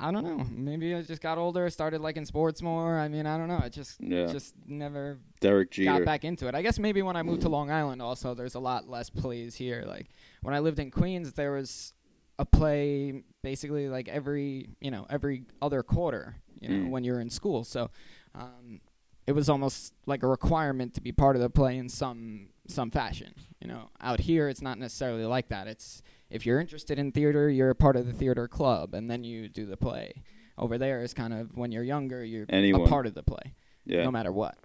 I 0.01 0.11
don't 0.11 0.23
know. 0.23 0.45
Maybe 0.51 0.95
I 0.95 1.03
just 1.03 1.21
got 1.21 1.37
older, 1.37 1.69
started 1.69 2.01
liking 2.01 2.25
sports 2.25 2.61
more. 2.61 2.97
I 2.97 3.07
mean, 3.07 3.27
I 3.27 3.37
don't 3.37 3.47
know. 3.47 3.59
I 3.63 3.69
just 3.69 4.01
yeah. 4.01 4.25
just 4.25 4.55
never 4.65 5.19
Derek 5.39 5.71
Jeter. 5.71 5.91
got 5.91 6.05
back 6.05 6.25
into 6.25 6.47
it. 6.47 6.55
I 6.55 6.63
guess 6.63 6.79
maybe 6.79 7.03
when 7.03 7.15
I 7.15 7.21
moved 7.21 7.43
to 7.43 7.49
Long 7.49 7.69
Island, 7.69 8.01
also 8.01 8.33
there's 8.33 8.55
a 8.55 8.59
lot 8.59 8.89
less 8.89 9.09
plays 9.11 9.55
here. 9.55 9.83
Like 9.85 10.07
when 10.41 10.55
I 10.55 10.59
lived 10.59 10.79
in 10.79 10.89
Queens, 10.89 11.33
there 11.33 11.51
was 11.51 11.93
a 12.39 12.45
play 12.45 13.21
basically 13.43 13.89
like 13.89 14.07
every 14.07 14.69
you 14.82 14.89
know 14.89 15.05
every 15.09 15.43
other 15.61 15.84
quarter. 15.84 16.36
You 16.59 16.69
know, 16.69 16.86
mm. 16.88 16.89
when 16.89 17.03
you're 17.03 17.19
in 17.19 17.30
school, 17.30 17.63
so 17.63 17.89
um, 18.36 18.82
it 19.26 19.32
was 19.34 19.49
almost 19.49 19.93
like 20.05 20.21
a 20.23 20.28
requirement 20.28 20.93
to 20.93 21.01
be 21.01 21.11
part 21.11 21.36
of 21.36 21.41
the 21.41 21.49
play 21.49 21.78
in 21.78 21.89
some 21.89 22.49
some 22.67 22.89
fashion. 22.89 23.34
You 23.59 23.67
know, 23.67 23.89
out 23.99 24.19
here 24.21 24.49
it's 24.49 24.61
not 24.61 24.80
necessarily 24.80 25.26
like 25.26 25.49
that. 25.49 25.67
It's 25.67 26.01
if 26.32 26.45
you're 26.45 26.59
interested 26.59 26.97
in 26.97 27.11
theater, 27.11 27.49
you're 27.49 27.69
a 27.69 27.75
part 27.75 27.95
of 27.95 28.07
the 28.07 28.13
theater 28.13 28.47
club, 28.47 28.93
and 28.93 29.09
then 29.09 29.23
you 29.23 29.49
do 29.49 29.65
the 29.65 29.77
play. 29.77 30.23
Over 30.57 30.77
there 30.77 31.01
is 31.01 31.13
kind 31.13 31.34
of 31.34 31.55
when 31.55 31.71
you're 31.71 31.84
younger, 31.84 32.23
you're 32.23 32.45
Anyone. 32.49 32.82
a 32.82 32.88
part 32.88 33.05
of 33.05 33.13
the 33.13 33.23
play, 33.23 33.53
yeah. 33.86 34.03
no 34.03 34.11
matter 34.11 34.32
what. 34.32 34.57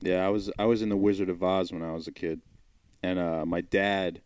Yeah, 0.00 0.24
I 0.24 0.28
was 0.28 0.50
I 0.58 0.66
was 0.66 0.82
in 0.82 0.88
the 0.88 0.96
Wizard 0.96 1.28
of 1.28 1.42
Oz 1.42 1.72
when 1.72 1.82
I 1.82 1.92
was 1.92 2.06
a 2.06 2.12
kid, 2.12 2.40
and 3.02 3.18
uh, 3.18 3.44
my 3.46 3.60
dad 3.60 4.20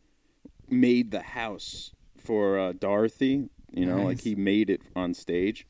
made 0.68 1.10
the 1.10 1.22
house 1.22 1.92
for 2.18 2.58
uh, 2.58 2.72
Dorothy. 2.72 3.48
You 3.70 3.86
know, 3.86 3.96
nice. 3.98 4.04
like 4.04 4.20
he 4.20 4.34
made 4.34 4.68
it 4.68 4.82
on 4.94 5.14
stage, 5.14 5.66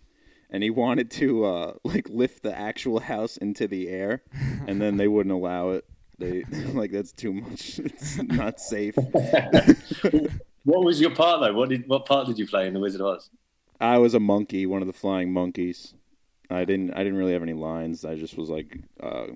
and 0.51 0.63
he 0.63 0.71
wanted 0.71 1.11
to 1.13 1.45
uh, 1.45 1.75
like 1.85 2.09
lift 2.09 2.43
the 2.43 2.57
actual 2.57 3.01
house 3.01 3.37
into 3.37 3.69
the 3.69 3.89
air, 3.89 4.23
and 4.67 4.81
then 4.81 4.97
they 4.97 5.09
wouldn't 5.09 5.35
allow 5.35 5.71
it. 5.71 5.85
They 6.19 6.45
like 6.73 6.91
that's 6.91 7.13
too 7.13 7.33
much. 7.35 7.79
It's 7.85 8.23
not 8.23 8.59
safe. 8.59 8.97
What 10.65 10.85
was 10.85 11.01
your 11.01 11.11
part 11.11 11.41
though? 11.41 11.53
What 11.53 11.69
did 11.69 11.89
what 11.89 12.07
part 12.07 12.27
did 12.27 12.39
you 12.39 12.47
play 12.47 12.67
in 12.67 12.75
the 12.75 12.81
Wizard 12.81 13.01
of 13.01 13.09
Oz? 13.09 13.31
I 13.81 13.99
was 13.99 14.15
a 14.15 14.21
monkey, 14.21 14.67
one 14.67 14.81
of 14.81 14.87
the 14.87 14.93
flying 14.93 15.33
monkeys. 15.33 15.95
I 16.51 16.65
didn't. 16.65 16.93
I 16.93 16.99
didn't 16.99 17.17
really 17.17 17.33
have 17.33 17.43
any 17.43 17.55
lines. 17.55 18.05
I 18.05 18.15
just 18.15 18.37
was 18.37 18.49
like, 18.49 18.79
uh, 19.03 19.27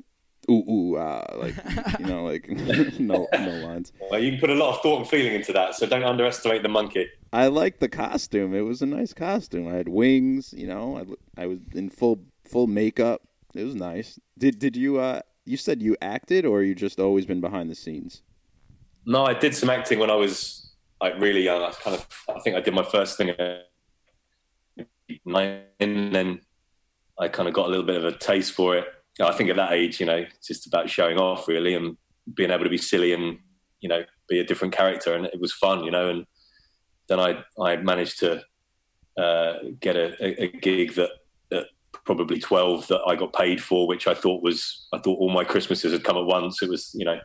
ooh, 0.51 0.71
ooh, 0.71 0.99
ah, 0.99 1.25
like 1.35 1.55
you 1.99 2.07
know, 2.07 2.25
like 2.25 2.49
no, 3.01 3.27
no 3.33 3.51
lines. 3.67 3.93
Well, 4.11 4.21
you 4.21 4.33
can 4.33 4.41
put 4.41 4.51
a 4.51 4.55
lot 4.55 4.77
of 4.77 4.83
thought 4.83 4.99
and 4.99 5.09
feeling 5.09 5.35
into 5.35 5.53
that, 5.53 5.75
so 5.75 5.87
don't 5.87 6.05
underestimate 6.05 6.63
the 6.63 6.69
monkey. 6.69 7.09
I 7.33 7.49
liked 7.49 7.81
the 7.81 7.89
costume. 7.89 8.55
It 8.55 8.61
was 8.61 8.83
a 8.83 8.87
nice 8.87 9.13
costume. 9.13 9.67
I 9.69 9.75
had 9.75 9.89
wings. 9.89 10.53
You 10.57 10.69
know, 10.69 11.17
I, 11.37 11.43
I 11.43 11.47
was 11.47 11.59
in 11.75 11.91
full 11.91 12.21
full 12.45 12.67
makeup. 12.67 13.23
It 13.55 13.65
was 13.65 13.75
nice. 13.75 14.19
Did 14.39 14.59
did 14.59 14.77
you? 14.77 14.99
Uh, 14.99 15.23
you 15.45 15.57
said 15.57 15.81
you 15.81 15.97
acted, 16.03 16.45
or 16.45 16.63
you 16.63 16.75
just 16.75 17.01
always 17.01 17.25
been 17.27 17.41
behind 17.41 17.71
the 17.71 17.75
scenes? 17.75 18.23
No, 19.07 19.25
I 19.25 19.35
did 19.35 19.55
some 19.55 19.71
acting 19.71 20.01
when 20.01 20.11
I 20.11 20.17
was 20.17 20.66
like 21.01 21.19
really 21.19 21.43
young. 21.43 21.63
I 21.63 21.71
kind 21.73 21.97
of, 21.97 22.07
I 22.35 22.41
think 22.41 22.57
I 22.57 22.61
did 22.61 22.75
my 22.75 22.85
first 22.85 23.17
thing 23.17 23.31
at 23.31 23.67
nine, 25.25 25.63
and 25.81 26.15
then 26.15 26.41
I 27.19 27.29
kind 27.29 27.49
of 27.49 27.55
got 27.55 27.67
a 27.67 27.71
little 27.71 27.87
bit 27.87 27.97
of 27.97 28.05
a 28.05 28.17
taste 28.17 28.53
for 28.53 28.77
it. 28.77 28.87
I 29.21 29.33
think 29.33 29.49
at 29.49 29.57
that 29.57 29.73
age, 29.73 29.99
you 29.99 30.07
know, 30.07 30.17
it's 30.17 30.47
just 30.47 30.67
about 30.67 30.91
showing 30.91 31.19
off 31.19 31.49
really 31.49 31.75
and 31.75 31.97
being 32.35 32.51
able 32.51 32.65
to 32.65 32.71
be 32.71 32.79
silly 32.79 33.13
and 33.13 33.39
you 33.81 33.89
know 33.89 34.05
be 34.29 34.41
a 34.41 34.45
different 34.45 34.75
character, 34.75 35.15
and 35.15 35.27
it 35.27 35.41
was 35.41 35.53
fun, 35.53 35.85
you 35.85 35.91
know. 35.91 36.09
And 36.09 36.27
then 37.09 37.21
I 37.21 37.43
I 37.61 37.77
managed 37.77 38.19
to 38.21 38.43
uh, 39.17 39.55
get 39.81 39.97
a, 39.97 40.43
a, 40.43 40.49
gig 40.49 40.95
that 40.95 41.11
at 41.53 41.67
probably 42.05 42.39
twelve 42.39 42.87
that 42.89 43.01
I 43.07 43.17
got 43.17 43.33
paid 43.33 43.63
for, 43.63 43.87
which 43.87 44.07
I 44.07 44.15
thought 44.15 44.43
was 44.43 44.87
I 44.93 44.99
thought 44.99 45.19
all 45.19 45.31
my 45.31 45.45
Christmases 45.45 45.93
had 45.93 46.05
come 46.05 46.19
at 46.19 46.27
once. 46.27 46.63
It 46.63 46.69
was 46.69 46.91
you 46.95 47.05
know. 47.05 47.19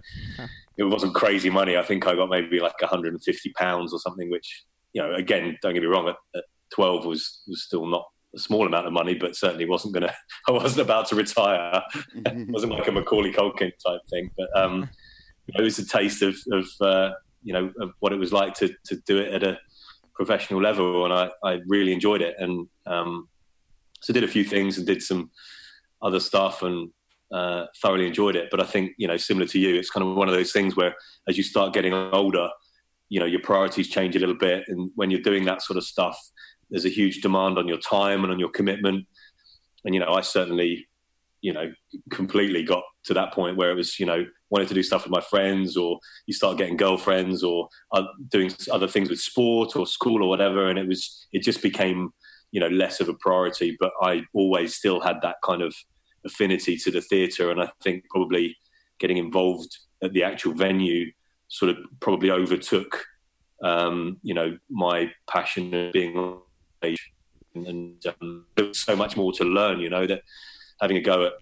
It 0.81 0.91
wasn't 0.91 1.13
crazy 1.13 1.49
money. 1.49 1.77
I 1.77 1.83
think 1.83 2.07
I 2.07 2.15
got 2.15 2.29
maybe 2.29 2.59
like 2.59 2.79
150 2.81 3.53
pounds 3.53 3.93
or 3.93 3.99
something, 3.99 4.29
which 4.29 4.65
you 4.93 5.01
know, 5.01 5.13
again, 5.13 5.57
don't 5.61 5.73
get 5.73 5.81
me 5.81 5.87
wrong, 5.87 6.09
at, 6.09 6.17
at 6.35 6.43
12 6.73 7.05
was 7.05 7.41
was 7.47 7.63
still 7.63 7.85
not 7.85 8.05
a 8.35 8.39
small 8.39 8.65
amount 8.65 8.87
of 8.87 8.93
money, 8.93 9.13
but 9.13 9.35
certainly 9.35 9.65
wasn't 9.65 9.93
going 9.93 10.03
to. 10.07 10.13
I 10.47 10.51
wasn't 10.51 10.81
about 10.81 11.07
to 11.07 11.15
retire. 11.15 11.81
it 12.15 12.49
wasn't 12.49 12.73
like 12.73 12.87
a 12.87 12.91
Macaulay 12.91 13.31
Culkin 13.31 13.71
type 13.85 14.01
thing, 14.09 14.31
but 14.37 14.49
um, 14.55 14.89
it 15.47 15.61
was 15.61 15.79
a 15.79 15.85
taste 15.85 16.21
of, 16.21 16.35
of 16.51 16.65
uh, 16.81 17.11
you 17.43 17.53
know 17.53 17.71
of 17.79 17.91
what 17.99 18.13
it 18.13 18.19
was 18.19 18.33
like 18.33 18.53
to 18.55 18.73
to 18.85 18.95
do 19.05 19.17
it 19.17 19.33
at 19.33 19.43
a 19.43 19.59
professional 20.13 20.61
level, 20.61 21.05
and 21.05 21.13
I, 21.13 21.29
I 21.43 21.59
really 21.67 21.93
enjoyed 21.93 22.21
it. 22.21 22.35
And 22.37 22.67
um, 22.85 23.27
so 24.01 24.13
did 24.13 24.23
a 24.23 24.27
few 24.27 24.43
things 24.43 24.77
and 24.77 24.85
did 24.85 25.01
some 25.01 25.31
other 26.01 26.19
stuff 26.19 26.63
and 26.63 26.89
uh, 27.33 27.65
thoroughly 27.81 28.07
enjoyed 28.07 28.35
it. 28.35 28.49
But 28.51 28.61
I 28.61 28.65
think 28.65 28.93
you 28.97 29.07
know, 29.07 29.17
similar 29.17 29.47
to 29.47 29.59
you, 29.59 29.75
it's 29.75 29.89
kind 29.89 30.07
of 30.07 30.15
one 30.15 30.27
of 30.27 30.33
those 30.33 30.51
things 30.51 30.75
where 30.75 30.95
as 31.27 31.37
you 31.37 31.43
start 31.43 31.73
getting 31.73 31.93
older, 31.93 32.49
you 33.09 33.19
know, 33.19 33.25
your 33.25 33.41
priorities 33.41 33.89
change 33.89 34.15
a 34.15 34.19
little 34.19 34.37
bit, 34.37 34.63
and 34.67 34.91
when 34.95 35.11
you're 35.11 35.21
doing 35.21 35.45
that 35.45 35.61
sort 35.61 35.77
of 35.77 35.83
stuff 35.83 36.17
there's 36.71 36.85
a 36.85 36.89
huge 36.89 37.21
demand 37.21 37.57
on 37.57 37.67
your 37.67 37.77
time 37.77 38.23
and 38.23 38.31
on 38.31 38.39
your 38.39 38.49
commitment. 38.49 39.05
And, 39.85 39.93
you 39.93 39.99
know, 39.99 40.13
I 40.13 40.21
certainly, 40.21 40.87
you 41.41 41.53
know, 41.53 41.71
completely 42.09 42.63
got 42.63 42.83
to 43.05 43.13
that 43.13 43.33
point 43.33 43.57
where 43.57 43.71
it 43.71 43.75
was, 43.75 43.99
you 43.99 44.05
know, 44.05 44.25
wanted 44.49 44.69
to 44.69 44.73
do 44.73 44.83
stuff 44.83 45.03
with 45.03 45.11
my 45.11 45.21
friends 45.21 45.75
or 45.75 45.99
you 46.27 46.33
start 46.33 46.57
getting 46.57 46.77
girlfriends 46.77 47.43
or 47.43 47.67
uh, 47.91 48.03
doing 48.29 48.51
other 48.71 48.87
things 48.87 49.09
with 49.09 49.19
sport 49.19 49.75
or 49.75 49.85
school 49.85 50.23
or 50.23 50.29
whatever. 50.29 50.69
And 50.69 50.79
it 50.79 50.87
was, 50.87 51.27
it 51.33 51.43
just 51.43 51.61
became, 51.61 52.11
you 52.51 52.59
know, 52.59 52.69
less 52.69 53.01
of 53.01 53.09
a 53.09 53.13
priority. 53.15 53.75
But 53.79 53.91
I 54.01 54.23
always 54.33 54.75
still 54.75 55.01
had 55.01 55.17
that 55.23 55.37
kind 55.43 55.61
of 55.61 55.75
affinity 56.25 56.77
to 56.77 56.91
the 56.91 57.01
theatre. 57.01 57.51
And 57.51 57.61
I 57.61 57.69
think 57.83 58.05
probably 58.09 58.57
getting 58.99 59.17
involved 59.17 59.77
at 60.03 60.13
the 60.13 60.23
actual 60.23 60.53
venue 60.53 61.11
sort 61.47 61.71
of 61.71 61.77
probably 61.99 62.31
overtook 62.31 63.03
um, 63.63 64.17
you 64.23 64.33
know 64.33 64.57
my 64.69 65.11
passion 65.29 65.73
of 65.73 65.93
being 65.93 66.39
age, 66.83 67.11
and 67.53 68.03
um, 68.07 68.45
there's 68.55 68.79
so 68.79 68.95
much 68.95 69.15
more 69.15 69.31
to 69.33 69.43
learn. 69.43 69.79
You 69.79 69.89
know 69.89 70.07
that 70.07 70.21
having 70.79 70.97
a 70.97 71.01
go 71.01 71.27
at 71.27 71.33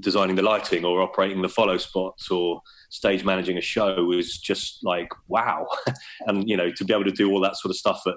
designing 0.00 0.36
the 0.36 0.42
lighting 0.42 0.84
or 0.84 1.00
operating 1.00 1.42
the 1.42 1.48
follow 1.48 1.76
spots 1.76 2.30
or 2.30 2.60
stage 2.90 3.24
managing 3.24 3.58
a 3.58 3.60
show 3.60 4.04
was 4.04 4.38
just 4.38 4.80
like 4.82 5.08
wow 5.28 5.66
and 6.26 6.48
you 6.48 6.56
know 6.56 6.70
to 6.70 6.84
be 6.84 6.92
able 6.92 7.04
to 7.04 7.12
do 7.12 7.30
all 7.30 7.40
that 7.40 7.56
sort 7.56 7.70
of 7.70 7.76
stuff 7.76 8.02
at 8.06 8.14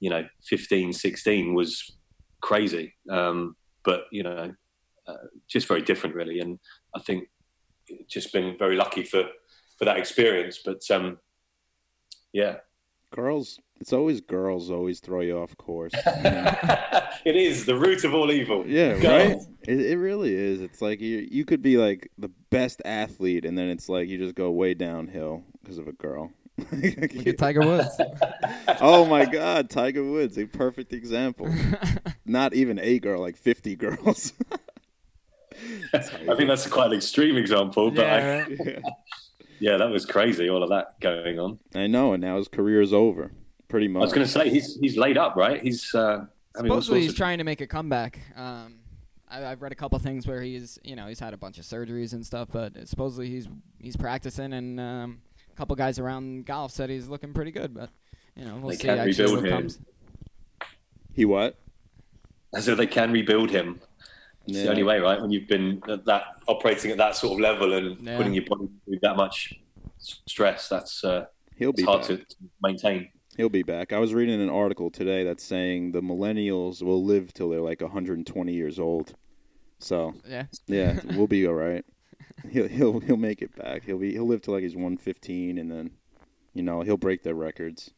you 0.00 0.10
know 0.10 0.24
15 0.44 0.92
16 0.92 1.54
was 1.54 1.96
crazy 2.40 2.94
um, 3.10 3.54
but 3.84 4.04
you 4.10 4.24
know 4.24 4.52
uh, 5.06 5.26
just 5.48 5.68
very 5.68 5.82
different 5.82 6.14
really 6.14 6.40
and 6.40 6.58
i 6.94 7.00
think 7.00 7.28
just 8.08 8.32
been 8.32 8.56
very 8.58 8.76
lucky 8.76 9.02
for 9.02 9.24
for 9.78 9.84
that 9.84 9.98
experience 9.98 10.60
but 10.64 10.80
um 10.90 11.18
yeah 12.32 12.56
girls 13.10 13.60
it's 13.80 13.92
always 13.92 14.20
girls 14.20 14.70
always 14.70 15.00
throw 15.00 15.20
you 15.20 15.38
off 15.38 15.56
course. 15.56 15.92
it 15.94 17.36
is 17.36 17.66
the 17.66 17.74
root 17.74 18.04
of 18.04 18.14
all 18.14 18.30
evil. 18.30 18.64
Yeah, 18.66 18.98
girls. 18.98 19.04
right. 19.04 19.36
It, 19.68 19.80
it 19.80 19.98
really 19.98 20.34
is. 20.34 20.60
It's 20.60 20.80
like 20.80 21.00
you 21.00 21.26
you 21.30 21.44
could 21.44 21.60
be 21.60 21.76
like 21.76 22.10
the 22.16 22.30
best 22.50 22.80
athlete, 22.84 23.44
and 23.44 23.58
then 23.58 23.68
it's 23.68 23.88
like 23.88 24.08
you 24.08 24.18
just 24.18 24.34
go 24.34 24.50
way 24.50 24.74
downhill 24.74 25.42
because 25.62 25.78
of 25.78 25.88
a 25.88 25.92
girl. 25.92 26.30
Look 26.72 27.26
at 27.26 27.36
Tiger 27.36 27.60
Woods. 27.60 28.00
oh 28.80 29.06
my 29.06 29.24
God, 29.24 29.70
Tiger 29.70 30.04
Woods, 30.04 30.38
a 30.38 30.46
perfect 30.46 30.92
example. 30.92 31.52
Not 32.24 32.54
even 32.54 32.78
a 32.78 33.00
girl, 33.00 33.20
like 33.20 33.36
fifty 33.36 33.74
girls. 33.74 34.32
I 35.94 35.98
think 35.98 36.48
that's 36.48 36.66
quite 36.66 36.88
an 36.88 36.92
extreme 36.94 37.36
example, 37.36 37.90
but 37.90 38.06
yeah. 38.06 38.44
I, 38.48 38.52
yeah. 38.52 38.78
yeah, 39.60 39.76
that 39.76 39.90
was 39.90 40.06
crazy. 40.06 40.48
All 40.48 40.62
of 40.62 40.70
that 40.70 41.00
going 41.00 41.38
on. 41.38 41.58
I 41.74 41.86
know, 41.86 42.12
and 42.12 42.22
now 42.22 42.36
his 42.36 42.48
career 42.48 42.80
is 42.80 42.92
over 42.92 43.32
pretty 43.74 43.88
much. 43.88 44.00
I 44.00 44.04
was 44.04 44.12
going 44.12 44.26
to 44.26 44.32
say 44.32 44.48
he's 44.50 44.76
he's 44.76 44.96
laid 44.96 45.18
up, 45.18 45.34
right? 45.34 45.60
He's 45.60 45.92
uh, 45.94 46.26
supposedly 46.56 47.00
he's 47.00 47.10
of... 47.10 47.16
trying 47.16 47.38
to 47.38 47.44
make 47.44 47.60
a 47.60 47.66
comeback. 47.66 48.20
Um, 48.36 48.76
I, 49.28 49.40
have 49.40 49.62
read 49.62 49.72
a 49.72 49.74
couple 49.74 49.98
things 49.98 50.28
where 50.28 50.40
he's 50.40 50.78
you 50.84 50.94
know 50.94 51.08
he's 51.08 51.18
had 51.18 51.34
a 51.34 51.36
bunch 51.36 51.58
of 51.58 51.64
surgeries 51.64 52.12
and 52.12 52.24
stuff, 52.24 52.48
but 52.52 52.88
supposedly 52.88 53.28
he's 53.28 53.48
he's 53.80 53.96
practicing, 53.96 54.52
and 54.52 54.78
um, 54.78 55.22
a 55.52 55.56
couple 55.56 55.74
guys 55.76 55.98
around 55.98 56.46
golf 56.46 56.70
said 56.70 56.88
he's 56.88 57.08
looking 57.08 57.32
pretty 57.32 57.50
good. 57.50 57.74
But 57.74 57.90
you 58.36 58.44
know 58.44 58.56
we'll 58.56 58.70
they 58.70 58.76
see. 58.76 58.84
Can 58.84 59.04
rebuild 59.04 59.44
him. 59.44 59.50
Comes. 59.50 59.80
He 61.12 61.24
what? 61.24 61.58
So 62.60 62.76
they 62.76 62.86
can 62.86 63.10
rebuild 63.10 63.50
him. 63.50 63.80
It's 64.46 64.58
yeah. 64.58 64.64
the 64.64 64.70
only 64.70 64.82
way, 64.82 64.98
right? 64.98 65.20
When 65.20 65.30
you've 65.30 65.48
been 65.48 65.82
that 65.86 66.24
operating 66.46 66.90
at 66.90 66.98
that 66.98 67.16
sort 67.16 67.34
of 67.34 67.40
level 67.40 67.72
and 67.72 67.98
yeah. 68.04 68.16
putting 68.16 68.34
your 68.34 68.44
body 68.44 68.68
through 68.84 68.98
that 69.02 69.16
much 69.16 69.54
stress, 69.98 70.68
that's 70.68 71.02
uh, 71.02 71.26
he'll 71.56 71.72
be 71.72 71.82
hard 71.82 72.06
back. 72.06 72.28
to 72.28 72.36
maintain. 72.62 73.08
He'll 73.36 73.48
be 73.48 73.62
back. 73.62 73.92
I 73.92 73.98
was 73.98 74.14
reading 74.14 74.40
an 74.40 74.50
article 74.50 74.90
today 74.90 75.24
that's 75.24 75.42
saying 75.42 75.92
the 75.92 76.02
millennials 76.02 76.82
will 76.82 77.04
live 77.04 77.32
till 77.32 77.48
they're 77.48 77.60
like 77.60 77.80
120 77.80 78.52
years 78.52 78.78
old. 78.78 79.14
So 79.78 80.14
yeah, 80.28 80.44
yeah, 80.66 81.00
we'll 81.16 81.26
be 81.26 81.46
all 81.46 81.54
right. 81.54 81.84
He'll 82.50 82.68
he'll 82.68 83.00
he'll 83.00 83.16
make 83.16 83.42
it 83.42 83.56
back. 83.56 83.84
He'll 83.84 83.98
be 83.98 84.12
he'll 84.12 84.26
live 84.26 84.42
till 84.42 84.54
like 84.54 84.62
he's 84.62 84.76
115, 84.76 85.58
and 85.58 85.70
then 85.70 85.90
you 86.52 86.62
know 86.62 86.82
he'll 86.82 86.96
break 86.96 87.22
their 87.22 87.34
records. 87.34 87.92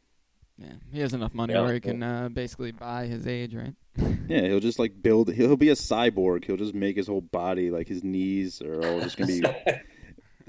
Yeah, 0.59 0.73
he 0.91 1.01
has 1.01 1.13
enough 1.13 1.35
money 1.35 1.53
yeah. 1.53 1.61
where 1.61 1.75
he 1.75 1.81
can 1.81 2.03
uh, 2.03 2.29
basically 2.31 2.73
buy 2.73 3.07
his 3.07 3.27
age, 3.27 3.55
right? 3.55 3.75
yeah, 4.29 4.43
he'll 4.43 4.61
just 4.61 4.79
like 4.79 5.03
build. 5.03 5.33
He'll 5.33 5.57
be 5.57 5.69
a 5.69 5.75
cyborg. 5.75 6.45
He'll 6.45 6.57
just 6.57 6.75
make 6.75 6.97
his 6.97 7.07
whole 7.07 7.21
body 7.21 7.71
like 7.71 7.89
his 7.89 8.03
knees 8.03 8.63
are 8.63 8.87
all 8.87 9.01
just 9.01 9.19
gonna 9.19 9.33
be 9.33 9.43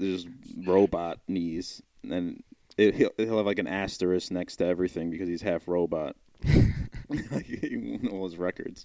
just 0.00 0.28
robot 0.64 1.18
knees, 1.28 1.82
and 2.08 2.42
it, 2.78 2.94
he'll, 2.94 3.10
he'll 3.18 3.36
have 3.36 3.46
like 3.46 3.58
an 3.58 3.66
asterisk 3.66 4.30
next 4.30 4.56
to 4.56 4.66
everything 4.66 5.10
because 5.10 5.28
he's 5.28 5.42
half 5.42 5.68
robot. 5.68 6.16
Like 7.10 7.46
all 8.12 8.24
his 8.24 8.36
records. 8.36 8.84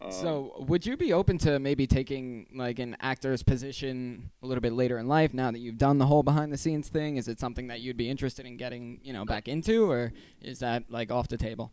Um, 0.00 0.12
so, 0.12 0.64
would 0.68 0.84
you 0.84 0.96
be 0.96 1.12
open 1.12 1.38
to 1.38 1.58
maybe 1.58 1.86
taking 1.86 2.46
like 2.54 2.78
an 2.78 2.96
actor's 3.00 3.42
position 3.42 4.30
a 4.42 4.46
little 4.46 4.60
bit 4.60 4.72
later 4.72 4.98
in 4.98 5.08
life 5.08 5.32
now 5.32 5.50
that 5.50 5.58
you've 5.58 5.78
done 5.78 5.98
the 5.98 6.06
whole 6.06 6.22
behind 6.22 6.52
the 6.52 6.58
scenes 6.58 6.88
thing? 6.88 7.16
Is 7.16 7.28
it 7.28 7.40
something 7.40 7.68
that 7.68 7.80
you'd 7.80 7.96
be 7.96 8.10
interested 8.10 8.44
in 8.44 8.56
getting, 8.56 9.00
you 9.02 9.12
know, 9.12 9.24
back 9.24 9.48
into, 9.48 9.90
or 9.90 10.12
is 10.42 10.58
that 10.58 10.84
like 10.90 11.10
off 11.10 11.28
the 11.28 11.38
table? 11.38 11.72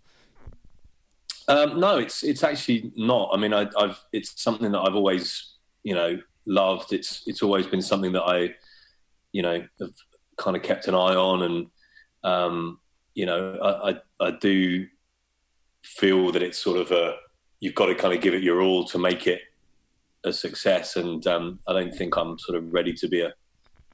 Um, 1.47 1.79
no, 1.79 1.97
it's 1.97 2.23
it's 2.23 2.43
actually 2.43 2.93
not. 2.95 3.29
I 3.33 3.37
mean, 3.37 3.53
I, 3.53 3.67
have 3.77 3.99
it's 4.13 4.41
something 4.41 4.71
that 4.71 4.79
I've 4.79 4.95
always, 4.95 5.55
you 5.83 5.93
know, 5.93 6.17
loved. 6.45 6.93
It's 6.93 7.23
it's 7.27 7.43
always 7.43 7.67
been 7.67 7.81
something 7.81 8.13
that 8.13 8.23
I, 8.23 8.55
you 9.33 9.41
know, 9.41 9.65
have 9.79 9.93
kind 10.37 10.55
of 10.55 10.63
kept 10.63 10.87
an 10.87 10.95
eye 10.95 11.15
on, 11.15 11.41
and 11.43 11.67
um, 12.23 12.79
you 13.13 13.25
know, 13.25 13.57
I, 13.61 13.91
I, 13.91 14.27
I 14.27 14.31
do 14.31 14.87
feel 15.83 16.31
that 16.31 16.41
it's 16.41 16.57
sort 16.57 16.77
of 16.77 16.91
a 16.91 17.17
you've 17.63 17.75
got 17.75 17.85
to 17.85 17.95
kind 17.95 18.13
of 18.13 18.19
give 18.19 18.33
it 18.33 18.43
your 18.43 18.61
all 18.61 18.83
to 18.83 18.99
make 18.99 19.25
it 19.25 19.39
a 20.25 20.33
success, 20.33 20.97
and 20.97 21.25
um, 21.25 21.59
I 21.65 21.71
don't 21.71 21.95
think 21.95 22.17
I'm 22.17 22.37
sort 22.37 22.57
of 22.57 22.73
ready 22.73 22.91
to 22.91 23.07
be 23.07 23.21
a, 23.21 23.33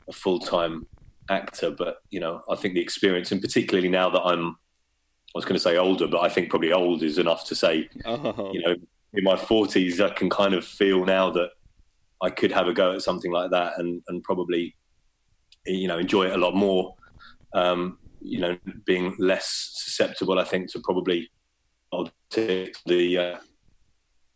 a 0.08 0.12
full 0.12 0.40
time 0.40 0.88
actor, 1.30 1.70
but 1.70 1.98
you 2.10 2.20
know, 2.20 2.42
I 2.50 2.56
think 2.56 2.74
the 2.74 2.82
experience, 2.82 3.32
and 3.32 3.40
particularly 3.40 3.88
now 3.88 4.10
that 4.10 4.22
I'm, 4.22 4.48
I 4.50 5.36
was 5.36 5.46
going 5.46 5.54
to 5.54 5.60
say 5.60 5.78
older, 5.78 6.08
but 6.08 6.22
I 6.22 6.30
think 6.30 6.50
probably 6.50 6.74
old 6.74 7.04
is 7.04 7.20
enough 7.20 7.46
to 7.46 7.56
say, 7.56 7.88
oh. 8.06 8.50
you 8.52 8.60
know, 8.62 8.76
in 9.14 9.24
my 9.24 9.36
40s, 9.36 10.04
I 10.04 10.16
can 10.16 10.32
kind 10.32 10.56
of 10.56 10.66
feel 10.66 11.06
now 11.06 11.30
that 11.30 11.52
I 12.24 12.32
could 12.32 12.52
have 12.52 12.68
a 12.68 12.74
go 12.74 12.94
at 12.94 13.04
something 13.04 13.32
like 13.32 13.52
that 13.52 13.74
and 13.78 14.02
and 14.08 14.24
probably 14.24 14.76
you 15.68 15.88
know 15.88 16.00
enjoy 16.00 16.26
it 16.26 16.34
a 16.34 16.38
lot 16.38 16.56
more. 16.56 16.96
Um, 17.54 18.00
you 18.20 18.40
know, 18.40 18.58
being 18.86 19.16
less 19.20 19.74
susceptible, 19.76 20.40
I 20.40 20.44
think, 20.44 20.72
to 20.72 20.80
probably 20.80 21.30
the 22.86 23.18
uh, 23.18 23.38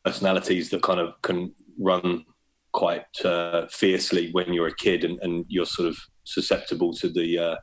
personalities 0.03 0.69
that 0.69 0.81
kind 0.81 0.99
of 0.99 1.21
can 1.21 1.53
run 1.79 2.25
quite 2.73 3.05
uh, 3.23 3.67
fiercely 3.69 4.31
when 4.31 4.51
you're 4.51 4.67
a 4.67 4.75
kid 4.75 5.03
and, 5.03 5.19
and, 5.21 5.45
you're 5.47 5.65
sort 5.65 5.87
of 5.87 5.95
susceptible 6.23 6.91
to 6.91 7.07
the 7.07 7.37
uh, 7.37 7.55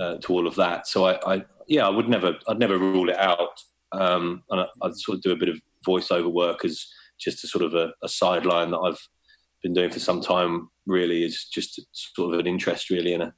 uh, 0.00 0.16
to 0.16 0.32
all 0.32 0.46
of 0.46 0.54
that. 0.56 0.86
So 0.86 1.04
I, 1.04 1.34
I, 1.34 1.44
yeah, 1.68 1.86
I 1.86 1.90
would 1.90 2.08
never, 2.08 2.34
I'd 2.48 2.58
never 2.58 2.78
rule 2.78 3.10
it 3.10 3.18
out. 3.18 3.60
Um, 3.92 4.42
and 4.50 4.62
I, 4.62 4.66
would 4.82 4.98
sort 4.98 5.16
of 5.16 5.22
do 5.22 5.32
a 5.32 5.36
bit 5.36 5.50
of 5.50 5.60
voiceover 5.86 6.32
work 6.32 6.64
as 6.64 6.86
just 7.20 7.44
a 7.44 7.48
sort 7.48 7.64
of 7.64 7.74
a, 7.74 7.92
a, 8.02 8.08
sideline 8.08 8.70
that 8.70 8.78
I've 8.78 9.00
been 9.62 9.74
doing 9.74 9.90
for 9.90 10.00
some 10.00 10.20
time. 10.20 10.70
Really, 10.86 11.22
is 11.24 11.44
just 11.44 11.80
sort 11.92 12.32
of 12.32 12.40
an 12.40 12.46
interest, 12.46 12.88
really, 12.88 13.12
and 13.12 13.24
a 13.24 13.32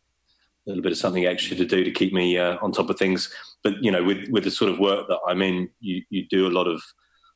little 0.66 0.82
bit 0.82 0.92
of 0.92 0.98
something 0.98 1.26
extra 1.26 1.56
to 1.56 1.64
do 1.64 1.82
to 1.84 1.90
keep 1.90 2.12
me 2.12 2.38
uh, 2.38 2.58
on 2.62 2.70
top 2.70 2.90
of 2.90 2.98
things. 2.98 3.32
But 3.64 3.82
you 3.82 3.90
know, 3.90 4.04
with 4.04 4.28
with 4.30 4.44
the 4.44 4.50
sort 4.50 4.70
of 4.70 4.78
work 4.78 5.08
that 5.08 5.18
I'm 5.26 5.42
in, 5.42 5.68
you 5.80 6.02
you 6.10 6.26
do 6.28 6.46
a 6.46 6.56
lot 6.56 6.68
of 6.68 6.82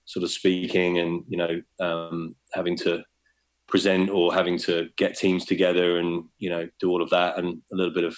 sort 0.06 0.22
of 0.22 0.30
speaking 0.30 0.98
and 0.98 1.24
you 1.28 1.36
know 1.36 1.60
um, 1.80 2.34
having 2.54 2.76
to 2.76 3.02
present 3.68 4.08
or 4.08 4.32
having 4.32 4.56
to 4.56 4.88
get 4.96 5.16
teams 5.16 5.44
together 5.44 5.98
and 5.98 6.24
you 6.38 6.48
know 6.48 6.68
do 6.80 6.88
all 6.88 7.02
of 7.02 7.10
that 7.10 7.36
and 7.38 7.60
a 7.72 7.76
little 7.76 7.92
bit 7.92 8.04
of 8.04 8.16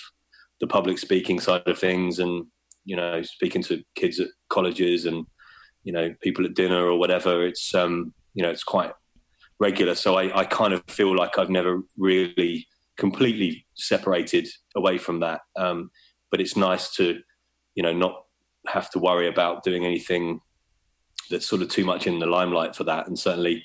the 0.61 0.66
public 0.66 0.99
speaking 0.99 1.41
side 1.41 1.66
of 1.66 1.78
things 1.78 2.18
and 2.18 2.47
you 2.84 2.95
know 2.95 3.22
speaking 3.22 3.62
to 3.62 3.82
kids 3.95 4.20
at 4.20 4.28
colleges 4.51 5.07
and 5.07 5.26
you 5.84 5.93
know 5.93 6.14
people 6.22 6.45
at 6.45 6.55
dinner 6.55 6.84
or 6.84 6.99
whatever 6.99 7.47
it's 7.47 7.74
um 7.74 8.12
you 8.34 8.43
know 8.43 8.51
it's 8.51 8.64
quite 8.64 8.93
regular. 9.61 9.95
So 9.95 10.16
i, 10.16 10.41
I 10.41 10.45
kind 10.45 10.72
of 10.72 10.82
feel 10.89 11.16
like 11.16 11.39
i've 11.39 11.51
never 11.51 11.80
really 11.97 12.66
completely 12.97 13.66
separated 13.74 14.47
away 14.76 14.99
from 14.99 15.20
that. 15.20 15.41
Um 15.57 15.91
but 16.30 16.41
it's 16.41 16.57
nice 16.57 16.95
to 16.97 17.20
you 17.74 17.82
know 17.82 17.93
not 17.93 18.24
have 18.66 18.91
to 18.91 18.99
worry 18.99 19.28
about 19.28 19.64
doing 19.64 19.86
anything 19.86 20.41
that's 21.31 21.47
sort 21.47 21.62
of 21.62 21.68
too 21.68 21.85
much 21.85 22.07
in 22.07 22.18
the 22.18 22.26
limelight 22.26 22.74
for 22.74 22.85
that 22.85 23.07
and 23.07 23.18
certainly 23.18 23.64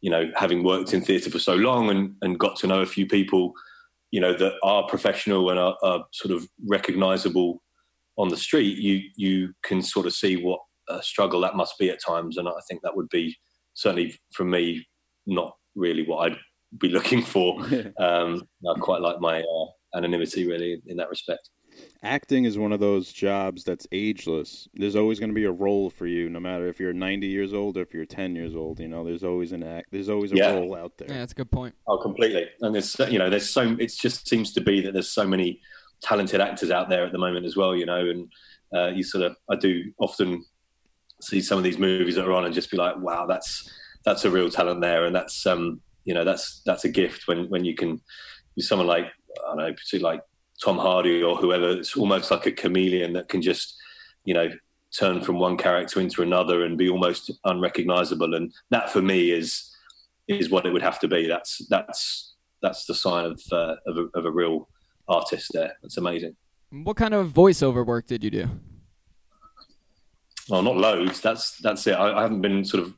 you 0.00 0.10
know, 0.10 0.30
having 0.36 0.64
worked 0.64 0.94
in 0.94 1.02
theatre 1.02 1.30
for 1.30 1.38
so 1.38 1.54
long 1.54 1.90
and, 1.90 2.14
and 2.22 2.38
got 2.38 2.56
to 2.56 2.66
know 2.66 2.80
a 2.80 2.86
few 2.86 3.06
people, 3.06 3.52
you 4.10 4.20
know, 4.20 4.32
that 4.32 4.54
are 4.62 4.86
professional 4.86 5.50
and 5.50 5.58
are, 5.58 5.76
are 5.82 6.04
sort 6.12 6.34
of 6.34 6.48
recognizable 6.66 7.62
on 8.16 8.28
the 8.28 8.36
street, 8.36 8.78
you 8.78 9.02
you 9.16 9.52
can 9.62 9.82
sort 9.82 10.06
of 10.06 10.12
see 10.12 10.36
what 10.36 10.60
a 10.88 11.02
struggle 11.02 11.40
that 11.40 11.56
must 11.56 11.78
be 11.78 11.90
at 11.90 12.02
times. 12.04 12.36
And 12.36 12.48
I 12.48 12.52
think 12.68 12.82
that 12.82 12.96
would 12.96 13.08
be 13.08 13.36
certainly 13.74 14.18
for 14.32 14.44
me 14.44 14.86
not 15.26 15.54
really 15.74 16.06
what 16.06 16.30
I'd 16.30 16.38
be 16.78 16.88
looking 16.96 17.22
for. 17.22 17.60
um, 17.98 18.42
I 18.68 18.78
quite 18.80 19.02
like 19.02 19.20
my 19.20 19.40
uh, 19.40 19.96
anonymity 19.96 20.46
really 20.46 20.82
in 20.86 20.96
that 20.96 21.10
respect 21.10 21.50
acting 22.02 22.44
is 22.44 22.58
one 22.58 22.72
of 22.72 22.80
those 22.80 23.12
jobs 23.12 23.64
that's 23.64 23.86
ageless. 23.92 24.68
There's 24.74 24.96
always 24.96 25.18
going 25.18 25.30
to 25.30 25.34
be 25.34 25.44
a 25.44 25.52
role 25.52 25.90
for 25.90 26.06
you, 26.06 26.30
no 26.30 26.40
matter 26.40 26.68
if 26.68 26.80
you're 26.80 26.92
90 26.92 27.26
years 27.26 27.52
old 27.52 27.76
or 27.76 27.82
if 27.82 27.92
you're 27.92 28.04
10 28.04 28.34
years 28.34 28.54
old. 28.54 28.80
You 28.80 28.88
know, 28.88 29.04
there's 29.04 29.24
always 29.24 29.52
an 29.52 29.62
act. 29.62 29.88
There's 29.90 30.08
always 30.08 30.32
a 30.32 30.36
yeah. 30.36 30.52
role 30.52 30.74
out 30.74 30.96
there. 30.98 31.08
Yeah, 31.08 31.18
that's 31.18 31.32
a 31.32 31.36
good 31.36 31.50
point. 31.50 31.74
Oh, 31.86 31.98
completely. 31.98 32.48
And 32.60 32.74
there's 32.74 32.98
you 33.08 33.18
know, 33.18 33.30
there's 33.30 33.50
so 33.50 33.76
it 33.78 33.92
just 33.98 34.28
seems 34.28 34.52
to 34.54 34.60
be 34.60 34.80
that 34.82 34.92
there's 34.92 35.10
so 35.10 35.26
many 35.26 35.60
talented 36.02 36.40
actors 36.40 36.70
out 36.70 36.88
there 36.88 37.04
at 37.04 37.12
the 37.12 37.18
moment 37.18 37.46
as 37.46 37.56
well. 37.56 37.74
You 37.74 37.86
know, 37.86 38.08
and 38.08 38.32
uh, 38.74 38.88
you 38.88 39.02
sort 39.02 39.24
of 39.24 39.36
I 39.50 39.56
do 39.56 39.92
often 39.98 40.44
see 41.20 41.40
some 41.40 41.58
of 41.58 41.64
these 41.64 41.78
movies 41.78 42.14
that 42.14 42.26
are 42.26 42.32
on 42.32 42.44
and 42.44 42.54
just 42.54 42.70
be 42.70 42.76
like, 42.76 42.96
wow, 42.98 43.26
that's 43.26 43.70
that's 44.04 44.24
a 44.24 44.30
real 44.30 44.50
talent 44.50 44.80
there, 44.80 45.04
and 45.04 45.14
that's 45.14 45.46
um 45.46 45.80
you 46.04 46.14
know 46.14 46.24
that's 46.24 46.62
that's 46.64 46.84
a 46.84 46.88
gift 46.88 47.28
when 47.28 47.48
when 47.50 47.64
you 47.64 47.74
can 47.74 48.00
someone 48.58 48.86
like 48.86 49.06
I 49.06 49.48
don't 49.48 49.58
know, 49.58 49.72
particularly 49.72 50.16
like 50.16 50.24
Tom 50.62 50.78
Hardy 50.78 51.22
or 51.22 51.36
whoever. 51.36 51.70
It's 51.70 51.96
almost 51.96 52.30
like 52.30 52.46
a 52.46 52.52
chameleon 52.52 53.12
that 53.14 53.28
can 53.28 53.42
just, 53.42 53.76
you 54.24 54.34
know, 54.34 54.50
turn 54.98 55.22
from 55.22 55.38
one 55.38 55.56
character 55.56 56.00
into 56.00 56.22
another 56.22 56.64
and 56.64 56.76
be 56.76 56.88
almost 56.88 57.30
unrecognizable. 57.44 58.34
And 58.34 58.52
that 58.70 58.90
for 58.90 59.02
me 59.02 59.30
is 59.30 59.74
is 60.28 60.50
what 60.50 60.66
it 60.66 60.72
would 60.72 60.82
have 60.82 61.00
to 61.00 61.08
be. 61.08 61.26
That's 61.26 61.66
that's 61.68 62.34
that's 62.62 62.84
the 62.84 62.94
sign 62.94 63.24
of 63.26 63.40
uh, 63.52 63.76
of, 63.86 63.96
a, 63.96 64.18
of 64.18 64.24
a 64.26 64.30
real 64.30 64.68
artist. 65.08 65.50
There, 65.52 65.72
that's 65.82 65.96
amazing. 65.96 66.36
What 66.70 66.96
kind 66.96 67.14
of 67.14 67.32
voiceover 67.32 67.84
work 67.84 68.06
did 68.06 68.22
you 68.22 68.30
do? 68.30 68.48
Well, 70.48 70.62
not 70.62 70.76
loads. 70.76 71.20
That's 71.20 71.56
that's 71.58 71.86
it. 71.86 71.92
I, 71.92 72.18
I 72.18 72.22
haven't 72.22 72.42
been 72.42 72.64
sort 72.64 72.82
of 72.82 72.94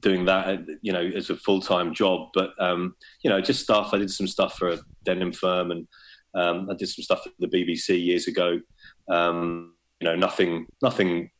doing 0.00 0.24
that, 0.26 0.66
you 0.82 0.92
know, 0.92 1.00
as 1.00 1.30
a 1.30 1.36
full 1.36 1.60
time 1.60 1.94
job. 1.94 2.28
But 2.34 2.50
um, 2.60 2.96
you 3.22 3.30
know, 3.30 3.40
just 3.40 3.62
stuff. 3.62 3.90
I 3.92 3.98
did 3.98 4.10
some 4.10 4.26
stuff 4.26 4.56
for 4.58 4.68
a 4.68 4.78
denim 5.04 5.32
firm 5.32 5.70
and 5.70 5.86
um, 6.34 6.68
I 6.70 6.74
did 6.74 6.88
some 6.88 7.02
stuff 7.02 7.26
at 7.26 7.32
the 7.38 7.46
BBC 7.46 8.04
years 8.04 8.26
ago. 8.26 8.60
Um, 9.08 9.74
you 10.00 10.08
know, 10.08 10.16
nothing, 10.16 10.66
nothing, 10.82 11.30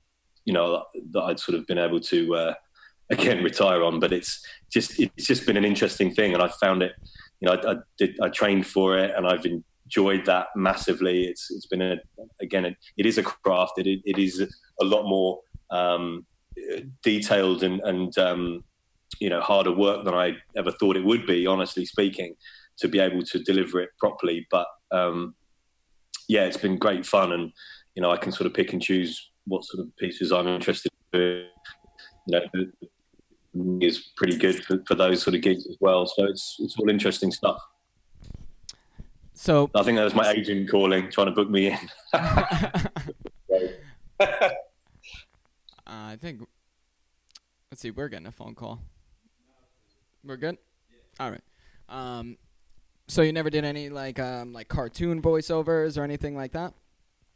you 0.44 0.52
know, 0.52 0.84
that 1.10 1.22
I'd 1.22 1.40
sort 1.40 1.58
of 1.58 1.66
been 1.66 1.78
able 1.78 2.00
to 2.00 2.34
uh, 2.34 2.54
again 3.10 3.42
retire 3.42 3.82
on. 3.82 4.00
But 4.00 4.12
it's 4.12 4.44
just 4.72 4.98
it's 5.00 5.26
just 5.26 5.46
been 5.46 5.56
an 5.56 5.64
interesting 5.64 6.12
thing, 6.14 6.34
and 6.34 6.42
I 6.42 6.48
found 6.48 6.82
it. 6.82 6.92
You 7.40 7.48
know, 7.48 7.54
I, 7.54 7.72
I 7.72 7.76
did 7.98 8.18
I 8.20 8.28
trained 8.28 8.66
for 8.66 8.98
it, 8.98 9.12
and 9.16 9.26
I've 9.26 9.46
enjoyed 9.46 10.24
that 10.26 10.48
massively. 10.56 11.24
It's 11.24 11.50
it's 11.50 11.66
been 11.66 11.82
a 11.82 11.96
again 12.40 12.64
it, 12.64 12.76
it 12.96 13.06
is 13.06 13.18
a 13.18 13.22
craft. 13.22 13.78
It 13.78 14.00
it 14.04 14.18
is 14.18 14.40
a 14.80 14.84
lot 14.84 15.08
more 15.08 15.40
um, 15.70 16.26
detailed 17.02 17.62
and 17.62 17.80
and 17.80 18.16
um, 18.18 18.64
you 19.18 19.30
know 19.30 19.40
harder 19.40 19.72
work 19.72 20.04
than 20.04 20.14
I 20.14 20.36
ever 20.56 20.70
thought 20.70 20.96
it 20.96 21.04
would 21.04 21.26
be. 21.26 21.46
Honestly 21.46 21.84
speaking, 21.84 22.36
to 22.78 22.88
be 22.88 22.98
able 22.98 23.22
to 23.22 23.38
deliver 23.42 23.80
it 23.80 23.90
properly, 23.98 24.46
but 24.50 24.66
um, 24.94 25.34
yeah, 26.28 26.44
it's 26.44 26.56
been 26.56 26.78
great 26.78 27.04
fun, 27.04 27.32
and 27.32 27.52
you 27.94 28.02
know 28.02 28.10
I 28.10 28.16
can 28.16 28.32
sort 28.32 28.46
of 28.46 28.54
pick 28.54 28.72
and 28.72 28.80
choose 28.80 29.30
what 29.46 29.64
sort 29.64 29.84
of 29.84 29.96
pieces 29.96 30.32
I'm 30.32 30.48
interested 30.48 30.90
in. 31.12 31.46
You 32.26 32.40
know, 32.40 32.40
is 33.80 34.10
pretty 34.16 34.36
good 34.36 34.64
for, 34.64 34.82
for 34.86 34.94
those 34.94 35.22
sort 35.22 35.34
of 35.34 35.42
gigs 35.42 35.66
as 35.66 35.76
well. 35.80 36.06
So 36.06 36.24
it's 36.24 36.56
it's 36.60 36.76
all 36.78 36.88
interesting 36.88 37.30
stuff. 37.30 37.60
So 39.34 39.70
I 39.74 39.82
think 39.82 39.96
that 39.96 40.04
was 40.04 40.14
my 40.14 40.30
agent 40.30 40.70
calling, 40.70 41.10
trying 41.10 41.26
to 41.26 41.32
book 41.32 41.50
me 41.50 41.66
in. 41.68 41.78
uh, 42.12 42.80
I 45.86 46.16
think. 46.16 46.46
Let's 47.70 47.82
see. 47.82 47.90
We're 47.90 48.08
getting 48.08 48.28
a 48.28 48.32
phone 48.32 48.54
call. 48.54 48.80
We're 50.24 50.36
good. 50.36 50.56
All 51.18 51.30
right. 51.30 51.42
Um, 51.88 52.38
so 53.06 53.22
you 53.22 53.32
never 53.32 53.50
did 53.50 53.64
any 53.64 53.88
like 53.88 54.18
um, 54.18 54.52
like 54.52 54.68
cartoon 54.68 55.20
voiceovers 55.20 55.98
or 55.98 56.04
anything 56.04 56.36
like 56.36 56.52
that? 56.52 56.74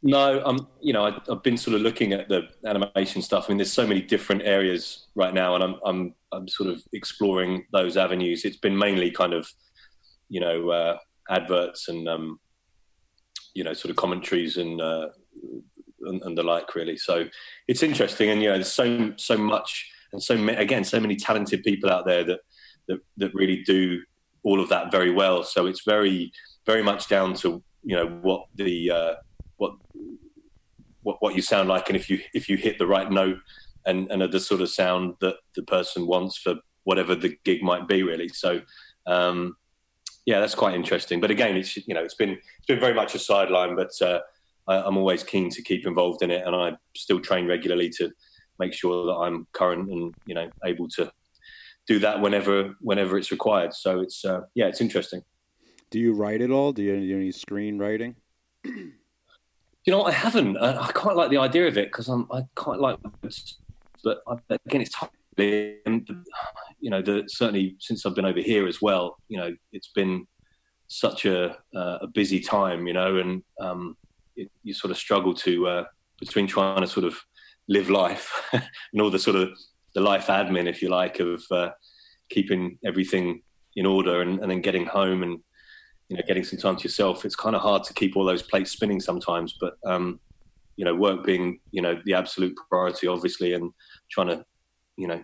No, 0.01 0.41
I'm. 0.45 0.67
You 0.81 0.93
know, 0.93 1.05
I, 1.05 1.19
have 1.27 1.43
been 1.43 1.57
sort 1.57 1.75
of 1.75 1.81
looking 1.81 2.13
at 2.13 2.29
the 2.29 2.43
animation 2.65 3.21
stuff. 3.21 3.45
I 3.45 3.49
mean, 3.49 3.57
there's 3.57 3.73
so 3.73 3.85
many 3.85 4.01
different 4.01 4.43
areas 4.43 5.07
right 5.15 5.33
now, 5.33 5.55
and 5.55 5.63
I'm 5.63 5.75
I'm 5.85 6.15
I'm 6.31 6.47
sort 6.47 6.69
of 6.69 6.81
exploring 6.93 7.65
those 7.71 7.97
avenues. 7.97 8.45
It's 8.45 8.57
been 8.57 8.77
mainly 8.77 9.11
kind 9.11 9.33
of, 9.33 9.49
you 10.29 10.39
know, 10.39 10.69
uh, 10.69 10.97
adverts 11.29 11.89
and 11.89 12.07
um, 12.07 12.39
you 13.53 13.63
know, 13.63 13.73
sort 13.73 13.89
of 13.89 13.97
commentaries 13.97 14.57
and, 14.57 14.79
uh, 14.79 15.09
and, 16.03 16.21
and 16.21 16.37
the 16.37 16.43
like, 16.43 16.75
really. 16.75 16.95
So 16.95 17.27
it's 17.67 17.83
interesting, 17.83 18.29
and 18.29 18.41
you 18.41 18.49
know, 18.49 18.55
there's 18.55 18.71
so 18.71 19.13
so 19.17 19.37
much 19.37 19.91
and 20.13 20.21
so 20.21 20.35
again, 20.47 20.83
so 20.83 20.99
many 20.99 21.15
talented 21.15 21.63
people 21.63 21.89
out 21.89 22.05
there 22.05 22.23
that 22.23 22.39
that 22.87 22.99
that 23.17 23.33
really 23.33 23.63
do 23.63 24.01
all 24.43 24.59
of 24.59 24.69
that 24.69 24.91
very 24.91 25.11
well. 25.11 25.43
So 25.43 25.65
it's 25.65 25.83
very 25.83 26.31
very 26.65 26.83
much 26.83 27.07
down 27.07 27.33
to 27.35 27.63
you 27.83 27.95
know 27.95 28.07
what 28.07 28.45
the 28.55 28.91
uh, 28.91 29.13
what 29.57 29.73
what 31.03 31.17
what 31.19 31.35
you 31.35 31.41
sound 31.41 31.69
like, 31.69 31.89
and 31.89 31.95
if 31.95 32.09
you 32.09 32.19
if 32.33 32.49
you 32.49 32.57
hit 32.57 32.77
the 32.77 32.87
right 32.87 33.11
note 33.11 33.39
and 33.85 34.11
and 34.11 34.21
the 34.31 34.39
sort 34.39 34.61
of 34.61 34.69
sound 34.69 35.15
that 35.21 35.35
the 35.55 35.63
person 35.63 36.07
wants 36.07 36.37
for 36.37 36.55
whatever 36.83 37.15
the 37.15 37.37
gig 37.43 37.63
might 37.63 37.87
be, 37.87 38.03
really. 38.03 38.29
So. 38.29 38.61
Um, 39.05 39.55
yeah, 40.25 40.39
that's 40.39 40.53
quite 40.53 40.75
interesting. 40.75 41.19
But 41.19 41.31
again, 41.31 41.57
it's 41.57 41.75
you 41.75 41.95
know 41.95 42.03
it's 42.03 42.13
been 42.13 42.31
it's 42.31 42.67
been 42.67 42.79
very 42.79 42.93
much 42.93 43.15
a 43.15 43.19
sideline, 43.19 43.75
but 43.75 43.89
uh, 43.99 44.19
I, 44.67 44.85
am 44.85 44.95
always 44.95 45.23
keen 45.23 45.49
to 45.49 45.63
keep 45.63 45.87
involved 45.87 46.21
in 46.21 46.29
it, 46.29 46.45
and 46.45 46.55
I 46.55 46.73
still 46.95 47.19
train 47.19 47.47
regularly 47.47 47.89
to 47.97 48.11
make 48.59 48.73
sure 48.73 49.07
that 49.07 49.13
I'm 49.13 49.47
current 49.53 49.89
and 49.89 50.13
you 50.27 50.35
know 50.35 50.47
able 50.63 50.87
to 50.89 51.11
do 51.89 51.97
that 51.97 52.21
whenever 52.21 52.75
whenever 52.81 53.17
it's 53.17 53.31
required. 53.31 53.73
So 53.73 53.99
it's 53.99 54.23
uh, 54.23 54.41
yeah, 54.53 54.67
it's 54.67 54.79
interesting. 54.79 55.23
Do 55.89 55.97
you 55.97 56.13
write 56.13 56.41
at 56.41 56.51
all? 56.51 56.71
Do 56.71 56.83
you, 56.83 56.95
do 56.95 57.15
any 57.15 57.31
screenwriting? 57.31 58.15
You 59.85 59.93
know, 59.95 60.03
I 60.03 60.11
haven't. 60.11 60.57
I, 60.57 60.87
I 60.87 60.91
quite 60.91 61.15
like 61.15 61.31
the 61.31 61.37
idea 61.37 61.65
of 61.65 61.77
it 61.77 61.87
because 61.87 62.09
I'm 62.09 62.27
I 62.31 62.43
quite 62.53 62.79
like, 62.79 62.99
but 64.03 64.21
I, 64.27 64.35
again, 64.67 64.81
it's 64.81 64.93
you 65.37 66.89
know, 66.91 67.01
the, 67.01 67.23
certainly 67.27 67.75
since 67.79 68.05
I've 68.05 68.13
been 68.13 68.25
over 68.25 68.41
here 68.41 68.67
as 68.67 68.81
well. 68.81 69.17
You 69.29 69.37
know, 69.37 69.55
it's 69.71 69.87
been 69.87 70.27
such 70.89 71.25
a 71.25 71.57
uh, 71.73 71.97
a 72.01 72.07
busy 72.07 72.39
time. 72.41 72.85
You 72.87 72.93
know, 72.93 73.17
and 73.17 73.41
um, 73.59 73.97
it, 74.35 74.51
you 74.63 74.73
sort 74.73 74.91
of 74.91 74.97
struggle 74.97 75.33
to 75.35 75.67
uh, 75.67 75.83
between 76.19 76.45
trying 76.45 76.81
to 76.81 76.87
sort 76.87 77.05
of 77.05 77.17
live 77.67 77.89
life 77.89 78.47
and 78.53 79.01
all 79.01 79.09
the 79.09 79.17
sort 79.17 79.37
of 79.37 79.49
the 79.95 80.01
life 80.01 80.27
admin, 80.27 80.67
if 80.67 80.81
you 80.81 80.89
like, 80.89 81.19
of 81.19 81.43
uh, 81.51 81.69
keeping 82.29 82.77
everything 82.85 83.41
in 83.75 83.85
order 83.85 84.21
and, 84.21 84.39
and 84.39 84.51
then 84.51 84.61
getting 84.61 84.85
home 84.85 85.23
and 85.23 85.39
you 86.09 86.17
know 86.17 86.23
getting 86.27 86.43
some 86.43 86.59
time 86.59 86.75
to 86.75 86.83
yourself 86.83 87.23
it's 87.23 87.35
kind 87.35 87.55
of 87.55 87.61
hard 87.61 87.83
to 87.83 87.93
keep 87.93 88.15
all 88.15 88.25
those 88.25 88.41
plates 88.41 88.71
spinning 88.71 88.99
sometimes 88.99 89.55
but 89.59 89.73
um 89.85 90.19
you 90.75 90.83
know 90.83 90.95
work 90.95 91.23
being 91.23 91.59
you 91.71 91.81
know 91.81 91.99
the 92.05 92.13
absolute 92.13 92.55
priority 92.69 93.07
obviously 93.07 93.53
and 93.53 93.71
trying 94.11 94.27
to 94.27 94.43
you 94.97 95.07
know 95.07 95.23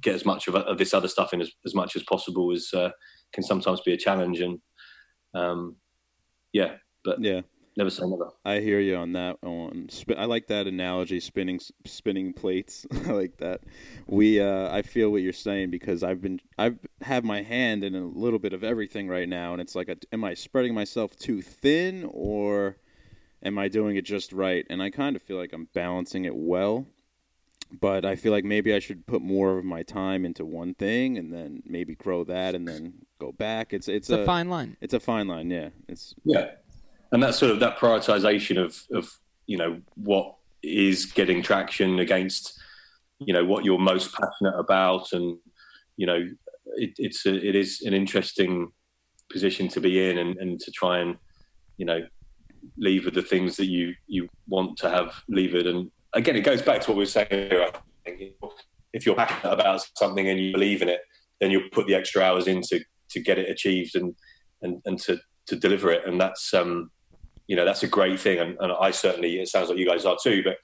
get 0.00 0.14
as 0.14 0.24
much 0.24 0.46
of, 0.46 0.54
of 0.54 0.78
this 0.78 0.92
other 0.92 1.08
stuff 1.08 1.32
in 1.32 1.40
as, 1.40 1.50
as 1.64 1.74
much 1.74 1.96
as 1.96 2.02
possible 2.02 2.52
is 2.52 2.70
uh, 2.74 2.90
can 3.32 3.42
sometimes 3.42 3.80
be 3.80 3.92
a 3.92 3.96
challenge 3.96 4.40
and 4.40 4.58
um 5.34 5.76
yeah 6.52 6.74
but 7.04 7.22
Yeah. 7.22 7.42
Never 7.76 7.90
say 7.90 8.06
never 8.06 8.30
I 8.44 8.60
hear 8.60 8.80
you 8.80 8.96
on 8.96 9.12
that. 9.12 9.38
On 9.42 9.88
sp- 9.92 10.16
I 10.16 10.24
like 10.24 10.46
that 10.48 10.66
analogy, 10.66 11.20
spinning 11.20 11.60
spinning 11.84 12.32
plates. 12.32 12.86
I 13.06 13.10
like 13.10 13.36
that. 13.38 13.62
We, 14.06 14.40
uh, 14.40 14.74
I 14.74 14.82
feel 14.82 15.10
what 15.10 15.22
you're 15.22 15.32
saying 15.32 15.70
because 15.70 16.02
I've 16.02 16.20
been, 16.20 16.40
I've 16.58 16.78
have 17.02 17.24
my 17.24 17.42
hand 17.42 17.84
in 17.84 17.94
a 17.94 18.04
little 18.04 18.38
bit 18.38 18.52
of 18.52 18.64
everything 18.64 19.08
right 19.08 19.28
now, 19.28 19.52
and 19.52 19.60
it's 19.60 19.74
like, 19.74 19.88
a, 19.88 19.96
am 20.12 20.24
I 20.24 20.34
spreading 20.34 20.74
myself 20.74 21.16
too 21.16 21.42
thin, 21.42 22.08
or 22.10 22.76
am 23.42 23.58
I 23.58 23.68
doing 23.68 23.96
it 23.96 24.04
just 24.04 24.32
right? 24.32 24.64
And 24.70 24.82
I 24.82 24.90
kind 24.90 25.16
of 25.16 25.22
feel 25.22 25.36
like 25.36 25.52
I'm 25.52 25.68
balancing 25.74 26.24
it 26.24 26.34
well, 26.34 26.86
but 27.70 28.04
I 28.04 28.16
feel 28.16 28.32
like 28.32 28.44
maybe 28.44 28.74
I 28.74 28.78
should 28.78 29.06
put 29.06 29.22
more 29.22 29.58
of 29.58 29.64
my 29.64 29.82
time 29.82 30.24
into 30.24 30.44
one 30.44 30.74
thing, 30.74 31.18
and 31.18 31.32
then 31.32 31.62
maybe 31.66 31.94
grow 31.94 32.24
that, 32.24 32.54
and 32.54 32.66
then 32.66 32.94
go 33.18 33.32
back. 33.32 33.74
It's 33.74 33.88
it's, 33.88 34.08
It's 34.08 34.22
a 34.22 34.24
fine 34.24 34.48
line. 34.48 34.76
It's 34.80 34.94
a 34.94 35.00
fine 35.00 35.28
line. 35.28 35.50
Yeah. 35.50 35.70
It's 35.88 36.14
Yeah, 36.24 36.52
and 37.12 37.22
that 37.22 37.34
sort 37.34 37.52
of 37.52 37.60
that 37.60 37.78
prioritization 37.78 38.62
of 38.62 38.82
of 38.92 39.10
you 39.46 39.56
know 39.56 39.80
what 39.94 40.34
is 40.62 41.06
getting 41.06 41.42
traction 41.42 41.98
against 41.98 42.58
you 43.18 43.32
know 43.32 43.44
what 43.44 43.64
you're 43.64 43.78
most 43.78 44.14
passionate 44.14 44.58
about, 44.58 45.12
and 45.12 45.38
you 45.96 46.06
know 46.06 46.28
it, 46.76 46.90
it's 46.98 47.26
a, 47.26 47.34
it 47.34 47.54
is 47.54 47.82
an 47.82 47.94
interesting 47.94 48.72
position 49.30 49.68
to 49.68 49.80
be 49.80 50.08
in, 50.08 50.18
and, 50.18 50.36
and 50.38 50.60
to 50.60 50.70
try 50.70 50.98
and 50.98 51.16
you 51.76 51.86
know 51.86 52.00
lever 52.78 53.10
the 53.10 53.22
things 53.22 53.56
that 53.56 53.66
you 53.66 53.94
you 54.06 54.28
want 54.48 54.76
to 54.78 54.90
have 54.90 55.22
levered. 55.28 55.66
And 55.66 55.90
again, 56.12 56.36
it 56.36 56.42
goes 56.42 56.62
back 56.62 56.80
to 56.82 56.90
what 56.90 56.96
we 56.96 57.02
were 57.02 57.06
saying 57.06 57.70
think 58.06 58.34
if 58.92 59.04
you're 59.04 59.14
passionate 59.14 59.52
about 59.52 59.86
something 59.96 60.28
and 60.28 60.40
you 60.40 60.52
believe 60.52 60.82
in 60.82 60.88
it, 60.88 61.00
then 61.40 61.50
you'll 61.50 61.68
put 61.72 61.86
the 61.86 61.94
extra 61.94 62.22
hours 62.22 62.46
in 62.46 62.62
to, 62.62 62.80
to 63.10 63.20
get 63.20 63.38
it 63.38 63.50
achieved 63.50 63.94
and 63.94 64.14
and, 64.62 64.80
and 64.86 64.98
to, 64.98 65.18
to 65.46 65.54
deliver 65.54 65.90
it. 65.90 66.06
And 66.06 66.18
that's 66.20 66.54
um 66.54 66.90
you 67.46 67.56
know 67.56 67.64
that's 67.64 67.82
a 67.82 67.88
great 67.88 68.18
thing. 68.18 68.38
And, 68.38 68.56
and 68.60 68.72
I 68.72 68.90
certainly 68.90 69.40
it 69.40 69.48
sounds 69.48 69.68
like 69.68 69.78
you 69.78 69.86
guys 69.86 70.04
are 70.04 70.16
too. 70.22 70.42
But 70.42 70.56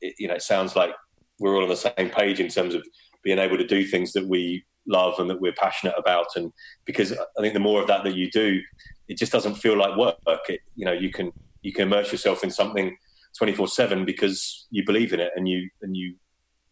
it, 0.00 0.14
you 0.18 0.28
know 0.28 0.34
it 0.34 0.42
sounds 0.42 0.76
like 0.76 0.90
we're 1.38 1.56
all 1.56 1.62
on 1.62 1.68
the 1.68 1.76
same 1.76 2.10
page 2.10 2.40
in 2.40 2.48
terms 2.48 2.74
of 2.74 2.84
being 3.22 3.38
able 3.38 3.58
to 3.58 3.66
do 3.66 3.84
things 3.84 4.12
that 4.12 4.26
we 4.26 4.64
love 4.86 5.18
and 5.18 5.30
that 5.30 5.40
we're 5.40 5.52
passionate 5.52 5.94
about. 5.96 6.26
And 6.36 6.52
because 6.84 7.12
I 7.12 7.40
think 7.40 7.54
the 7.54 7.60
more 7.60 7.80
of 7.80 7.86
that 7.88 8.04
that 8.04 8.14
you 8.14 8.30
do, 8.30 8.60
it 9.08 9.16
just 9.16 9.32
doesn't 9.32 9.54
feel 9.54 9.76
like 9.76 9.96
work. 9.96 10.16
It, 10.48 10.60
you 10.74 10.84
know 10.84 10.92
you 10.92 11.10
can 11.10 11.32
you 11.62 11.72
can 11.72 11.88
immerse 11.88 12.10
yourself 12.12 12.42
in 12.42 12.50
something 12.50 12.96
24 13.38 13.68
7 13.68 14.04
because 14.04 14.66
you 14.70 14.84
believe 14.84 15.12
in 15.12 15.20
it 15.20 15.32
and 15.36 15.48
you 15.48 15.68
and 15.82 15.96
you 15.96 16.14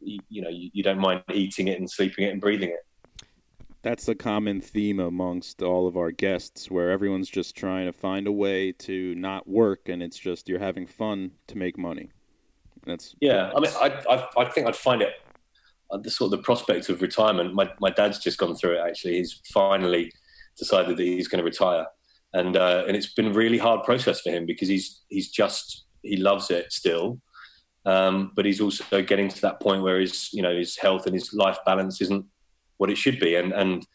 you, 0.00 0.18
you 0.28 0.42
know 0.42 0.48
you, 0.48 0.70
you 0.72 0.82
don't 0.82 0.98
mind 0.98 1.22
eating 1.32 1.68
it 1.68 1.78
and 1.78 1.90
sleeping 1.90 2.24
it 2.24 2.32
and 2.32 2.40
breathing 2.40 2.70
it 2.70 2.80
that's 3.82 4.08
a 4.08 4.14
common 4.14 4.60
theme 4.60 5.00
amongst 5.00 5.62
all 5.62 5.88
of 5.88 5.96
our 5.96 6.10
guests 6.10 6.70
where 6.70 6.90
everyone's 6.90 7.28
just 7.28 7.56
trying 7.56 7.86
to 7.86 7.92
find 7.92 8.26
a 8.26 8.32
way 8.32 8.72
to 8.72 9.14
not 9.14 9.48
work 9.48 9.88
and 9.88 10.02
it's 10.02 10.18
just 10.18 10.48
you're 10.48 10.58
having 10.58 10.86
fun 10.86 11.30
to 11.46 11.56
make 11.56 11.78
money. 11.78 12.10
That's 12.86 13.14
yeah 13.20 13.52
i 13.54 13.60
mean 13.60 13.70
i 13.78 13.88
i, 14.08 14.26
I 14.38 14.44
think 14.46 14.66
i'd 14.66 14.74
find 14.74 15.02
it 15.02 15.12
uh, 15.90 15.98
the 15.98 16.10
sort 16.10 16.32
of 16.32 16.38
the 16.38 16.44
prospect 16.44 16.88
of 16.88 17.02
retirement. 17.02 17.54
My, 17.54 17.70
my 17.80 17.90
dad's 17.90 18.18
just 18.18 18.38
gone 18.38 18.54
through 18.54 18.76
it 18.76 18.86
actually. 18.86 19.18
He's 19.18 19.40
finally 19.52 20.12
decided 20.56 20.96
that 20.96 21.02
he's 21.02 21.28
going 21.28 21.38
to 21.38 21.44
retire. 21.44 21.86
And 22.32 22.56
uh, 22.56 22.84
and 22.86 22.96
it's 22.96 23.12
been 23.12 23.28
a 23.28 23.32
really 23.32 23.58
hard 23.58 23.82
process 23.82 24.20
for 24.20 24.30
him 24.30 24.46
because 24.46 24.68
he's 24.68 25.02
he's 25.08 25.30
just 25.30 25.86
he 26.02 26.16
loves 26.16 26.50
it 26.50 26.72
still. 26.72 27.20
Um, 27.84 28.32
but 28.36 28.44
he's 28.44 28.60
also 28.60 29.02
getting 29.02 29.28
to 29.28 29.40
that 29.40 29.60
point 29.60 29.82
where 29.82 29.98
his 29.98 30.32
you 30.32 30.42
know 30.42 30.56
his 30.56 30.76
health 30.76 31.06
and 31.06 31.14
his 31.14 31.34
life 31.34 31.58
balance 31.66 32.00
isn't 32.00 32.24
what 32.80 32.90
it 32.90 32.96
should 32.96 33.20
be. 33.20 33.34
And 33.34 33.52
and 33.52 33.86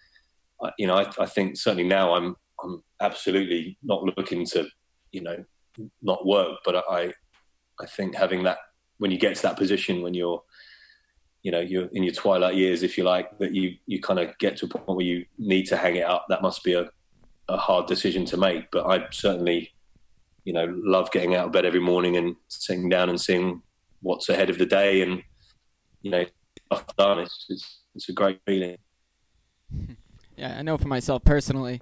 uh, 0.61 0.71
you 0.77 0.87
know 0.87 0.95
I, 0.95 1.11
I 1.19 1.25
think 1.25 1.57
certainly 1.57 1.83
now 1.83 2.13
i'm 2.13 2.35
i'm 2.63 2.81
absolutely 3.01 3.77
not 3.83 4.03
looking 4.03 4.45
to 4.47 4.67
you 5.11 5.21
know 5.21 5.43
not 6.01 6.25
work 6.25 6.59
but 6.63 6.77
i 6.89 7.11
i 7.81 7.85
think 7.85 8.15
having 8.15 8.43
that 8.43 8.59
when 8.97 9.11
you 9.11 9.17
get 9.17 9.35
to 9.35 9.41
that 9.41 9.57
position 9.57 10.01
when 10.01 10.13
you're 10.13 10.41
you 11.43 11.51
know 11.51 11.59
you're 11.59 11.89
in 11.91 12.03
your 12.03 12.13
twilight 12.13 12.55
years 12.55 12.83
if 12.83 12.97
you 12.97 13.03
like 13.03 13.37
that 13.39 13.53
you 13.53 13.75
you 13.85 14.01
kind 14.01 14.19
of 14.19 14.37
get 14.39 14.55
to 14.57 14.65
a 14.65 14.69
point 14.69 14.87
where 14.87 15.05
you 15.05 15.25
need 15.37 15.65
to 15.65 15.75
hang 15.77 15.97
it 15.97 16.05
up 16.05 16.25
that 16.29 16.41
must 16.41 16.63
be 16.63 16.73
a, 16.73 16.89
a 17.49 17.57
hard 17.57 17.85
decision 17.85 18.25
to 18.25 18.37
make. 18.37 18.71
But 18.71 18.87
i 18.87 19.05
certainly 19.11 19.73
you 20.45 20.53
know 20.53 20.73
love 20.83 21.11
getting 21.11 21.35
out 21.35 21.47
of 21.47 21.51
bed 21.51 21.65
every 21.65 21.81
morning 21.81 22.15
and 22.15 22.35
sitting 22.47 22.87
down 22.87 23.09
and 23.09 23.19
seeing 23.19 23.61
what's 24.01 24.29
ahead 24.29 24.49
of 24.49 24.57
the 24.57 24.65
day 24.65 25.01
and 25.01 25.21
you 26.01 26.11
know 26.11 26.25
done. 26.97 27.19
It's, 27.19 27.45
it's 27.49 27.81
it's 27.95 28.09
a 28.09 28.13
great 28.13 28.39
feeling 28.45 28.77
Yeah, 30.37 30.57
I 30.59 30.63
know 30.63 30.77
for 30.77 30.89
myself 30.89 31.23
personally. 31.23 31.81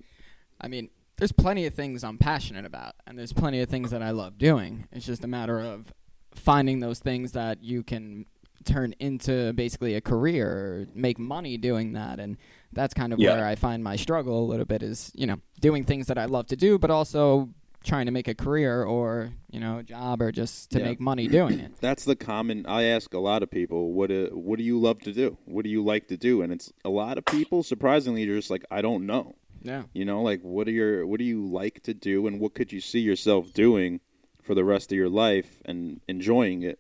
I 0.62 0.68
mean, 0.68 0.90
there's 1.18 1.32
plenty 1.32 1.66
of 1.66 1.74
things 1.74 2.04
I'm 2.04 2.20
passionate 2.20 2.66
about, 2.66 2.94
and 3.08 3.18
there's 3.18 3.34
plenty 3.34 3.60
of 3.62 3.68
things 3.70 3.90
that 3.90 4.04
I 4.04 4.12
love 4.12 4.38
doing. 4.38 4.88
It's 4.92 5.08
just 5.08 5.24
a 5.24 5.28
matter 5.28 5.60
of 5.60 5.92
finding 6.36 6.80
those 6.80 7.00
things 7.00 7.32
that 7.32 7.64
you 7.64 7.82
can 7.82 8.28
turn 8.64 8.94
into 9.00 9.54
basically 9.54 9.96
a 9.96 10.02
career 10.02 10.48
or 10.48 10.88
make 10.94 11.18
money 11.18 11.58
doing 11.58 11.94
that. 11.94 12.20
And 12.20 12.38
that's 12.72 12.94
kind 12.94 13.12
of 13.12 13.20
Yeah. 13.20 13.34
where 13.34 13.46
I 13.48 13.56
find 13.56 13.84
my 13.84 13.96
struggle 13.96 14.46
a 14.46 14.48
little 14.48 14.66
bit 14.68 14.84
is, 14.84 15.12
you 15.16 15.26
know, 15.26 15.38
doing 15.60 15.84
things 15.84 16.06
that 16.08 16.20
I 16.20 16.26
love 16.26 16.46
to 16.48 16.56
do, 16.56 16.78
but 16.78 16.92
also 16.92 17.50
trying 17.84 18.06
to 18.06 18.12
make 18.12 18.28
a 18.28 18.34
career 18.36 18.84
or, 18.84 19.32
you 19.52 19.60
know, 19.60 19.80
a 19.80 19.84
job 19.84 20.22
or 20.22 20.32
just 20.32 20.72
to 20.72 20.80
Yeah. 20.80 20.86
make 20.86 21.00
money 21.00 21.28
doing 21.28 21.60
it. 21.60 21.72
that's 21.82 22.06
the 22.06 22.16
common 22.16 22.66
i 22.66 22.84
ask 22.84 23.14
a 23.14 23.20
lot 23.20 23.44
of 23.44 23.52
people 23.52 23.92
what 23.92 24.08
do, 24.10 24.30
what 24.34 24.58
do 24.58 24.64
you 24.64 24.80
love 24.80 25.00
to 25.02 25.12
do? 25.14 25.38
What 25.46 25.64
do 25.64 25.70
you 25.70 25.84
like 25.84 26.08
to 26.08 26.18
do? 26.18 26.42
And 26.42 26.54
it's 26.54 26.72
a 26.86 26.90
lot 26.90 27.18
of 27.18 27.26
people 27.26 27.62
surprisingly 27.64 28.24
are 28.30 28.36
just 28.36 28.50
like 28.50 28.66
i 28.72 28.82
don't 28.82 29.06
know. 29.06 29.36
Yeah. 29.62 29.84
you 29.94 30.04
know 30.06 30.22
like 30.24 30.42
what 30.42 30.68
are 30.68 30.72
your 30.72 31.06
what 31.08 31.20
do 31.20 31.26
you 31.26 31.46
like 31.46 31.84
to 31.84 31.94
do 31.94 32.28
and 32.28 32.40
what 32.40 32.54
could 32.54 32.72
you 32.74 32.82
see 32.82 33.00
yourself 33.00 33.54
doing 33.54 34.02
for 34.42 34.56
the 34.56 34.64
rest 34.66 34.92
of 34.92 34.98
your 34.98 35.10
life 35.10 35.62
and 35.66 36.02
enjoying 36.08 36.64
it? 36.64 36.80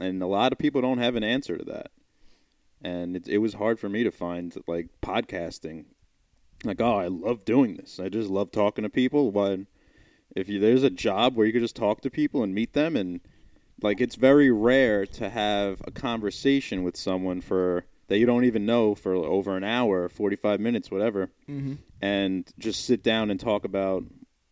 And 0.00 0.22
a 0.22 0.26
lot 0.26 0.52
of 0.52 0.58
people 0.58 0.80
don't 0.80 0.98
have 0.98 1.14
an 1.16 1.24
answer 1.24 1.58
to 1.58 1.64
that. 1.64 1.90
And 2.82 3.16
it, 3.16 3.28
it 3.28 3.38
was 3.38 3.52
hard 3.54 3.78
for 3.78 3.88
me 3.88 4.02
to 4.04 4.10
find 4.10 4.54
like 4.66 4.88
podcasting. 5.02 5.84
Like 6.64 6.80
oh 6.80 6.96
i 6.96 7.08
love 7.08 7.44
doing 7.44 7.76
this. 7.76 7.98
I 8.00 8.08
just 8.08 8.30
love 8.30 8.50
talking 8.52 8.84
to 8.84 8.88
people 8.90 9.30
but 9.32 9.60
if 10.36 10.48
you, 10.48 10.58
there's 10.60 10.82
a 10.82 10.90
job 10.90 11.36
where 11.36 11.46
you 11.46 11.52
could 11.52 11.62
just 11.62 11.76
talk 11.76 12.00
to 12.02 12.10
people 12.10 12.42
and 12.42 12.54
meet 12.54 12.72
them 12.72 12.96
and 12.96 13.20
like 13.82 14.00
it's 14.00 14.14
very 14.14 14.50
rare 14.50 15.06
to 15.06 15.28
have 15.28 15.82
a 15.84 15.90
conversation 15.90 16.82
with 16.84 16.96
someone 16.96 17.40
for 17.40 17.84
that 18.08 18.18
you 18.18 18.26
don't 18.26 18.44
even 18.44 18.64
know 18.66 18.94
for 18.94 19.14
over 19.14 19.56
an 19.56 19.64
hour 19.64 20.08
45 20.08 20.60
minutes 20.60 20.90
whatever 20.90 21.30
Mm-hmm. 21.48 21.74
and 22.00 22.50
just 22.58 22.84
sit 22.84 23.02
down 23.02 23.30
and 23.30 23.40
talk 23.40 23.64
about 23.64 24.04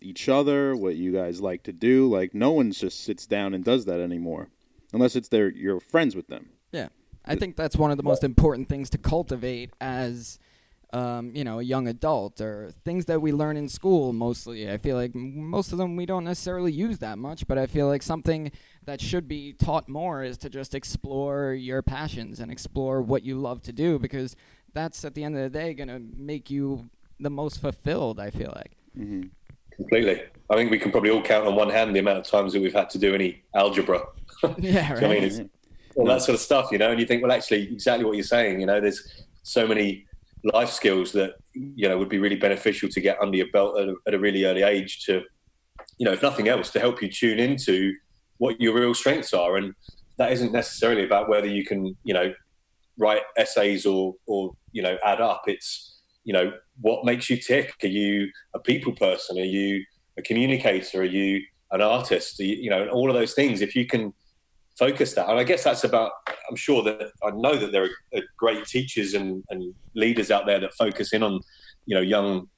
each 0.02 0.28
other, 0.30 0.74
what 0.74 0.96
you 0.96 1.12
guys 1.12 1.40
like 1.42 1.62
to 1.64 1.72
do. 1.72 2.08
Like 2.08 2.34
no 2.34 2.52
one 2.52 2.72
just 2.72 3.04
sits 3.04 3.26
down 3.26 3.52
and 3.54 3.62
does 3.62 3.84
that 3.84 4.00
anymore, 4.00 4.48
unless 4.94 5.14
it's 5.14 5.28
their 5.28 5.50
you're 5.50 5.78
friends 5.80 6.16
with 6.16 6.26
them. 6.28 6.48
Yeah, 6.72 6.88
I 7.26 7.36
think 7.36 7.56
that's 7.56 7.76
one 7.76 7.90
of 7.90 7.98
the 7.98 8.02
most 8.02 8.24
important 8.24 8.68
things 8.68 8.88
to 8.90 8.98
cultivate 8.98 9.72
as, 9.80 10.38
um, 10.92 11.32
you 11.34 11.44
know, 11.44 11.58
a 11.58 11.62
young 11.62 11.88
adult 11.88 12.40
or 12.40 12.70
things 12.84 13.04
that 13.06 13.20
we 13.20 13.32
learn 13.32 13.56
in 13.56 13.68
school 13.68 14.12
mostly. 14.12 14.70
I 14.70 14.78
feel 14.78 14.96
like 14.96 15.14
most 15.14 15.72
of 15.72 15.78
them 15.78 15.96
we 15.96 16.06
don't 16.06 16.24
necessarily 16.24 16.72
use 16.72 16.98
that 16.98 17.18
much, 17.18 17.46
but 17.46 17.58
I 17.58 17.66
feel 17.66 17.86
like 17.86 18.02
something 18.02 18.52
that 18.84 19.00
should 19.00 19.28
be 19.28 19.52
taught 19.52 19.88
more 19.88 20.22
is 20.22 20.38
to 20.38 20.50
just 20.50 20.74
explore 20.74 21.52
your 21.52 21.82
passions 21.82 22.40
and 22.40 22.50
explore 22.50 23.02
what 23.02 23.22
you 23.22 23.36
love 23.36 23.62
to 23.62 23.72
do 23.72 23.98
because 23.98 24.36
that's 24.72 25.04
at 25.04 25.14
the 25.14 25.24
end 25.24 25.36
of 25.36 25.42
the 25.42 25.58
day 25.58 25.74
going 25.74 25.88
to 25.88 26.00
make 26.16 26.50
you 26.50 26.88
the 27.18 27.30
most 27.30 27.60
fulfilled, 27.60 28.18
I 28.18 28.30
feel 28.30 28.52
like. 28.56 28.72
Mm-hmm. 28.98 29.28
completely 29.76 30.20
i 30.50 30.56
think 30.56 30.68
we 30.68 30.76
can 30.76 30.90
probably 30.90 31.10
all 31.10 31.22
count 31.22 31.46
on 31.46 31.54
one 31.54 31.70
hand 31.70 31.94
the 31.94 32.00
amount 32.00 32.18
of 32.18 32.26
times 32.26 32.52
that 32.52 32.60
we've 32.60 32.74
had 32.74 32.90
to 32.90 32.98
do 32.98 33.14
any 33.14 33.40
algebra 33.54 34.02
yeah, 34.58 34.98
I 35.00 35.06
mean, 35.06 35.22
right. 35.22 35.50
all 35.96 36.06
that 36.06 36.22
sort 36.22 36.34
of 36.34 36.40
stuff, 36.40 36.70
you 36.72 36.78
know. 36.78 36.90
And 36.90 37.00
you 37.00 37.06
think, 37.06 37.22
well, 37.22 37.32
actually, 37.32 37.64
exactly 37.64 38.04
what 38.04 38.14
you're 38.14 38.24
saying. 38.24 38.60
You 38.60 38.66
know, 38.66 38.80
there's 38.80 39.24
so 39.42 39.66
many 39.66 40.06
life 40.44 40.70
skills 40.70 41.12
that 41.12 41.34
you 41.54 41.88
know 41.88 41.98
would 41.98 42.08
be 42.08 42.18
really 42.18 42.36
beneficial 42.36 42.88
to 42.88 43.00
get 43.00 43.18
under 43.20 43.36
your 43.36 43.50
belt 43.52 43.78
at 43.78 43.88
a, 43.88 43.94
at 44.06 44.14
a 44.14 44.18
really 44.18 44.44
early 44.44 44.62
age. 44.62 45.04
To, 45.06 45.22
you 45.98 46.06
know, 46.06 46.12
if 46.12 46.22
nothing 46.22 46.48
else, 46.48 46.70
to 46.70 46.80
help 46.80 47.02
you 47.02 47.10
tune 47.10 47.38
into 47.38 47.94
what 48.38 48.60
your 48.60 48.74
real 48.74 48.94
strengths 48.94 49.34
are, 49.34 49.56
and 49.56 49.74
that 50.18 50.32
isn't 50.32 50.52
necessarily 50.52 51.04
about 51.04 51.28
whether 51.28 51.46
you 51.46 51.64
can, 51.64 51.96
you 52.04 52.14
know, 52.14 52.32
write 52.98 53.22
essays 53.36 53.86
or 53.86 54.14
or 54.26 54.52
you 54.72 54.82
know 54.82 54.96
add 55.04 55.20
up. 55.20 55.42
It's 55.46 56.00
you 56.24 56.32
know 56.32 56.52
what 56.80 57.04
makes 57.04 57.28
you 57.28 57.36
tick. 57.36 57.74
Are 57.82 57.88
you 57.88 58.30
a 58.54 58.60
people 58.60 58.92
person? 58.94 59.38
Are 59.38 59.44
you 59.44 59.84
a 60.18 60.22
communicator? 60.22 61.02
Are 61.02 61.04
you 61.04 61.42
an 61.70 61.82
artist? 61.82 62.38
You, 62.38 62.56
you 62.56 62.70
know, 62.70 62.82
and 62.82 62.90
all 62.90 63.08
of 63.08 63.14
those 63.14 63.34
things. 63.34 63.60
If 63.60 63.74
you 63.74 63.86
can 63.86 64.12
focus 64.84 65.14
that. 65.14 65.28
And 65.28 65.38
I 65.38 65.44
guess 65.44 65.62
that's 65.64 65.84
about, 65.84 66.10
I'm 66.48 66.56
sure 66.56 66.82
that 66.82 67.12
I 67.22 67.30
know 67.44 67.56
that 67.56 67.70
there 67.70 67.84
are 67.84 68.22
great 68.36 68.64
teachers 68.64 69.14
and, 69.14 69.44
and 69.50 69.74
leaders 69.94 70.30
out 70.30 70.46
there 70.46 70.60
that 70.60 70.74
focus 70.74 71.12
in 71.12 71.22
on, 71.22 71.40
you 71.86 71.96
know 71.96 72.02
young 72.02 72.48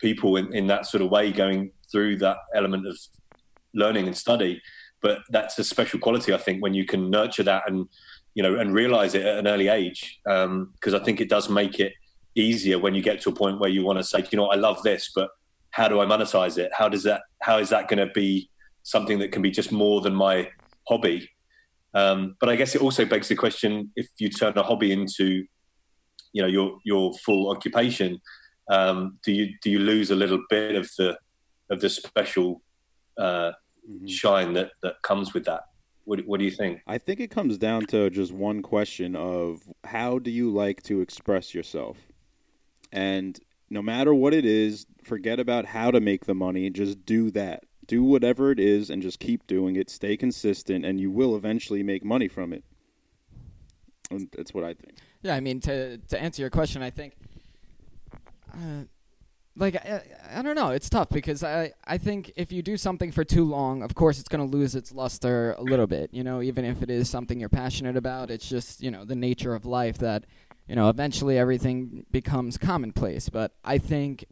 people 0.00 0.36
in, 0.36 0.52
in 0.54 0.66
that 0.66 0.86
sort 0.86 1.02
of 1.02 1.10
way 1.10 1.32
going 1.32 1.70
through 1.90 2.16
that 2.16 2.38
element 2.54 2.86
of 2.86 2.98
learning 3.74 4.06
and 4.06 4.16
study. 4.16 4.60
But 5.00 5.18
that's 5.30 5.58
a 5.58 5.64
special 5.64 5.98
quality, 6.00 6.34
I 6.34 6.38
think, 6.38 6.62
when 6.62 6.74
you 6.74 6.84
can 6.84 7.10
nurture 7.10 7.44
that 7.44 7.68
and 7.68 7.88
you 8.34 8.42
know 8.42 8.58
and 8.58 8.74
realize 8.74 9.14
it 9.14 9.24
at 9.24 9.38
an 9.38 9.46
early 9.46 9.68
age, 9.68 10.20
because 10.24 10.94
um, 10.94 10.94
I 10.94 10.98
think 10.98 11.20
it 11.20 11.28
does 11.28 11.48
make 11.48 11.78
it 11.80 11.92
easier 12.34 12.78
when 12.78 12.94
you 12.94 13.02
get 13.02 13.20
to 13.22 13.30
a 13.30 13.34
point 13.34 13.60
where 13.60 13.70
you 13.70 13.84
want 13.84 13.98
to 13.98 14.04
say, 14.04 14.24
you 14.30 14.36
know, 14.36 14.46
I 14.46 14.56
love 14.56 14.82
this, 14.82 15.12
but 15.14 15.30
how 15.70 15.86
do 15.88 16.00
I 16.00 16.06
monetize 16.06 16.58
it? 16.58 16.70
How 16.76 16.88
does 16.88 17.02
that? 17.04 17.22
How 17.40 17.58
is 17.58 17.68
that 17.70 17.88
going 17.88 18.06
to 18.06 18.12
be 18.12 18.50
something 18.82 19.18
that 19.20 19.32
can 19.32 19.42
be 19.42 19.50
just 19.50 19.70
more 19.70 20.00
than 20.00 20.14
my 20.14 20.48
hobby? 20.88 21.28
Um, 21.94 22.36
but 22.40 22.48
I 22.48 22.56
guess 22.56 22.74
it 22.74 22.82
also 22.82 23.04
begs 23.04 23.28
the 23.28 23.36
question: 23.36 23.92
if 23.96 24.08
you 24.18 24.28
turn 24.28 24.56
a 24.56 24.62
hobby 24.62 24.92
into, 24.92 25.44
you 26.32 26.42
know, 26.42 26.48
your 26.48 26.78
your 26.84 27.12
full 27.14 27.50
occupation, 27.50 28.20
um, 28.70 29.18
do 29.24 29.32
you 29.32 29.54
do 29.62 29.70
you 29.70 29.78
lose 29.78 30.10
a 30.10 30.16
little 30.16 30.42
bit 30.48 30.74
of 30.74 30.90
the 30.98 31.18
of 31.70 31.80
the 31.80 31.90
special 31.90 32.62
uh, 33.18 33.52
mm-hmm. 33.88 34.06
shine 34.06 34.52
that 34.54 34.72
that 34.82 35.02
comes 35.02 35.34
with 35.34 35.44
that? 35.44 35.62
What, 36.04 36.26
what 36.26 36.40
do 36.40 36.44
you 36.44 36.50
think? 36.50 36.80
I 36.88 36.98
think 36.98 37.20
it 37.20 37.30
comes 37.30 37.58
down 37.58 37.86
to 37.86 38.10
just 38.10 38.32
one 38.32 38.60
question 38.60 39.14
of 39.14 39.62
how 39.84 40.18
do 40.18 40.32
you 40.32 40.50
like 40.50 40.82
to 40.84 41.00
express 41.00 41.54
yourself, 41.54 41.98
and 42.90 43.38
no 43.70 43.82
matter 43.82 44.12
what 44.12 44.34
it 44.34 44.44
is, 44.44 44.86
forget 45.02 45.40
about 45.40 45.64
how 45.64 45.90
to 45.90 46.00
make 46.00 46.26
the 46.26 46.34
money. 46.34 46.68
Just 46.70 47.06
do 47.06 47.30
that. 47.30 47.64
Do 47.86 48.04
whatever 48.04 48.50
it 48.50 48.60
is, 48.60 48.90
and 48.90 49.02
just 49.02 49.18
keep 49.18 49.46
doing 49.46 49.76
it. 49.76 49.90
Stay 49.90 50.16
consistent, 50.16 50.84
and 50.84 51.00
you 51.00 51.10
will 51.10 51.36
eventually 51.36 51.82
make 51.82 52.04
money 52.04 52.28
from 52.28 52.52
it. 52.52 52.64
And 54.10 54.28
that's 54.36 54.54
what 54.54 54.64
I 54.64 54.74
think. 54.74 54.98
Yeah, 55.22 55.34
I 55.34 55.40
mean 55.40 55.60
to 55.60 55.98
to 55.98 56.20
answer 56.20 56.42
your 56.42 56.50
question, 56.50 56.82
I 56.82 56.90
think. 56.90 57.14
Uh, 58.52 58.84
like 59.56 59.76
I, 59.76 60.02
I 60.34 60.42
don't 60.42 60.54
know 60.54 60.70
it's 60.70 60.88
tough 60.88 61.08
because 61.10 61.44
i 61.44 61.72
i 61.84 61.98
think 61.98 62.32
if 62.36 62.52
you 62.52 62.62
do 62.62 62.76
something 62.76 63.12
for 63.12 63.24
too 63.24 63.44
long 63.44 63.82
of 63.82 63.94
course 63.94 64.18
it's 64.18 64.28
going 64.28 64.44
to 64.48 64.56
lose 64.56 64.74
its 64.74 64.92
luster 64.92 65.52
a 65.58 65.62
little 65.62 65.86
bit 65.86 66.10
you 66.12 66.24
know 66.24 66.40
even 66.40 66.64
if 66.64 66.82
it 66.82 66.90
is 66.90 67.10
something 67.10 67.38
you're 67.38 67.48
passionate 67.48 67.96
about 67.96 68.30
it's 68.30 68.48
just 68.48 68.82
you 68.82 68.90
know 68.90 69.04
the 69.04 69.14
nature 69.14 69.54
of 69.54 69.66
life 69.66 69.98
that 69.98 70.24
you 70.68 70.74
know 70.74 70.88
eventually 70.88 71.38
everything 71.38 72.06
becomes 72.10 72.56
commonplace 72.56 73.28
but 73.28 73.52
i 73.64 73.76
think 73.78 74.24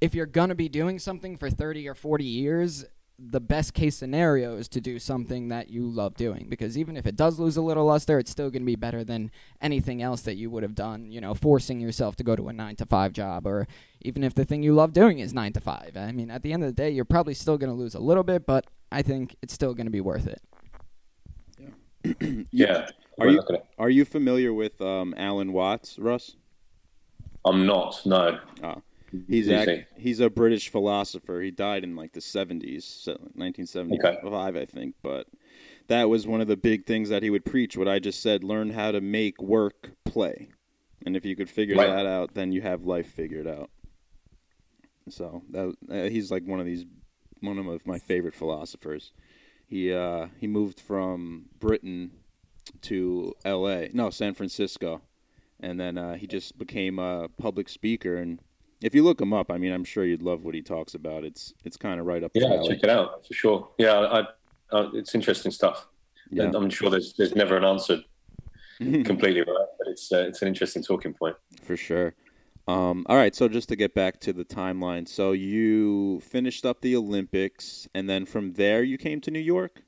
if 0.00 0.14
you're 0.14 0.26
going 0.26 0.48
to 0.48 0.54
be 0.54 0.68
doing 0.68 0.98
something 0.98 1.36
for 1.36 1.50
30 1.50 1.88
or 1.88 1.94
40 1.94 2.24
years 2.24 2.84
the 3.18 3.40
best 3.40 3.74
case 3.74 3.96
scenario 3.96 4.56
is 4.56 4.68
to 4.68 4.80
do 4.80 4.98
something 5.00 5.48
that 5.48 5.68
you 5.68 5.84
love 5.88 6.14
doing. 6.14 6.46
Because 6.48 6.78
even 6.78 6.96
if 6.96 7.04
it 7.04 7.16
does 7.16 7.38
lose 7.40 7.56
a 7.56 7.62
little 7.62 7.86
luster 7.86 8.18
it's 8.18 8.30
still 8.30 8.50
going 8.50 8.62
to 8.62 8.66
be 8.66 8.76
better 8.76 9.02
than 9.02 9.30
anything 9.60 10.00
else 10.00 10.22
that 10.22 10.36
you 10.36 10.50
would 10.50 10.62
have 10.62 10.74
done 10.74 11.10
you 11.10 11.20
know 11.20 11.34
forcing 11.34 11.80
yourself 11.80 12.14
to 12.16 12.24
go 12.24 12.36
to 12.36 12.48
a 12.48 12.52
9 12.52 12.76
to 12.76 12.86
5 12.86 13.12
job 13.12 13.46
or 13.46 13.66
even 14.00 14.22
if 14.22 14.34
the 14.34 14.44
thing 14.44 14.62
you 14.62 14.72
love 14.72 14.92
doing 14.92 15.18
is 15.18 15.34
9 15.34 15.52
to 15.54 15.60
5 15.60 15.96
i 15.96 16.12
mean 16.12 16.30
at 16.30 16.42
the 16.42 16.52
end 16.52 16.62
of 16.62 16.68
the 16.68 16.74
day 16.74 16.90
you're 16.90 17.04
probably 17.04 17.34
still 17.34 17.58
going 17.58 17.70
to 17.70 17.74
lose 17.74 17.94
a 17.94 17.98
little 17.98 18.22
bit 18.22 18.46
but 18.46 18.66
i 18.92 19.02
think 19.02 19.34
it's 19.42 19.52
still 19.52 19.74
going 19.74 19.86
to 19.86 19.90
be 19.90 20.00
worth 20.00 20.26
it. 20.28 20.40
Yeah. 21.58 22.42
Yeah. 22.52 22.88
are 23.18 23.28
you 23.28 23.42
are 23.78 23.90
you 23.90 24.04
familiar 24.04 24.52
with 24.52 24.80
um, 24.80 25.12
alan 25.16 25.52
watts 25.52 25.98
russ? 25.98 26.36
I'm 27.44 27.66
not 27.66 28.00
no. 28.06 28.38
Oh. 28.62 28.82
He's 29.26 29.48
act, 29.48 29.70
he's 29.96 30.20
a 30.20 30.28
British 30.28 30.68
philosopher. 30.68 31.40
He 31.40 31.50
died 31.50 31.84
in 31.84 31.96
like 31.96 32.12
the 32.12 32.20
70s, 32.20 33.06
1975, 33.06 34.24
okay. 34.24 34.60
I 34.60 34.64
think. 34.66 34.96
But 35.02 35.26
that 35.88 36.08
was 36.08 36.26
one 36.26 36.40
of 36.40 36.46
the 36.46 36.56
big 36.56 36.86
things 36.86 37.08
that 37.08 37.22
he 37.22 37.30
would 37.30 37.44
preach. 37.44 37.76
What 37.76 37.88
I 37.88 37.98
just 37.98 38.22
said: 38.22 38.44
learn 38.44 38.70
how 38.70 38.92
to 38.92 39.00
make 39.00 39.40
work 39.40 39.92
play, 40.04 40.48
and 41.06 41.16
if 41.16 41.24
you 41.24 41.36
could 41.36 41.48
figure 41.48 41.76
right. 41.76 41.88
that 41.88 42.06
out, 42.06 42.34
then 42.34 42.52
you 42.52 42.60
have 42.60 42.84
life 42.84 43.10
figured 43.10 43.46
out. 43.46 43.70
So 45.08 45.42
that 45.50 45.74
uh, 45.90 46.10
he's 46.10 46.30
like 46.30 46.44
one 46.44 46.60
of 46.60 46.66
these, 46.66 46.84
one 47.40 47.58
of 47.58 47.86
my 47.86 47.98
favorite 47.98 48.34
philosophers. 48.34 49.12
He 49.66 49.92
uh, 49.92 50.26
he 50.38 50.46
moved 50.46 50.80
from 50.80 51.46
Britain 51.58 52.10
to 52.82 53.34
L.A. 53.46 53.88
No, 53.94 54.10
San 54.10 54.34
Francisco, 54.34 55.00
and 55.60 55.80
then 55.80 55.96
uh, 55.96 56.14
he 56.14 56.26
just 56.26 56.58
became 56.58 56.98
a 56.98 57.28
public 57.38 57.70
speaker 57.70 58.16
and 58.16 58.40
if 58.80 58.94
you 58.94 59.02
look 59.02 59.20
him 59.20 59.32
up, 59.32 59.50
I 59.50 59.58
mean, 59.58 59.72
I'm 59.72 59.84
sure 59.84 60.04
you'd 60.04 60.22
love 60.22 60.44
what 60.44 60.54
he 60.54 60.62
talks 60.62 60.94
about. 60.94 61.24
It's 61.24 61.52
it's 61.64 61.76
kind 61.76 62.00
of 62.00 62.06
right 62.06 62.22
up. 62.22 62.32
Yeah, 62.34 62.62
check 62.66 62.80
it 62.82 62.90
out 62.90 63.26
for 63.26 63.34
sure. 63.34 63.68
Yeah, 63.78 63.98
I, 63.98 64.20
I, 64.72 64.90
it's 64.94 65.14
interesting 65.14 65.52
stuff. 65.52 65.86
Yeah. 66.30 66.44
And 66.44 66.54
I'm 66.54 66.70
sure 66.70 66.90
there's 66.90 67.14
there's 67.14 67.34
never 67.34 67.56
an 67.56 67.64
answer 67.64 68.00
completely 68.78 69.40
right, 69.40 69.66
but 69.78 69.88
it's 69.88 70.12
uh, 70.12 70.26
it's 70.28 70.42
an 70.42 70.48
interesting 70.48 70.82
talking 70.82 71.14
point 71.14 71.36
for 71.62 71.76
sure. 71.76 72.14
Um, 72.68 73.06
all 73.08 73.16
right, 73.16 73.34
so 73.34 73.48
just 73.48 73.70
to 73.70 73.76
get 73.76 73.94
back 73.94 74.20
to 74.20 74.32
the 74.34 74.44
timeline, 74.44 75.08
so 75.08 75.32
you 75.32 76.20
finished 76.20 76.66
up 76.66 76.82
the 76.82 76.96
Olympics, 76.96 77.88
and 77.94 78.08
then 78.08 78.26
from 78.26 78.52
there 78.52 78.82
you 78.82 78.98
came 78.98 79.22
to 79.22 79.30
New 79.30 79.38
York. 79.38 79.82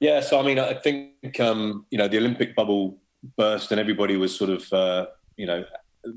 Yeah, 0.00 0.20
so 0.20 0.40
I 0.40 0.42
mean, 0.42 0.58
I 0.58 0.74
think 0.74 1.38
um, 1.40 1.86
you 1.90 1.98
know 1.98 2.08
the 2.08 2.18
Olympic 2.18 2.54
bubble 2.56 2.98
burst, 3.36 3.70
and 3.70 3.80
everybody 3.80 4.16
was 4.16 4.36
sort 4.36 4.50
of 4.50 4.72
uh, 4.72 5.06
you 5.36 5.46
know 5.46 5.64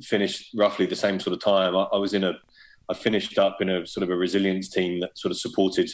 finished 0.01 0.51
roughly 0.55 0.85
the 0.85 0.95
same 0.95 1.19
sort 1.19 1.33
of 1.33 1.43
time. 1.43 1.75
I, 1.75 1.83
I, 1.93 1.97
was 1.97 2.13
in 2.13 2.23
a, 2.23 2.33
I 2.89 2.93
finished 2.93 3.37
up 3.37 3.61
in 3.61 3.69
a 3.69 3.85
sort 3.85 4.03
of 4.03 4.09
a 4.09 4.15
resilience 4.15 4.69
team 4.69 4.99
that 5.01 5.17
sort 5.17 5.31
of 5.31 5.39
supported 5.39 5.89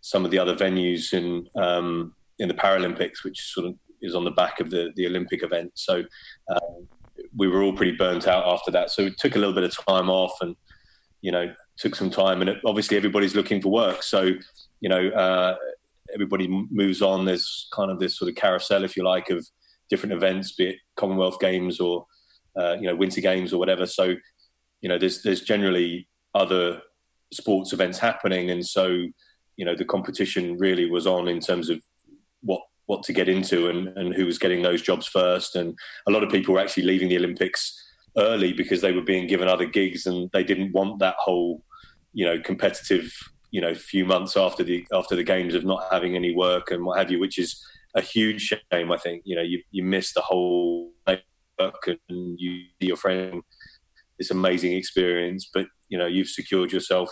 some 0.00 0.24
of 0.24 0.30
the 0.30 0.38
other 0.38 0.54
venues 0.54 1.12
in 1.12 1.48
um, 1.60 2.14
in 2.38 2.48
the 2.48 2.54
Paralympics, 2.54 3.24
which 3.24 3.40
sort 3.40 3.66
of 3.66 3.74
is 4.00 4.14
on 4.14 4.24
the 4.24 4.30
back 4.30 4.60
of 4.60 4.70
the 4.70 4.92
the 4.96 5.06
Olympic 5.06 5.42
event. 5.42 5.72
So 5.74 6.04
um, 6.48 6.88
we 7.36 7.48
were 7.48 7.62
all 7.62 7.72
pretty 7.72 7.96
burnt 7.96 8.26
out 8.26 8.46
after 8.46 8.70
that. 8.72 8.90
So 8.90 9.04
we 9.04 9.14
took 9.18 9.36
a 9.36 9.38
little 9.38 9.54
bit 9.54 9.64
of 9.64 9.76
time 9.86 10.08
off, 10.08 10.36
and 10.40 10.56
you 11.20 11.32
know 11.32 11.52
took 11.76 11.94
some 11.94 12.10
time. 12.10 12.40
And 12.40 12.50
it, 12.50 12.58
obviously 12.64 12.96
everybody's 12.96 13.34
looking 13.34 13.60
for 13.60 13.70
work, 13.70 14.02
so 14.02 14.32
you 14.80 14.88
know 14.88 15.08
uh, 15.08 15.56
everybody 16.14 16.48
moves 16.70 17.02
on. 17.02 17.24
There's 17.24 17.68
kind 17.72 17.90
of 17.90 17.98
this 17.98 18.16
sort 18.16 18.28
of 18.28 18.36
carousel, 18.36 18.84
if 18.84 18.96
you 18.96 19.04
like, 19.04 19.30
of 19.30 19.46
different 19.90 20.12
events, 20.12 20.52
be 20.52 20.70
it 20.70 20.76
Commonwealth 20.96 21.40
Games 21.40 21.80
or 21.80 22.06
uh, 22.58 22.76
you 22.80 22.86
know 22.88 22.96
winter 22.96 23.20
games 23.20 23.52
or 23.52 23.58
whatever. 23.58 23.86
So 23.86 24.14
you 24.80 24.88
know 24.88 24.98
there's 24.98 25.22
there's 25.22 25.42
generally 25.42 26.08
other 26.34 26.82
sports 27.32 27.72
events 27.72 27.98
happening, 27.98 28.50
and 28.50 28.64
so 28.66 29.06
you 29.56 29.64
know 29.64 29.74
the 29.74 29.84
competition 29.84 30.56
really 30.58 30.90
was 30.90 31.06
on 31.06 31.28
in 31.28 31.40
terms 31.40 31.70
of 31.70 31.82
what 32.42 32.62
what 32.86 33.02
to 33.02 33.12
get 33.12 33.28
into 33.28 33.68
and, 33.68 33.88
and 33.98 34.14
who 34.14 34.24
was 34.24 34.38
getting 34.38 34.62
those 34.62 34.80
jobs 34.80 35.06
first. 35.06 35.56
And 35.56 35.78
a 36.06 36.10
lot 36.10 36.22
of 36.22 36.30
people 36.30 36.54
were 36.54 36.60
actually 36.60 36.84
leaving 36.84 37.10
the 37.10 37.18
Olympics 37.18 37.78
early 38.16 38.54
because 38.54 38.80
they 38.80 38.92
were 38.92 39.02
being 39.02 39.26
given 39.26 39.46
other 39.46 39.66
gigs 39.66 40.06
and 40.06 40.30
they 40.32 40.42
didn't 40.42 40.72
want 40.72 40.98
that 40.98 41.14
whole 41.18 41.62
you 42.14 42.24
know 42.24 42.40
competitive 42.40 43.12
you 43.50 43.60
know 43.60 43.74
few 43.74 44.04
months 44.04 44.36
after 44.36 44.64
the 44.64 44.86
after 44.92 45.14
the 45.14 45.22
games 45.22 45.54
of 45.54 45.64
not 45.64 45.86
having 45.90 46.16
any 46.16 46.34
work 46.34 46.70
and 46.70 46.84
what 46.84 46.98
have 46.98 47.10
you 47.10 47.20
which 47.20 47.38
is 47.38 47.62
a 47.94 48.00
huge 48.00 48.40
shame 48.72 48.90
i 48.90 48.96
think 48.96 49.22
you 49.24 49.36
know 49.36 49.42
you, 49.42 49.62
you 49.70 49.82
miss 49.82 50.12
the 50.14 50.20
whole 50.20 50.90
and 51.58 52.38
you 52.38 52.64
your 52.80 52.96
friend 52.96 53.42
this 54.18 54.30
amazing 54.30 54.72
experience, 54.72 55.48
but 55.52 55.66
you 55.88 55.98
know 55.98 56.06
you've 56.06 56.28
secured 56.28 56.72
yourself 56.72 57.10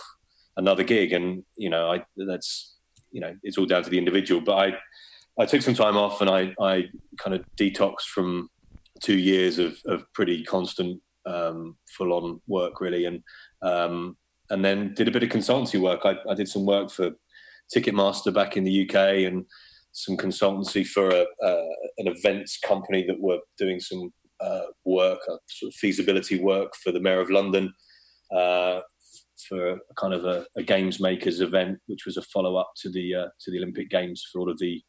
another 0.57 0.83
gig, 0.83 1.13
and 1.13 1.43
you 1.57 1.69
know 1.69 1.91
I 1.91 2.03
that's 2.27 2.75
you 3.11 3.21
know 3.21 3.33
it's 3.43 3.57
all 3.57 3.65
down 3.65 3.83
to 3.83 3.89
the 3.89 3.97
individual. 3.97 4.41
But 4.41 4.57
I 4.57 4.77
I 5.39 5.45
took 5.45 5.61
some 5.61 5.73
time 5.73 5.97
off 5.97 6.21
and 6.21 6.29
I 6.29 6.53
I 6.59 6.85
kind 7.17 7.35
of 7.35 7.45
detoxed 7.59 8.07
from 8.13 8.49
two 9.01 9.17
years 9.17 9.59
of 9.59 9.77
of 9.85 10.03
pretty 10.13 10.43
constant 10.43 11.01
um, 11.25 11.77
full 11.97 12.13
on 12.13 12.41
work 12.47 12.81
really, 12.81 13.05
and 13.05 13.23
um, 13.61 14.17
and 14.49 14.63
then 14.63 14.93
did 14.93 15.07
a 15.07 15.11
bit 15.11 15.23
of 15.23 15.29
consultancy 15.29 15.79
work. 15.79 16.01
I, 16.03 16.15
I 16.29 16.33
did 16.33 16.47
some 16.47 16.65
work 16.65 16.91
for 16.91 17.11
Ticketmaster 17.75 18.33
back 18.33 18.55
in 18.55 18.63
the 18.63 18.87
UK 18.87 19.25
and 19.25 19.45
some 19.91 20.15
consultancy 20.15 20.85
for 20.85 21.09
a, 21.09 21.25
uh, 21.43 21.65
an 21.97 22.07
events 22.07 22.59
company 22.59 23.03
that 23.07 23.19
were 23.19 23.39
doing 23.57 23.79
some 23.79 24.13
uh, 24.39 24.61
work, 24.85 25.19
sort 25.47 25.69
of 25.69 25.75
feasibility 25.75 26.39
work 26.39 26.73
for 26.75 26.91
the 26.91 26.99
Mayor 26.99 27.19
of 27.19 27.29
London 27.29 27.73
uh, 28.35 28.81
for 29.47 29.71
a 29.71 29.79
kind 29.95 30.13
of 30.13 30.25
a, 30.25 30.45
a, 30.55 30.63
games 30.63 30.99
makers 30.99 31.41
event, 31.41 31.79
which 31.87 32.05
was 32.05 32.17
a 32.17 32.21
follow 32.21 32.55
up 32.55 32.71
to 32.77 32.89
the 32.89 33.15
uh, 33.15 33.27
to 33.39 33.51
the 33.51 33.57
Olympic 33.57 33.89
Games 33.89 34.25
for 34.31 34.39
all 34.39 34.51
of 34.51 34.57
the 34.59 34.81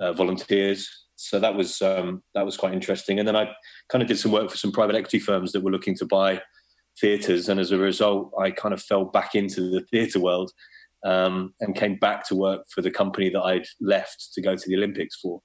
uh, 0.00 0.12
volunteers. 0.12 0.88
So 1.16 1.38
that 1.38 1.54
was 1.54 1.80
um, 1.82 2.22
that 2.34 2.44
was 2.44 2.56
quite 2.56 2.74
interesting. 2.74 3.18
And 3.18 3.26
then 3.26 3.36
I 3.36 3.50
kind 3.88 4.02
of 4.02 4.08
did 4.08 4.18
some 4.18 4.32
work 4.32 4.50
for 4.50 4.56
some 4.56 4.72
private 4.72 4.96
equity 4.96 5.18
firms 5.18 5.52
that 5.52 5.62
were 5.62 5.70
looking 5.70 5.96
to 5.96 6.06
buy 6.06 6.42
theatres, 7.00 7.48
and 7.48 7.58
as 7.60 7.72
a 7.72 7.78
result, 7.78 8.32
I 8.38 8.50
kind 8.50 8.74
of 8.74 8.82
fell 8.82 9.04
back 9.04 9.34
into 9.34 9.70
the 9.70 9.84
theatre 9.90 10.20
world. 10.20 10.52
Um, 11.04 11.52
and 11.58 11.74
came 11.74 11.96
back 11.96 12.28
to 12.28 12.36
work 12.36 12.62
for 12.72 12.80
the 12.80 12.88
company 12.88 13.28
that 13.30 13.42
I'd 13.42 13.66
left 13.80 14.32
to 14.34 14.40
go 14.40 14.54
to 14.54 14.68
the 14.68 14.76
Olympics 14.76 15.16
for 15.16 15.40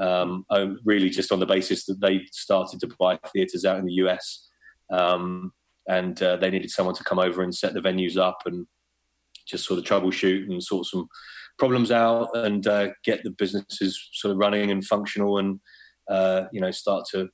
um, 0.00 0.44
really 0.84 1.10
just 1.10 1.30
on 1.30 1.40
the 1.40 1.46
basis 1.46 1.84
that 1.86 2.00
they 2.00 2.22
started 2.32 2.80
to 2.80 2.88
buy 2.98 3.18
theatres 3.32 3.64
out 3.64 3.78
in 3.78 3.84
the 3.84 3.94
US. 4.04 4.48
Um, 4.90 5.52
and 5.88 6.20
uh, 6.22 6.36
they 6.36 6.50
needed 6.50 6.70
someone 6.70 6.94
to 6.94 7.04
come 7.04 7.18
over 7.18 7.42
and 7.42 7.54
set 7.54 7.74
the 7.74 7.80
venues 7.80 8.16
up 8.16 8.42
and 8.46 8.66
just 9.46 9.66
sort 9.66 9.78
of 9.78 9.84
troubleshoot 9.84 10.44
and 10.44 10.62
sort 10.62 10.86
some 10.86 11.08
problems 11.58 11.90
out 11.90 12.28
and 12.34 12.66
uh, 12.66 12.88
get 13.04 13.22
the 13.22 13.30
businesses 13.30 14.08
sort 14.12 14.32
of 14.32 14.38
running 14.38 14.70
and 14.70 14.86
functional 14.86 15.38
and 15.38 15.60
uh, 16.08 16.44
you 16.52 16.60
know 16.60 16.70
start 16.70 17.04
to 17.10 17.28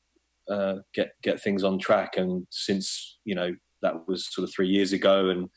uh, 0.50 0.76
get 0.94 1.10
get 1.22 1.40
things 1.40 1.64
on 1.64 1.78
track. 1.78 2.16
And 2.16 2.46
since 2.50 3.18
you 3.24 3.34
know 3.34 3.54
that 3.82 4.08
was 4.08 4.32
sort 4.32 4.48
of 4.48 4.54
three 4.54 4.68
years 4.68 4.92
ago, 4.92 5.28
and 5.28 5.48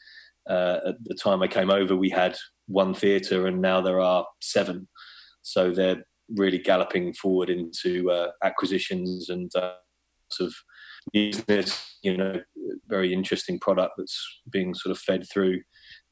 uh, 0.49 0.79
at 0.87 0.95
the 1.05 1.15
time 1.15 1.41
I 1.41 1.47
came 1.47 1.71
over, 1.71 1.95
we 1.95 2.09
had 2.09 2.37
one 2.67 2.93
theatre, 2.93 3.47
and 3.47 3.61
now 3.61 3.81
there 3.81 3.99
are 3.99 4.25
seven. 4.41 4.87
So 5.41 5.71
they're 5.71 6.03
really 6.35 6.57
galloping 6.57 7.13
forward 7.13 7.49
into 7.49 8.11
uh, 8.11 8.31
acquisitions 8.43 9.29
and 9.29 9.51
uh, 9.55 9.73
sort 10.31 10.47
of 10.49 10.55
business. 11.11 11.97
You 12.03 12.17
know, 12.17 12.41
very 12.87 13.13
interesting 13.13 13.59
product 13.59 13.93
that's 13.97 14.41
being 14.51 14.73
sort 14.73 14.91
of 14.91 14.99
fed 14.99 15.25
through. 15.31 15.61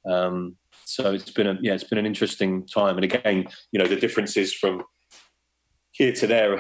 Um, 0.10 0.58
so 0.86 1.14
it's 1.14 1.32
been 1.32 1.48
a 1.48 1.58
yeah, 1.62 1.74
it's 1.74 1.84
been 1.84 1.98
an 1.98 2.06
interesting 2.06 2.66
time. 2.68 2.98
And 2.98 3.06
again, 3.06 3.48
you 3.72 3.80
know, 3.80 3.88
the 3.88 3.96
differences 3.96 4.54
from 4.54 4.84
here 5.98 6.14
to 6.14 6.28
there, 6.28 6.58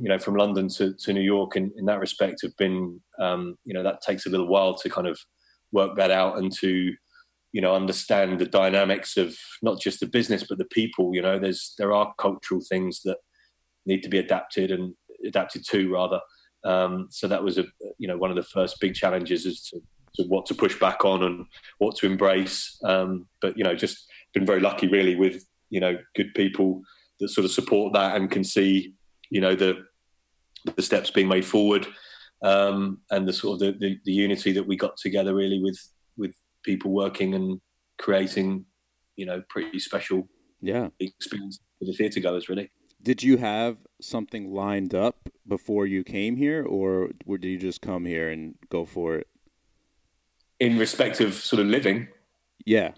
you 0.00 0.08
know, 0.08 0.18
from 0.18 0.34
London 0.34 0.68
to, 0.68 0.92
to 0.94 1.12
New 1.12 1.20
York 1.20 1.54
in, 1.54 1.70
in 1.76 1.84
that 1.86 2.00
respect 2.00 2.40
have 2.42 2.56
been, 2.56 3.00
um, 3.20 3.54
you 3.64 3.72
know, 3.72 3.84
that 3.84 4.00
takes 4.00 4.26
a 4.26 4.28
little 4.28 4.48
while 4.48 4.74
to 4.74 4.90
kind 4.90 5.06
of 5.06 5.16
work 5.70 5.96
that 5.96 6.10
out 6.10 6.38
and 6.38 6.52
to, 6.60 6.92
you 7.52 7.60
know, 7.60 7.74
understand 7.74 8.38
the 8.38 8.46
dynamics 8.46 9.16
of 9.16 9.36
not 9.62 9.80
just 9.80 10.00
the 10.00 10.06
business, 10.06 10.44
but 10.48 10.58
the 10.58 10.64
people, 10.66 11.14
you 11.14 11.22
know, 11.22 11.38
there's, 11.38 11.74
there 11.78 11.92
are 11.92 12.14
cultural 12.18 12.60
things 12.68 13.02
that 13.04 13.18
need 13.86 14.02
to 14.02 14.08
be 14.08 14.18
adapted 14.18 14.70
and 14.70 14.94
adapted 15.26 15.64
to 15.70 15.92
rather. 15.92 16.20
Um, 16.64 17.08
so 17.10 17.26
that 17.26 17.42
was 17.42 17.58
a, 17.58 17.64
you 17.98 18.06
know, 18.06 18.16
one 18.16 18.30
of 18.30 18.36
the 18.36 18.42
first 18.42 18.80
big 18.80 18.94
challenges 18.94 19.46
is 19.46 19.62
to, 19.70 19.80
to 20.16 20.28
what 20.28 20.46
to 20.46 20.54
push 20.54 20.78
back 20.78 21.04
on 21.04 21.22
and 21.22 21.46
what 21.78 21.96
to 21.96 22.06
embrace. 22.06 22.78
Um, 22.84 23.26
but, 23.40 23.56
you 23.56 23.64
know, 23.64 23.74
just 23.74 24.06
been 24.32 24.46
very 24.46 24.60
lucky 24.60 24.86
really 24.86 25.16
with, 25.16 25.44
you 25.70 25.80
know, 25.80 25.98
good 26.14 26.32
people, 26.34 26.82
that 27.18 27.28
sort 27.28 27.44
of 27.44 27.50
support 27.50 27.92
that 27.94 28.16
and 28.16 28.30
can 28.30 28.44
see, 28.44 28.94
you 29.30 29.40
know, 29.40 29.54
the 29.54 29.84
the 30.76 30.82
steps 30.82 31.10
being 31.10 31.28
made 31.28 31.44
forward 31.44 31.86
um, 32.42 32.98
and 33.10 33.26
the 33.26 33.32
sort 33.32 33.54
of 33.54 33.60
the, 33.60 33.78
the, 33.78 33.98
the, 34.04 34.12
unity 34.12 34.52
that 34.52 34.66
we 34.66 34.76
got 34.76 34.96
together 34.96 35.34
really 35.34 35.58
with 35.58 35.78
with 35.78 35.78
people 36.64 36.90
working 36.90 37.34
and 37.34 37.60
creating, 37.98 38.64
you 39.16 39.26
know, 39.26 39.42
pretty 39.48 39.78
special 39.78 40.28
yeah 40.62 40.88
experience 41.00 41.58
for 41.78 41.86
the 41.86 41.92
theatre 41.92 42.20
goers 42.20 42.48
really. 42.48 42.70
Did 43.02 43.22
you 43.22 43.38
have 43.38 43.78
something 44.02 44.52
lined 44.52 44.94
up 44.94 45.30
before 45.48 45.86
you 45.86 46.04
came 46.04 46.36
here, 46.36 46.62
or, 46.62 47.08
did 47.26 47.44
you 47.44 47.58
just 47.58 47.80
come 47.80 48.04
here 48.04 48.28
and 48.28 48.54
go 48.68 48.84
for 48.84 49.16
it? 49.16 49.26
In 50.58 50.78
respect 50.78 51.20
of 51.20 51.32
sort 51.32 51.60
of 51.60 51.66
living, 51.66 52.08
yeah. 52.66 52.92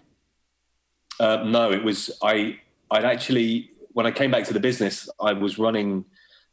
Uh, 1.19 1.43
no, 1.45 1.71
it 1.71 1.83
was 1.83 2.11
I. 2.21 2.59
I'd 2.91 3.05
actually 3.05 3.73
when 3.93 4.05
I 4.05 4.11
came 4.11 4.31
back 4.31 4.43
to 4.45 4.53
the 4.53 4.59
business, 4.59 5.07
I 5.21 5.33
was 5.33 5.57
running, 5.57 6.05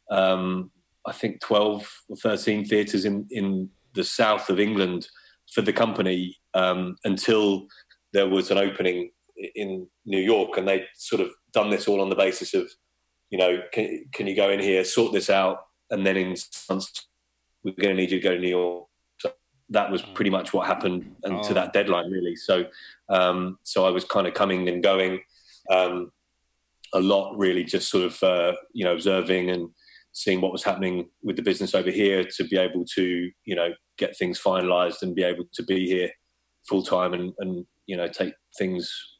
um, 0.09 0.71
I 1.05 1.11
think, 1.11 1.41
12 1.41 2.03
or 2.09 2.15
13 2.15 2.65
theatres 2.65 3.05
in, 3.05 3.27
in 3.31 3.69
the 3.93 4.03
south 4.03 4.49
of 4.49 4.59
England 4.59 5.07
for 5.51 5.61
the 5.61 5.73
company 5.73 6.37
um, 6.53 6.97
until 7.03 7.67
there 8.13 8.27
was 8.27 8.51
an 8.51 8.57
opening 8.57 9.11
in 9.55 9.87
New 10.05 10.19
York. 10.19 10.57
And 10.57 10.67
they'd 10.67 10.87
sort 10.95 11.21
of 11.21 11.29
done 11.53 11.69
this 11.69 11.87
all 11.87 12.01
on 12.01 12.09
the 12.09 12.15
basis 12.15 12.53
of, 12.53 12.69
you 13.29 13.37
know, 13.37 13.61
can, 13.73 14.05
can 14.13 14.27
you 14.27 14.35
go 14.35 14.49
in 14.49 14.59
here, 14.59 14.83
sort 14.83 15.13
this 15.13 15.29
out, 15.29 15.65
and 15.89 16.05
then 16.05 16.17
in 16.17 16.35
months, 16.69 17.07
we're 17.63 17.73
going 17.79 17.95
to 17.95 18.01
need 18.01 18.11
you 18.11 18.19
to 18.19 18.23
go 18.23 18.33
to 18.33 18.39
New 18.39 18.49
York. 18.49 18.87
So 19.19 19.31
that 19.69 19.91
was 19.91 20.01
pretty 20.01 20.31
much 20.31 20.53
what 20.53 20.67
happened 20.67 21.15
and 21.23 21.35
oh. 21.35 21.43
to 21.43 21.53
that 21.53 21.73
deadline, 21.73 22.09
really. 22.11 22.35
So, 22.35 22.65
um, 23.09 23.59
so 23.63 23.85
I 23.85 23.89
was 23.89 24.05
kind 24.05 24.27
of 24.27 24.33
coming 24.33 24.67
and 24.69 24.83
going. 24.83 25.21
Um, 25.69 26.11
a 26.93 26.99
lot 26.99 27.37
really 27.37 27.63
just 27.63 27.89
sort 27.89 28.03
of 28.03 28.23
uh, 28.23 28.53
you 28.73 28.83
know 28.83 28.93
observing 28.93 29.49
and 29.49 29.69
seeing 30.13 30.41
what 30.41 30.51
was 30.51 30.63
happening 30.63 31.09
with 31.23 31.37
the 31.37 31.41
business 31.41 31.73
over 31.73 31.89
here 31.89 32.23
to 32.23 32.43
be 32.43 32.57
able 32.57 32.85
to 32.95 33.31
you 33.45 33.55
know 33.55 33.69
get 33.97 34.17
things 34.17 34.41
finalized 34.41 35.01
and 35.01 35.15
be 35.15 35.23
able 35.23 35.45
to 35.53 35.63
be 35.63 35.87
here 35.87 36.09
full 36.67 36.83
time 36.83 37.13
and 37.13 37.33
and 37.39 37.65
you 37.87 37.97
know 37.97 38.07
take 38.07 38.33
things 38.57 39.17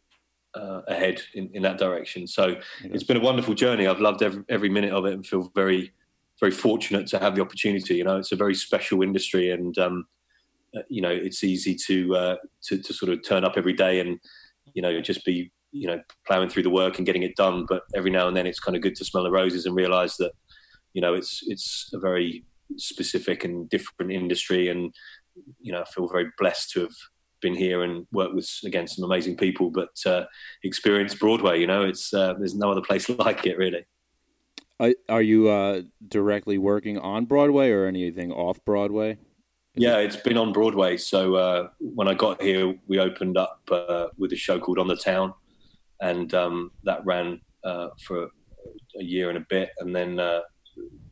uh, 0.56 0.82
ahead 0.88 1.22
in, 1.34 1.50
in 1.54 1.62
that 1.64 1.78
direction. 1.78 2.28
So 2.28 2.48
yeah. 2.48 2.56
it's 2.84 3.04
been 3.04 3.18
a 3.18 3.22
wonderful 3.22 3.54
journey. 3.54 3.88
I've 3.88 4.02
loved 4.02 4.22
every, 4.22 4.44
every 4.50 4.70
minute 4.70 4.92
of 4.92 5.06
it 5.06 5.14
and 5.14 5.26
feel 5.26 5.52
very 5.56 5.94
very 6.40 6.52
fortunate 6.52 7.06
to 7.08 7.20
have 7.20 7.36
the 7.36 7.42
opportunity. 7.42 7.96
You 7.96 8.04
know 8.04 8.18
it's 8.18 8.32
a 8.32 8.38
very 8.38 8.56
special 8.56 9.02
industry 9.02 9.52
and 9.52 9.78
um, 9.78 10.06
uh, 10.76 10.82
you 10.90 11.02
know 11.02 11.10
it's 11.10 11.44
easy 11.44 11.76
to, 11.88 12.16
uh, 12.16 12.36
to 12.64 12.82
to 12.82 12.94
sort 12.94 13.12
of 13.12 13.24
turn 13.24 13.46
up 13.46 13.54
every 13.58 13.74
day 13.74 14.00
and 14.00 14.20
you 14.74 14.82
know 14.82 15.02
just 15.02 15.26
be 15.26 15.52
you 15.72 15.88
know 15.88 16.00
plowing 16.28 16.50
through 16.50 16.64
the 16.64 16.70
work 16.70 16.98
and 16.98 17.06
getting 17.06 17.24
it 17.24 17.36
done. 17.36 17.66
But 17.68 17.84
every 17.96 18.12
now 18.12 18.28
and 18.28 18.36
then 18.36 18.48
it's 18.48 18.60
kind 18.60 18.76
of 18.76 18.82
good 18.82 18.96
to 18.96 19.06
smell 19.06 19.24
the 19.24 19.32
roses 19.32 19.66
and 19.66 19.76
realize 19.76 20.18
that 20.18 20.32
you 20.94 21.02
know 21.02 21.14
it's 21.14 21.42
it's 21.48 21.90
a 21.94 22.00
very 22.00 22.44
specific 22.78 23.44
and 23.44 23.70
different 23.70 24.12
industry. 24.12 24.70
And 24.70 24.94
you 25.60 25.72
know 25.72 25.82
I 25.82 25.86
feel 25.86 26.08
very 26.08 26.32
blessed 26.38 26.72
to 26.72 26.82
have 26.82 26.96
been 27.42 27.56
here 27.56 27.84
and 27.84 28.06
worked 28.12 28.36
with 28.36 28.50
again 28.66 28.88
some 28.88 29.04
amazing 29.04 29.36
people 29.36 29.70
but 29.70 29.90
uh, 30.06 30.24
experience 30.64 31.16
Broadway 31.16 31.60
you 31.60 31.68
know 31.68 31.84
it's 31.84 32.14
uh, 32.14 32.34
there's 32.34 32.56
no 32.56 32.72
other 32.72 32.82
place 32.82 33.10
like 33.26 33.46
it 33.46 33.58
really 33.58 33.86
are 35.10 35.22
you 35.22 35.48
uh, 35.48 35.82
directly 36.08 36.58
working 36.58 36.98
on 36.98 37.26
Broadway 37.26 37.70
or 37.70 37.86
anything 37.86 38.32
off 38.32 38.64
Broadway 38.66 39.18
yeah, 39.76 39.98
it's 39.98 40.18
been 40.18 40.38
on 40.38 40.52
Broadway. 40.52 40.98
So 40.98 41.36
uh, 41.36 41.68
when 41.80 42.08
I 42.08 42.14
got 42.14 42.42
here, 42.42 42.76
we 42.88 43.00
opened 43.00 43.38
up 43.38 43.62
uh, 43.72 44.08
with 44.18 44.34
a 44.34 44.36
show 44.36 44.60
called 44.60 44.80
On 44.80 44.88
the 44.88 44.98
Town, 44.98 45.34
and 46.02 46.34
um, 46.34 46.72
that 46.84 47.06
ran 47.06 47.40
uh, 47.64 47.88
for 48.06 48.24
a 49.00 49.04
year 49.04 49.30
and 49.30 49.38
a 49.38 49.46
bit, 49.50 49.70
and 49.80 49.96
then 49.96 50.20
uh, 50.20 50.42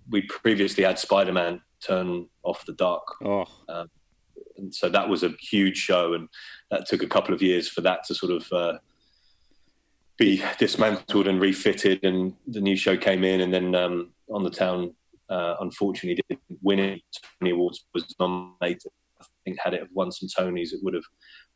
we 0.09 0.23
previously 0.23 0.83
had 0.83 0.99
Spider 0.99 1.31
Man 1.31 1.61
turn 1.81 2.27
off 2.43 2.65
the 2.65 2.73
dark. 2.73 3.03
Oh. 3.23 3.45
Um, 3.69 3.89
and 4.59 4.73
so 4.73 4.89
that 4.89 5.09
was 5.09 5.23
a 5.23 5.33
huge 5.39 5.77
show, 5.77 6.13
and 6.13 6.29
that 6.71 6.87
took 6.87 7.03
a 7.03 7.07
couple 7.07 7.33
of 7.33 7.41
years 7.41 7.67
for 7.67 7.81
that 7.81 8.03
to 8.05 8.15
sort 8.15 8.31
of 8.31 8.51
uh, 8.51 8.77
be 10.17 10.43
dismantled 10.57 11.27
and 11.27 11.41
refitted. 11.41 12.03
And 12.03 12.33
the 12.47 12.61
new 12.61 12.75
show 12.75 12.97
came 12.97 13.23
in, 13.23 13.41
and 13.41 13.53
then 13.53 13.75
um, 13.75 14.11
on 14.29 14.43
the 14.43 14.49
town, 14.49 14.93
uh, 15.29 15.55
unfortunately, 15.59 16.21
didn't 16.29 16.59
win 16.61 16.79
any 16.79 17.03
Tony 17.41 17.51
Awards. 17.51 17.85
Was 17.93 18.13
nominated. 18.19 18.91
I 19.21 19.25
think 19.43 19.57
had 19.63 19.73
it 19.73 19.87
won 19.93 20.11
some 20.11 20.29
Tonys, 20.29 20.71
it 20.71 20.79
would 20.81 20.93
have 20.93 21.03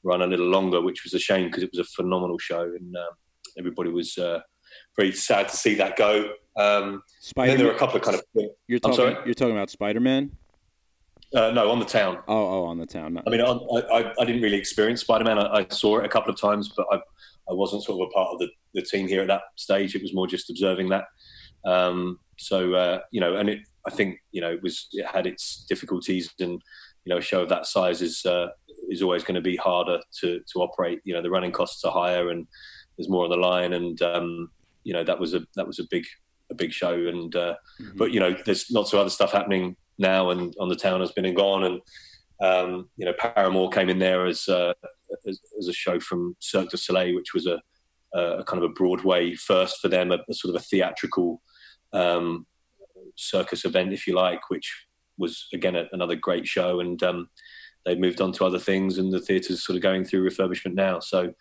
run 0.04 0.22
a 0.22 0.28
little 0.28 0.48
longer, 0.48 0.82
which 0.82 1.04
was 1.04 1.14
a 1.14 1.20
shame 1.20 1.48
because 1.48 1.64
it 1.64 1.70
was 1.72 1.80
a 1.80 1.90
phenomenal 1.96 2.38
show. 2.38 2.62
And 2.62 2.96
um, 2.96 3.14
everybody 3.58 3.90
was 3.90 4.18
uh, 4.18 4.40
very 4.98 5.12
sad 5.14 5.50
to 5.50 5.56
see 5.56 5.76
that 5.76 5.96
go. 5.96 6.32
Um, 6.58 7.04
then 7.36 7.58
there 7.58 7.68
were 7.68 7.74
a 7.74 7.78
couple 7.78 7.98
of 7.98 8.02
kind 8.02 8.18
of. 8.18 8.24
You're 8.68 8.80
talking. 8.80 9.18
You're 9.26 9.34
talking 9.34 9.56
about 9.56 9.70
Spider 9.70 10.00
Man. 10.00 10.32
Uh, 11.34 11.52
no, 11.52 11.72
on 11.72 11.80
the 11.80 11.86
town. 11.86 12.20
Oh, 12.28 12.62
oh, 12.62 12.66
on 12.66 12.78
the 12.78 12.86
town. 12.86 13.20
I 13.26 13.30
mean, 13.30 13.42
I, 13.42 13.48
I, 13.48 14.14
I, 14.20 14.26
didn't 14.26 14.44
really 14.44 14.58
experience 14.58 15.02
Spider 15.02 15.24
Man. 15.24 15.40
I, 15.40 15.62
I, 15.62 15.68
saw 15.70 15.98
it 15.98 16.06
a 16.06 16.10
couple 16.10 16.32
of 16.32 16.40
times, 16.40 16.72
but 16.78 16.86
I, 16.92 16.98
I 17.50 17.54
wasn't 17.54 17.84
sort 17.84 18.02
of 18.02 18.08
a 18.08 18.12
part 18.12 18.34
of 18.34 18.40
the, 18.40 18.50
the 18.76 18.84
team 18.84 19.08
here 19.08 19.22
at 19.22 19.28
that 19.30 19.42
stage. 19.56 19.96
It 19.96 20.04
was 20.04 20.14
more 20.14 20.28
just 20.28 20.52
observing 20.52 20.90
that. 20.90 21.06
Um, 21.66 22.20
so 22.38 22.76
uh, 22.76 23.00
you 23.12 23.20
know, 23.20 23.36
and 23.36 23.50
it, 23.50 23.60
I 23.88 23.90
think 23.90 24.20
you 24.32 24.42
know, 24.42 24.52
it 24.52 24.62
was 24.62 24.88
it 24.92 25.08
had 25.08 25.26
its 25.26 25.66
difficulties, 25.68 26.32
and 26.40 26.62
you 27.06 27.10
know, 27.10 27.18
a 27.18 27.22
show 27.22 27.42
of 27.42 27.50
that 27.50 27.66
size 27.66 28.02
is 28.04 28.26
uh, 28.26 28.48
is 28.90 29.02
always 29.02 29.24
going 29.24 29.36
to 29.36 29.42
be 29.42 29.56
harder 29.56 30.00
to 30.20 30.40
to 30.40 30.60
operate. 30.60 31.00
You 31.04 31.16
know, 31.16 31.22
the 31.22 31.32
running 31.32 31.52
costs 31.52 31.84
are 31.84 31.92
higher, 31.92 32.30
and 32.30 32.48
there's 32.98 33.10
more 33.10 33.24
on 33.24 33.32
the 33.32 33.38
line, 33.38 33.74
and 33.74 34.00
um, 34.02 34.50
you 34.84 34.94
know 34.94 35.04
that 35.04 35.20
was 35.20 35.34
a 35.34 35.42
that 35.56 35.66
was 35.66 35.80
a 35.80 35.88
big 35.90 36.06
a 36.52 36.56
big 36.56 36.72
show. 36.72 36.94
And 36.94 37.36
uh, 37.36 37.56
mm-hmm. 37.82 37.98
but 37.98 38.12
you 38.12 38.20
know 38.20 38.36
there's 38.46 38.70
lots 38.70 38.94
of 38.94 39.00
other 39.00 39.10
stuff 39.10 39.32
happening 39.32 39.76
now, 39.98 40.30
and 40.30 40.54
on 40.60 40.70
the 40.70 40.76
town 40.76 41.00
has 41.02 41.12
been 41.12 41.26
and 41.26 41.36
gone, 41.36 41.64
and 41.64 41.82
um, 42.42 42.90
you 42.98 43.06
know 43.06 43.14
Paramour 43.14 43.70
came 43.70 43.90
in 43.90 44.00
there 44.00 44.26
as, 44.26 44.48
uh, 44.48 44.74
as, 45.28 45.40
as 45.60 45.68
a 45.68 45.74
show 45.74 46.00
from 46.00 46.36
Cirque 46.40 46.70
du 46.70 46.78
Soleil, 46.78 47.16
which 47.16 47.34
was 47.34 47.48
a, 47.48 47.62
a 48.18 48.44
kind 48.44 48.64
of 48.64 48.70
a 48.70 48.74
Broadway 48.74 49.34
first 49.36 49.80
for 49.80 49.88
them, 49.88 50.12
a, 50.12 50.20
a 50.30 50.34
sort 50.34 50.56
of 50.56 50.62
a 50.62 50.64
theatrical 50.64 51.42
um, 51.94 52.46
circus 53.16 53.66
event, 53.66 53.94
if 53.94 54.08
you 54.08 54.16
like, 54.16 54.50
which 54.50 54.88
was 55.18 55.48
again 55.54 55.76
a, 55.76 55.86
another 55.92 56.16
great 56.16 56.48
show, 56.48 56.80
and 56.80 57.02
um, 57.04 57.30
they've 57.86 58.00
moved 58.00 58.22
on 58.22 58.32
to 58.34 58.46
other 58.46 58.60
things, 58.60 58.98
and 58.98 59.12
the 59.12 59.20
theatre's 59.20 59.66
sort 59.66 59.76
of 59.76 59.84
going 59.84 60.04
through 60.04 60.28
refurbishment 60.28 60.74
now. 60.74 61.00
So 61.00 61.34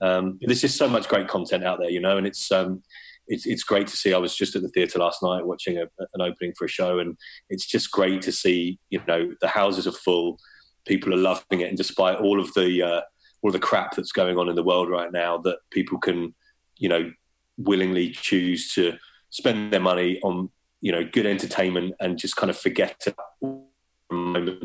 um, 0.00 0.38
there's 0.40 0.60
just 0.60 0.78
so 0.78 0.88
much 0.88 1.08
great 1.08 1.28
content 1.28 1.64
out 1.64 1.78
there, 1.80 1.90
you 1.90 2.00
know, 2.00 2.18
and 2.18 2.26
it's 2.26 2.50
um, 2.52 2.82
it's 3.28 3.46
it's 3.46 3.62
great 3.62 3.86
to 3.88 3.96
see. 3.96 4.14
I 4.14 4.18
was 4.18 4.36
just 4.36 4.56
at 4.56 4.62
the 4.62 4.68
theatre 4.68 4.98
last 4.98 5.22
night 5.22 5.46
watching 5.46 5.78
a, 5.78 5.86
an 6.14 6.20
opening 6.20 6.54
for 6.56 6.64
a 6.64 6.68
show, 6.68 6.98
and 6.98 7.16
it's 7.48 7.66
just 7.66 7.90
great 7.90 8.22
to 8.22 8.32
see. 8.32 8.78
You 8.90 9.00
know, 9.06 9.32
the 9.40 9.48
houses 9.48 9.86
are 9.86 9.92
full, 9.92 10.38
people 10.86 11.12
are 11.12 11.18
loving 11.18 11.60
it, 11.60 11.68
and 11.68 11.76
despite 11.76 12.18
all 12.18 12.40
of 12.40 12.52
the 12.54 12.82
uh, 12.82 13.00
all 13.42 13.50
the 13.50 13.58
crap 13.58 13.94
that's 13.94 14.12
going 14.12 14.38
on 14.38 14.48
in 14.48 14.56
the 14.56 14.62
world 14.62 14.88
right 14.88 15.12
now, 15.12 15.38
that 15.38 15.58
people 15.70 15.98
can, 15.98 16.34
you 16.76 16.88
know, 16.88 17.10
willingly 17.58 18.10
choose 18.10 18.72
to 18.74 18.94
spend 19.30 19.72
their 19.72 19.80
money 19.80 20.20
on 20.22 20.50
you 20.80 20.92
know 20.92 21.04
good 21.04 21.26
entertainment 21.26 21.94
and 22.00 22.18
just 22.18 22.36
kind 22.36 22.50
of 22.50 22.58
forget 22.58 23.00
to 23.00 23.14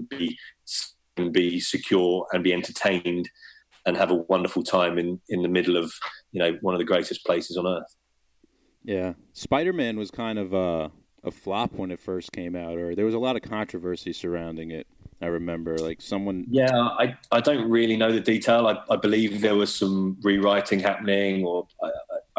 be 0.10 0.38
and 1.18 1.34
be 1.34 1.60
secure 1.60 2.26
and 2.32 2.44
be 2.44 2.54
entertained 2.54 3.30
and 3.86 3.98
have 3.98 4.12
a 4.12 4.16
wonderful 4.16 4.64
time 4.64 4.98
in 4.98 5.20
in 5.30 5.42
the 5.42 5.50
middle 5.50 5.78
of 5.78 5.92
you 6.32 6.40
know 6.40 6.58
one 6.62 6.74
of 6.74 6.80
the 6.80 6.86
greatest 6.86 7.26
places 7.26 7.58
on 7.58 7.68
earth. 7.68 7.96
Yeah, 8.84 9.14
Spider 9.34 9.74
Man 9.74 9.98
was 9.98 10.12
kind 10.12 10.40
of 10.40 10.54
a, 10.54 10.92
a 11.24 11.32
flop 11.32 11.74
when 11.74 11.92
it 11.92 12.00
first 12.00 12.32
came 12.32 12.56
out, 12.56 12.78
or 12.78 12.96
there 12.96 13.06
was 13.06 13.14
a 13.14 13.20
lot 13.20 13.36
of 13.36 13.42
controversy 13.44 14.14
surrounding 14.14 14.72
it. 14.72 14.88
I 15.22 15.28
remember 15.28 15.78
like 15.78 16.02
someone. 16.02 16.46
Yeah, 16.50 16.72
I, 16.74 17.16
I 17.32 17.42
don't 17.42 17.70
really 17.70 17.96
know 17.96 18.12
the 18.12 18.20
detail. 18.20 18.68
I, 18.68 18.82
I 18.92 18.96
believe 18.96 19.42
there 19.42 19.56
was 19.56 19.74
some 19.74 20.18
rewriting 20.24 20.80
happening, 20.80 21.46
or 21.46 21.68
I, 21.84 21.92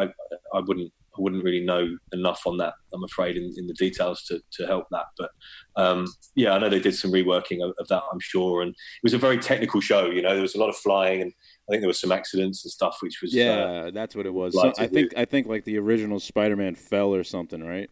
I, 0.02 0.08
I 0.52 0.60
wouldn't 0.60 0.92
I 1.16 1.20
wouldn't 1.20 1.44
really 1.44 1.64
know 1.64 1.96
enough 2.12 2.42
on 2.46 2.56
that. 2.58 2.74
I'm 2.94 3.04
afraid 3.04 3.36
in, 3.36 3.52
in 3.56 3.66
the 3.66 3.74
details 3.74 4.24
to, 4.24 4.40
to 4.52 4.66
help 4.66 4.86
that. 4.90 5.06
But 5.18 5.30
um, 5.76 6.06
yeah, 6.34 6.52
I 6.52 6.58
know 6.58 6.68
they 6.68 6.80
did 6.80 6.94
some 6.94 7.12
reworking 7.12 7.62
of, 7.62 7.74
of, 7.78 7.88
that. 7.88 8.02
I'm 8.10 8.20
sure, 8.20 8.62
and 8.62 8.70
it 8.70 9.02
was 9.02 9.14
a 9.14 9.18
very 9.18 9.38
technical 9.38 9.80
show. 9.80 10.06
You 10.06 10.22
know, 10.22 10.32
there 10.32 10.42
was 10.42 10.54
a 10.54 10.58
lot 10.58 10.70
of 10.70 10.76
flying, 10.76 11.20
and 11.20 11.32
I 11.68 11.72
think 11.72 11.82
there 11.82 11.88
was 11.88 12.00
some 12.00 12.12
accidents 12.12 12.64
and 12.64 12.72
stuff, 12.72 12.98
which 13.00 13.20
was 13.20 13.34
yeah, 13.34 13.52
uh, 13.52 13.90
that's 13.90 14.16
what 14.16 14.26
it 14.26 14.32
was. 14.32 14.54
So 14.54 14.72
I 14.78 14.86
think 14.86 15.12
I 15.16 15.24
think 15.24 15.46
like 15.46 15.64
the 15.64 15.78
original 15.78 16.18
Spider-Man 16.18 16.74
fell 16.74 17.14
or 17.14 17.24
something, 17.24 17.62
right? 17.62 17.90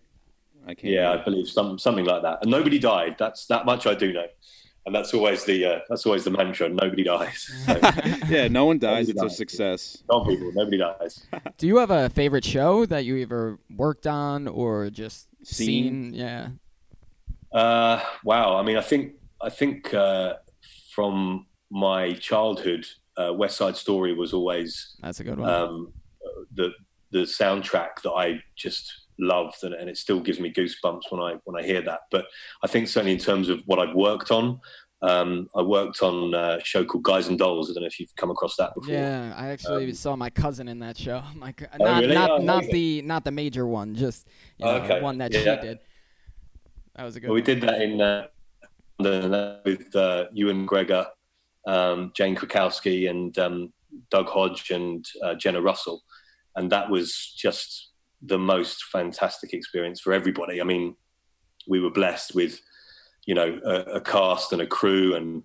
I 0.67 0.75
can't. 0.75 0.93
Yeah, 0.93 1.11
remember. 1.11 1.21
I 1.21 1.25
believe 1.25 1.49
some 1.49 1.79
something 1.79 2.05
like 2.05 2.23
that, 2.23 2.39
and 2.43 2.51
nobody 2.51 2.79
died. 2.79 3.17
That's 3.19 3.47
that 3.47 3.67
much 3.67 3.87
I 3.87 3.95
do 3.95 4.13
know 4.13 4.27
and 4.87 4.95
that's 4.95 5.13
always 5.13 5.45
the 5.45 5.65
uh, 5.65 5.79
that's 5.89 6.07
always 6.07 6.25
the 6.25 6.31
mantra. 6.31 6.69
Nobody 6.69 7.05
dies. 7.05 7.51
So, 7.67 7.79
yeah, 8.29 8.49
no 8.49 8.65
one 8.65 8.79
dies. 8.79 9.09
It's 9.09 9.21
dies. 9.21 9.33
a 9.33 9.37
success. 9.37 10.03
Some 10.11 10.27
people, 10.27 10.51
nobody 10.55 10.79
dies. 10.79 11.27
Do 11.59 11.67
you 11.67 11.77
have 11.79 11.91
a 11.91 12.09
favorite 12.11 12.45
show 12.45 12.87
that 12.87 13.05
you 13.05 13.21
ever 13.23 13.59
worked 13.77 14.07
on 14.07 14.49
or 14.49 14.91
just 14.91 15.29
seen? 15.45 16.13
seen? 16.13 16.15
Yeah. 16.15 16.49
Uh, 17.53 18.03
wow. 18.25 18.57
I 18.57 18.63
mean, 18.63 18.77
I 18.77 18.81
think 18.81 19.15
I 19.41 19.51
think 19.51 19.93
uh, 19.93 20.35
from 20.95 21.47
my 21.71 22.15
childhood, 22.15 22.87
uh, 23.17 23.33
West 23.33 23.57
Side 23.57 23.77
Story 23.77 24.15
was 24.15 24.33
always 24.33 24.97
that's 25.03 25.21
a 25.21 25.25
good 25.25 25.39
one. 25.39 25.49
Um, 25.49 25.93
the 26.55 26.73
the 27.13 27.21
soundtrack 27.21 28.03
that 28.03 28.13
I 28.13 28.41
just 28.57 28.93
loved, 29.21 29.63
and, 29.65 29.75
and, 29.75 29.89
it 29.89 29.97
still 29.97 30.21
gives 30.21 30.41
me 30.41 30.53
goosebumps 30.53 31.03
when 31.11 31.21
I 31.21 31.37
when 31.45 31.63
I 31.63 31.67
hear 31.67 31.83
that. 31.83 32.01
But 32.11 32.27
I 32.63 32.67
think 32.67 32.89
certainly 32.89 33.13
in 33.13 33.19
terms 33.19 33.49
of 33.49 33.63
what 33.67 33.79
I've 33.79 33.95
worked 33.95 34.31
on, 34.31 34.61
um, 35.03 35.49
I 35.57 35.63
worked 35.63 36.03
on 36.03 36.35
a 36.35 36.61
show 36.63 36.85
called 36.85 37.05
Guys 37.05 37.29
and 37.29 37.39
Dolls. 37.39 37.71
I 37.71 37.75
don't 37.75 37.83
know 37.83 37.87
if 37.87 37.99
you've 37.99 38.15
come 38.17 38.31
across 38.31 38.57
that 38.57 38.75
before. 38.75 38.93
Yeah, 38.93 39.33
I 39.37 39.49
actually 39.49 39.87
um, 39.87 39.95
saw 39.95 40.17
my 40.17 40.29
cousin 40.29 40.69
in 40.69 40.79
that 40.81 40.99
show. 40.99 41.23
My 41.35 41.55
oh, 41.61 41.85
not 41.85 42.01
really? 42.01 42.15
not, 42.15 42.31
oh, 42.31 42.39
not 42.39 42.65
the 42.65 43.03
not 43.03 43.25
the 43.25 43.31
major 43.31 43.67
one, 43.67 43.95
just 43.95 44.27
you 44.59 44.67
know, 44.67 44.73
okay. 44.73 45.01
one 45.01 45.19
that 45.19 45.33
yeah. 45.33 45.57
she 45.57 45.67
did. 45.67 45.79
That 46.97 47.05
was 47.05 47.17
a 47.17 47.21
good. 47.21 47.29
Well, 47.29 47.35
we 47.35 47.43
did 47.43 47.61
that 47.63 47.81
in 47.81 48.01
uh, 48.01 48.27
with 49.65 49.95
uh, 49.97 50.27
Ewan 50.33 50.67
McGregor, 50.67 51.07
um, 51.67 52.13
Jane 52.15 52.37
Krakowski, 52.37 53.09
and 53.09 53.37
um, 53.39 53.73
Doug 54.11 54.27
Hodge 54.27 54.71
and 54.71 55.05
uh, 55.25 55.35
Jenna 55.35 55.63
Russell, 55.63 56.03
and 56.57 56.71
that 56.73 56.91
was 56.91 57.35
just 57.37 57.90
the 58.23 58.39
most 58.39 58.85
fantastic 58.85 59.53
experience 59.53 60.01
for 60.01 60.13
everybody. 60.13 60.61
I 60.61 60.65
mean, 60.65 60.95
we 61.69 61.81
were 61.81 61.91
blessed 61.91 62.35
with, 62.35 62.61
you 63.27 63.35
know, 63.35 63.61
a, 63.65 63.97
a, 63.97 64.01
cast 64.01 64.53
and 64.53 64.63
a 64.63 64.67
crew 64.67 65.15
and 65.15 65.43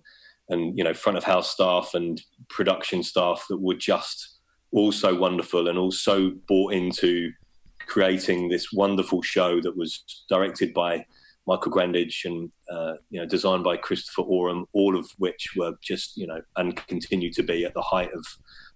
and 0.48 0.78
you 0.78 0.84
know 0.84 0.94
front 0.94 1.18
of 1.18 1.24
house 1.24 1.50
staff 1.50 1.90
and 1.94 2.22
production 2.48 3.02
staff 3.02 3.46
that 3.48 3.60
were 3.60 3.74
just 3.74 4.38
all 4.72 4.92
so 4.92 5.14
wonderful 5.14 5.68
and 5.68 5.78
also 5.78 6.30
bought 6.48 6.72
into 6.72 7.32
creating 7.86 8.48
this 8.48 8.72
wonderful 8.72 9.22
show 9.22 9.60
that 9.60 9.76
was 9.76 10.04
directed 10.28 10.74
by 10.74 11.04
Michael 11.46 11.72
Grandage 11.72 12.24
and 12.24 12.50
uh, 12.70 12.94
you 13.10 13.20
know 13.20 13.26
designed 13.26 13.64
by 13.64 13.76
Christopher 13.76 14.22
Oram, 14.22 14.66
all 14.72 14.98
of 14.98 15.08
which 15.18 15.50
were 15.56 15.74
just 15.82 16.16
you 16.16 16.26
know 16.26 16.40
and 16.56 16.76
continue 16.88 17.32
to 17.32 17.42
be 17.42 17.64
at 17.64 17.74
the 17.74 17.82
height 17.82 18.12
of 18.12 18.24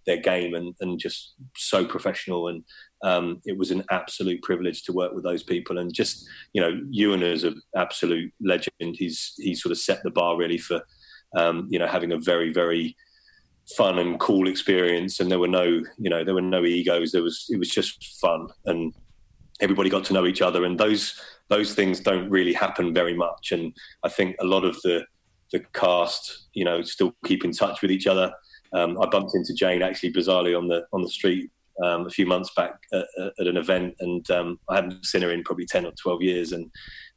their 0.07 0.17
game 0.17 0.55
and, 0.55 0.75
and 0.81 0.99
just 0.99 1.35
so 1.57 1.85
professional 1.85 2.49
and 2.49 2.65
um, 3.03 3.41
it 3.45 3.57
was 3.57 3.71
an 3.71 3.85
absolute 3.91 4.43
privilege 4.43 4.83
to 4.85 4.93
work 4.93 5.13
with 5.15 5.25
those 5.25 5.43
people. 5.43 5.79
And 5.79 5.93
just, 5.93 6.29
you 6.53 6.61
know, 6.61 6.81
Ewan 6.91 7.23
is 7.23 7.45
an 7.45 7.61
absolute 7.77 8.33
legend. 8.41 8.73
He's 8.81 9.35
he 9.39 9.55
sort 9.55 9.73
of 9.73 9.79
set 9.79 10.03
the 10.03 10.11
bar 10.11 10.37
really 10.37 10.59
for, 10.59 10.83
um, 11.37 11.67
you 11.71 11.79
know, 11.79 11.87
having 11.87 12.13
a 12.13 12.19
very 12.19 12.53
very 12.53 12.97
fun 13.77 13.99
and 13.99 14.21
cool 14.21 14.49
experience. 14.49 15.21
And 15.21 15.31
there 15.31 15.39
were 15.39 15.49
no, 15.49 15.65
you 15.99 16.11
know, 16.11 16.25
there 16.25 16.35
were 16.35 16.43
no 16.43 16.65
egos. 16.65 17.13
There 17.13 17.23
was 17.23 17.47
it 17.51 17.59
was 17.59 17.71
just 17.71 18.19
fun, 18.21 18.49
and 18.67 18.93
everybody 19.61 19.89
got 19.89 20.05
to 20.05 20.13
know 20.13 20.27
each 20.27 20.43
other. 20.43 20.65
And 20.65 20.79
those 20.79 21.19
those 21.49 21.75
things 21.75 22.01
don't 22.01 22.29
really 22.29 22.53
happen 22.53 22.93
very 22.93 23.15
much. 23.15 23.53
And 23.53 23.73
I 24.05 24.09
think 24.09 24.37
a 24.41 24.45
lot 24.45 24.65
of 24.65 24.81
the 24.83 25.07
the 25.53 25.61
cast, 25.73 26.49
you 26.53 26.65
know, 26.65 26.83
still 26.83 27.15
keep 27.25 27.45
in 27.45 27.53
touch 27.53 27.83
with 27.83 27.91
each 27.91 28.07
other. 28.07 28.33
Um, 28.73 29.01
I 29.01 29.07
bumped 29.07 29.35
into 29.35 29.53
Jane 29.55 29.83
actually 29.83 30.13
bizarrely 30.13 30.57
on 30.57 30.69
the 30.69 30.87
on 30.93 31.03
the 31.03 31.09
street 31.09 31.51
um, 31.83 32.07
a 32.07 32.11
few 32.11 32.27
months 32.27 32.51
back 32.57 32.75
at, 32.93 33.07
at 33.39 33.47
an 33.47 33.57
event, 33.57 33.95
and 34.01 34.31
um, 34.31 34.59
I 34.69 34.77
hadn't 34.77 35.05
seen 35.05 35.23
her 35.23 35.33
in 35.33 35.43
probably 35.45 35.67
ten 35.67 35.87
or 35.87 35.93
twelve 35.93 36.23
years, 36.23 36.53
and 36.53 36.71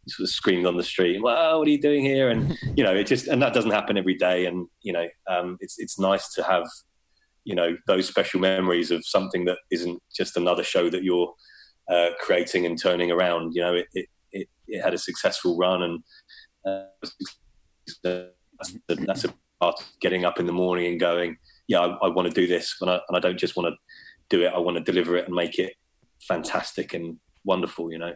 sort 0.08 0.28
of 0.28 0.30
screamed 0.30 0.66
on 0.66 0.78
the 0.78 0.84
street, 0.84 1.22
"Wow, 1.22 1.60
what 1.60 1.68
are 1.68 1.72
you 1.72 1.82
doing 1.82 2.04
here?" 2.04 2.30
And 2.30 2.58
you 2.76 2.84
know, 2.84 2.95
it 2.95 3.08
just 3.08 3.28
and 3.28 3.41
that 3.41 3.54
doesn't 3.54 3.72
happen 3.72 3.97
every 3.97 4.16
day, 4.16 4.45
and 4.45 4.68
you 4.82 4.93
know, 4.93 5.08
um, 5.30 5.58
it's 5.60 5.80
it's 5.80 5.99
nice 5.99 6.34
to 6.34 6.43
have 6.43 6.66
you 7.43 7.56
know 7.56 7.76
those 7.88 8.08
special 8.08 8.39
memories 8.39 8.91
of 8.91 9.06
something 9.06 9.45
that 9.45 9.58
isn't 9.72 10.01
just 10.16 10.38
another 10.38 10.64
show 10.64 10.89
that 10.89 11.04
you're 11.04 11.34
uh, 11.89 12.10
creating 12.20 12.66
and 12.66 12.82
turning 12.82 13.12
around. 13.12 13.54
You 13.54 13.62
know, 13.62 13.76
it 13.76 13.88
it, 13.93 14.06
it, 14.32 14.47
it 14.68 14.82
had 14.82 14.93
a 14.93 14.97
successful 14.97 15.58
run, 15.58 15.84
and 15.84 16.04
uh, 16.66 16.86
that's, 18.04 18.76
that's 18.88 19.24
a 19.26 19.34
part 19.60 19.76
of 19.80 19.88
getting 20.01 20.26
up 20.26 20.39
in 20.39 20.45
the 20.45 20.54
morning 20.54 20.88
and 20.88 20.99
going, 20.99 21.38
"Yeah, 21.68 21.80
I, 21.80 22.08
I 22.08 22.10
want 22.10 22.28
to 22.28 22.34
do 22.34 22.47
this," 22.47 22.76
and 22.82 22.89
I, 22.89 22.99
and 23.08 23.18
I 23.18 23.20
don't 23.20 23.39
just 23.39 23.56
want 23.56 23.74
to 23.74 23.78
do 24.30 24.43
it. 24.43 24.53
I 24.53 24.59
want 24.59 24.78
to 24.78 24.84
deliver 24.84 25.15
it 25.17 25.26
and 25.26 25.36
make 25.36 25.59
it 25.59 25.74
fantastic 26.21 26.93
and 26.93 27.17
wonderful. 27.43 27.91
You 27.91 27.99
know. 27.99 28.13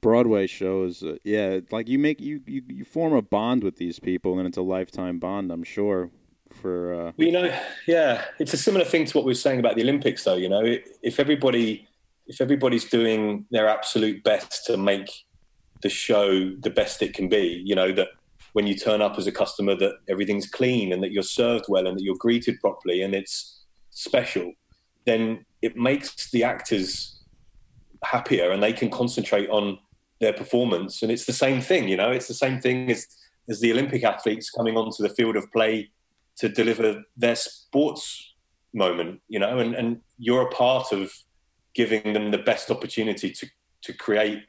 Broadway 0.00 0.46
shows, 0.46 1.02
uh, 1.02 1.16
yeah, 1.24 1.60
like 1.70 1.88
you 1.88 1.98
make 1.98 2.20
you, 2.20 2.40
you 2.46 2.62
you 2.68 2.84
form 2.84 3.12
a 3.12 3.22
bond 3.22 3.64
with 3.64 3.76
these 3.76 3.98
people, 3.98 4.38
and 4.38 4.46
it's 4.46 4.58
a 4.58 4.62
lifetime 4.62 5.18
bond. 5.18 5.50
I'm 5.50 5.64
sure. 5.64 6.10
For 6.52 7.08
uh... 7.08 7.12
you 7.16 7.32
know, 7.32 7.52
yeah, 7.88 8.24
it's 8.38 8.54
a 8.54 8.56
similar 8.56 8.84
thing 8.84 9.04
to 9.04 9.18
what 9.18 9.24
we 9.24 9.30
were 9.30 9.34
saying 9.34 9.58
about 9.58 9.74
the 9.74 9.82
Olympics, 9.82 10.24
though. 10.24 10.36
You 10.36 10.48
know, 10.48 10.62
if 11.02 11.18
everybody 11.18 11.88
if 12.26 12.40
everybody's 12.40 12.84
doing 12.84 13.46
their 13.50 13.68
absolute 13.68 14.22
best 14.22 14.64
to 14.66 14.76
make 14.76 15.10
the 15.82 15.88
show 15.88 16.50
the 16.60 16.70
best 16.70 17.02
it 17.02 17.14
can 17.14 17.28
be, 17.28 17.62
you 17.64 17.74
know 17.74 17.92
that 17.92 18.08
when 18.52 18.66
you 18.66 18.74
turn 18.74 19.02
up 19.02 19.18
as 19.18 19.26
a 19.26 19.32
customer, 19.32 19.74
that 19.76 19.96
everything's 20.08 20.48
clean 20.48 20.92
and 20.92 21.02
that 21.02 21.12
you're 21.12 21.22
served 21.22 21.66
well 21.68 21.86
and 21.86 21.98
that 21.98 22.02
you're 22.02 22.16
greeted 22.16 22.58
properly 22.60 23.02
and 23.02 23.14
it's 23.14 23.64
special 23.90 24.52
then 25.06 25.46
it 25.62 25.76
makes 25.76 26.30
the 26.30 26.44
actors 26.44 27.20
happier 28.04 28.50
and 28.50 28.62
they 28.62 28.72
can 28.72 28.90
concentrate 28.90 29.48
on 29.48 29.78
their 30.20 30.32
performance. 30.32 31.02
And 31.02 31.10
it's 31.10 31.24
the 31.24 31.32
same 31.32 31.60
thing, 31.60 31.88
you 31.88 31.96
know, 31.96 32.10
it's 32.10 32.28
the 32.28 32.34
same 32.34 32.60
thing 32.60 32.90
as, 32.90 33.06
as 33.48 33.60
the 33.60 33.72
Olympic 33.72 34.04
athletes 34.04 34.50
coming 34.50 34.76
onto 34.76 35.02
the 35.02 35.14
field 35.14 35.36
of 35.36 35.50
play 35.52 35.90
to 36.36 36.48
deliver 36.48 37.02
their 37.16 37.36
sports 37.36 38.34
moment, 38.74 39.20
you 39.28 39.38
know, 39.38 39.58
and, 39.58 39.74
and 39.74 40.00
you're 40.18 40.42
a 40.42 40.50
part 40.50 40.92
of 40.92 41.12
giving 41.74 42.12
them 42.12 42.30
the 42.30 42.38
best 42.38 42.70
opportunity 42.70 43.30
to, 43.30 43.46
to 43.82 43.92
create 43.92 44.42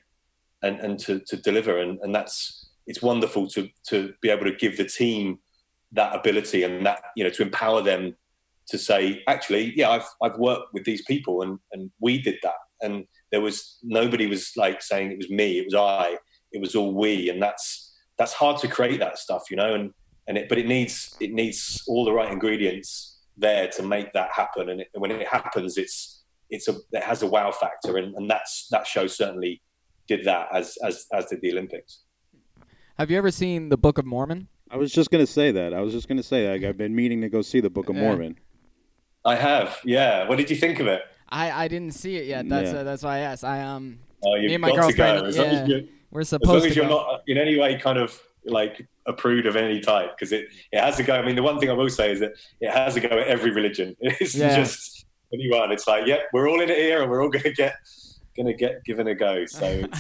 and, 0.64 0.80
and 0.80 0.99
to, 0.99 1.20
to 1.20 1.38
deliver. 1.38 1.80
And, 1.80 1.99
and 2.01 2.14
that's, 2.14 2.70
it's 2.88 3.01
wonderful 3.01 3.47
to, 3.49 3.70
to 3.89 4.14
be 4.22 4.30
able 4.30 4.45
to 4.45 4.55
give 4.55 4.78
the 4.78 4.86
team 4.86 5.39
that 5.93 6.16
ability 6.16 6.64
and 6.64 6.86
that, 6.86 7.01
you 7.16 7.24
know, 7.24 7.30
to 7.30 7.43
empower 7.43 7.82
them 7.82 8.16
to 8.70 8.78
say, 8.78 9.24
actually, 9.28 9.74
yeah, 9.76 9.89
I've 9.89 10.07
I've 10.22 10.38
worked 10.38 10.74
with 10.74 10.84
these 10.86 11.03
people 11.03 11.41
and 11.41 11.59
and 11.72 11.91
we 11.99 12.22
did 12.22 12.36
that, 12.43 12.55
and 12.82 13.05
there 13.32 13.41
was 13.41 13.78
nobody 13.84 14.28
was 14.28 14.51
like 14.55 14.82
saying 14.82 15.11
it 15.11 15.18
was 15.18 15.30
me, 15.30 15.59
it 15.59 15.65
was 15.65 15.76
I, 15.76 16.18
it 16.51 16.61
was 16.61 16.76
all 16.76 16.93
we, 16.93 17.30
and 17.30 17.41
that's 17.41 17.95
that's 18.18 18.34
hard 18.34 18.59
to 18.61 18.68
create 18.68 18.99
that 18.99 19.18
stuff, 19.18 19.43
you 19.49 19.57
know, 19.57 19.74
and 19.74 19.91
and 20.28 20.38
it, 20.38 20.49
but 20.49 20.57
it 20.57 20.68
needs 20.68 21.15
it 21.20 21.32
needs 21.32 21.84
all 21.88 22.05
the 22.05 22.13
right 22.13 22.32
ingredients 22.32 23.20
there 23.38 23.68
to 23.68 23.84
make 23.84 24.13
that 24.13 24.32
happen, 24.32 24.70
and, 24.70 24.82
it, 24.82 24.88
and 24.93 25.01
when 25.01 25.11
it 25.11 25.28
happens, 25.28 25.78
it's 25.78 26.24
it's 26.49 26.68
a 26.68 26.76
it 26.91 27.03
has 27.03 27.22
a 27.24 27.28
wow 27.28 27.51
factor, 27.51 27.97
and, 27.97 28.15
and 28.15 28.30
that's 28.30 28.68
that 28.72 28.88
show 28.88 29.07
certainly 29.07 29.61
did 30.07 30.26
that 30.26 30.47
as 30.53 30.78
as 30.84 31.05
as 31.13 31.26
did 31.28 31.41
the 31.41 31.51
Olympics. 31.51 32.03
Have 32.97 33.11
you 33.11 33.18
ever 33.18 33.30
seen 33.30 33.70
the 33.70 33.78
Book 33.78 33.97
of 33.99 34.05
Mormon? 34.05 34.47
I 34.72 34.78
was 34.78 34.91
just 34.91 35.11
going 35.11 35.26
to 35.26 35.32
say 35.32 35.51
that. 35.51 35.74
I 35.74 35.82
was 35.82 35.93
just 35.93 36.07
going 36.07 36.18
to 36.18 36.24
say 36.24 36.45
that. 36.45 36.68
I've 36.68 36.78
been 36.78 36.95
meaning 36.95 37.22
to 37.22 37.30
go 37.30 37.41
see 37.41 37.59
the 37.59 37.70
Book 37.70 37.89
of 37.89 37.95
Mormon. 37.95 38.38
I 39.28 39.36
have. 39.36 39.80
Yeah. 39.84 40.28
What 40.28 40.38
did 40.38 40.49
you 40.49 40.55
think 40.55 40.80
of 40.80 40.88
it? 40.88 41.01
I, 41.30 41.65
I 41.65 41.67
didn't 41.67 41.93
see 41.93 42.15
it 42.15 42.25
yet. 42.25 42.47
That's 42.47 42.71
yeah. 42.71 42.80
uh, 42.80 42.84
that's 42.84 43.03
why 43.03 43.17
I 43.17 43.19
asked. 43.19 43.43
I 43.43 43.61
um. 43.61 43.99
Oh, 44.23 44.36
you've 44.36 44.49
me 44.49 44.55
and 44.55 44.61
my 44.61 44.69
got 44.69 44.78
girlfriend. 44.78 45.34
To 45.34 45.38
go. 45.38 45.65
Yeah, 45.65 45.82
we're 46.11 46.23
supposed. 46.23 46.49
To 46.49 46.55
As 46.55 46.61
long 46.63 46.69
as 46.69 46.75
you're 46.75 46.88
not 46.88 47.23
in 47.28 47.38
any 47.38 47.59
way 47.59 47.78
kind 47.78 47.97
of 47.97 48.17
like 48.45 48.88
a 49.05 49.13
prude 49.13 49.45
of 49.45 49.57
any 49.57 49.82
type, 49.82 50.11
because 50.17 50.32
it 50.32 50.47
it 50.71 50.80
has 50.80 50.95
to 50.97 51.03
go. 51.03 51.15
I 51.15 51.25
mean, 51.25 51.36
the 51.36 51.43
one 51.43 51.59
thing 51.59 51.69
I 51.69 51.73
will 51.73 51.89
say 51.89 52.11
is 52.11 52.21
that 52.21 52.34
it 52.61 52.71
has 52.71 52.93
to 52.93 53.01
go 53.01 53.09
at 53.09 53.28
every 53.28 53.51
religion. 53.51 53.95
It's 54.01 54.36
yeah. 54.36 54.55
just 54.55 55.05
anyone. 55.34 55.71
It's 55.73 55.88
like, 55.88 56.07
yeah, 56.07 56.19
we're 56.32 56.49
all 56.49 56.61
in 56.61 56.69
it 56.69 56.78
here, 56.78 57.01
and 57.01 57.11
we're 57.11 57.21
all 57.21 57.30
going 57.30 57.43
to 57.43 57.53
get 57.53 57.75
gonna 58.38 58.53
get 58.53 58.83
given 58.85 59.07
a 59.07 59.15
go. 59.15 59.45
So 59.45 59.65
uh, 59.91 59.97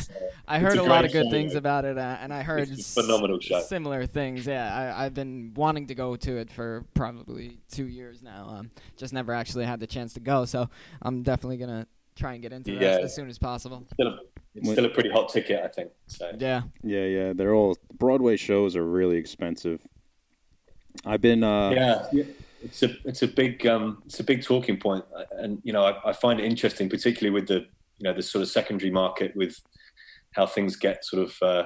I 0.47 0.59
heard 0.59 0.77
a, 0.77 0.81
a 0.81 0.83
lot 0.83 1.05
of 1.05 1.11
good 1.11 1.25
show, 1.25 1.31
things 1.31 1.55
about 1.55 1.85
it, 1.85 1.97
uh, 1.97 2.17
and 2.21 2.33
I 2.33 2.43
heard 2.43 2.69
phenomenal 2.69 3.39
show. 3.39 3.61
Similar 3.61 4.05
things. 4.05 4.45
Yeah, 4.45 4.93
I, 4.97 5.03
have 5.03 5.13
been 5.13 5.53
wanting 5.55 5.87
to 5.87 5.95
go 5.95 6.15
to 6.15 6.37
it 6.37 6.51
for 6.51 6.85
probably 6.93 7.59
two 7.71 7.87
years 7.87 8.23
now. 8.23 8.47
Um, 8.49 8.71
just 8.95 9.13
never 9.13 9.33
actually 9.33 9.65
had 9.65 9.79
the 9.79 9.87
chance 9.87 10.13
to 10.13 10.19
go, 10.19 10.45
so 10.45 10.69
I'm 11.01 11.23
definitely 11.23 11.57
gonna 11.57 11.87
try 12.15 12.33
and 12.33 12.41
get 12.41 12.51
into 12.51 12.73
yeah. 12.73 12.79
that 12.79 13.03
as 13.03 13.15
soon 13.15 13.29
as 13.29 13.37
possible. 13.37 13.85
Still 13.93 14.07
a, 14.07 14.19
it's 14.55 14.71
still 14.71 14.85
a 14.85 14.89
pretty 14.89 15.09
hot 15.09 15.29
ticket, 15.29 15.61
I 15.63 15.67
think. 15.67 15.91
So 16.07 16.31
Yeah. 16.37 16.63
Yeah, 16.83 17.05
yeah. 17.05 17.33
They're 17.33 17.53
all 17.53 17.77
Broadway 17.97 18.37
shows 18.37 18.75
are 18.75 18.85
really 18.85 19.17
expensive. 19.17 19.81
I've 21.05 21.21
been 21.21 21.43
uh 21.43 21.69
yeah, 21.69 22.07
yeah. 22.11 22.23
it's 22.63 22.81
a 22.83 22.89
it's 23.05 23.21
a 23.21 23.27
big 23.27 23.65
um, 23.67 24.01
it's 24.05 24.19
a 24.19 24.23
big 24.23 24.43
talking 24.43 24.77
point, 24.77 25.05
and 25.33 25.61
you 25.63 25.73
know 25.73 25.83
I, 25.83 26.09
I 26.09 26.13
find 26.13 26.39
it 26.39 26.45
interesting, 26.45 26.89
particularly 26.89 27.29
with 27.29 27.47
the 27.47 27.67
you 27.99 28.03
know 28.03 28.13
the 28.13 28.21
sort 28.21 28.41
of 28.41 28.49
secondary 28.49 28.91
market 28.91 29.35
with 29.35 29.59
how 30.33 30.45
things 30.45 30.75
get 30.75 31.03
sort 31.03 31.23
of 31.23 31.35
uh, 31.41 31.63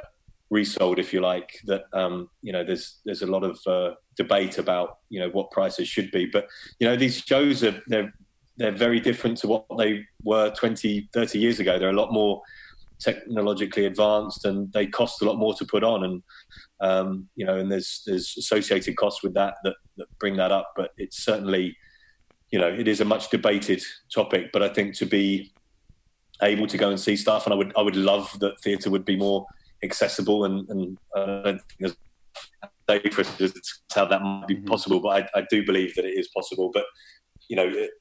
resold, 0.50 1.00
if 1.00 1.14
you 1.14 1.22
like. 1.22 1.50
That 1.66 1.84
um, 1.94 2.30
you 2.42 2.54
know 2.54 2.64
there's 2.64 3.00
there's 3.06 3.22
a 3.22 3.28
lot 3.28 3.44
of 3.44 3.60
uh, 3.68 3.96
debate 4.16 4.58
about 4.58 5.00
you 5.10 5.20
know 5.20 5.30
what 5.30 5.52
prices 5.52 5.88
should 5.88 6.12
be, 6.12 6.26
but 6.26 6.48
you 6.80 6.88
know 6.88 6.96
these 6.96 7.18
shows 7.18 7.64
are 7.64 7.82
they're 7.88 8.14
they're 8.58 8.72
very 8.72 9.00
different 9.00 9.38
to 9.40 9.48
what 9.48 9.66
they 9.78 10.06
were 10.24 10.52
20, 10.52 11.10
30 11.14 11.40
years 11.40 11.60
ago. 11.60 11.80
They're 11.80 11.90
a 11.90 11.94
lot 11.94 12.12
more 12.12 12.42
technologically 13.00 13.86
advanced 13.86 14.46
and 14.46 14.72
they 14.74 14.86
cost 14.86 15.22
a 15.22 15.26
lot 15.26 15.38
more 15.38 15.56
to 15.56 15.66
put 15.66 15.84
on 15.84 16.04
and 16.04 16.24
um, 16.82 17.28
you 17.36 17.46
know 17.46 17.58
and 17.58 17.72
there's 17.72 18.04
there's 18.06 18.36
associated 18.38 18.96
costs 18.96 19.24
with 19.24 19.34
that, 19.34 19.56
that 19.64 19.76
that 19.98 20.08
bring 20.20 20.38
that 20.38 20.52
up 20.52 20.72
but 20.76 20.92
it's 20.98 21.24
certainly 21.24 21.76
you 22.52 22.60
know 22.60 22.68
it 22.68 22.88
is 22.88 23.02
a 23.02 23.06
much 23.06 23.30
debated 23.32 23.82
topic 24.14 24.52
but 24.54 24.62
i 24.62 24.70
think 24.70 24.96
to 24.96 25.06
be 25.06 25.52
able 26.44 26.68
to 26.68 26.78
go 26.78 26.90
and 26.90 27.00
see 27.00 27.16
stuff 27.16 27.46
and 27.46 27.54
i 27.54 27.58
would 27.58 27.72
i 27.78 27.82
would 27.82 27.96
love 27.96 28.36
that 28.40 28.60
theatre 28.62 28.90
would 28.90 29.06
be 29.06 29.16
more 29.16 29.46
accessible 29.84 30.46
and 30.46 30.68
and 30.70 30.98
i 31.16 31.26
don't 31.44 31.62
think 31.62 31.80
there's 31.80 31.96
for 33.10 33.24
how 33.94 34.06
that 34.06 34.22
might 34.22 34.48
be 34.48 34.56
possible 34.56 35.00
but 35.00 35.30
I, 35.36 35.40
I 35.40 35.44
do 35.50 35.66
believe 35.66 35.96
that 35.96 36.06
it 36.06 36.18
is 36.18 36.28
possible. 36.30 36.72
But 36.74 36.86
you 37.48 37.56
know 37.56 37.68
it, 37.68 37.92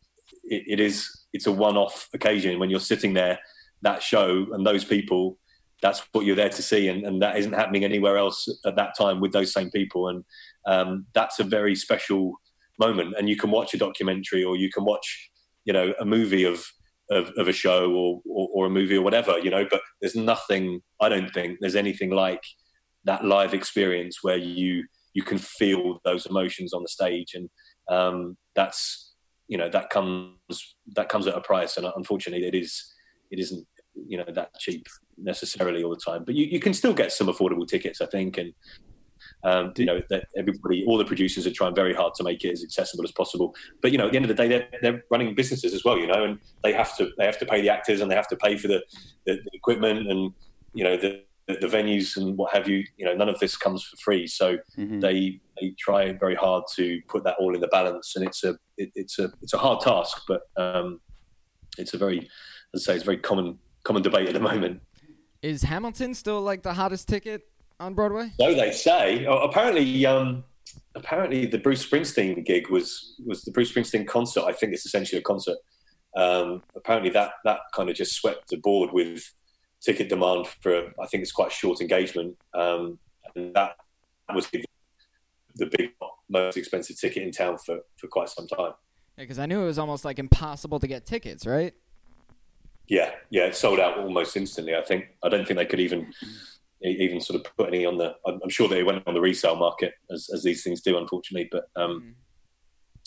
it 0.45 0.81
is 0.81 1.09
it's 1.33 1.47
a 1.47 1.53
one-off 1.53 2.09
occasion. 2.13 2.59
When 2.59 2.71
you're 2.71 2.81
sitting 2.81 3.15
there 3.15 3.39
that 3.83 4.03
show 4.03 4.47
and 4.53 4.67
those 4.67 4.85
people 4.85 5.39
that's 5.83 6.03
what 6.13 6.27
you're 6.27 6.37
there 6.37 6.51
to 6.51 6.63
see 6.63 6.89
and, 6.89 7.07
and 7.07 7.23
that 7.23 7.39
isn't 7.39 7.55
happening 7.55 7.85
anywhere 7.85 8.19
else 8.19 8.47
at 8.67 8.77
that 8.77 8.95
time 8.99 9.19
with 9.19 9.33
those 9.33 9.51
same 9.51 9.71
people. 9.71 10.09
And 10.09 10.25
um, 10.67 11.07
that's 11.15 11.39
a 11.39 11.45
very 11.45 11.75
special 11.75 12.35
moment. 12.79 13.15
And 13.17 13.31
you 13.31 13.37
can 13.37 13.51
watch 13.51 13.73
a 13.73 13.79
documentary 13.79 14.45
or 14.45 14.57
you 14.57 14.71
can 14.71 14.85
watch 14.85 15.31
you 15.65 15.73
know 15.73 15.95
a 16.01 16.05
movie 16.05 16.45
of 16.45 16.65
of, 17.11 17.31
of 17.37 17.49
a 17.49 17.53
show 17.53 17.91
or, 17.93 18.21
or, 18.27 18.49
or 18.55 18.67
a 18.67 18.71
movie 18.71 18.97
or 18.97 19.03
whatever 19.03 19.39
you 19.39 19.51
know 19.51 19.67
but 19.69 19.81
there's 20.01 20.15
nothing 20.15 20.81
i 21.01 21.09
don't 21.09 21.33
think 21.33 21.59
there's 21.61 21.77
anything 21.77 22.11
like 22.11 22.43
that 23.05 23.25
live 23.25 23.55
experience 23.55 24.19
where 24.23 24.37
you 24.37 24.85
you 25.15 25.23
can 25.23 25.39
feel 25.39 26.01
those 26.05 26.27
emotions 26.27 26.73
on 26.73 26.83
the 26.83 26.89
stage. 26.89 27.35
And 27.35 27.49
um, 27.89 28.37
that's 28.55 29.15
you 29.49 29.59
know 29.59 29.69
that 29.69 29.91
comes 29.91 30.37
that 30.95 31.09
comes 31.09 31.27
at 31.27 31.37
a 31.37 31.41
price. 31.41 31.77
And 31.77 31.87
unfortunately 31.97 32.47
it 32.47 32.55
is 32.55 32.93
it 33.31 33.39
isn't 33.39 33.67
you 34.07 34.19
know 34.19 34.27
that 34.35 34.51
cheap 34.59 34.87
necessarily 35.19 35.83
all 35.83 35.91
the 35.91 36.01
time. 36.05 36.25
But 36.25 36.35
you, 36.35 36.47
you 36.47 36.61
can 36.61 36.75
still 36.75 36.95
get 36.95 37.13
some 37.13 37.27
affordable 37.27 37.67
tickets 37.67 38.01
i 38.01 38.07
think. 38.07 38.39
And 38.39 38.53
um, 39.45 39.73
you 39.77 39.87
know 39.87 40.03
that 40.11 40.27
everybody 40.37 40.85
all 40.87 40.99
the 40.99 41.05
producers 41.05 41.47
are 41.47 41.53
trying 41.53 41.75
very 41.75 41.95
hard 41.95 42.15
to 42.15 42.25
make 42.25 42.45
it 42.45 42.53
as 42.53 42.63
accessible 42.63 43.05
as 43.05 43.13
possible. 43.13 43.55
But 43.83 43.93
you 43.93 43.99
know 43.99 44.07
at 44.07 44.13
the 44.13 44.17
end 44.17 44.25
of 44.25 44.37
the 44.37 44.43
day 44.43 44.49
they're, 44.49 44.69
they're 44.83 45.05
running 45.11 45.35
businesses 45.35 45.75
as 45.75 45.85
well 45.85 45.99
you 45.99 46.07
know 46.07 46.25
and 46.25 46.39
they 46.63 46.73
have 46.73 46.97
to 46.99 47.11
they 47.19 47.25
have 47.25 47.39
to 47.39 47.47
pay 47.47 47.61
the 47.61 47.71
actors 47.71 48.01
and 48.01 48.11
they 48.11 48.15
have 48.15 48.29
to 48.29 48.37
pay 48.37 48.57
for 48.57 48.69
the, 48.69 48.83
the, 49.27 49.35
the 49.35 49.51
equipment 49.53 50.11
and 50.11 50.33
you 50.75 50.85
know 50.85 50.97
the 50.97 51.23
the 51.49 51.67
venues 51.67 52.17
and 52.17 52.37
what 52.37 52.53
have 52.53 52.69
you. 52.69 52.85
You 52.97 53.07
know 53.07 53.15
none 53.15 53.29
of 53.29 53.39
this 53.39 53.57
comes 53.57 53.83
for 53.83 53.97
free. 53.97 54.27
So 54.27 54.59
mhm. 54.79 55.01
they 55.01 55.41
they 55.61 55.75
try 55.79 56.13
very 56.13 56.35
hard 56.35 56.65
to 56.77 57.01
put 57.09 57.25
that 57.25 57.37
all 57.39 57.55
in 57.55 57.61
the 57.61 57.69
balance 57.69 58.17
and 58.17 58.27
it's 58.27 58.45
a 58.45 58.57
it, 58.77 58.91
it's 58.95 59.19
a 59.19 59.33
it's 59.43 59.53
a 59.53 59.59
hard 59.59 59.81
task 59.81 60.23
but 60.27 60.43
um 60.57 61.01
it's 61.77 61.95
a 61.95 61.99
very 61.99 62.29
as 62.75 62.83
I 62.89 62.93
say 62.93 62.95
it's 62.95 63.03
a 63.03 63.07
very 63.07 63.19
common 63.19 63.59
common 63.85 64.03
debate 64.03 64.29
at 64.29 64.35
the 64.35 64.41
moment. 64.41 64.81
Is 65.43 65.63
Hamilton 65.63 66.15
still 66.15 66.43
like 66.43 66.63
the 66.63 66.75
hottest 66.75 67.09
ticket 67.09 67.43
on 67.81 67.95
Broadway? 67.95 68.31
so 68.39 68.55
they 68.55 68.71
say 68.71 69.27
oh, 69.27 69.39
apparently 69.39 70.07
um 70.07 70.45
apparently 70.95 71.47
the 71.47 71.59
Bruce 71.59 71.85
Springsteen 71.85 72.45
gig 72.45 72.71
was 72.71 73.15
was 73.27 73.43
the 73.43 73.51
Bruce 73.51 73.73
Springsteen 73.73 74.07
concert 74.07 74.45
I 74.45 74.53
think 74.53 74.73
it's 74.73 74.87
essentially 74.87 75.19
a 75.19 75.23
concert 75.23 75.59
um 76.17 76.63
apparently 76.77 77.11
that 77.11 77.33
that 77.45 77.61
kind 77.75 77.89
of 77.89 77.97
just 77.97 78.15
swept 78.15 78.49
the 78.49 78.59
board 78.59 78.91
with 78.93 79.33
ticket 79.81 80.09
demand 80.09 80.47
for 80.61 80.93
I 81.01 81.07
think 81.07 81.23
it's 81.23 81.33
quite 81.33 81.49
a 81.49 81.55
short 81.55 81.81
engagement 81.81 82.37
um 82.55 82.99
and 83.35 83.55
that 83.55 83.77
was 84.35 84.47
the 84.49 84.65
the 85.57 85.67
big 85.67 85.91
most 86.29 86.57
expensive 86.57 86.99
ticket 87.01 87.23
in 87.23 87.33
town 87.33 87.59
for 87.59 87.81
for 87.97 88.07
quite 88.07 88.29
some 88.29 88.47
time 88.47 88.73
Yeah, 89.17 89.25
because 89.25 89.39
I 89.39 89.47
knew 89.47 89.63
it 89.63 89.67
was 89.67 89.79
almost 89.79 90.05
like 90.05 90.19
impossible 90.19 90.79
to 90.81 90.87
get 90.87 91.07
tickets, 91.07 91.47
right? 91.47 91.75
Yeah, 92.89 93.13
yeah, 93.31 93.47
it 93.47 93.55
sold 93.55 93.79
out 93.79 93.99
almost 93.99 94.37
instantly. 94.37 94.75
I 94.75 94.83
think. 94.83 95.05
I 95.23 95.29
don't 95.29 95.47
think 95.47 95.59
they 95.59 95.67
could 95.67 95.79
even 95.79 96.13
even 96.83 97.21
sort 97.21 97.41
of 97.45 97.57
put 97.57 97.69
any 97.69 97.85
on 97.85 97.99
the. 97.99 98.15
I'm 98.27 98.41
I'm 98.43 98.49
sure 98.49 98.69
they 98.69 98.83
went 98.83 99.07
on 99.07 99.15
the 99.15 99.21
resale 99.21 99.57
market 99.57 99.95
as, 100.11 100.29
as 100.33 100.43
these 100.43 100.63
things 100.63 100.81
do, 100.81 100.97
unfortunately. 100.99 101.49
But 101.51 101.69
um, 101.77 102.01
Mhm. 102.03 102.15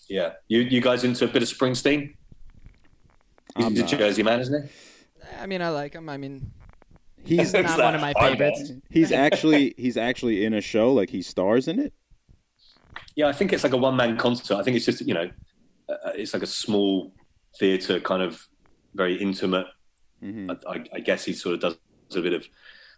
yeah, 0.10 0.34
you 0.48 0.60
you 0.62 0.82
guys 0.82 1.04
into 1.04 1.26
a 1.26 1.28
bit 1.28 1.42
of 1.44 1.50
Springsteen? 1.50 2.16
He's 3.56 3.66
I'm 3.66 3.76
a 3.76 3.80
not. 3.80 3.88
Jersey 3.90 4.24
man, 4.24 4.40
isn't 4.40 4.64
he? 4.64 4.70
I 5.40 5.46
mean, 5.46 5.62
I 5.62 5.70
like 5.70 5.94
him. 5.94 6.10
I 6.10 6.18
mean. 6.18 6.52
He's 7.26 7.54
not 7.54 7.80
one 7.80 7.96
of 7.96 8.02
my 8.02 8.14
favorites. 8.14 8.72
he's 8.90 9.12
actually 9.14 9.74
he's 9.78 9.96
actually 9.96 10.44
in 10.44 10.54
a 10.54 10.60
show 10.62 10.92
like 10.94 11.10
he 11.10 11.22
stars 11.22 11.68
in 11.70 11.80
it. 11.80 11.94
Yeah, 13.16 13.28
I 13.28 13.34
think 13.34 13.54
it's 13.54 13.64
like 13.64 13.72
a 13.74 13.78
one 13.78 13.96
man 13.96 14.18
concert. 14.18 14.56
I 14.58 14.64
think 14.64 14.76
it's 14.76 14.86
just 14.86 15.02
you 15.02 15.14
know, 15.14 15.30
uh, 15.88 15.96
it's 16.16 16.34
like 16.34 16.44
a 16.44 16.48
small 16.48 17.14
theatre, 17.60 18.00
kind 18.02 18.22
of 18.22 18.46
very 18.94 19.16
intimate. 19.16 19.68
hmm 20.20 20.52
I, 20.52 20.58
I, 20.70 20.86
I 20.96 21.00
guess 21.00 21.24
he 21.24 21.32
sort 21.34 21.56
of 21.56 21.62
does 21.62 21.78
a 22.18 22.22
bit 22.22 22.34
of 22.34 22.46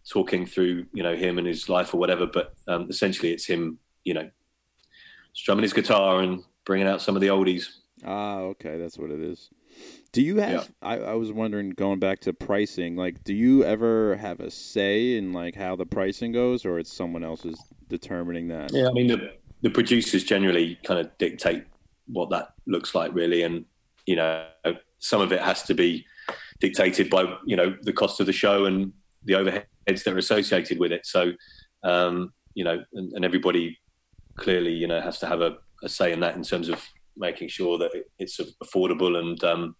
talking 0.09 0.45
through, 0.45 0.85
you 0.93 1.03
know, 1.03 1.15
him 1.15 1.37
and 1.37 1.47
his 1.47 1.69
life 1.69 1.93
or 1.93 1.97
whatever. 1.97 2.25
But 2.25 2.53
um, 2.67 2.87
essentially, 2.89 3.31
it's 3.31 3.45
him, 3.45 3.79
you 4.03 4.13
know, 4.13 4.29
strumming 5.33 5.63
his 5.63 5.73
guitar 5.73 6.21
and 6.21 6.43
bringing 6.65 6.87
out 6.87 7.01
some 7.01 7.15
of 7.15 7.21
the 7.21 7.27
oldies. 7.27 7.67
Ah, 8.03 8.37
okay, 8.39 8.77
that's 8.77 8.97
what 8.97 9.11
it 9.11 9.19
is. 9.19 9.49
Do 10.11 10.21
you 10.21 10.37
have? 10.37 10.71
I, 10.81 10.97
I 10.99 11.13
was 11.15 11.31
wondering, 11.31 11.71
going 11.71 11.99
back 11.99 12.21
to 12.21 12.33
pricing, 12.33 12.95
like, 12.95 13.23
do 13.23 13.33
you 13.33 13.63
ever 13.63 14.15
have 14.15 14.39
a 14.39 14.49
say 14.49 15.17
in 15.17 15.33
like 15.33 15.55
how 15.55 15.75
the 15.75 15.85
pricing 15.85 16.31
goes, 16.31 16.65
or 16.65 16.79
it's 16.79 16.93
someone 16.93 17.23
else 17.23 17.43
is 17.43 17.59
determining 17.89 18.47
that? 18.49 18.71
Yeah, 18.71 18.87
I 18.87 18.91
mean, 18.91 19.07
the, 19.07 19.33
the 19.61 19.69
producers 19.69 20.23
generally 20.23 20.79
kind 20.83 20.99
of 20.99 21.17
dictate 21.17 21.65
what 22.07 22.29
that 22.29 22.53
looks 22.65 22.95
like, 22.95 23.13
really, 23.13 23.41
and 23.43 23.65
you 24.05 24.15
know, 24.15 24.45
some 24.99 25.19
of 25.19 25.33
it 25.33 25.41
has 25.41 25.63
to 25.63 25.73
be 25.73 26.05
dictated 26.59 27.09
by 27.09 27.35
you 27.45 27.55
know 27.55 27.75
the 27.81 27.91
cost 27.91 28.19
of 28.19 28.25
the 28.25 28.33
show 28.33 28.65
and 28.65 28.93
the 29.25 29.35
overheads 29.87 30.03
that 30.03 30.13
are 30.13 30.17
associated 30.17 30.79
with 30.79 30.91
it. 30.91 31.05
So, 31.05 31.33
um, 31.83 32.33
you 32.53 32.63
know, 32.63 32.83
and, 32.93 33.13
and 33.13 33.25
everybody 33.25 33.77
clearly, 34.37 34.73
you 34.73 34.87
know, 34.87 35.01
has 35.01 35.19
to 35.19 35.27
have 35.27 35.41
a, 35.41 35.57
a 35.83 35.89
say 35.89 36.11
in 36.11 36.19
that 36.21 36.35
in 36.35 36.43
terms 36.43 36.69
of 36.69 36.83
making 37.17 37.47
sure 37.47 37.77
that 37.77 37.93
it, 37.93 38.11
it's 38.19 38.39
affordable 38.63 39.17
and 39.17 39.43
um, 39.43 39.75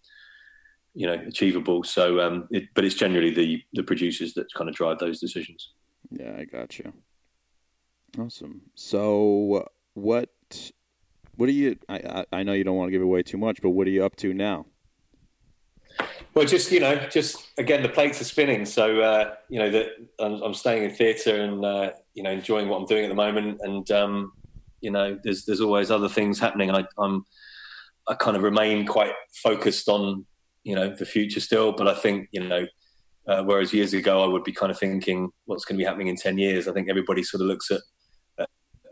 you 0.94 1.06
know 1.06 1.14
achievable. 1.26 1.84
So, 1.84 2.20
um, 2.20 2.48
it, 2.50 2.64
but 2.74 2.84
it's 2.84 2.94
generally 2.94 3.30
the 3.30 3.62
the 3.72 3.82
producers 3.82 4.34
that 4.34 4.52
kind 4.54 4.68
of 4.68 4.76
drive 4.76 4.98
those 4.98 5.20
decisions. 5.20 5.72
Yeah, 6.10 6.36
I 6.38 6.44
got 6.44 6.78
you. 6.78 6.92
Awesome. 8.18 8.62
So, 8.74 9.68
what? 9.94 10.30
What 11.36 11.50
are 11.50 11.52
you? 11.52 11.76
I, 11.88 12.24
I 12.32 12.42
know 12.44 12.54
you 12.54 12.64
don't 12.64 12.76
want 12.76 12.88
to 12.88 12.92
give 12.92 13.02
away 13.02 13.22
too 13.22 13.36
much, 13.36 13.60
but 13.60 13.70
what 13.70 13.86
are 13.86 13.90
you 13.90 14.04
up 14.04 14.16
to 14.16 14.32
now? 14.32 14.64
Well, 16.36 16.44
just 16.44 16.70
you 16.70 16.80
know, 16.80 16.96
just 17.10 17.48
again, 17.56 17.82
the 17.82 17.88
plates 17.88 18.20
are 18.20 18.24
spinning. 18.24 18.66
So 18.66 19.00
uh, 19.00 19.36
you 19.48 19.58
know 19.58 19.70
that 19.70 19.86
I'm, 20.20 20.42
I'm 20.42 20.52
staying 20.52 20.84
in 20.84 20.90
theatre 20.90 21.40
and 21.40 21.64
uh, 21.64 21.92
you 22.12 22.22
know 22.22 22.30
enjoying 22.30 22.68
what 22.68 22.76
I'm 22.76 22.84
doing 22.84 23.06
at 23.06 23.08
the 23.08 23.14
moment. 23.14 23.58
And 23.62 23.90
um, 23.90 24.32
you 24.82 24.90
know, 24.90 25.18
there's 25.24 25.46
there's 25.46 25.62
always 25.62 25.90
other 25.90 26.10
things 26.10 26.38
happening. 26.38 26.70
I, 26.70 26.84
I'm 26.98 27.24
I 28.06 28.16
kind 28.16 28.36
of 28.36 28.42
remain 28.42 28.86
quite 28.86 29.14
focused 29.42 29.88
on 29.88 30.26
you 30.62 30.74
know 30.74 30.94
the 30.94 31.06
future 31.06 31.40
still. 31.40 31.72
But 31.72 31.88
I 31.88 31.94
think 31.94 32.28
you 32.32 32.46
know, 32.46 32.66
uh, 33.26 33.42
whereas 33.42 33.72
years 33.72 33.94
ago 33.94 34.22
I 34.22 34.26
would 34.26 34.44
be 34.44 34.52
kind 34.52 34.70
of 34.70 34.78
thinking 34.78 35.30
what's 35.46 35.64
going 35.64 35.78
to 35.78 35.82
be 35.82 35.86
happening 35.86 36.08
in 36.08 36.16
ten 36.16 36.36
years. 36.36 36.68
I 36.68 36.74
think 36.74 36.90
everybody 36.90 37.22
sort 37.22 37.40
of 37.40 37.46
looks 37.46 37.70
at 37.70 37.80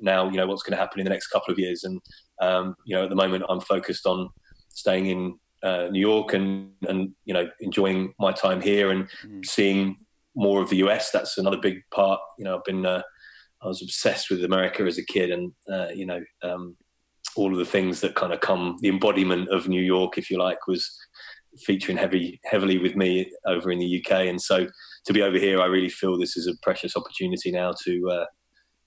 now 0.01 0.31
you 0.31 0.39
know 0.39 0.47
what's 0.47 0.63
going 0.63 0.79
to 0.79 0.83
happen 0.83 0.99
in 0.99 1.05
the 1.05 1.11
next 1.11 1.27
couple 1.27 1.53
of 1.53 1.59
years. 1.59 1.85
And 1.85 2.01
um, 2.41 2.75
you 2.87 2.97
know, 2.97 3.05
at 3.05 3.11
the 3.11 3.17
moment 3.17 3.45
I'm 3.51 3.61
focused 3.61 4.07
on 4.07 4.31
staying 4.71 5.07
in 5.09 5.39
uh, 5.65 5.89
New 5.91 6.01
York 6.01 6.35
and 6.35 6.71
and 6.89 7.11
you 7.25 7.35
know 7.35 7.49
enjoying 7.61 8.13
my 8.19 8.33
time 8.33 8.61
here 8.61 8.91
and 8.91 9.09
Mhm. 9.25 9.45
seeing 9.45 9.97
more 10.37 10.61
of 10.61 10.69
the 10.69 10.77
US. 10.85 11.11
That's 11.11 11.39
another 11.39 11.59
big 11.59 11.79
part. 11.91 12.21
You 12.39 12.45
know, 12.45 12.57
I've 12.57 12.65
been 12.65 12.85
uh, 12.85 13.03
I 13.63 13.67
was 13.69 13.83
obsessed 13.83 14.31
with 14.31 14.45
America 14.45 14.83
as 14.85 14.99
a 14.99 15.05
kid, 15.05 15.31
and 15.31 15.53
uh, 15.73 15.89
you 15.95 16.07
know 16.07 16.21
um, 16.43 16.77
all 17.37 17.53
of 17.53 17.59
the 17.59 17.65
things 17.77 18.01
that 18.01 18.15
kind 18.15 18.33
of 18.33 18.41
come 18.41 18.77
the 18.81 18.89
embodiment 18.89 19.49
of 19.49 19.69
New 19.69 19.83
York, 19.83 20.19
if 20.19 20.31
you 20.31 20.39
like, 20.39 20.67
was 20.67 20.85
featuring 21.67 21.97
heavy 21.97 22.41
heavily 22.45 22.79
with 22.79 22.95
me 22.97 23.31
over 23.47 23.71
in 23.71 23.79
the 23.79 24.03
UK. 24.05 24.27
And 24.29 24.41
so 24.41 24.67
to 25.07 25.13
be 25.13 25.23
over 25.23 25.39
here, 25.39 25.61
I 25.61 25.67
really 25.67 25.89
feel 25.89 26.19
this 26.19 26.37
is 26.37 26.47
a 26.47 26.57
precious 26.63 26.97
opportunity 26.97 27.51
now 27.51 27.73
to 27.85 28.11
uh, 28.11 28.27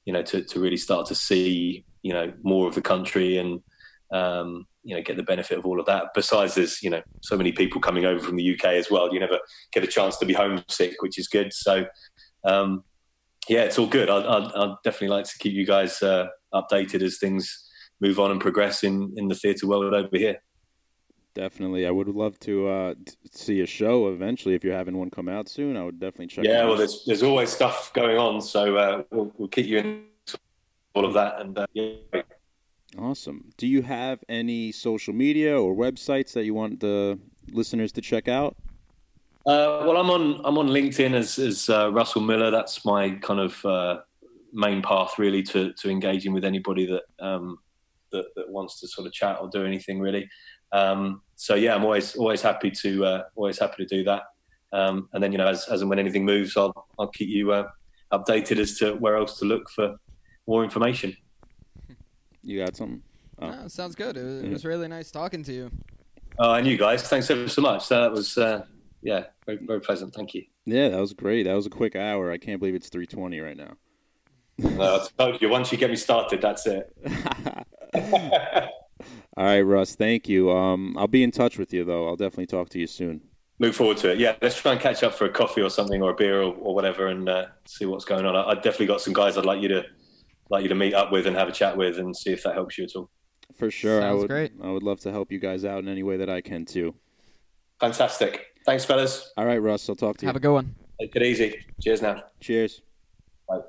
you 0.06 0.14
know 0.14 0.22
to 0.24 0.44
to 0.44 0.60
really 0.60 0.78
start 0.78 1.08
to 1.08 1.16
see 1.16 1.86
you 2.04 2.14
know 2.14 2.32
more 2.44 2.68
of 2.68 2.76
the 2.76 2.82
country 2.82 3.38
and 3.38 3.62
um, 4.14 4.66
you 4.88 4.96
know 4.96 5.02
get 5.02 5.18
the 5.18 5.24
benefit 5.24 5.58
of 5.58 5.66
all 5.66 5.82
of 5.82 5.86
that. 5.86 6.14
Besides, 6.16 6.56
there's 6.56 6.82
you 6.82 6.90
know 6.90 7.02
so 7.22 7.36
many 7.38 7.52
people 7.52 7.82
coming 7.82 8.06
over 8.06 8.24
from 8.24 8.38
the 8.38 8.54
UK 8.54 8.66
as 8.66 8.90
well. 8.90 9.14
You 9.14 9.20
never 9.20 9.40
get 9.74 9.84
a 9.84 9.88
chance 9.88 10.16
to 10.18 10.26
be 10.26 10.34
homesick, 10.34 11.02
which 11.02 11.20
is 11.20 11.28
good. 11.28 11.52
So 11.52 11.86
um, 12.46 12.86
yeah, 13.50 13.64
it's 13.64 13.78
all 13.78 13.88
good. 13.88 14.10
I'd, 14.10 14.76
definitely 14.86 15.10
like 15.10 15.26
to 15.26 15.38
keep 15.40 15.54
you 15.54 15.66
guys 15.66 16.02
uh, 16.02 16.28
updated 16.54 17.02
as 17.02 17.18
things 17.18 17.70
move 18.00 18.18
on 18.20 18.32
and 18.32 18.40
progress 18.40 18.84
in 18.84 19.14
in 19.18 19.28
the 19.28 19.36
theatre 19.36 19.68
world 19.68 19.94
over 19.94 20.18
here. 20.18 20.42
Definitely, 21.34 21.86
I 21.86 21.92
would 21.92 22.08
love 22.08 22.40
to 22.40 22.68
uh, 22.68 22.94
see 23.30 23.60
a 23.60 23.66
show 23.66 24.08
eventually. 24.08 24.56
If 24.56 24.64
you're 24.64 24.74
having 24.74 24.98
one 24.98 25.10
come 25.10 25.28
out 25.28 25.50
soon, 25.50 25.76
I 25.76 25.84
would 25.84 26.00
definitely 26.00 26.28
check. 26.28 26.46
Yeah, 26.46 26.64
well, 26.64 26.78
there's 26.78 27.04
there's 27.06 27.24
always 27.24 27.50
stuff 27.50 27.92
going 27.94 28.18
on, 28.18 28.42
so 28.42 28.78
uh, 28.78 29.04
we'll, 29.12 29.34
we'll 29.38 29.50
keep 29.50 29.66
you 29.66 29.80
in 29.80 30.06
all 30.96 31.06
of 31.06 31.14
that. 31.14 31.42
And 31.42 31.58
uh, 31.58 31.68
yeah. 31.74 32.22
Awesome. 32.98 33.52
Do 33.58 33.68
you 33.68 33.82
have 33.82 34.24
any 34.30 34.72
social 34.72 35.14
media 35.14 35.60
or 35.60 35.76
websites 35.76 36.34
that 36.34 36.46
you 36.46 36.54
want 36.54 36.80
the 36.80 37.20
listeners 37.52 37.92
to 37.94 38.02
check 38.02 38.28
out? 38.28 38.56
Uh, 39.46 39.84
well, 39.86 39.98
I'm 39.98 40.10
on 40.10 40.42
I'm 40.46 40.58
on 40.58 40.68
LinkedIn 40.68 41.14
as 41.14 41.38
as 41.40 41.70
uh, 41.70 41.92
Russell 41.92 42.22
Miller. 42.22 42.52
That's 42.52 42.84
my 42.86 43.12
kind 43.12 43.40
of 43.40 43.66
uh, 43.66 44.00
main 44.54 44.82
path, 44.82 45.18
really, 45.18 45.44
to 45.44 45.74
to 45.74 45.90
engaging 45.90 46.34
with 46.34 46.44
anybody 46.44 46.86
that 46.86 47.04
um, 47.26 47.58
that, 48.12 48.26
that 48.36 48.50
wants 48.50 48.80
to 48.82 48.88
sort 48.88 49.08
of 49.08 49.14
chat 49.14 49.38
or 49.42 49.50
do 49.50 49.66
anything, 49.66 50.00
really. 50.00 50.30
Um, 50.72 51.22
so 51.36 51.56
yeah, 51.56 51.76
I'm 51.76 51.84
always 51.84 52.16
always 52.16 52.42
happy 52.42 52.72
to 52.72 53.06
uh, 53.06 53.24
always 53.36 53.60
happy 53.60 53.86
to 53.86 53.96
do 53.98 54.04
that. 54.06 54.24
Um, 54.74 55.08
and 55.14 55.24
then 55.24 55.32
you 55.32 55.38
know, 55.38 55.48
as, 55.48 55.66
as 55.70 55.82
and 55.82 55.90
when 55.90 56.00
anything 56.00 56.26
moves, 56.26 56.58
I'll 56.58 56.88
I'll 57.00 57.10
keep 57.10 57.30
you 57.30 57.52
uh, 57.52 57.68
updated 58.12 58.58
as 58.58 58.78
to 58.80 58.94
where 58.96 59.16
else 59.16 59.40
to 59.40 59.46
look 59.46 59.70
for 59.70 59.96
more 60.46 60.64
information. 60.64 61.16
You 62.48 62.64
got 62.64 62.78
something? 62.78 63.04
Oh. 63.40 63.50
No, 63.52 63.68
sounds 63.68 63.94
good. 63.94 64.16
It 64.16 64.24
was, 64.24 64.44
it 64.44 64.50
was, 64.50 64.66
really 64.66 64.88
nice 64.88 65.12
talking 65.12 65.44
to 65.44 65.54
you. 65.54 65.70
Oh, 66.40 66.54
and 66.54 66.66
you 66.66 66.78
guys, 66.78 67.04
thanks 67.04 67.30
ever 67.30 67.50
so 67.50 67.62
much. 67.62 67.90
That 67.90 68.10
was 68.10 68.38
uh, 68.38 68.64
yeah, 69.02 69.26
very, 69.46 69.60
very 69.62 69.82
pleasant. 69.82 70.16
Thank 70.16 70.34
you. 70.34 70.44
Yeah, 70.66 70.88
that 70.90 71.00
was 71.00 71.14
great. 71.14 71.44
That 71.44 71.54
was 71.54 71.66
a 71.66 71.70
quick 71.70 71.98
hour. 71.98 72.32
I 72.32 72.38
can't 72.38 72.60
believe 72.60 72.74
it's 72.74 72.88
three 72.88 73.06
twenty 73.06 73.42
right 73.42 73.58
now. 73.58 73.74
no, 74.58 74.96
I 74.96 75.08
told 75.18 75.42
you. 75.42 75.50
Once 75.50 75.74
you 75.74 75.78
get 75.78 75.90
me 75.90 75.98
started, 75.98 76.42
that's 76.42 76.66
it. 76.66 76.96
All 79.36 79.46
right, 79.46 79.62
Russ. 79.62 79.96
Thank 79.96 80.30
you. 80.30 80.50
Um, 80.50 80.98
I'll 80.98 81.08
be 81.08 81.24
in 81.24 81.32
touch 81.32 81.58
with 81.58 81.74
you 81.74 81.84
though. 81.84 82.08
I'll 82.08 82.16
definitely 82.16 82.48
talk 82.48 82.70
to 82.70 82.80
you 82.80 82.88
soon. 82.88 83.22
Look 83.60 83.74
forward 83.74 83.98
to 83.98 84.12
it. 84.12 84.20
Yeah, 84.20 84.36
let's 84.42 84.56
try 84.56 84.72
and 84.72 84.80
catch 84.80 85.04
up 85.04 85.16
for 85.16 85.26
a 85.26 85.30
coffee 85.30 85.62
or 85.62 85.70
something, 85.70 86.02
or 86.02 86.12
a 86.12 86.16
beer 86.16 86.42
or, 86.42 86.54
or 86.54 86.74
whatever, 86.74 87.08
and 87.08 87.28
uh, 87.28 87.48
see 87.66 87.86
what's 87.86 88.06
going 88.06 88.26
on. 88.26 88.38
I, 88.38 88.52
I 88.52 88.54
definitely 88.56 88.86
got 88.86 89.02
some 89.02 89.14
guys 89.14 89.38
I'd 89.38 89.46
like 89.46 89.62
you 89.62 89.68
to 89.68 89.84
like 90.50 90.64
you 90.64 90.70
to 90.70 90.76
meet 90.76 90.94
up 90.94 91.12
with 91.12 91.28
and 91.28 91.36
have 91.36 91.48
a 91.48 91.52
chat 91.52 91.78
with, 91.78 91.98
and 91.98 92.16
see 92.16 92.32
if 92.32 92.44
that 92.44 92.54
helps 92.54 92.78
you 92.78 92.86
at 92.86 92.96
all. 92.96 93.10
For 93.56 93.72
sure, 93.72 94.02
Sounds 94.02 94.12
I 94.12 94.14
would. 94.14 94.28
Great. 94.30 94.52
I 94.62 94.72
would 94.72 94.84
love 94.84 95.00
to 95.02 95.12
help 95.12 95.32
you 95.32 95.40
guys 95.40 95.66
out 95.66 95.80
in 95.80 95.88
any 95.88 96.04
way 96.04 96.18
that 96.18 96.30
I 96.30 96.42
can 96.42 96.66
too. 96.66 96.96
Fantastic. 97.80 98.46
Thanks, 98.66 98.86
fellas. 98.86 99.32
All 99.38 99.46
right, 99.46 99.62
Russ. 99.62 99.88
I'll 99.88 99.96
talk 99.96 100.18
to 100.18 100.26
you. 100.26 100.28
Have 100.28 100.36
a 100.36 100.40
good 100.40 100.54
one. 100.54 100.76
Take 101.00 101.16
it 101.16 101.24
easy. 101.24 101.66
Cheers 101.82 102.02
now. 102.02 102.24
Cheers. 102.40 102.82
Bye. 103.48 103.60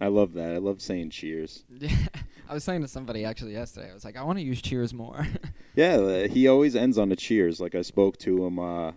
I 0.00 0.08
love 0.08 0.32
that. 0.34 0.52
I 0.52 0.58
love 0.58 0.82
saying 0.82 1.10
cheers. 1.10 1.64
Yeah. 1.70 1.90
I 2.48 2.54
was 2.54 2.64
saying 2.64 2.82
to 2.82 2.88
somebody 2.88 3.24
actually 3.24 3.52
yesterday, 3.52 3.90
I 3.90 3.94
was 3.94 4.04
like, 4.04 4.16
I 4.16 4.24
want 4.24 4.38
to 4.38 4.44
use 4.44 4.60
cheers 4.60 4.92
more. 4.92 5.26
yeah, 5.74 5.94
uh, 5.94 6.28
he 6.28 6.48
always 6.48 6.76
ends 6.76 6.98
on 6.98 7.10
a 7.12 7.16
cheers. 7.16 7.60
Like 7.60 7.74
I 7.74 7.82
spoke 7.82 8.18
to 8.18 8.44
him 8.44 8.58
uh, 8.58 8.92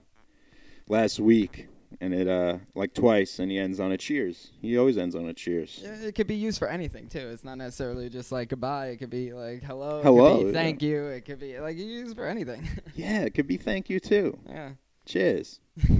last 0.89 1.19
week, 1.19 1.67
and 2.01 2.13
it 2.13 2.27
uh, 2.27 2.57
like 2.73 2.93
twice, 2.93 3.39
and 3.39 3.51
he 3.51 3.57
ends 3.57 3.79
on 3.79 3.91
a 3.91 3.97
cheers. 3.97 4.51
He 4.61 4.77
always 4.77 4.97
ends 4.97 5.15
on 5.15 5.27
a 5.27 5.33
cheers. 5.33 5.79
Yeah, 5.83 6.07
it 6.07 6.15
could 6.15 6.27
be 6.27 6.35
used 6.35 6.59
for 6.59 6.67
anything 6.67 7.07
too. 7.07 7.29
It's 7.29 7.43
not 7.43 7.57
necessarily 7.57 8.09
just 8.09 8.31
like 8.31 8.49
goodbye. 8.49 8.87
It 8.87 8.97
could 8.97 9.09
be 9.09 9.33
like 9.33 9.63
hello. 9.63 10.01
Hello. 10.01 10.51
thank 10.51 10.81
yeah. 10.81 10.89
you. 10.89 11.05
It 11.07 11.25
could 11.25 11.39
be 11.39 11.59
like 11.59 11.77
you 11.77 11.85
use 11.85 12.13
for 12.13 12.25
anything. 12.25 12.67
yeah, 12.95 13.21
it 13.21 13.33
could 13.33 13.47
be 13.47 13.57
thank 13.57 13.89
you 13.89 13.99
too. 13.99 14.37
Yeah. 14.47 14.71
Cheers. 15.05 15.59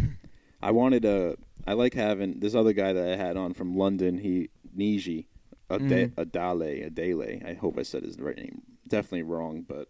I 0.62 0.72
wanted 0.72 1.04
to. 1.04 1.38
I 1.68 1.74
like 1.74 1.94
having 1.94 2.40
this 2.40 2.56
other 2.56 2.74
guy 2.74 2.94
that 2.94 3.08
I 3.08 3.16
had 3.16 3.38
on 3.38 3.54
from 3.54 3.78
London. 3.78 4.18
He 4.18 4.50
Niji. 4.78 5.26
Ade- 5.70 5.82
mm. 5.82 6.12
Adale, 6.12 6.86
Adele. 6.86 7.40
I 7.48 7.54
hope 7.54 7.80
I 7.80 7.84
said 7.84 8.04
his 8.04 8.20
right 8.20 8.36
name. 8.36 8.62
Definitely 8.88 9.24
wrong, 9.24 9.66
but 9.68 9.88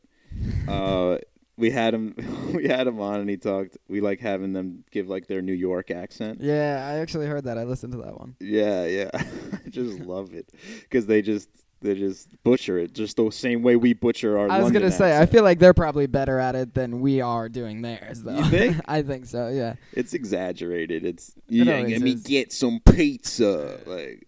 uh, 0.70 1.18
we 1.58 1.72
had 1.72 1.94
him. 1.94 2.16
We 2.56 2.70
had 2.70 2.88
him 2.88 3.02
on, 3.02 3.20
and 3.20 3.30
he 3.30 3.36
talked. 3.36 3.78
We 3.90 4.00
like 4.00 4.22
having 4.22 4.54
them 4.54 4.86
give 4.90 5.10
like 5.10 5.28
their 5.28 5.42
New 5.42 5.54
York 5.54 5.92
accent. 5.92 6.40
Yeah, 6.40 6.88
I 6.90 7.00
actually 7.00 7.28
heard 7.28 7.44
that. 7.44 7.58
I 7.58 7.66
listened 7.66 7.92
to 7.92 8.00
that 8.00 8.18
one. 8.18 8.36
Yeah, 8.40 8.86
yeah. 8.86 9.10
I 9.14 9.70
just 9.70 10.00
love 10.00 10.34
it 10.34 10.50
because 10.84 11.06
they 11.06 11.22
just 11.22 11.50
they 11.82 11.96
just 11.96 12.30
butcher 12.44 12.80
it 12.80 12.94
just 12.94 13.18
the 13.18 13.30
same 13.30 13.62
way 13.62 13.76
we 13.76 13.94
butcher 13.94 14.38
our. 14.38 14.50
I 14.50 14.62
was 14.62 14.72
gonna 14.72 14.90
say, 14.90 15.12
accent. 15.12 15.30
I 15.30 15.32
feel 15.34 15.44
like 15.44 15.60
they're 15.60 15.74
probably 15.74 16.08
better 16.08 16.40
at 16.40 16.56
it 16.56 16.74
than 16.74 17.02
we 17.02 17.20
are 17.20 17.50
doing 17.50 17.82
theirs, 17.82 18.24
though. 18.24 18.38
You 18.38 18.46
think? 18.46 18.78
I 18.88 19.02
think 19.02 19.26
so. 19.26 19.50
Yeah. 19.50 19.76
It's 19.92 20.14
exaggerated. 20.14 21.04
It's 21.04 21.32
It 21.50 21.66
yeah. 21.66 21.80
Let 21.82 22.02
me 22.02 22.14
is. 22.14 22.24
get 22.24 22.54
some 22.54 22.80
pizza. 22.86 23.80
Like, 23.86 24.26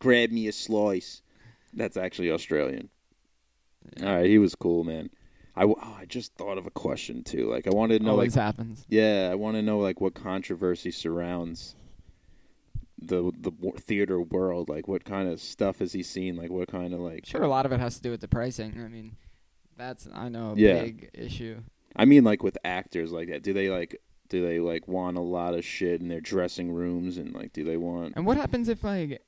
grab 0.00 0.30
me 0.32 0.48
a 0.48 0.52
slice. 0.52 1.22
That's 1.72 1.96
actually 1.96 2.32
Australian. 2.32 2.88
All 4.02 4.06
right, 4.06 4.26
he 4.26 4.38
was 4.38 4.56
cool, 4.56 4.82
man. 4.82 5.10
I, 5.58 5.64
oh, 5.64 5.96
I 6.00 6.04
just 6.06 6.34
thought 6.34 6.56
of 6.58 6.66
a 6.66 6.70
question 6.70 7.22
too. 7.24 7.50
Like 7.50 7.66
I 7.66 7.70
wanted 7.70 7.98
to 7.98 8.04
know, 8.04 8.12
Always 8.12 8.36
like, 8.36 8.44
happens. 8.44 8.84
yeah, 8.88 9.28
I 9.30 9.34
want 9.34 9.56
to 9.56 9.62
know 9.62 9.78
like 9.78 10.00
what 10.00 10.14
controversy 10.14 10.90
surrounds 10.90 11.74
the 13.00 13.30
the 13.38 13.52
theater 13.78 14.20
world. 14.20 14.68
Like, 14.68 14.88
what 14.88 15.04
kind 15.04 15.28
of 15.28 15.40
stuff 15.40 15.78
has 15.80 15.92
he 15.92 16.02
seen? 16.02 16.36
Like, 16.36 16.50
what 16.50 16.68
kind 16.68 16.92
of 16.94 17.00
like? 17.00 17.26
Sure, 17.26 17.42
a 17.42 17.48
lot 17.48 17.66
of 17.66 17.72
it 17.72 17.80
has 17.80 17.96
to 17.96 18.02
do 18.02 18.10
with 18.10 18.20
the 18.20 18.28
pricing. 18.28 18.80
I 18.84 18.88
mean, 18.88 19.16
that's 19.76 20.08
I 20.12 20.28
know 20.28 20.52
a 20.52 20.56
Yeah. 20.56 20.82
big 20.82 21.10
issue. 21.14 21.60
I 21.96 22.04
mean, 22.04 22.24
like 22.24 22.42
with 22.42 22.58
actors 22.64 23.12
like 23.12 23.28
that. 23.28 23.42
Do 23.42 23.52
they 23.52 23.70
like? 23.70 24.00
Do 24.28 24.46
they 24.46 24.58
like 24.60 24.86
want 24.86 25.16
a 25.16 25.20
lot 25.22 25.54
of 25.54 25.64
shit 25.64 26.00
in 26.02 26.08
their 26.08 26.20
dressing 26.20 26.70
rooms 26.72 27.16
and 27.18 27.32
like? 27.34 27.52
Do 27.52 27.64
they 27.64 27.76
want? 27.76 28.14
And 28.16 28.26
what 28.26 28.36
happens 28.36 28.68
if 28.68 28.84
like 28.84 29.22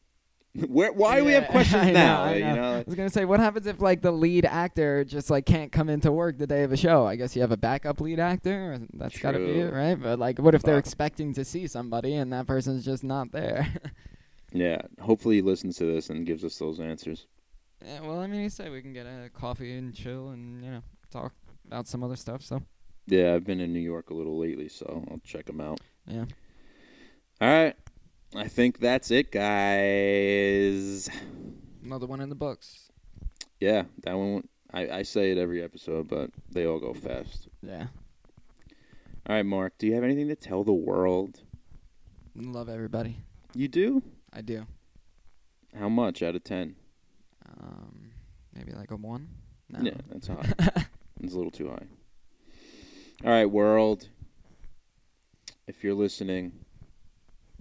Where? 0.54 0.92
Why 0.92 1.18
do 1.20 1.24
we 1.24 1.32
have 1.32 1.46
questions 1.50 1.82
I 1.82 1.86
know, 1.86 1.92
now? 1.92 2.22
I 2.24 2.34
You 2.34 2.44
know. 2.44 2.54
know, 2.56 2.74
I 2.78 2.82
was 2.84 2.94
gonna 2.96 3.08
say, 3.10 3.24
what 3.24 3.38
happens 3.38 3.66
if 3.66 3.80
like 3.80 4.02
the 4.02 4.10
lead 4.10 4.44
actor 4.44 5.04
just 5.04 5.30
like 5.30 5.46
can't 5.46 5.70
come 5.70 5.88
into 5.88 6.10
work 6.10 6.38
the 6.38 6.46
day 6.46 6.64
of 6.64 6.72
a 6.72 6.76
show? 6.76 7.06
I 7.06 7.14
guess 7.16 7.36
you 7.36 7.42
have 7.42 7.52
a 7.52 7.56
backup 7.56 8.00
lead 8.00 8.18
actor. 8.18 8.80
That's 8.94 9.18
got 9.18 9.32
to 9.32 9.38
be 9.38 9.60
it, 9.60 9.72
right? 9.72 9.94
But 9.94 10.18
like, 10.18 10.38
what 10.40 10.54
if 10.56 10.62
they're 10.62 10.78
expecting 10.78 11.32
to 11.34 11.44
see 11.44 11.66
somebody 11.68 12.14
and 12.14 12.32
that 12.32 12.46
person's 12.46 12.84
just 12.84 13.04
not 13.04 13.32
there? 13.32 13.68
Yeah. 14.52 14.82
Hopefully 15.00 15.36
he 15.36 15.42
listens 15.42 15.76
to 15.76 15.84
this 15.84 16.10
and 16.10 16.26
gives 16.26 16.42
us 16.44 16.58
those 16.58 16.80
answers. 16.80 17.28
yeah, 17.86 18.00
well, 18.00 18.18
I 18.18 18.26
mean, 18.26 18.42
he 18.42 18.48
said 18.48 18.72
we 18.72 18.82
can 18.82 18.92
get 18.92 19.06
a 19.06 19.30
coffee 19.32 19.76
and 19.78 19.94
chill 19.94 20.30
and 20.30 20.64
you 20.64 20.72
know 20.72 20.82
talk 21.12 21.32
about 21.68 21.86
some 21.86 22.02
other 22.02 22.16
stuff. 22.16 22.42
So 22.42 22.60
Yeah, 23.06 23.32
I've 23.32 23.44
been 23.44 23.60
in 23.60 23.72
New 23.72 23.78
York 23.78 24.10
a 24.10 24.14
little 24.14 24.36
lately, 24.40 24.68
so 24.68 25.04
I'll 25.08 25.20
check 25.22 25.48
him 25.48 25.60
out. 25.60 25.80
yeah, 26.04 26.24
All 27.40 27.48
right. 27.48 27.76
I 28.34 28.46
think 28.48 28.78
that's 28.78 29.10
it, 29.10 29.32
guys. 29.32 31.08
another 31.84 32.06
one 32.06 32.20
in 32.20 32.28
the 32.28 32.34
books. 32.34 32.90
Yeah, 33.58 33.84
that 34.04 34.16
one. 34.16 34.48
I, 34.72 34.88
I 34.88 35.02
say 35.02 35.32
it 35.32 35.38
every 35.38 35.62
episode, 35.62 36.06
but 36.08 36.30
they 36.50 36.64
all 36.64 36.78
go 36.78 36.94
fast. 36.94 37.48
Yeah, 37.60 37.86
All 39.26 39.34
right, 39.34 39.44
Mark, 39.44 39.74
do 39.78 39.86
you 39.88 39.94
have 39.94 40.04
anything 40.04 40.28
to 40.28 40.36
tell 40.36 40.62
the 40.62 40.72
world? 40.72 41.40
love 42.36 42.68
everybody. 42.68 43.16
You 43.54 43.66
do? 43.68 44.02
I 44.32 44.42
do. 44.42 44.64
How 45.78 45.88
much 45.88 46.22
out 46.22 46.36
of 46.36 46.44
10? 46.44 46.76
Um, 47.60 48.12
maybe 48.54 48.72
like 48.72 48.92
a 48.92 48.96
one. 48.96 49.28
No. 49.68 49.80
Yeah, 49.82 49.94
that's 50.08 50.28
high. 50.28 50.52
it's 51.20 51.34
a 51.34 51.36
little 51.36 51.50
too 51.50 51.68
high. 51.68 51.86
All 53.24 53.30
right, 53.30 53.46
world. 53.46 54.08
If 55.66 55.84
you're 55.84 55.94
listening, 55.94 56.52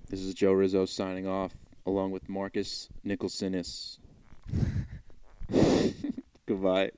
this 0.09 0.21
is 0.21 0.33
Joe 0.33 0.53
Rizzo 0.53 0.85
signing 0.85 1.27
off 1.27 1.53
along 1.85 2.11
with 2.11 2.27
Marcus 2.27 2.89
Nicholsonis. 3.05 3.99
Goodbye. 6.45 6.91